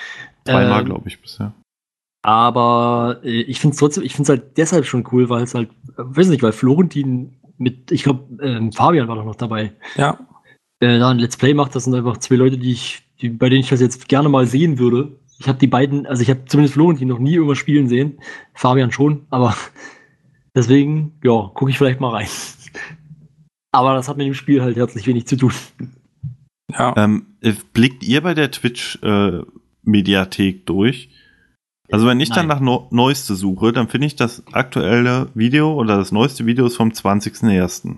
zweimal, 0.46 0.82
Ähm, 0.82 0.86
glaube 0.86 1.10
ich, 1.10 1.20
bisher. 1.20 1.54
Aber 2.22 3.20
äh, 3.24 3.42
ich 3.42 3.60
finde 3.60 3.74
es 3.74 3.80
trotzdem, 3.80 4.04
ich 4.04 4.16
finde 4.16 4.34
es 4.34 4.40
halt 4.40 4.58
deshalb 4.58 4.86
schon 4.86 5.08
cool, 5.12 5.30
weil 5.30 5.44
es 5.44 5.56
halt, 5.56 5.70
äh, 5.98 6.04
weiß 6.04 6.28
nicht, 6.30 6.44
weil 6.44 6.52
Florentin 6.52 7.36
mit, 7.58 7.92
ich 7.92 8.04
glaube, 8.04 8.44
ähm, 8.44 8.72
Fabian 8.72 9.08
war 9.08 9.16
doch 9.16 9.26
noch 9.26 9.36
dabei. 9.36 9.74
ja, 9.96 10.20
Äh, 10.80 11.00
da 11.00 11.10
ein 11.10 11.20
Let's 11.20 11.36
Play 11.38 11.54
macht, 11.54 11.76
das 11.76 11.86
sind 11.86 11.96
einfach 11.96 12.18
zwei 12.18 12.36
Leute, 12.36 12.58
die 12.58 12.72
ich, 12.72 13.04
die, 13.22 13.30
bei 13.30 13.50
denen 13.50 13.62
ich 13.62 13.70
das 13.70 13.82
jetzt 13.82 14.08
gerne 14.08 14.30
mal 14.30 14.46
sehen 14.46 14.80
würde. 14.80 15.20
Ich 15.40 15.48
habe 15.48 15.60
die 15.60 15.68
beiden, 15.68 16.06
also 16.06 16.22
ich 16.22 16.30
habe 16.30 16.46
zumindest 16.46 16.74
Florentin 16.74 17.08
noch 17.08 17.20
nie 17.20 17.36
irgendwas 17.36 17.58
spielen 17.58 17.88
sehen. 17.88 18.20
Fabian 18.54 18.92
schon, 18.92 19.26
aber 19.30 19.56
deswegen, 20.56 21.14
ja, 21.24 21.52
gucke 21.54 21.72
ich 21.72 21.78
vielleicht 21.78 22.00
mal 22.00 22.12
rein. 22.12 22.28
Aber 23.72 23.94
das 23.94 24.10
hat 24.10 24.18
mit 24.18 24.26
dem 24.26 24.34
Spiel 24.34 24.64
halt 24.64 24.78
herzlich 24.78 25.06
wenig 25.06 25.28
zu 25.28 25.38
tun. 25.38 25.54
ja. 26.72 26.92
Ähm, 26.98 27.28
äh, 27.40 27.54
blickt 27.72 28.04
ihr 28.04 28.22
bei 28.22 28.34
der 28.34 28.50
Twitch-Mediathek 28.50 30.66
durch? 30.66 31.10
Also 31.92 32.08
wenn 32.08 32.20
ich 32.20 32.30
dann 32.30 32.48
Nein. 32.48 32.58
nach 32.58 32.62
no 32.62 32.88
Neueste 32.92 33.36
suche, 33.36 33.72
dann 33.72 33.88
finde 33.88 34.08
ich 34.08 34.16
das 34.16 34.44
aktuelle 34.54 35.30
Video 35.36 35.74
oder 35.74 35.98
das 35.98 36.12
neueste 36.12 36.48
Video 36.48 36.66
ist 36.66 36.78
vom 36.78 36.90
20.01. 36.90 37.98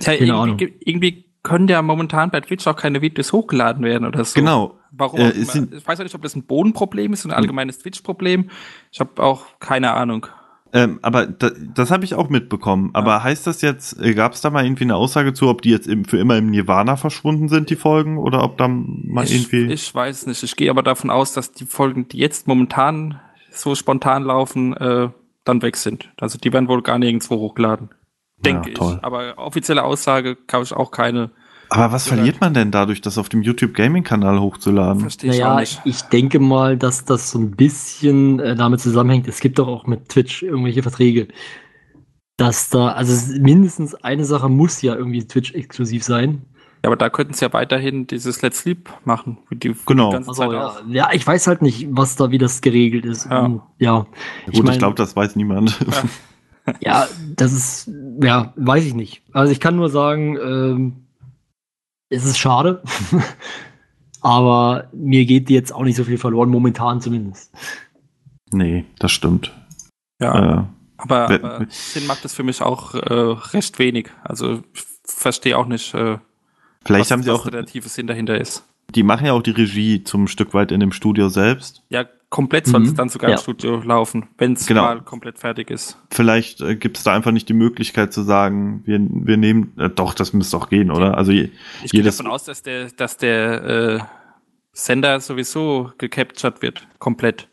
ja 0.00 0.44
irgendwie, 0.44 0.74
irgendwie 0.80 1.29
können 1.42 1.68
ja 1.68 1.80
momentan 1.82 2.30
bei 2.30 2.40
Twitch 2.40 2.66
auch 2.66 2.76
keine 2.76 3.00
Videos 3.00 3.32
hochgeladen 3.32 3.84
werden 3.84 4.06
oder 4.06 4.24
so. 4.24 4.38
Genau. 4.38 4.78
Warum? 4.90 5.20
Äh, 5.20 5.30
auch 5.30 5.34
ich 5.34 5.86
weiß 5.86 5.98
ja 5.98 6.04
nicht, 6.04 6.14
ob 6.14 6.22
das 6.22 6.34
ein 6.34 6.44
Bodenproblem 6.44 7.12
ist, 7.12 7.24
ein 7.24 7.32
allgemeines 7.32 7.78
Twitch-Problem. 7.78 8.50
Ich 8.90 9.00
habe 9.00 9.22
auch 9.22 9.46
keine 9.60 9.92
Ahnung. 9.92 10.26
Ähm, 10.72 11.00
aber 11.02 11.26
da, 11.26 11.50
das 11.74 11.90
habe 11.90 12.04
ich 12.04 12.14
auch 12.14 12.28
mitbekommen. 12.28 12.90
Aber 12.92 13.24
heißt 13.24 13.46
das 13.46 13.60
jetzt, 13.60 13.96
gab 14.14 14.34
es 14.34 14.40
da 14.40 14.50
mal 14.50 14.64
irgendwie 14.64 14.84
eine 14.84 14.96
Aussage 14.96 15.32
zu, 15.32 15.48
ob 15.48 15.62
die 15.62 15.70
jetzt 15.70 15.88
im, 15.88 16.04
für 16.04 16.18
immer 16.18 16.36
im 16.36 16.50
Nirvana 16.50 16.96
verschwunden 16.96 17.48
sind, 17.48 17.70
die 17.70 17.76
Folgen, 17.76 18.18
oder 18.18 18.44
ob 18.44 18.56
da 18.58 18.68
mal 18.68 19.24
Ich, 19.24 19.34
irgendwie. 19.34 19.72
ich 19.72 19.92
weiß 19.92 20.26
nicht. 20.26 20.42
Ich 20.42 20.56
gehe 20.56 20.70
aber 20.70 20.82
davon 20.82 21.10
aus, 21.10 21.32
dass 21.32 21.52
die 21.52 21.66
Folgen, 21.66 22.08
die 22.08 22.18
jetzt 22.18 22.46
momentan 22.46 23.20
so 23.50 23.74
spontan 23.74 24.22
laufen, 24.22 24.76
äh, 24.76 25.08
dann 25.44 25.62
weg 25.62 25.76
sind. 25.76 26.12
Also 26.20 26.38
die 26.38 26.52
werden 26.52 26.68
wohl 26.68 26.82
gar 26.82 26.98
nirgendwo 26.98 27.36
hochgeladen. 27.36 27.90
Denke 28.44 28.70
Ja, 28.70 28.74
toll. 28.74 28.94
ich. 28.98 29.04
Aber 29.04 29.34
offizielle 29.38 29.84
Aussage 29.84 30.36
habe 30.50 30.64
ich 30.64 30.72
auch 30.72 30.90
keine. 30.90 31.30
aber 31.68 31.92
was 31.92 32.08
verliert 32.08 32.40
man 32.40 32.52
denn 32.54 32.70
dadurch, 32.70 33.00
das 33.00 33.16
auf 33.18 33.28
dem 33.28 33.42
YouTube 33.42 33.74
Gaming 33.74 34.02
Kanal 34.02 34.40
hochzuladen? 34.40 35.00
Verstehe 35.02 35.30
ich 35.30 35.44
auch 35.44 35.48
Naja, 35.50 35.60
nicht. 35.60 35.80
ich 35.84 36.02
denke 36.02 36.38
mal, 36.40 36.76
dass 36.76 37.04
das 37.04 37.30
so 37.30 37.38
ein 37.38 37.52
bisschen 37.52 38.40
äh, 38.40 38.56
damit 38.56 38.80
zusammenhängt. 38.80 39.28
Es 39.28 39.40
gibt 39.40 39.58
doch 39.58 39.68
auch 39.68 39.86
mit 39.86 40.08
Twitch 40.08 40.42
irgendwelche 40.42 40.82
Verträge, 40.82 41.28
dass 42.36 42.70
da, 42.70 42.88
also 42.88 43.12
es- 43.12 43.28
mindestens 43.38 43.94
eine 43.94 44.24
Sache 44.24 44.48
muss 44.48 44.80
ja 44.82 44.94
irgendwie 44.94 45.26
Twitch-exklusiv 45.26 46.02
sein. 46.02 46.46
Ja, 46.82 46.88
aber 46.88 46.96
da 46.96 47.10
könnten 47.10 47.34
sie 47.34 47.44
ja 47.44 47.52
weiterhin 47.52 48.06
dieses 48.06 48.40
Let's 48.40 48.60
Sleep 48.60 48.88
machen. 49.04 49.36
Wie 49.50 49.56
die 49.56 49.76
Genau. 49.84 50.10
Die 50.16 50.26
Also, 50.26 50.50
ja, 50.50 50.72
ja, 50.88 51.08
ich 51.12 51.26
weiß 51.26 51.46
halt 51.46 51.60
nicht, 51.60 51.88
was 51.90 52.16
da, 52.16 52.30
wie 52.30 52.38
das 52.38 52.62
geregelt 52.62 53.04
ist. 53.04 53.26
Ja. 53.30 53.40
Und, 53.44 53.60
ja. 53.78 54.06
Gut, 54.46 54.54
ich, 54.54 54.62
mein- 54.62 54.78
glaube, 54.78 54.94
das 54.96 55.14
weiß 55.14 55.36
niemand. 55.36 55.78
Ja, 55.80 56.02
das 57.36 57.52
ist, 57.52 57.90
ja, 58.22 58.52
weiß 58.56 58.84
ich 58.84 58.94
nicht. 58.94 59.22
Also 59.32 59.52
ich 59.52 59.60
kann 59.60 59.76
nur 59.76 59.88
sagen, 59.90 60.36
ähm, 60.36 60.96
es 62.08 62.24
ist 62.24 62.38
schade. 62.38 62.82
Aber 64.22 64.88
mir 64.92 65.24
geht 65.24 65.48
jetzt 65.48 65.72
auch 65.74 65.82
nicht 65.84 65.96
so 65.96 66.04
viel 66.04 66.18
verloren, 66.18 66.50
momentan 66.50 67.00
zumindest. 67.00 67.50
nee, 68.50 68.84
das 68.98 69.12
stimmt. 69.12 69.52
Ja, 70.20 70.60
Äh, 70.60 70.64
aber, 70.98 71.28
wenn- 71.30 71.44
aber 71.44 71.66
Sinn 71.70 72.06
macht 72.06 72.24
das 72.24 72.34
für 72.34 72.42
mich 72.42 72.60
auch 72.60 72.94
äh, 72.94 72.98
recht 73.54 73.78
wenig. 73.78 74.10
Also 74.22 74.62
ich 74.74 74.82
verstehe 75.04 75.56
auch 75.56 75.66
nicht, 75.66 75.94
äh, 75.94 76.18
vielleicht 76.84 77.06
was, 77.06 77.10
haben 77.12 77.22
sie 77.22 77.30
was 77.30 77.40
auch, 77.40 77.50
der 77.50 77.64
tiefe 77.64 77.88
Sinn 77.88 78.06
dahinter 78.06 78.38
ist. 78.38 78.64
die 78.94 79.02
machen 79.02 79.24
ja 79.24 79.32
auch 79.32 79.42
die 79.42 79.52
Regie 79.52 80.04
zum 80.04 80.28
Stück 80.28 80.52
weit 80.52 80.72
in 80.72 80.80
dem 80.80 80.92
Studio 80.92 81.30
selbst. 81.30 81.82
Ja, 81.88 82.04
komplett 82.30 82.66
soll 82.66 82.82
es 82.84 82.92
Mhm. 82.92 82.96
dann 82.96 83.08
sogar 83.10 83.30
Ja. 83.30 83.36
im 83.36 83.42
Studio 83.42 83.82
laufen, 83.84 84.28
wenn 84.38 84.52
es 84.54 84.66
Genau. 84.66 84.82
mal 84.82 85.00
komplett 85.02 85.38
fertig 85.38 85.70
ist. 85.70 85.98
Vielleicht 86.10 86.60
äh, 86.60 86.76
gibt 86.76 86.96
es 86.96 87.02
da 87.02 87.12
einfach 87.14 87.32
nicht 87.32 87.48
die 87.48 87.54
Möglichkeit 87.54 88.12
zu 88.12 88.22
sagen, 88.22 88.82
wir, 88.86 88.98
wir 89.00 89.36
nehmen, 89.36 89.72
äh, 89.78 89.90
doch, 89.90 90.14
das 90.14 90.32
müsste 90.32 90.56
auch 90.56 90.68
gehen, 90.68 90.90
oder? 90.90 91.18
Also 91.18 91.32
je, 91.32 91.50
Ich 91.82 91.90
gehe 91.90 92.02
davon 92.02 92.26
aus, 92.28 92.44
dass 92.44 92.62
der, 92.62 92.88
dass 92.96 93.16
der 93.16 93.64
äh, 93.64 93.98
Sender 94.72 95.18
sowieso 95.20 95.90
gecaptured 95.98 96.62
wird, 96.62 96.86
komplett. 96.98 97.48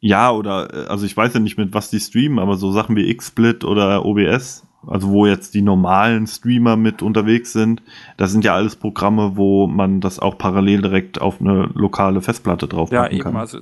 ja, 0.00 0.32
oder, 0.32 0.74
äh, 0.74 0.86
also 0.88 1.06
ich 1.06 1.16
weiß 1.16 1.32
ja 1.34 1.40
nicht, 1.40 1.56
mit 1.56 1.72
was 1.72 1.88
die 1.90 2.00
streamen, 2.00 2.40
aber 2.40 2.56
so 2.56 2.72
Sachen 2.72 2.96
wie 2.96 3.14
XSplit 3.14 3.64
oder 3.64 4.04
OBS, 4.04 4.66
also 4.84 5.10
wo 5.10 5.26
jetzt 5.26 5.54
die 5.54 5.62
normalen 5.62 6.26
Streamer 6.26 6.76
mit 6.76 7.02
unterwegs 7.02 7.52
sind, 7.52 7.82
das 8.16 8.32
sind 8.32 8.44
ja 8.44 8.56
alles 8.56 8.74
Programme, 8.74 9.36
wo 9.36 9.68
man 9.68 10.00
das 10.00 10.18
auch 10.18 10.36
parallel 10.38 10.82
direkt 10.82 11.20
auf 11.20 11.40
eine 11.40 11.70
lokale 11.74 12.20
Festplatte 12.20 12.66
Ja, 12.66 12.70
draufpacken 12.70 13.12
eben. 13.14 13.22
kann. 13.22 13.36
Also 13.36 13.60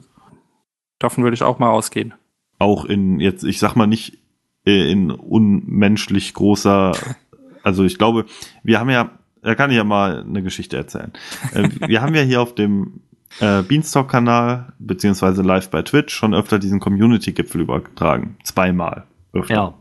Davon 1.01 1.25
würde 1.25 1.35
ich 1.35 1.43
auch 1.43 1.59
mal 1.59 1.71
ausgehen. 1.71 2.15
Auch 2.61 2.85
in 2.85 3.19
jetzt, 3.19 3.43
ich 3.43 3.59
sag 3.59 3.75
mal 3.75 3.89
nicht 3.89 4.19
äh, 4.65 4.93
in 4.93 5.11
unmenschlich 5.11 6.33
großer, 6.35 6.93
also 7.65 7.85
ich 7.85 7.99
glaube, 7.99 8.27
wir 8.63 8.79
haben 8.79 8.91
ja, 8.91 9.11
da 9.43 9.57
kann 9.57 9.71
ich 9.71 9.77
ja 9.77 9.85
mal 9.85 10.21
eine 10.21 10.43
Geschichte 10.45 10.77
erzählen. 10.77 11.13
Äh, 11.53 11.69
wir 11.89 12.03
haben 12.03 12.15
ja 12.15 12.23
hier 12.23 12.41
auf 12.41 12.55
dem 12.55 13.01
äh, 13.41 13.63
Beanstalk-Kanal, 13.63 14.75
beziehungsweise 14.79 15.43
live 15.43 15.71
bei 15.71 15.83
Twitch, 15.83 16.15
schon 16.15 16.35
öfter 16.35 16.59
diesen 16.59 16.81
Community-Gipfel 16.81 17.63
übertragen. 17.63 18.37
Zweimal. 18.45 19.05
Öfter. 19.33 19.55
Ja. 19.55 19.75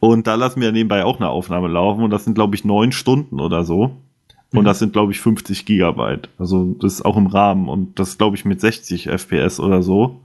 Und 0.00 0.26
da 0.26 0.34
lassen 0.34 0.60
wir 0.60 0.72
nebenbei 0.72 1.04
auch 1.04 1.16
eine 1.16 1.28
Aufnahme 1.28 1.68
laufen 1.68 2.02
und 2.02 2.10
das 2.10 2.24
sind, 2.24 2.34
glaube 2.34 2.54
ich, 2.54 2.64
neun 2.64 2.92
Stunden 2.92 3.40
oder 3.40 3.64
so. 3.64 3.96
Und 4.54 4.62
Mhm. 4.62 4.64
das 4.66 4.78
sind, 4.78 4.92
glaube 4.92 5.12
ich, 5.12 5.20
50 5.20 5.66
Gigabyte. 5.66 6.28
Also 6.38 6.74
das 6.80 6.94
ist 6.94 7.04
auch 7.04 7.16
im 7.16 7.26
Rahmen 7.26 7.68
und 7.68 7.98
das 7.98 8.16
glaube 8.18 8.36
ich 8.36 8.44
mit 8.44 8.60
60 8.60 9.08
FPS 9.08 9.58
oder 9.60 9.82
so. 9.82 10.20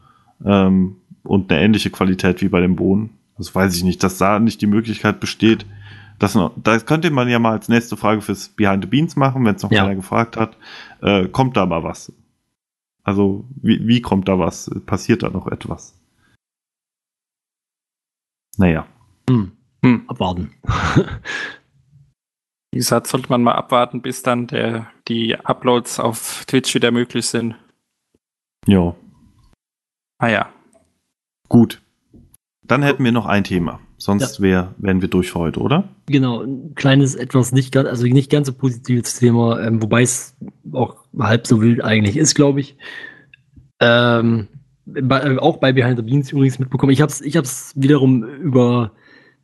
Ähm, 0.45 0.95
und 1.23 1.51
eine 1.51 1.61
ähnliche 1.61 1.89
Qualität 1.89 2.41
wie 2.41 2.49
bei 2.49 2.61
dem 2.61 2.75
Bohnen. 2.75 3.09
Das 3.37 3.53
weiß 3.53 3.75
ich 3.75 3.83
nicht, 3.83 4.03
dass 4.03 4.17
da 4.17 4.39
nicht 4.39 4.61
die 4.61 4.67
Möglichkeit 4.67 5.19
besteht. 5.19 5.65
Dass 6.19 6.35
noch, 6.35 6.51
das 6.61 6.85
könnte 6.85 7.11
man 7.11 7.29
ja 7.29 7.39
mal 7.39 7.51
als 7.53 7.69
nächste 7.69 7.95
Frage 7.97 8.21
fürs 8.21 8.49
Behind 8.49 8.83
the 8.83 8.89
Beans 8.89 9.15
machen, 9.15 9.45
wenn 9.45 9.55
es 9.55 9.63
noch 9.63 9.71
Ja. 9.71 9.83
keiner 9.83 9.95
gefragt 9.95 10.35
hat. 10.37 10.57
Äh, 11.01 11.27
kommt 11.29 11.55
da 11.57 11.65
mal 11.65 11.83
was? 11.83 12.11
Also, 13.03 13.45
wie, 13.61 13.87
wie 13.87 14.01
kommt 14.01 14.27
da 14.27 14.37
was? 14.37 14.69
Passiert 14.85 15.23
da 15.23 15.29
noch 15.29 15.47
etwas? 15.47 15.97
Naja. 18.57 18.85
Hm. 19.29 19.51
Hm. 19.83 20.03
Abwarten. 20.07 20.51
Wie 22.71 22.77
gesagt, 22.77 23.07
sollte 23.07 23.29
man 23.29 23.41
mal 23.41 23.53
abwarten, 23.53 24.01
bis 24.01 24.21
dann 24.21 24.47
der, 24.47 24.87
die 25.07 25.35
Uploads 25.35 25.99
auf 25.99 26.45
Twitch 26.45 26.75
wieder 26.75 26.91
möglich 26.91 27.25
sind. 27.25 27.55
Ja. 28.67 28.95
Ah 30.19 30.27
ja. 30.27 30.53
Gut. 31.47 31.81
Dann 32.63 32.83
hätten 32.83 33.03
wir 33.03 33.11
noch 33.11 33.25
ein 33.25 33.43
Thema. 33.43 33.79
Sonst 33.97 34.39
wär, 34.41 34.75
wären 34.77 35.01
wir 35.01 35.09
durch 35.09 35.31
für 35.31 35.39
heute, 35.39 35.59
oder? 35.59 35.89
Genau, 36.05 36.43
ein 36.43 36.73
kleines, 36.75 37.15
etwas 37.15 37.51
nicht 37.51 37.73
ganz, 37.73 37.89
also 37.89 38.05
nicht 38.05 38.31
ganz 38.31 38.47
so 38.47 38.53
positives 38.53 39.19
Thema, 39.19 39.59
ähm, 39.61 39.81
wobei 39.81 40.03
es 40.03 40.37
auch 40.71 41.03
halb 41.17 41.47
so 41.47 41.61
wild 41.61 41.83
eigentlich 41.83 42.15
ist, 42.15 42.33
glaube 42.33 42.61
ich. 42.61 42.77
Ähm, 43.81 44.47
bei, 44.85 45.19
äh, 45.21 45.37
auch 45.37 45.57
bei 45.57 45.73
Behind 45.73 45.97
the 45.97 46.03
Beans 46.03 46.31
übrigens 46.31 46.59
mitbekommen. 46.59 46.93
Ich 46.93 47.01
habe 47.01 47.11
es 47.11 47.19
ich 47.19 47.35
hab's 47.35 47.73
wiederum 47.75 48.23
über 48.23 48.91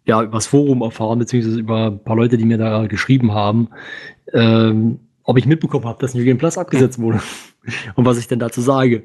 ja, 0.06 0.22
übers 0.24 0.47
Forum 0.47 0.82
erfahren, 0.82 1.20
beziehungsweise 1.20 1.60
über 1.60 1.88
ein 1.88 2.03
paar 2.03 2.16
Leute, 2.16 2.38
die 2.38 2.45
mir 2.45 2.58
da 2.58 2.86
geschrieben 2.88 3.34
haben, 3.34 3.70
ähm, 4.34 4.99
ob 5.24 5.38
ich 5.38 5.47
mitbekommen 5.47 5.86
habe, 5.86 5.99
dass 5.99 6.14
New 6.14 6.24
Game 6.24 6.38
Plus 6.38 6.58
abgesetzt 6.58 6.99
wurde 6.99 7.20
und 7.95 8.06
was 8.06 8.18
ich 8.18 8.28
denn 8.28 8.39
dazu 8.39 8.62
sage. 8.62 9.03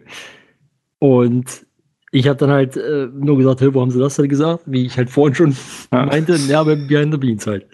Und 0.98 1.66
ich 2.12 2.28
habe 2.28 2.38
dann 2.38 2.51
halt 2.51 2.76
äh, 2.76 3.09
nur 3.12 3.38
gesagt, 3.38 3.61
hey, 3.61 3.72
wo 3.72 3.80
haben 3.80 3.90
sie 3.90 3.98
das 3.98 4.16
denn 4.16 4.28
gesagt? 4.28 4.64
Wie 4.66 4.84
ich 4.84 4.96
halt 4.98 5.11
vorhin 5.11 5.34
schon 5.34 5.57
Ja. 5.92 6.07
meinte, 6.07 6.36
ja, 6.36 6.62
Behind 6.64 7.12
the 7.12 7.18
Beans 7.18 7.46
halt. 7.46 7.66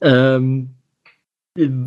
Ähm, 0.00 0.70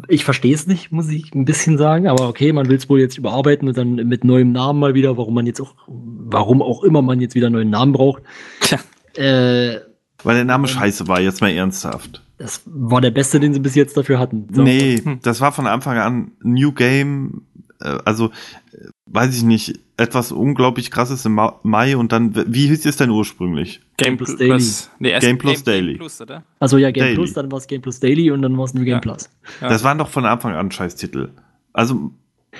ich 0.07 0.25
verstehe 0.25 0.55
es 0.55 0.65
nicht, 0.65 0.91
muss 0.91 1.09
ich 1.09 1.33
ein 1.35 1.45
bisschen 1.45 1.77
sagen, 1.77 2.07
aber 2.07 2.27
okay, 2.27 2.51
man 2.51 2.67
will 2.69 2.77
es 2.77 2.89
wohl 2.89 2.99
jetzt 2.99 3.19
überarbeiten 3.19 3.67
und 3.67 3.77
dann 3.77 3.95
mit 3.95 4.23
neuem 4.23 4.51
Namen 4.51 4.79
mal 4.79 4.95
wieder, 4.95 5.15
warum 5.15 5.35
man 5.35 5.45
jetzt 5.45 5.61
auch, 5.61 5.75
warum 5.87 6.63
auch 6.63 6.83
immer 6.83 7.03
man 7.03 7.21
jetzt 7.21 7.35
wieder 7.35 7.47
einen 7.47 7.55
neuen 7.55 7.69
Namen 7.69 7.93
braucht. 7.93 8.23
Tja. 8.61 8.79
Äh, 9.15 9.81
Weil 10.23 10.35
der 10.35 10.45
Name 10.45 10.67
scheiße 10.67 11.07
war, 11.07 11.19
jetzt 11.21 11.41
mal 11.41 11.49
ernsthaft. 11.51 12.21
das 12.37 12.61
war 12.65 13.01
der 13.01 13.11
beste, 13.11 13.39
den 13.39 13.53
sie 13.53 13.59
bis 13.59 13.75
jetzt 13.75 13.95
dafür 13.97 14.19
hatten. 14.19 14.47
So. 14.51 14.61
Nee, 14.63 14.97
Hm. 15.03 15.19
das 15.21 15.39
war 15.41 15.51
von 15.51 15.67
Anfang 15.67 15.97
an 15.97 16.31
New 16.43 16.71
Game, 16.73 17.43
äh, 17.81 17.97
also 18.05 18.27
äh, 18.73 18.87
weiß 19.07 19.35
ich 19.35 19.43
nicht, 19.43 19.79
etwas 19.97 20.31
unglaublich 20.31 20.91
krasses 20.91 21.25
im 21.25 21.33
Ma 21.35 21.59
Mai 21.63 21.97
und 21.97 22.11
dann, 22.11 22.33
wie 22.53 22.67
hieß 22.67 22.85
es 22.85 22.95
denn 22.97 23.09
ursprünglich? 23.09 23.81
Game 23.97 24.17
Plus 24.17 24.35
Plus, 24.37 24.39
Daily. 24.39 24.63
Nee, 24.99 25.09
erst 25.11 25.27
Game 25.27 25.37
Plus 25.37 25.63
Daily. 25.63 25.95
Plus, 25.95 26.21
oder? 26.21 26.43
Also 26.59 26.77
ja, 26.77 26.91
Game 26.91 27.03
Daily. 27.03 27.15
Plus, 27.15 27.33
dann 27.33 27.51
war 27.51 27.57
es 27.57 27.67
Game 27.67 27.81
Plus 27.81 27.99
Daily 27.99 28.31
und 28.31 28.41
dann 28.41 28.57
war 28.57 28.65
es 28.65 28.73
New 28.73 28.81
Game 28.83 28.93
Ja. 28.95 28.99
Plus. 28.99 29.29
Ja. 29.61 29.69
Das 29.69 29.83
waren 29.83 29.97
doch 29.97 30.09
von 30.09 30.25
Anfang 30.25 30.53
an 30.53 30.71
Scheißtitel. 30.71 31.31
Also 31.73 32.11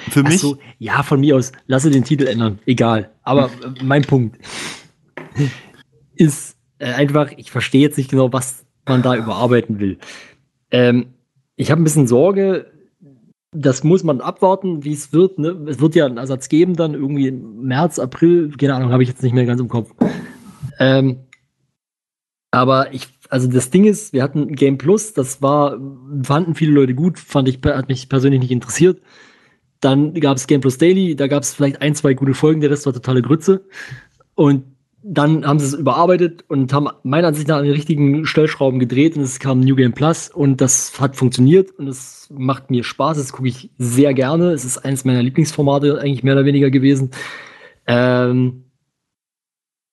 für 0.10 0.22
Ach 0.26 0.30
mich, 0.30 0.40
so, 0.40 0.58
ja, 0.78 1.02
von 1.04 1.20
mir 1.20 1.36
aus, 1.36 1.52
lasse 1.68 1.90
den 1.92 2.04
Titel 2.04 2.28
ändern, 2.28 2.60
egal. 2.66 3.10
Aber 3.24 3.46
äh, 3.46 3.84
mein 3.84 4.04
Punkt 4.04 4.38
ist 6.16 6.56
äh, 6.80 6.94
einfach, 6.94 7.32
ich 7.38 7.52
verstehe 7.52 7.82
jetzt 7.82 7.98
nicht 7.98 8.10
genau, 8.10 8.34
was 8.34 8.66
man 8.88 9.02
da 9.02 9.16
überarbeiten 9.16 9.80
will. 9.80 10.00
Ähm, 10.72 11.14
ich 11.56 11.72
habe 11.72 11.82
ein 11.82 11.84
bisschen 11.84 12.08
Sorge, 12.08 12.72
das 13.52 13.84
muss 13.84 14.04
man 14.04 14.22
abwarten, 14.22 14.84
wie 14.84 14.94
es 14.94 15.12
wird. 15.12 15.40
Ne? 15.40 15.66
Es 15.68 15.80
wird 15.80 15.96
ja 15.96 16.06
einen 16.06 16.18
Ersatz 16.18 16.50
geben, 16.50 16.76
dann 16.76 16.94
irgendwie 16.94 17.28
im 17.28 17.64
März, 17.64 18.00
April, 18.00 18.52
keine 18.58 18.76
Ahnung, 18.76 18.92
habe 18.92 19.04
ich 19.04 19.10
jetzt 19.10 19.24
nicht 19.24 19.34
mehr 19.34 19.46
ganz 19.46 19.60
im 19.60 19.68
Kopf. 19.68 19.94
Ähm, 20.80 21.18
aber 22.52 22.94
ich, 22.94 23.08
also 23.30 23.48
das 23.48 23.70
Ding 23.70 23.86
ist, 23.86 24.14
wir 24.14 24.24
hatten 24.24 24.56
Game 24.56 24.78
Plus, 24.78 25.14
das 25.14 25.42
war, 25.42 25.78
fanden 26.24 26.56
viele 26.56 26.72
Leute 26.72 26.96
gut, 26.96 27.20
fand 27.20 27.48
ich, 27.48 27.60
hat 27.64 27.90
mich 27.90 28.10
persönlich 28.10 28.40
nicht 28.40 28.52
interessiert. 28.52 29.02
Dann 29.82 30.14
gab 30.16 30.38
es 30.38 30.48
Game 30.48 30.62
Plus 30.62 30.78
Daily, 30.78 31.16
da 31.16 31.28
gab 31.28 31.44
es 31.44 31.54
vielleicht 31.54 31.82
ein, 31.82 31.96
zwei 31.96 32.14
gute 32.14 32.34
Folgen, 32.34 32.62
der 32.62 32.70
Rest 32.70 32.86
war 32.86 32.94
totale 32.94 33.22
Grütze. 33.22 33.66
Und 34.36 34.69
dann 35.02 35.46
haben 35.48 35.60
sie 35.60 35.66
es 35.66 35.74
überarbeitet 35.74 36.44
und 36.50 36.74
haben 36.74 36.90
meiner 37.04 37.30
Ansicht 37.30 37.48
nach 37.48 37.58
an 37.58 37.64
den 37.64 37.74
richtigen 37.74 38.26
Stellschrauben 38.26 38.80
gedreht 38.80 39.16
und 39.16 39.24
es 39.24 39.40
kam 39.40 39.62
New 39.62 39.76
Game 39.76 39.94
Plus 39.94 40.30
und 40.30 40.60
das 40.60 41.00
hat 41.00 41.16
funktioniert 41.16 41.72
und 41.72 41.88
es 41.88 42.28
macht 42.32 42.70
mir 42.70 42.84
Spaß, 42.84 43.18
das 43.18 43.32
gucke 43.32 43.48
ich 43.48 43.70
sehr 43.78 44.14
gerne. 44.14 44.52
Es 44.52 44.66
ist 44.66 44.80
eines 44.80 45.06
meiner 45.06 45.24
Lieblingsformate 45.24 46.00
eigentlich 46.00 46.24
mehr 46.24 46.34
oder 46.34 46.46
weniger 46.46 46.70
gewesen. 46.70 47.12
Ähm, 47.88 48.66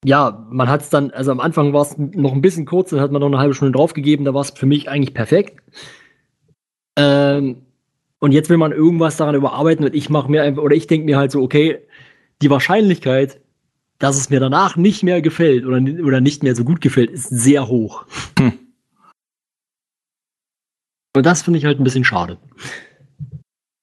ja, 0.04 0.46
man 0.50 0.68
hat 0.68 0.82
es 0.82 0.90
dann, 0.90 1.10
also 1.12 1.30
am 1.30 1.40
Anfang 1.40 1.72
war 1.72 1.82
es 1.82 1.96
noch 1.96 2.32
ein 2.32 2.42
bisschen 2.42 2.66
kurz, 2.66 2.90
dann 2.90 3.00
hat 3.00 3.12
man 3.12 3.20
noch 3.20 3.28
eine 3.28 3.38
halbe 3.38 3.54
Stunde 3.54 3.72
draufgegeben, 3.76 4.24
da 4.24 4.34
war 4.34 4.42
es 4.42 4.50
für 4.50 4.66
mich 4.66 4.88
eigentlich 4.88 5.14
perfekt. 5.14 5.62
Ähm, 6.96 7.62
und 8.18 8.32
jetzt 8.32 8.50
will 8.50 8.56
man 8.56 8.72
irgendwas 8.72 9.16
daran 9.16 9.34
überarbeiten 9.34 9.84
und 9.84 9.94
ich 9.94 10.10
mache 10.10 10.30
mir 10.30 10.42
einfach, 10.42 10.62
oder 10.62 10.74
ich 10.74 10.86
denke 10.88 11.06
mir 11.06 11.16
halt 11.16 11.30
so, 11.30 11.42
okay, 11.42 11.78
die 12.42 12.50
Wahrscheinlichkeit, 12.50 13.40
dass 13.98 14.16
es 14.16 14.30
mir 14.30 14.40
danach 14.40 14.76
nicht 14.76 15.02
mehr 15.02 15.22
gefällt 15.22 15.64
oder, 15.64 15.80
oder 16.02 16.20
nicht 16.20 16.42
mehr 16.42 16.54
so 16.54 16.64
gut 16.64 16.80
gefällt, 16.80 17.10
ist 17.10 17.28
sehr 17.28 17.68
hoch. 17.68 18.06
Hm. 18.38 18.52
Und 21.16 21.24
das 21.24 21.42
finde 21.42 21.58
ich 21.58 21.64
halt 21.64 21.80
ein 21.80 21.84
bisschen 21.84 22.04
schade. 22.04 22.38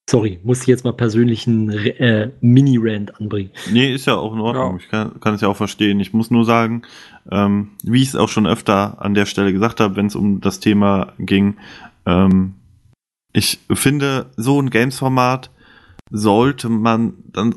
Sorry, 0.09 0.39
muss 0.43 0.61
ich 0.61 0.67
jetzt 0.67 0.83
mal 0.83 0.93
persönlichen 0.93 1.69
äh, 1.71 2.29
Mini-Rant 2.41 3.19
anbringen. 3.19 3.49
nee, 3.71 3.91
ist 3.91 4.05
ja 4.05 4.15
auch 4.15 4.33
in 4.33 4.41
Ordnung. 4.41 4.73
Ja. 4.73 4.77
Ich 4.77 4.89
kann, 4.89 5.19
kann 5.19 5.33
es 5.33 5.41
ja 5.41 5.47
auch 5.47 5.57
verstehen. 5.57 5.99
Ich 5.99 6.13
muss 6.13 6.29
nur 6.29 6.45
sagen, 6.45 6.83
ähm, 7.31 7.71
wie 7.83 8.03
ich 8.03 8.09
es 8.09 8.15
auch 8.15 8.29
schon 8.29 8.45
öfter 8.45 9.01
an 9.01 9.15
der 9.15 9.25
Stelle 9.25 9.51
gesagt 9.51 9.79
habe, 9.79 9.95
wenn 9.95 10.07
es 10.07 10.15
um 10.15 10.41
das 10.41 10.59
Thema 10.59 11.13
ging, 11.17 11.55
ähm, 12.05 12.53
ich 13.31 13.59
finde, 13.71 14.27
so 14.37 14.61
ein 14.61 14.69
Games-Format 14.69 15.49
sollte 16.11 16.69
man 16.69 17.13
dann, 17.31 17.55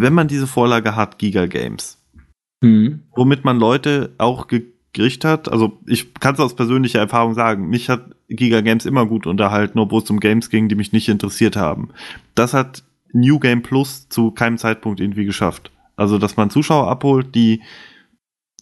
wenn 0.00 0.12
man 0.14 0.28
diese 0.28 0.46
Vorlage 0.46 0.96
hat, 0.96 1.18
Giga 1.18 1.46
Games, 1.46 1.98
Mhm. 2.62 3.02
womit 3.14 3.44
man 3.44 3.58
Leute 3.58 4.14
auch 4.18 4.46
gekriegt 4.48 5.24
hat. 5.24 5.48
Also 5.48 5.78
ich 5.86 6.14
kann 6.14 6.34
es 6.34 6.40
aus 6.40 6.56
persönlicher 6.56 7.00
Erfahrung 7.00 7.34
sagen, 7.34 7.68
mich 7.68 7.88
hat 7.90 8.14
Giga 8.28 8.60
Games 8.62 8.86
immer 8.86 9.06
gut 9.06 9.26
unterhalten, 9.26 9.78
obwohl 9.78 10.02
es 10.02 10.10
um 10.10 10.20
Games 10.20 10.50
ging, 10.50 10.68
die 10.68 10.74
mich 10.74 10.92
nicht 10.92 11.08
interessiert 11.08 11.56
haben. 11.56 11.90
Das 12.34 12.54
hat 12.54 12.82
New 13.12 13.38
Game 13.38 13.62
Plus 13.62 14.08
zu 14.08 14.30
keinem 14.30 14.58
Zeitpunkt 14.58 15.00
irgendwie 15.00 15.24
geschafft. 15.24 15.70
Also, 15.96 16.18
dass 16.18 16.36
man 16.36 16.50
Zuschauer 16.50 16.88
abholt, 16.88 17.34
die 17.34 17.62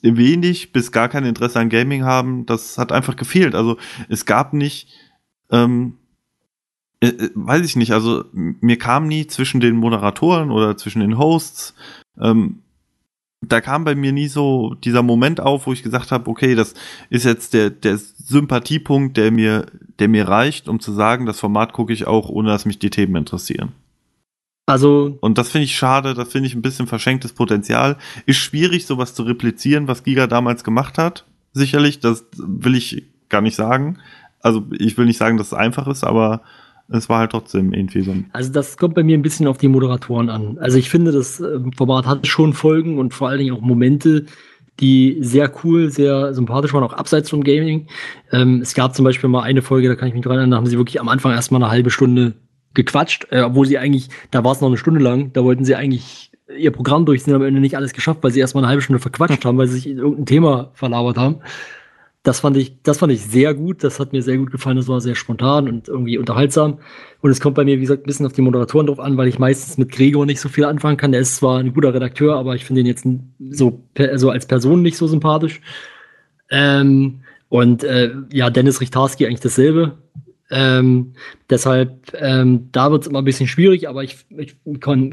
wenig 0.03 0.73
bis 0.73 0.93
gar 0.93 1.09
kein 1.09 1.25
Interesse 1.25 1.59
an 1.59 1.71
Gaming 1.71 2.05
haben, 2.05 2.47
das 2.47 2.77
hat 2.79 2.93
einfach 2.93 3.17
gefehlt. 3.17 3.55
Also 3.55 3.79
es 4.09 4.27
gab 4.27 4.53
nicht, 4.53 4.89
ähm, 5.51 5.95
äh, 7.05 7.09
äh, 7.09 7.31
weiß 7.35 7.65
ich 7.67 7.77
nicht, 7.77 7.93
also 7.93 8.25
mir 8.33 8.79
kam 8.79 9.07
nie 9.09 9.27
zwischen 9.27 9.61
den 9.61 9.77
Moderatoren 9.77 10.51
oder 10.51 10.77
zwischen 10.77 11.01
den 11.01 11.19
Hosts, 11.19 11.75
ähm, 12.21 12.61
da 13.47 13.61
kam 13.61 13.85
bei 13.85 13.95
mir 13.95 14.13
nie 14.13 14.29
so 14.29 14.75
dieser 14.75 15.03
Moment 15.03 15.41
auf, 15.41 15.67
wo 15.67 15.73
ich 15.73 15.83
gesagt 15.83 16.13
habe, 16.13 16.31
okay, 16.31 16.55
das 16.55 16.73
ist 17.11 17.25
jetzt 17.25 17.53
der, 17.53 17.69
der 17.69 17.99
Sympathiepunkt, 17.99 19.19
der 19.19 19.31
mir, 19.31 19.67
der 19.99 20.09
mir 20.09 20.29
reicht, 20.29 20.67
um 20.67 20.81
zu 20.81 20.93
sagen, 20.93 21.27
das 21.27 21.41
Format 21.41 21.75
gucke 21.75 21.93
ich 21.93 22.07
auch, 22.07 22.31
ohne 22.31 22.49
dass 22.49 22.65
mich 22.65 22.79
die 22.79 22.89
Themen 22.89 23.17
interessieren. 23.17 23.73
Also, 24.67 25.19
Und 25.21 25.37
das 25.37 25.51
finde 25.51 25.67
ich 25.67 25.77
schade, 25.77 26.15
das 26.15 26.33
finde 26.33 26.47
ich 26.47 26.55
ein 26.55 26.63
bisschen 26.63 26.87
verschenktes 26.87 27.35
Potenzial. 27.35 27.99
Ist 28.25 28.39
schwierig, 28.39 28.87
sowas 28.87 29.15
zu 29.15 29.25
replizieren, 29.25 29.89
was 29.89 30.05
Giga 30.05 30.27
damals 30.27 30.65
gemacht 30.65 30.97
hat. 30.97 31.27
Sicherlich, 31.53 32.01
das 32.01 32.25
will 32.35 32.75
ich 32.75 33.05
gar 33.29 33.43
nicht 33.43 33.57
sagen. 33.57 33.99
Also 34.41 34.65
ich 34.73 34.97
will 34.97 35.05
nicht 35.05 35.19
sagen, 35.19 35.37
dass 35.37 35.49
es 35.49 35.53
einfach 35.53 35.87
ist, 35.87 36.03
aber 36.03 36.41
es 36.89 37.09
war 37.09 37.21
halt 37.21 37.31
trotzdem 37.31 37.73
irgendwie 37.73 38.03
so 38.03 38.13
ein. 38.13 38.27
also 38.33 38.53
das 38.53 38.77
kommt 38.77 38.95
bei 38.95 39.03
mir 39.03 39.17
ein 39.17 39.23
bisschen 39.23 39.47
auf 39.47 39.59
die 39.59 39.69
Moderatoren 39.69 40.29
an. 40.29 40.59
Also 40.59 40.79
ich 40.79 40.91
finde, 40.91 41.13
das 41.13 41.41
ähm, 41.41 41.73
Format 41.73 42.07
hat 42.07 42.27
schon 42.27 42.53
Folgen 42.53 42.99
und 42.99 43.15
vor 43.15 43.29
allen 43.29 43.39
Dingen 43.39 43.55
auch 43.55 43.61
Momente, 43.61 44.27
die 44.81 45.17
sehr 45.21 45.51
cool, 45.63 45.91
sehr 45.91 46.35
sympathisch 46.35 46.75
waren, 46.75 46.83
auch 46.83 46.93
abseits 46.93 47.31
vom 47.31 47.45
Gaming. 47.45 47.87
Ähm, 48.33 48.61
es 48.61 48.75
gab 48.75 48.95
zum 48.95 49.05
Beispiel 49.05 49.31
mal 49.31 49.43
eine 49.43 49.63
Folge, 49.63 49.89
da 49.89 49.95
kann 49.95 50.09
ich 50.09 50.15
mich 50.15 50.23
dran 50.23 50.37
erinnern, 50.37 50.51
da 50.53 50.57
haben 50.59 50.67
sie 50.67 50.79
wirklich 50.79 51.01
am 51.01 51.09
Anfang 51.09 51.33
erstmal 51.33 51.63
eine 51.63 51.71
halbe 51.71 51.91
Stunde 51.91 52.35
gequatscht, 52.75 53.29
äh, 53.31 53.43
obwohl 53.43 53.67
sie 53.67 53.79
eigentlich, 53.79 54.09
da 54.31 54.45
war 54.45 54.53
es 54.53 54.61
noch 54.61 54.69
eine 54.69 54.77
Stunde 54.77 55.01
lang, 55.01 55.33
da 55.33 55.45
wollten 55.45 55.65
sie 55.65 55.77
eigentlich 55.77 56.33
ihr 56.57 56.73
Programm 56.73 57.07
durch, 57.07 57.23
sind 57.23 57.35
am 57.35 57.43
Ende 57.43 57.61
nicht 57.61 57.77
alles 57.77 57.93
geschafft, 57.93 58.23
weil 58.23 58.31
sie 58.31 58.41
erstmal 58.41 58.65
eine 58.65 58.69
halbe 58.69 58.83
Stunde 58.83 59.01
verquatscht 59.01 59.45
haben, 59.45 59.59
weil 59.59 59.69
sie 59.69 59.75
sich 59.75 59.89
in 59.89 59.99
irgendein 59.99 60.27
Thema 60.27 60.71
verlabert 60.75 61.17
haben. 61.17 61.37
Das 62.25 62.41
fand 62.41 62.57
ich, 62.57 62.83
das 62.83 62.99
fand 62.99 63.13
ich 63.13 63.23
sehr 63.23 63.55
gut. 63.55 63.85
Das 63.85 64.01
hat 64.01 64.13
mir 64.13 64.23
sehr 64.23 64.39
gut 64.39 64.51
gefallen. 64.51 64.79
Das 64.79 64.89
war 64.89 65.01
sehr 65.01 65.15
spontan 65.15 65.69
und 65.69 65.89
irgendwie 65.89 66.17
unterhaltsam. 66.19 66.79
Und 67.21 67.31
es 67.31 67.39
kommt 67.39 67.55
bei 67.55 67.65
mir, 67.65 67.77
wie 67.77 67.83
gesagt, 67.83 68.03
ein 68.03 68.07
bisschen 68.07 68.27
auf 68.27 68.33
die 68.33 68.41
Moderatoren 68.41 68.87
drauf 68.87 68.99
an, 68.99 69.17
weil 69.19 69.29
ich 69.29 69.39
meistens 69.39 69.77
mit 69.77 69.93
Gregor 69.93 70.25
nicht 70.25 70.41
so 70.41 70.49
viel 70.49 70.65
anfangen 70.65 70.97
kann. 70.97 71.13
Der 71.13 71.21
ist 71.21 71.37
zwar 71.37 71.59
ein 71.61 71.75
guter 71.75 71.93
Redakteur, 71.93 72.35
aber 72.37 72.55
ich 72.57 72.65
finde 72.65 72.81
ihn 72.81 72.87
jetzt 72.87 73.07
so, 73.51 73.85
so 74.15 74.31
als 74.31 74.47
Person 74.47 74.81
nicht 74.81 74.97
so 74.97 75.07
sympathisch. 75.07 75.61
Ähm, 76.51 77.21
und 77.51 77.85
äh, 77.85 78.13
ja, 78.33 78.49
Dennis 78.51 78.81
Richtarski 78.81 79.27
eigentlich 79.27 79.41
dasselbe. 79.41 79.99
Ähm, 80.57 81.15
deshalb, 81.51 82.13
ähm, 82.17 82.69
da 82.71 82.93
wird 82.93 83.03
es 83.03 83.09
immer 83.09 83.19
ein 83.19 83.25
bisschen 83.25 83.49
schwierig, 83.49 83.89
aber 83.89 84.05
ich, 84.05 84.19
ich, 84.39 84.55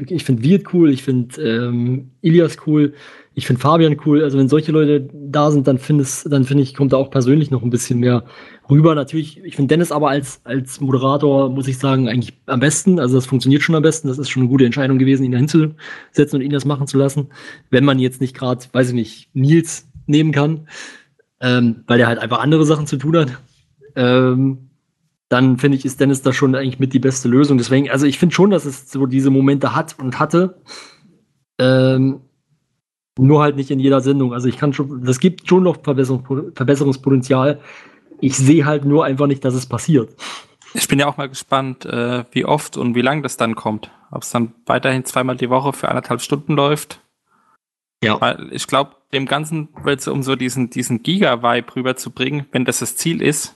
ich 0.08 0.24
finde 0.24 0.42
Wirt 0.44 0.72
cool, 0.72 0.92
ich 0.92 1.02
finde 1.02 1.42
ähm, 1.42 2.12
Ilias 2.20 2.58
cool, 2.64 2.94
ich 3.34 3.48
finde 3.48 3.60
Fabian 3.60 3.96
cool. 4.06 4.22
Also 4.22 4.38
wenn 4.38 4.48
solche 4.48 4.70
Leute 4.70 5.08
da 5.12 5.50
sind, 5.50 5.66
dann 5.66 5.78
finde 5.78 6.06
dann 6.26 6.44
finde 6.44 6.62
ich, 6.62 6.74
kommt 6.74 6.92
da 6.92 6.96
auch 6.96 7.10
persönlich 7.10 7.50
noch 7.50 7.64
ein 7.64 7.70
bisschen 7.70 7.98
mehr 7.98 8.24
rüber. 8.70 8.94
Natürlich, 8.94 9.42
ich 9.42 9.56
finde 9.56 9.72
Dennis 9.72 9.90
aber 9.90 10.10
als, 10.10 10.40
als 10.44 10.80
Moderator, 10.80 11.50
muss 11.50 11.66
ich 11.66 11.76
sagen, 11.76 12.08
eigentlich 12.08 12.34
am 12.46 12.60
besten. 12.60 13.00
Also 13.00 13.16
das 13.16 13.26
funktioniert 13.26 13.62
schon 13.62 13.74
am 13.74 13.82
besten. 13.82 14.06
Das 14.06 14.18
ist 14.18 14.30
schon 14.30 14.42
eine 14.42 14.50
gute 14.50 14.64
Entscheidung 14.64 14.98
gewesen, 14.98 15.24
ihn 15.24 15.32
da 15.32 15.38
hinzusetzen 15.38 16.36
und 16.38 16.42
ihn 16.42 16.52
das 16.52 16.64
machen 16.64 16.86
zu 16.86 16.98
lassen. 16.98 17.30
Wenn 17.68 17.84
man 17.84 17.98
jetzt 17.98 18.20
nicht 18.20 18.36
gerade, 18.36 18.64
weiß 18.70 18.90
ich 18.90 18.94
nicht, 18.94 19.34
Nils 19.34 19.88
nehmen 20.06 20.30
kann, 20.30 20.68
ähm, 21.40 21.82
weil 21.88 21.98
der 21.98 22.06
halt 22.06 22.20
einfach 22.20 22.38
andere 22.38 22.64
Sachen 22.64 22.86
zu 22.86 22.96
tun 22.96 23.16
hat. 23.16 23.38
Ähm, 23.96 24.68
dann 25.32 25.56
finde 25.56 25.78
ich, 25.78 25.86
ist 25.86 25.98
Dennis 25.98 26.20
da 26.20 26.34
schon 26.34 26.54
eigentlich 26.54 26.78
mit 26.78 26.92
die 26.92 26.98
beste 26.98 27.26
Lösung. 27.26 27.56
Deswegen, 27.56 27.88
also 27.88 28.04
ich 28.06 28.18
finde 28.18 28.34
schon, 28.34 28.50
dass 28.50 28.66
es 28.66 28.90
so 28.90 29.06
diese 29.06 29.30
Momente 29.30 29.74
hat 29.74 29.98
und 29.98 30.18
hatte. 30.18 30.60
Ähm, 31.58 32.20
nur 33.18 33.40
halt 33.40 33.56
nicht 33.56 33.70
in 33.70 33.80
jeder 33.80 34.02
Sendung. 34.02 34.34
Also 34.34 34.48
ich 34.48 34.58
kann 34.58 34.74
schon, 34.74 35.04
das 35.04 35.20
gibt 35.20 35.48
schon 35.48 35.62
noch 35.62 35.82
Verbesserungs 35.82 36.54
Verbesserungspotenzial. 36.54 37.60
Ich 38.20 38.36
sehe 38.36 38.66
halt 38.66 38.84
nur 38.84 39.06
einfach 39.06 39.26
nicht, 39.26 39.42
dass 39.42 39.54
es 39.54 39.64
passiert. 39.64 40.14
Ich 40.74 40.86
bin 40.86 40.98
ja 40.98 41.06
auch 41.06 41.16
mal 41.16 41.30
gespannt, 41.30 41.86
äh, 41.86 42.24
wie 42.32 42.44
oft 42.44 42.76
und 42.76 42.94
wie 42.94 43.02
lang 43.02 43.22
das 43.22 43.38
dann 43.38 43.54
kommt. 43.54 43.90
Ob 44.10 44.22
es 44.22 44.30
dann 44.30 44.52
weiterhin 44.66 45.06
zweimal 45.06 45.36
die 45.36 45.48
Woche 45.48 45.72
für 45.72 45.88
anderthalb 45.88 46.20
Stunden 46.20 46.54
läuft. 46.54 47.00
Ja. 48.04 48.20
Weil 48.20 48.48
ich 48.50 48.66
glaube, 48.66 48.96
dem 49.14 49.24
Ganzen 49.24 49.68
wird 49.82 50.00
es 50.00 50.08
um 50.08 50.22
so 50.22 50.36
diesen, 50.36 50.68
diesen 50.68 51.02
Giga-Vibe 51.02 51.76
rüberzubringen, 51.76 52.46
wenn 52.52 52.66
das 52.66 52.80
das 52.80 52.96
Ziel 52.96 53.22
ist, 53.22 53.54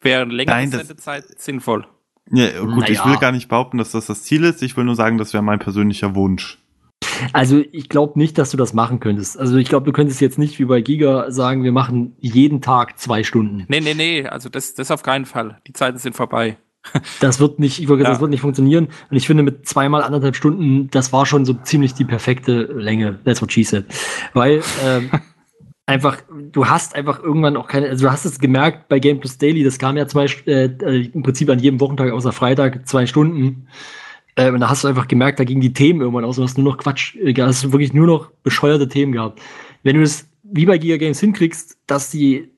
wäre 0.00 0.22
eine 0.22 0.34
längere 0.34 0.56
Nein, 0.56 0.70
Sendezeit 0.70 1.24
sinnvoll. 1.38 1.86
Ja, 2.30 2.60
gut, 2.60 2.80
naja. 2.80 2.92
ich 2.92 3.04
will 3.04 3.16
gar 3.18 3.32
nicht 3.32 3.48
behaupten, 3.48 3.78
dass 3.78 3.92
das 3.92 4.06
das 4.06 4.24
Ziel 4.24 4.44
ist. 4.44 4.62
Ich 4.62 4.76
will 4.76 4.84
nur 4.84 4.96
sagen, 4.96 5.16
das 5.18 5.32
wäre 5.32 5.42
mein 5.42 5.58
persönlicher 5.58 6.14
Wunsch. 6.14 6.58
Also 7.32 7.62
ich 7.72 7.88
glaube 7.88 8.18
nicht, 8.18 8.36
dass 8.38 8.50
du 8.50 8.56
das 8.56 8.74
machen 8.74 9.00
könntest. 9.00 9.38
Also 9.38 9.56
ich 9.56 9.68
glaube, 9.68 9.86
du 9.86 9.92
könntest 9.92 10.20
jetzt 10.20 10.38
nicht 10.38 10.58
wie 10.58 10.64
bei 10.64 10.80
Giga 10.80 11.30
sagen, 11.30 11.62
wir 11.62 11.72
machen 11.72 12.16
jeden 12.18 12.60
Tag 12.60 12.98
zwei 12.98 13.22
Stunden. 13.22 13.64
Nee, 13.68 13.80
nee, 13.80 13.94
nee, 13.94 14.26
also 14.26 14.48
das, 14.48 14.74
das 14.74 14.90
auf 14.90 15.02
keinen 15.02 15.24
Fall. 15.24 15.58
Die 15.66 15.72
Zeiten 15.72 15.98
sind 15.98 16.16
vorbei. 16.16 16.56
Das 17.18 17.40
wird 17.40 17.58
nicht, 17.58 17.80
ich 17.80 17.88
würde 17.88 18.04
ja. 18.04 18.10
das 18.10 18.20
wird 18.20 18.30
nicht 18.30 18.42
funktionieren. 18.42 18.88
Und 19.10 19.16
ich 19.16 19.26
finde, 19.26 19.42
mit 19.42 19.66
zweimal 19.66 20.04
anderthalb 20.04 20.36
Stunden, 20.36 20.88
das 20.90 21.12
war 21.12 21.26
schon 21.26 21.44
so 21.44 21.54
ziemlich 21.54 21.94
die 21.94 22.04
perfekte 22.04 22.62
Länge. 22.62 23.18
That's 23.24 23.42
what 23.42 23.52
she 23.52 23.64
said. 23.64 23.86
Weil 24.34 24.62
ähm, 24.84 25.10
einfach, 25.86 26.18
du 26.52 26.66
hast 26.66 26.94
einfach 26.94 27.22
irgendwann 27.22 27.56
auch 27.56 27.68
keine, 27.68 27.88
also 27.88 28.06
du 28.06 28.12
hast 28.12 28.24
es 28.24 28.38
gemerkt 28.38 28.88
bei 28.88 28.98
Game 28.98 29.20
Plus 29.20 29.38
Daily, 29.38 29.64
das 29.64 29.78
kam 29.78 29.96
ja 29.96 30.06
zwei, 30.06 30.26
äh, 30.46 30.66
äh 30.66 31.10
im 31.12 31.22
Prinzip 31.22 31.48
an 31.48 31.60
jedem 31.60 31.80
Wochentag 31.80 32.12
außer 32.12 32.32
Freitag 32.32 32.86
zwei 32.86 33.06
Stunden. 33.06 33.68
Äh, 34.34 34.50
und 34.50 34.60
da 34.60 34.68
hast 34.68 34.84
du 34.84 34.88
einfach 34.88 35.08
gemerkt, 35.08 35.40
da 35.40 35.44
gingen 35.44 35.60
die 35.60 35.72
Themen 35.72 36.00
irgendwann 36.00 36.24
aus. 36.24 36.36
Du 36.36 36.42
hast 36.42 36.58
nur 36.58 36.70
noch 36.70 36.78
Quatsch, 36.78 37.16
äh, 37.16 37.34
hast 37.40 37.72
wirklich 37.72 37.94
nur 37.94 38.06
noch 38.06 38.30
bescheuerte 38.42 38.88
Themen 38.88 39.12
gehabt. 39.12 39.40
Wenn 39.82 39.96
du 39.96 40.02
es 40.02 40.28
wie 40.42 40.66
bei 40.66 40.78
Giga 40.78 40.96
Games 40.96 41.20
hinkriegst, 41.20 41.78
dass 41.86 42.10
die, 42.10 42.50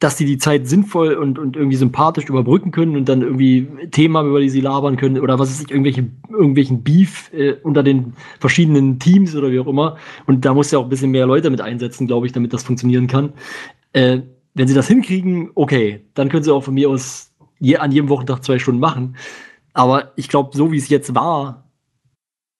dass 0.00 0.16
die 0.16 0.24
die 0.24 0.38
Zeit 0.38 0.66
sinnvoll 0.66 1.14
und, 1.14 1.38
und 1.38 1.56
irgendwie 1.56 1.76
sympathisch 1.76 2.24
überbrücken 2.24 2.70
können 2.72 2.96
und 2.96 3.08
dann 3.08 3.20
irgendwie 3.20 3.68
Themen 3.90 4.16
haben, 4.16 4.30
über 4.30 4.40
die 4.40 4.48
sie 4.48 4.62
labern 4.62 4.96
können 4.96 5.20
oder 5.20 5.38
was 5.38 5.50
ist 5.50 5.64
ich, 5.64 5.70
irgendwelche, 5.70 6.06
irgendwelchen 6.30 6.82
Beef 6.82 7.30
äh, 7.34 7.52
unter 7.62 7.82
den 7.82 8.14
verschiedenen 8.40 8.98
Teams 8.98 9.36
oder 9.36 9.52
wie 9.52 9.60
auch 9.60 9.66
immer. 9.66 9.98
Und 10.26 10.46
da 10.46 10.54
muss 10.54 10.70
ja 10.70 10.78
auch 10.78 10.84
ein 10.84 10.88
bisschen 10.88 11.10
mehr 11.10 11.26
Leute 11.26 11.50
mit 11.50 11.60
einsetzen, 11.60 12.06
glaube 12.06 12.26
ich, 12.26 12.32
damit 12.32 12.54
das 12.54 12.62
funktionieren 12.62 13.08
kann. 13.08 13.34
Äh, 13.92 14.20
wenn 14.54 14.66
sie 14.66 14.74
das 14.74 14.88
hinkriegen, 14.88 15.50
okay, 15.54 16.06
dann 16.14 16.30
können 16.30 16.44
sie 16.44 16.52
auch 16.52 16.64
von 16.64 16.74
mir 16.74 16.88
aus 16.88 17.32
je, 17.58 17.76
an 17.76 17.92
jedem 17.92 18.08
Wochentag 18.08 18.42
zwei 18.42 18.58
Stunden 18.58 18.80
machen. 18.80 19.16
Aber 19.74 20.12
ich 20.16 20.28
glaube, 20.28 20.56
so 20.56 20.72
wie 20.72 20.78
es 20.78 20.88
jetzt 20.88 21.14
war, 21.14 21.70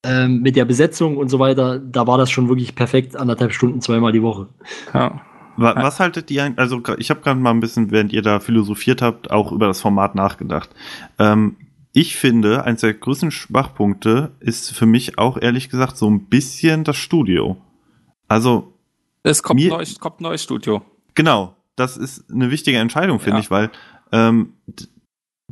ähm, 0.05 0.43
mit 0.43 0.57
der 0.57 0.67
Besetzung 0.67 1.17
und 1.17 1.31
so 1.31 1.39
weiter, 1.39 1.79
da 1.79 2.07
war 2.07 2.19
das 2.19 2.31
schon 2.31 2.49
wirklich 2.49 2.75
perfekt, 2.75 3.17
anderthalb 3.17 3.53
Stunden, 3.53 3.81
zweimal 3.81 4.13
die 4.13 4.23
Woche. 4.23 4.49
Ja. 4.93 5.23
Was, 5.61 5.77
was 5.77 6.01
haltet 6.01 6.31
ihr, 6.31 6.55
also 6.57 6.83
ich 6.97 7.11
habe 7.11 7.21
gerade 7.21 7.39
mal 7.39 7.51
ein 7.51 7.61
bisschen, 7.61 7.91
während 7.91 8.13
ihr 8.13 8.23
da 8.23 8.41
philosophiert 8.41 9.03
habt, 9.03 9.31
auch 9.31 9.53
über 9.53 9.67
das 9.67 9.81
Format 9.81 10.15
nachgedacht. 10.15 10.71
Ähm, 11.19 11.57
ich 11.93 12.17
finde, 12.17 12.65
eines 12.65 12.81
der 12.81 12.95
größten 12.95 13.31
Schwachpunkte 13.31 14.33
ist 14.41 14.71
für 14.71 14.87
mich 14.87 15.19
auch 15.19 15.37
ehrlich 15.37 15.69
gesagt 15.69 15.97
so 15.97 16.09
ein 16.09 16.27
bisschen 16.27 16.85
das 16.85 16.97
Studio. 16.97 17.57
Also. 18.27 18.73
Es 19.23 19.43
kommt, 19.43 19.61
mir, 19.61 19.71
neues, 19.71 19.99
kommt 19.99 20.21
ein 20.21 20.25
neues 20.25 20.43
Studio. 20.43 20.83
Genau. 21.15 21.57
Das 21.77 21.97
ist 21.97 22.31
eine 22.31 22.51
wichtige 22.51 22.79
Entscheidung, 22.79 23.21
finde 23.21 23.39
ja. 23.39 23.41
ich, 23.41 23.51
weil 23.51 23.71
ähm, 24.13 24.55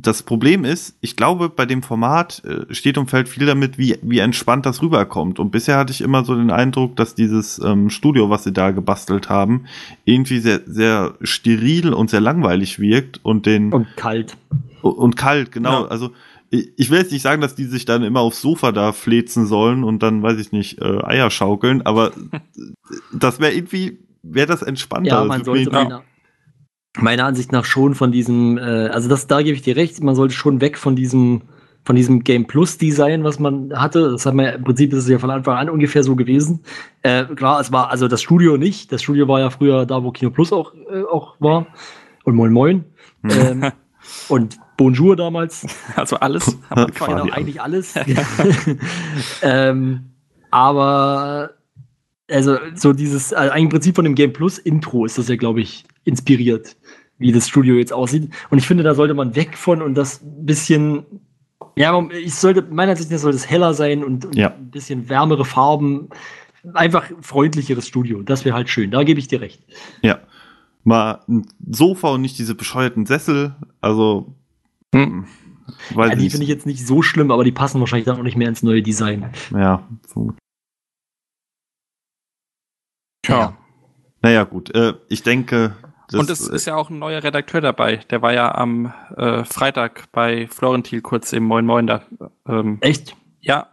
das 0.01 0.23
Problem 0.23 0.65
ist, 0.65 0.95
ich 1.01 1.15
glaube, 1.15 1.49
bei 1.49 1.65
dem 1.65 1.83
Format 1.83 2.43
äh, 2.45 2.73
steht 2.73 2.97
und 2.97 3.09
fällt 3.09 3.27
viel 3.27 3.45
damit, 3.45 3.77
wie, 3.77 3.97
wie 4.01 4.19
entspannt 4.19 4.65
das 4.65 4.81
rüberkommt. 4.81 5.39
Und 5.39 5.51
bisher 5.51 5.77
hatte 5.77 5.91
ich 5.91 6.01
immer 6.01 6.23
so 6.23 6.35
den 6.35 6.51
Eindruck, 6.51 6.95
dass 6.95 7.15
dieses 7.15 7.59
ähm, 7.59 7.89
Studio, 7.89 8.29
was 8.29 8.43
sie 8.43 8.53
da 8.53 8.71
gebastelt 8.71 9.29
haben, 9.29 9.65
irgendwie 10.05 10.39
sehr, 10.39 10.61
sehr 10.65 11.15
steril 11.21 11.93
und 11.93 12.09
sehr 12.09 12.21
langweilig 12.21 12.79
wirkt 12.79 13.19
und 13.23 13.45
den. 13.45 13.73
Und 13.73 13.87
kalt. 13.95 14.37
Und 14.81 15.17
kalt, 15.17 15.51
genau. 15.51 15.83
Ja. 15.83 15.87
Also, 15.87 16.11
ich, 16.49 16.69
ich 16.77 16.89
will 16.89 16.99
jetzt 16.99 17.11
nicht 17.11 17.21
sagen, 17.21 17.41
dass 17.41 17.55
die 17.55 17.65
sich 17.65 17.85
dann 17.85 18.03
immer 18.03 18.21
aufs 18.21 18.41
Sofa 18.41 18.71
da 18.71 18.93
flezen 18.93 19.45
sollen 19.45 19.83
und 19.83 20.01
dann, 20.01 20.23
weiß 20.23 20.39
ich 20.39 20.51
nicht, 20.51 20.81
äh, 20.81 21.03
Eier 21.03 21.29
schaukeln, 21.29 21.81
aber 21.81 22.11
das 23.13 23.39
wäre 23.39 23.53
irgendwie, 23.53 23.99
wäre 24.23 24.47
das 24.47 24.61
entspannter. 24.61 25.21
Ja, 25.21 25.25
man 25.25 25.43
sollte 25.43 25.71
meiner 26.97 27.25
Ansicht 27.25 27.51
nach 27.51 27.65
schon 27.65 27.95
von 27.95 28.11
diesem, 28.11 28.57
äh, 28.57 28.87
also 28.87 29.09
das, 29.09 29.27
da 29.27 29.41
gebe 29.41 29.55
ich 29.55 29.61
dir 29.61 29.75
recht, 29.75 30.01
man 30.03 30.15
sollte 30.15 30.33
schon 30.33 30.61
weg 30.61 30.77
von 30.77 30.95
diesem, 30.95 31.43
von 31.83 31.95
diesem 31.95 32.23
Game 32.23 32.45
Plus 32.45 32.77
Design, 32.77 33.23
was 33.23 33.39
man 33.39 33.71
hatte. 33.73 34.11
Das 34.11 34.25
hat 34.25 34.33
man 34.33 34.45
ja, 34.45 34.51
im 34.51 34.63
Prinzip 34.63 34.91
ist 34.93 34.99
es 34.99 35.09
ja 35.09 35.19
von 35.19 35.29
Anfang 35.29 35.57
an 35.57 35.69
ungefähr 35.69 36.03
so 36.03 36.15
gewesen. 36.15 36.61
Äh, 37.03 37.25
klar, 37.25 37.59
es 37.59 37.71
war 37.71 37.89
also 37.89 38.07
das 38.07 38.21
Studio 38.21 38.57
nicht. 38.57 38.91
Das 38.91 39.01
Studio 39.03 39.27
war 39.27 39.39
ja 39.39 39.49
früher 39.49 39.85
da, 39.85 40.03
wo 40.03 40.11
Kino 40.11 40.31
Plus 40.31 40.51
auch, 40.51 40.73
äh, 40.91 41.03
auch 41.03 41.35
war. 41.39 41.67
Und 42.25 42.35
Moin 42.35 42.51
Moin. 42.51 42.85
Hm. 43.23 43.31
Ähm, 43.63 43.71
und 44.29 44.57
Bonjour 44.79 45.17
damals. 45.17 45.67
Also 45.97 46.15
alles. 46.17 46.57
genau, 46.69 47.29
eigentlich 47.31 47.61
alles. 47.61 47.95
ähm, 49.41 50.11
aber 50.51 51.51
also 52.31 52.57
so 52.75 52.93
dieses, 52.93 53.33
also 53.33 53.53
im 53.55 53.67
Prinzip 53.67 53.95
von 53.95 54.05
dem 54.05 54.15
Game 54.15 54.31
Plus 54.31 54.57
Intro 54.57 55.03
ist 55.03 55.17
das 55.17 55.27
ja, 55.27 55.35
glaube 55.35 55.59
ich, 55.59 55.83
inspiriert, 56.05 56.77
wie 57.19 57.31
das 57.31 57.47
Studio 57.47 57.75
jetzt 57.75 57.93
aussieht. 57.93 58.31
Und 58.49 58.57
ich 58.57 58.65
finde, 58.65 58.83
da 58.83 58.95
sollte 58.95 59.13
man 59.13 59.35
weg 59.35 59.57
von 59.57 59.81
und 59.81 59.93
das 59.93 60.21
bisschen, 60.23 61.05
ja, 61.75 62.01
ich 62.09 62.33
sollte, 62.33 62.63
meiner 62.63 62.91
Ansicht 62.91 63.11
nach 63.11 63.19
sollte 63.19 63.37
es 63.37 63.49
heller 63.49 63.73
sein 63.73 64.03
und, 64.03 64.25
und 64.25 64.35
ja. 64.35 64.53
ein 64.53 64.71
bisschen 64.71 65.09
wärmere 65.09 65.45
Farben. 65.45 66.09
Einfach 66.73 67.09
freundlicheres 67.21 67.87
Studio. 67.87 68.21
Das 68.21 68.43
wäre 68.43 68.55
halt 68.55 68.69
schön. 68.69 68.91
Da 68.91 69.03
gebe 69.03 69.19
ich 69.19 69.27
dir 69.27 69.39
recht. 69.41 69.61
Ja. 70.01 70.19
Mal 70.83 71.21
ein 71.27 71.45
Sofa 71.69 72.09
und 72.09 72.21
nicht 72.21 72.37
diese 72.39 72.55
bescheuerten 72.55 73.05
Sessel. 73.05 73.55
Also, 73.81 74.33
hm. 74.93 75.25
Ja, 75.95 76.15
die 76.15 76.29
finde 76.29 76.43
ich 76.43 76.49
jetzt 76.49 76.65
nicht 76.65 76.85
so 76.85 77.01
schlimm, 77.01 77.31
aber 77.31 77.43
die 77.43 77.51
passen 77.51 77.79
wahrscheinlich 77.79 78.05
dann 78.05 78.17
auch 78.17 78.23
nicht 78.23 78.37
mehr 78.37 78.49
ins 78.49 78.63
neue 78.63 78.81
Design. 78.81 79.29
Ja, 79.51 79.87
so. 80.07 80.33
Ja. 83.27 83.57
Naja, 84.21 84.43
gut. 84.43 84.73
Äh, 84.75 84.95
ich 85.07 85.23
denke. 85.23 85.75
Das, 86.11 86.19
und 86.19 86.29
es 86.29 86.47
ist 86.47 86.65
ja 86.65 86.75
auch 86.75 86.89
ein 86.89 86.97
neuer 86.97 87.23
Redakteur 87.23 87.61
dabei. 87.61 87.97
Der 88.09 88.23
war 88.23 88.33
ja 88.33 88.55
am 88.55 88.91
äh, 89.15 89.43
Freitag 89.43 90.11
bei 90.11 90.47
Florentil 90.47 91.01
kurz 91.01 91.33
im 91.33 91.43
Moin 91.43 91.65
Moin 91.65 91.85
da. 91.85 92.01
Ähm, 92.47 92.79
Echt? 92.81 93.15
Ja. 93.41 93.67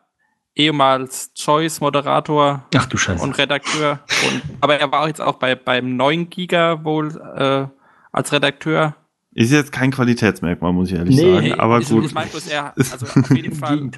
Ehemals 0.54 1.32
Choice-Moderator 1.34 2.66
Ach 2.74 2.86
du 2.86 2.96
Scheiße. 2.96 3.22
und 3.22 3.38
Redakteur. 3.38 4.00
Und, 4.26 4.42
aber 4.60 4.78
er 4.78 4.92
war 4.92 5.06
jetzt 5.06 5.20
auch 5.20 5.36
bei, 5.36 5.54
beim 5.54 5.96
neuen 5.96 6.28
Giga 6.28 6.84
wohl 6.84 7.16
äh, 7.36 7.66
als 8.12 8.32
Redakteur. 8.32 8.96
Ist 9.32 9.52
jetzt 9.52 9.72
kein 9.72 9.90
Qualitätsmerkmal, 9.90 10.72
muss 10.72 10.90
ich 10.90 10.96
ehrlich 10.96 11.16
nee, 11.16 11.34
sagen. 11.34 11.60
Aber 11.60 11.78
ich, 11.80 11.88
gut. 11.88 12.06
Ich 12.06 12.14
meine 12.14 12.30
bloß, 12.30 12.48
er, 12.48 12.74
also 12.76 13.06
auf 13.06 13.30
jeden 13.30 13.54
Fall, 13.54 13.90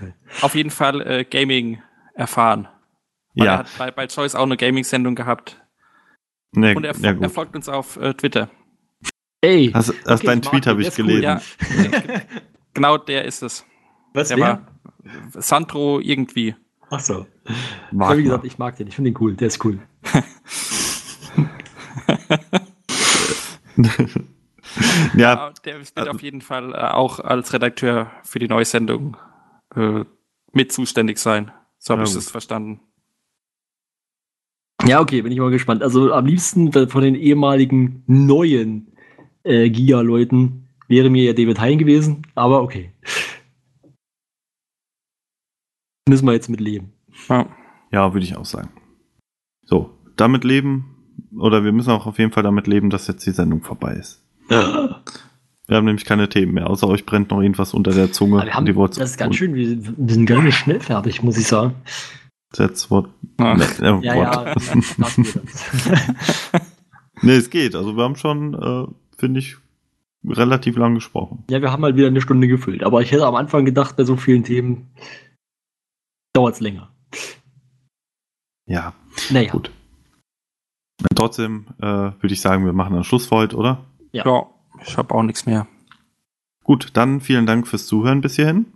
auf 0.43 0.55
jeden 0.55 0.70
Fall 0.70 1.01
äh, 1.01 1.24
Gaming 1.24 1.81
erfahren. 2.15 2.69
Weil 3.35 3.47
ja. 3.47 3.52
Er 3.52 3.59
hat 3.59 3.69
bei, 3.78 3.90
bei 3.90 4.06
Choice 4.09 4.35
auch 4.35 4.43
eine 4.43 4.56
Gaming-Sendung 4.56 5.15
gehabt. 5.15 5.60
Nee, 6.53 6.75
und 6.75 6.85
er, 6.85 6.97
ja, 6.99 7.12
er 7.20 7.31
folgt 7.31 7.55
uns 7.55 7.69
auf 7.69 7.97
äh, 7.97 8.15
Twitter. 8.15 8.49
Ey. 9.41 9.70
Hast, 9.73 9.95
hast 10.07 10.20
okay, 10.20 10.27
deinen 10.27 10.43
Tweet 10.43 10.66
habe 10.66 10.83
ich 10.83 10.95
gelesen. 10.95 11.19
Cool, 11.19 11.23
ja. 11.23 11.41
genau 12.75 12.99
der 12.99 13.25
ist 13.25 13.43
es. 13.43 13.65
Was 14.15 14.29
der 14.29 14.39
war 14.39 14.66
Sandro 15.35 16.01
irgendwie. 16.01 16.57
Ach 16.91 17.01
so. 17.01 17.27
Mag 17.93 18.09
Aber 18.09 18.19
wie 18.19 18.25
gesagt, 18.25 18.45
ich 18.45 18.59
mag 18.59 18.77
den. 18.77 18.89
Ich 18.89 18.97
finde 18.97 19.12
den 19.12 19.20
cool. 19.20 19.35
Der 19.37 19.49
ist 19.49 19.65
cool. 19.65 19.79
ja, 23.77 25.15
Ja, 25.15 25.53
der 25.65 25.79
wird 25.79 26.09
auf 26.09 26.23
jeden 26.23 26.41
Fall 26.41 26.73
äh, 26.75 26.79
auch 26.79 27.20
als 27.20 27.53
Redakteur 27.53 28.11
für 28.23 28.39
die 28.39 28.49
neue 28.49 28.65
Sendung 28.65 29.16
äh, 29.75 30.05
mit 30.53 30.73
zuständig 30.73 31.19
sein. 31.19 31.53
So 31.79 31.93
habe 31.93 32.03
Ja, 32.03 32.09
ich 32.09 32.15
gut. 32.15 32.23
es 32.23 32.31
verstanden. 32.31 32.81
Ja, 34.86 35.00
okay, 35.00 35.22
bin 35.22 35.32
ich 35.32 35.38
mal 35.38 35.50
gespannt. 35.50 35.82
Also 35.82 36.12
am 36.12 36.26
liebsten 36.26 36.72
von 36.72 37.02
den 37.02 37.14
ehemaligen 37.14 38.02
neuen 38.06 38.92
äh, 39.42 39.68
Giga-Leuten 39.70 40.68
wäre 40.86 41.10
mir 41.10 41.24
ja 41.24 41.32
David 41.32 41.60
Hein 41.60 41.78
gewesen, 41.78 42.22
aber 42.34 42.62
okay. 42.62 42.92
Müssen 46.09 46.26
wir 46.26 46.32
jetzt 46.32 46.48
mit 46.48 46.60
leben. 46.60 46.92
Ja. 47.28 47.46
ja, 47.92 48.12
würde 48.14 48.24
ich 48.24 48.36
auch 48.36 48.44
sagen. 48.44 48.70
So, 49.64 49.90
damit 50.16 50.44
leben, 50.44 50.96
oder 51.36 51.64
wir 51.64 51.72
müssen 51.72 51.90
auch 51.90 52.06
auf 52.06 52.18
jeden 52.18 52.32
Fall 52.32 52.42
damit 52.42 52.66
leben, 52.66 52.88
dass 52.88 53.06
jetzt 53.06 53.26
die 53.26 53.32
Sendung 53.32 53.62
vorbei 53.62 53.94
ist. 53.94 54.24
Wir 54.48 55.76
haben 55.76 55.84
nämlich 55.84 56.06
keine 56.06 56.30
Themen 56.30 56.55
mehr, 56.55 56.70
außer 56.70 56.88
euch 56.88 57.05
brennt 57.05 57.30
noch 57.30 57.42
irgendwas 57.42 57.74
unter 57.74 57.90
der 57.90 58.10
Zunge. 58.10 58.38
Aber 58.38 58.46
wir 58.46 58.55
haben, 58.55 58.88
das 58.88 59.10
ist 59.10 59.18
ganz 59.18 59.36
schön, 59.36 59.55
wir, 59.55 59.68
wir 59.84 60.14
sind 60.14 60.24
ganz 60.24 60.42
schön 60.42 60.52
schnell 60.52 60.80
fertig, 60.80 61.22
muss 61.22 61.36
ich 61.36 61.46
sagen. 61.46 61.74
That's 62.57 62.91
what. 62.91 63.09
Ah. 63.39 63.55
Ne, 63.81 64.01
Ja, 64.03 64.15
Gott. 64.15 64.62
ja. 64.99 65.07
Nee, 67.23 67.33
es 67.37 67.51
geht. 67.51 67.75
Also 67.75 67.97
wir 67.97 68.05
haben 68.05 68.15
schon, 68.16 68.55
äh, 68.55 68.87
finde 69.19 69.41
ich, 69.41 69.57
relativ 70.25 70.77
lang 70.77 70.95
gesprochen. 70.95 71.45
ja, 71.51 71.61
wir 71.61 71.73
haben 71.73 71.83
halt 71.83 71.97
wieder 71.97 72.07
eine 72.07 72.20
Stunde 72.20 72.47
gefüllt, 72.49 72.85
aber 72.85 73.03
ich 73.03 73.11
hätte 73.11 73.27
am 73.27 73.35
Anfang 73.35 73.65
gedacht, 73.65 73.97
bei 73.97 74.05
so 74.05 74.16
vielen 74.16 74.45
Themen 74.45 74.89
dauert 76.33 76.55
es 76.55 76.61
länger. 76.61 76.93
Ja, 78.66 78.95
Naja, 79.31 79.51
gut. 79.51 79.73
Trotzdem 81.16 81.66
äh, 81.79 81.83
würde 81.87 82.33
ich 82.33 82.41
sagen, 82.41 82.65
wir 82.66 82.73
machen 82.73 82.95
einen 82.95 83.05
Schluss 83.05 83.27
für 83.27 83.37
heute, 83.37 83.57
oder? 83.57 83.85
Ja. 84.12 84.25
ja, 84.25 84.47
ich 84.85 84.97
habe 84.97 85.15
auch 85.15 85.23
nichts 85.23 85.47
mehr. 85.47 85.66
Gut, 86.65 86.91
dann 86.93 87.20
vielen 87.20 87.47
Dank 87.47 87.66
fürs 87.66 87.87
Zuhören 87.87 88.20
bis 88.20 88.37
hierhin. 88.37 88.66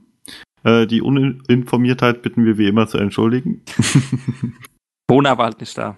Äh, 0.64 0.86
die 0.86 1.02
Uninformiertheit 1.02 2.22
bitten 2.22 2.44
wir 2.44 2.59
wie 2.59 2.68
immer 2.68 2.86
zu 2.86 2.98
entschuldigen. 2.98 3.62
Mona 5.10 5.36
war 5.36 5.47
halt 5.47 5.60
nicht 5.60 5.76
da. 5.76 5.97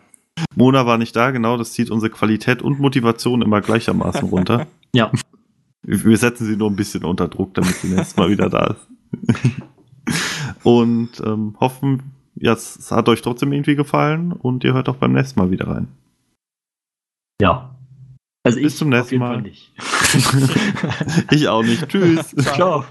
Mona 0.56 0.86
war 0.86 0.98
nicht 0.98 1.14
da, 1.14 1.30
genau, 1.30 1.56
das 1.56 1.72
zieht 1.72 1.90
unsere 1.90 2.10
Qualität 2.10 2.62
und 2.62 2.80
Motivation 2.80 3.42
immer 3.42 3.60
gleichermaßen 3.60 4.28
runter. 4.28 4.66
ja. 4.94 5.12
Wir 5.82 6.16
setzen 6.16 6.46
sie 6.46 6.56
nur 6.56 6.70
ein 6.70 6.76
bisschen 6.76 7.04
unter 7.04 7.28
Druck, 7.28 7.54
damit 7.54 7.74
sie 7.74 7.88
nächstes 7.88 8.16
Mal 8.16 8.30
wieder 8.30 8.48
da 8.48 8.74
ist. 8.74 8.88
und 10.62 11.10
ähm, 11.24 11.56
hoffen, 11.60 12.14
ja, 12.36 12.54
es 12.54 12.90
hat 12.90 13.08
euch 13.08 13.22
trotzdem 13.22 13.52
irgendwie 13.52 13.76
gefallen 13.76 14.32
und 14.32 14.64
ihr 14.64 14.72
hört 14.72 14.88
auch 14.88 14.96
beim 14.96 15.12
nächsten 15.12 15.38
Mal 15.38 15.50
wieder 15.50 15.68
rein. 15.68 15.88
Ja. 17.40 17.76
Also 18.44 18.60
Bis 18.60 18.76
zum 18.76 18.88
nächsten 18.88 19.18
Mal. 19.18 19.44
Ich 21.30 21.48
auch 21.48 21.62
nicht. 21.62 21.88
Tschüss. 21.88 22.34
Ciao. 22.36 22.84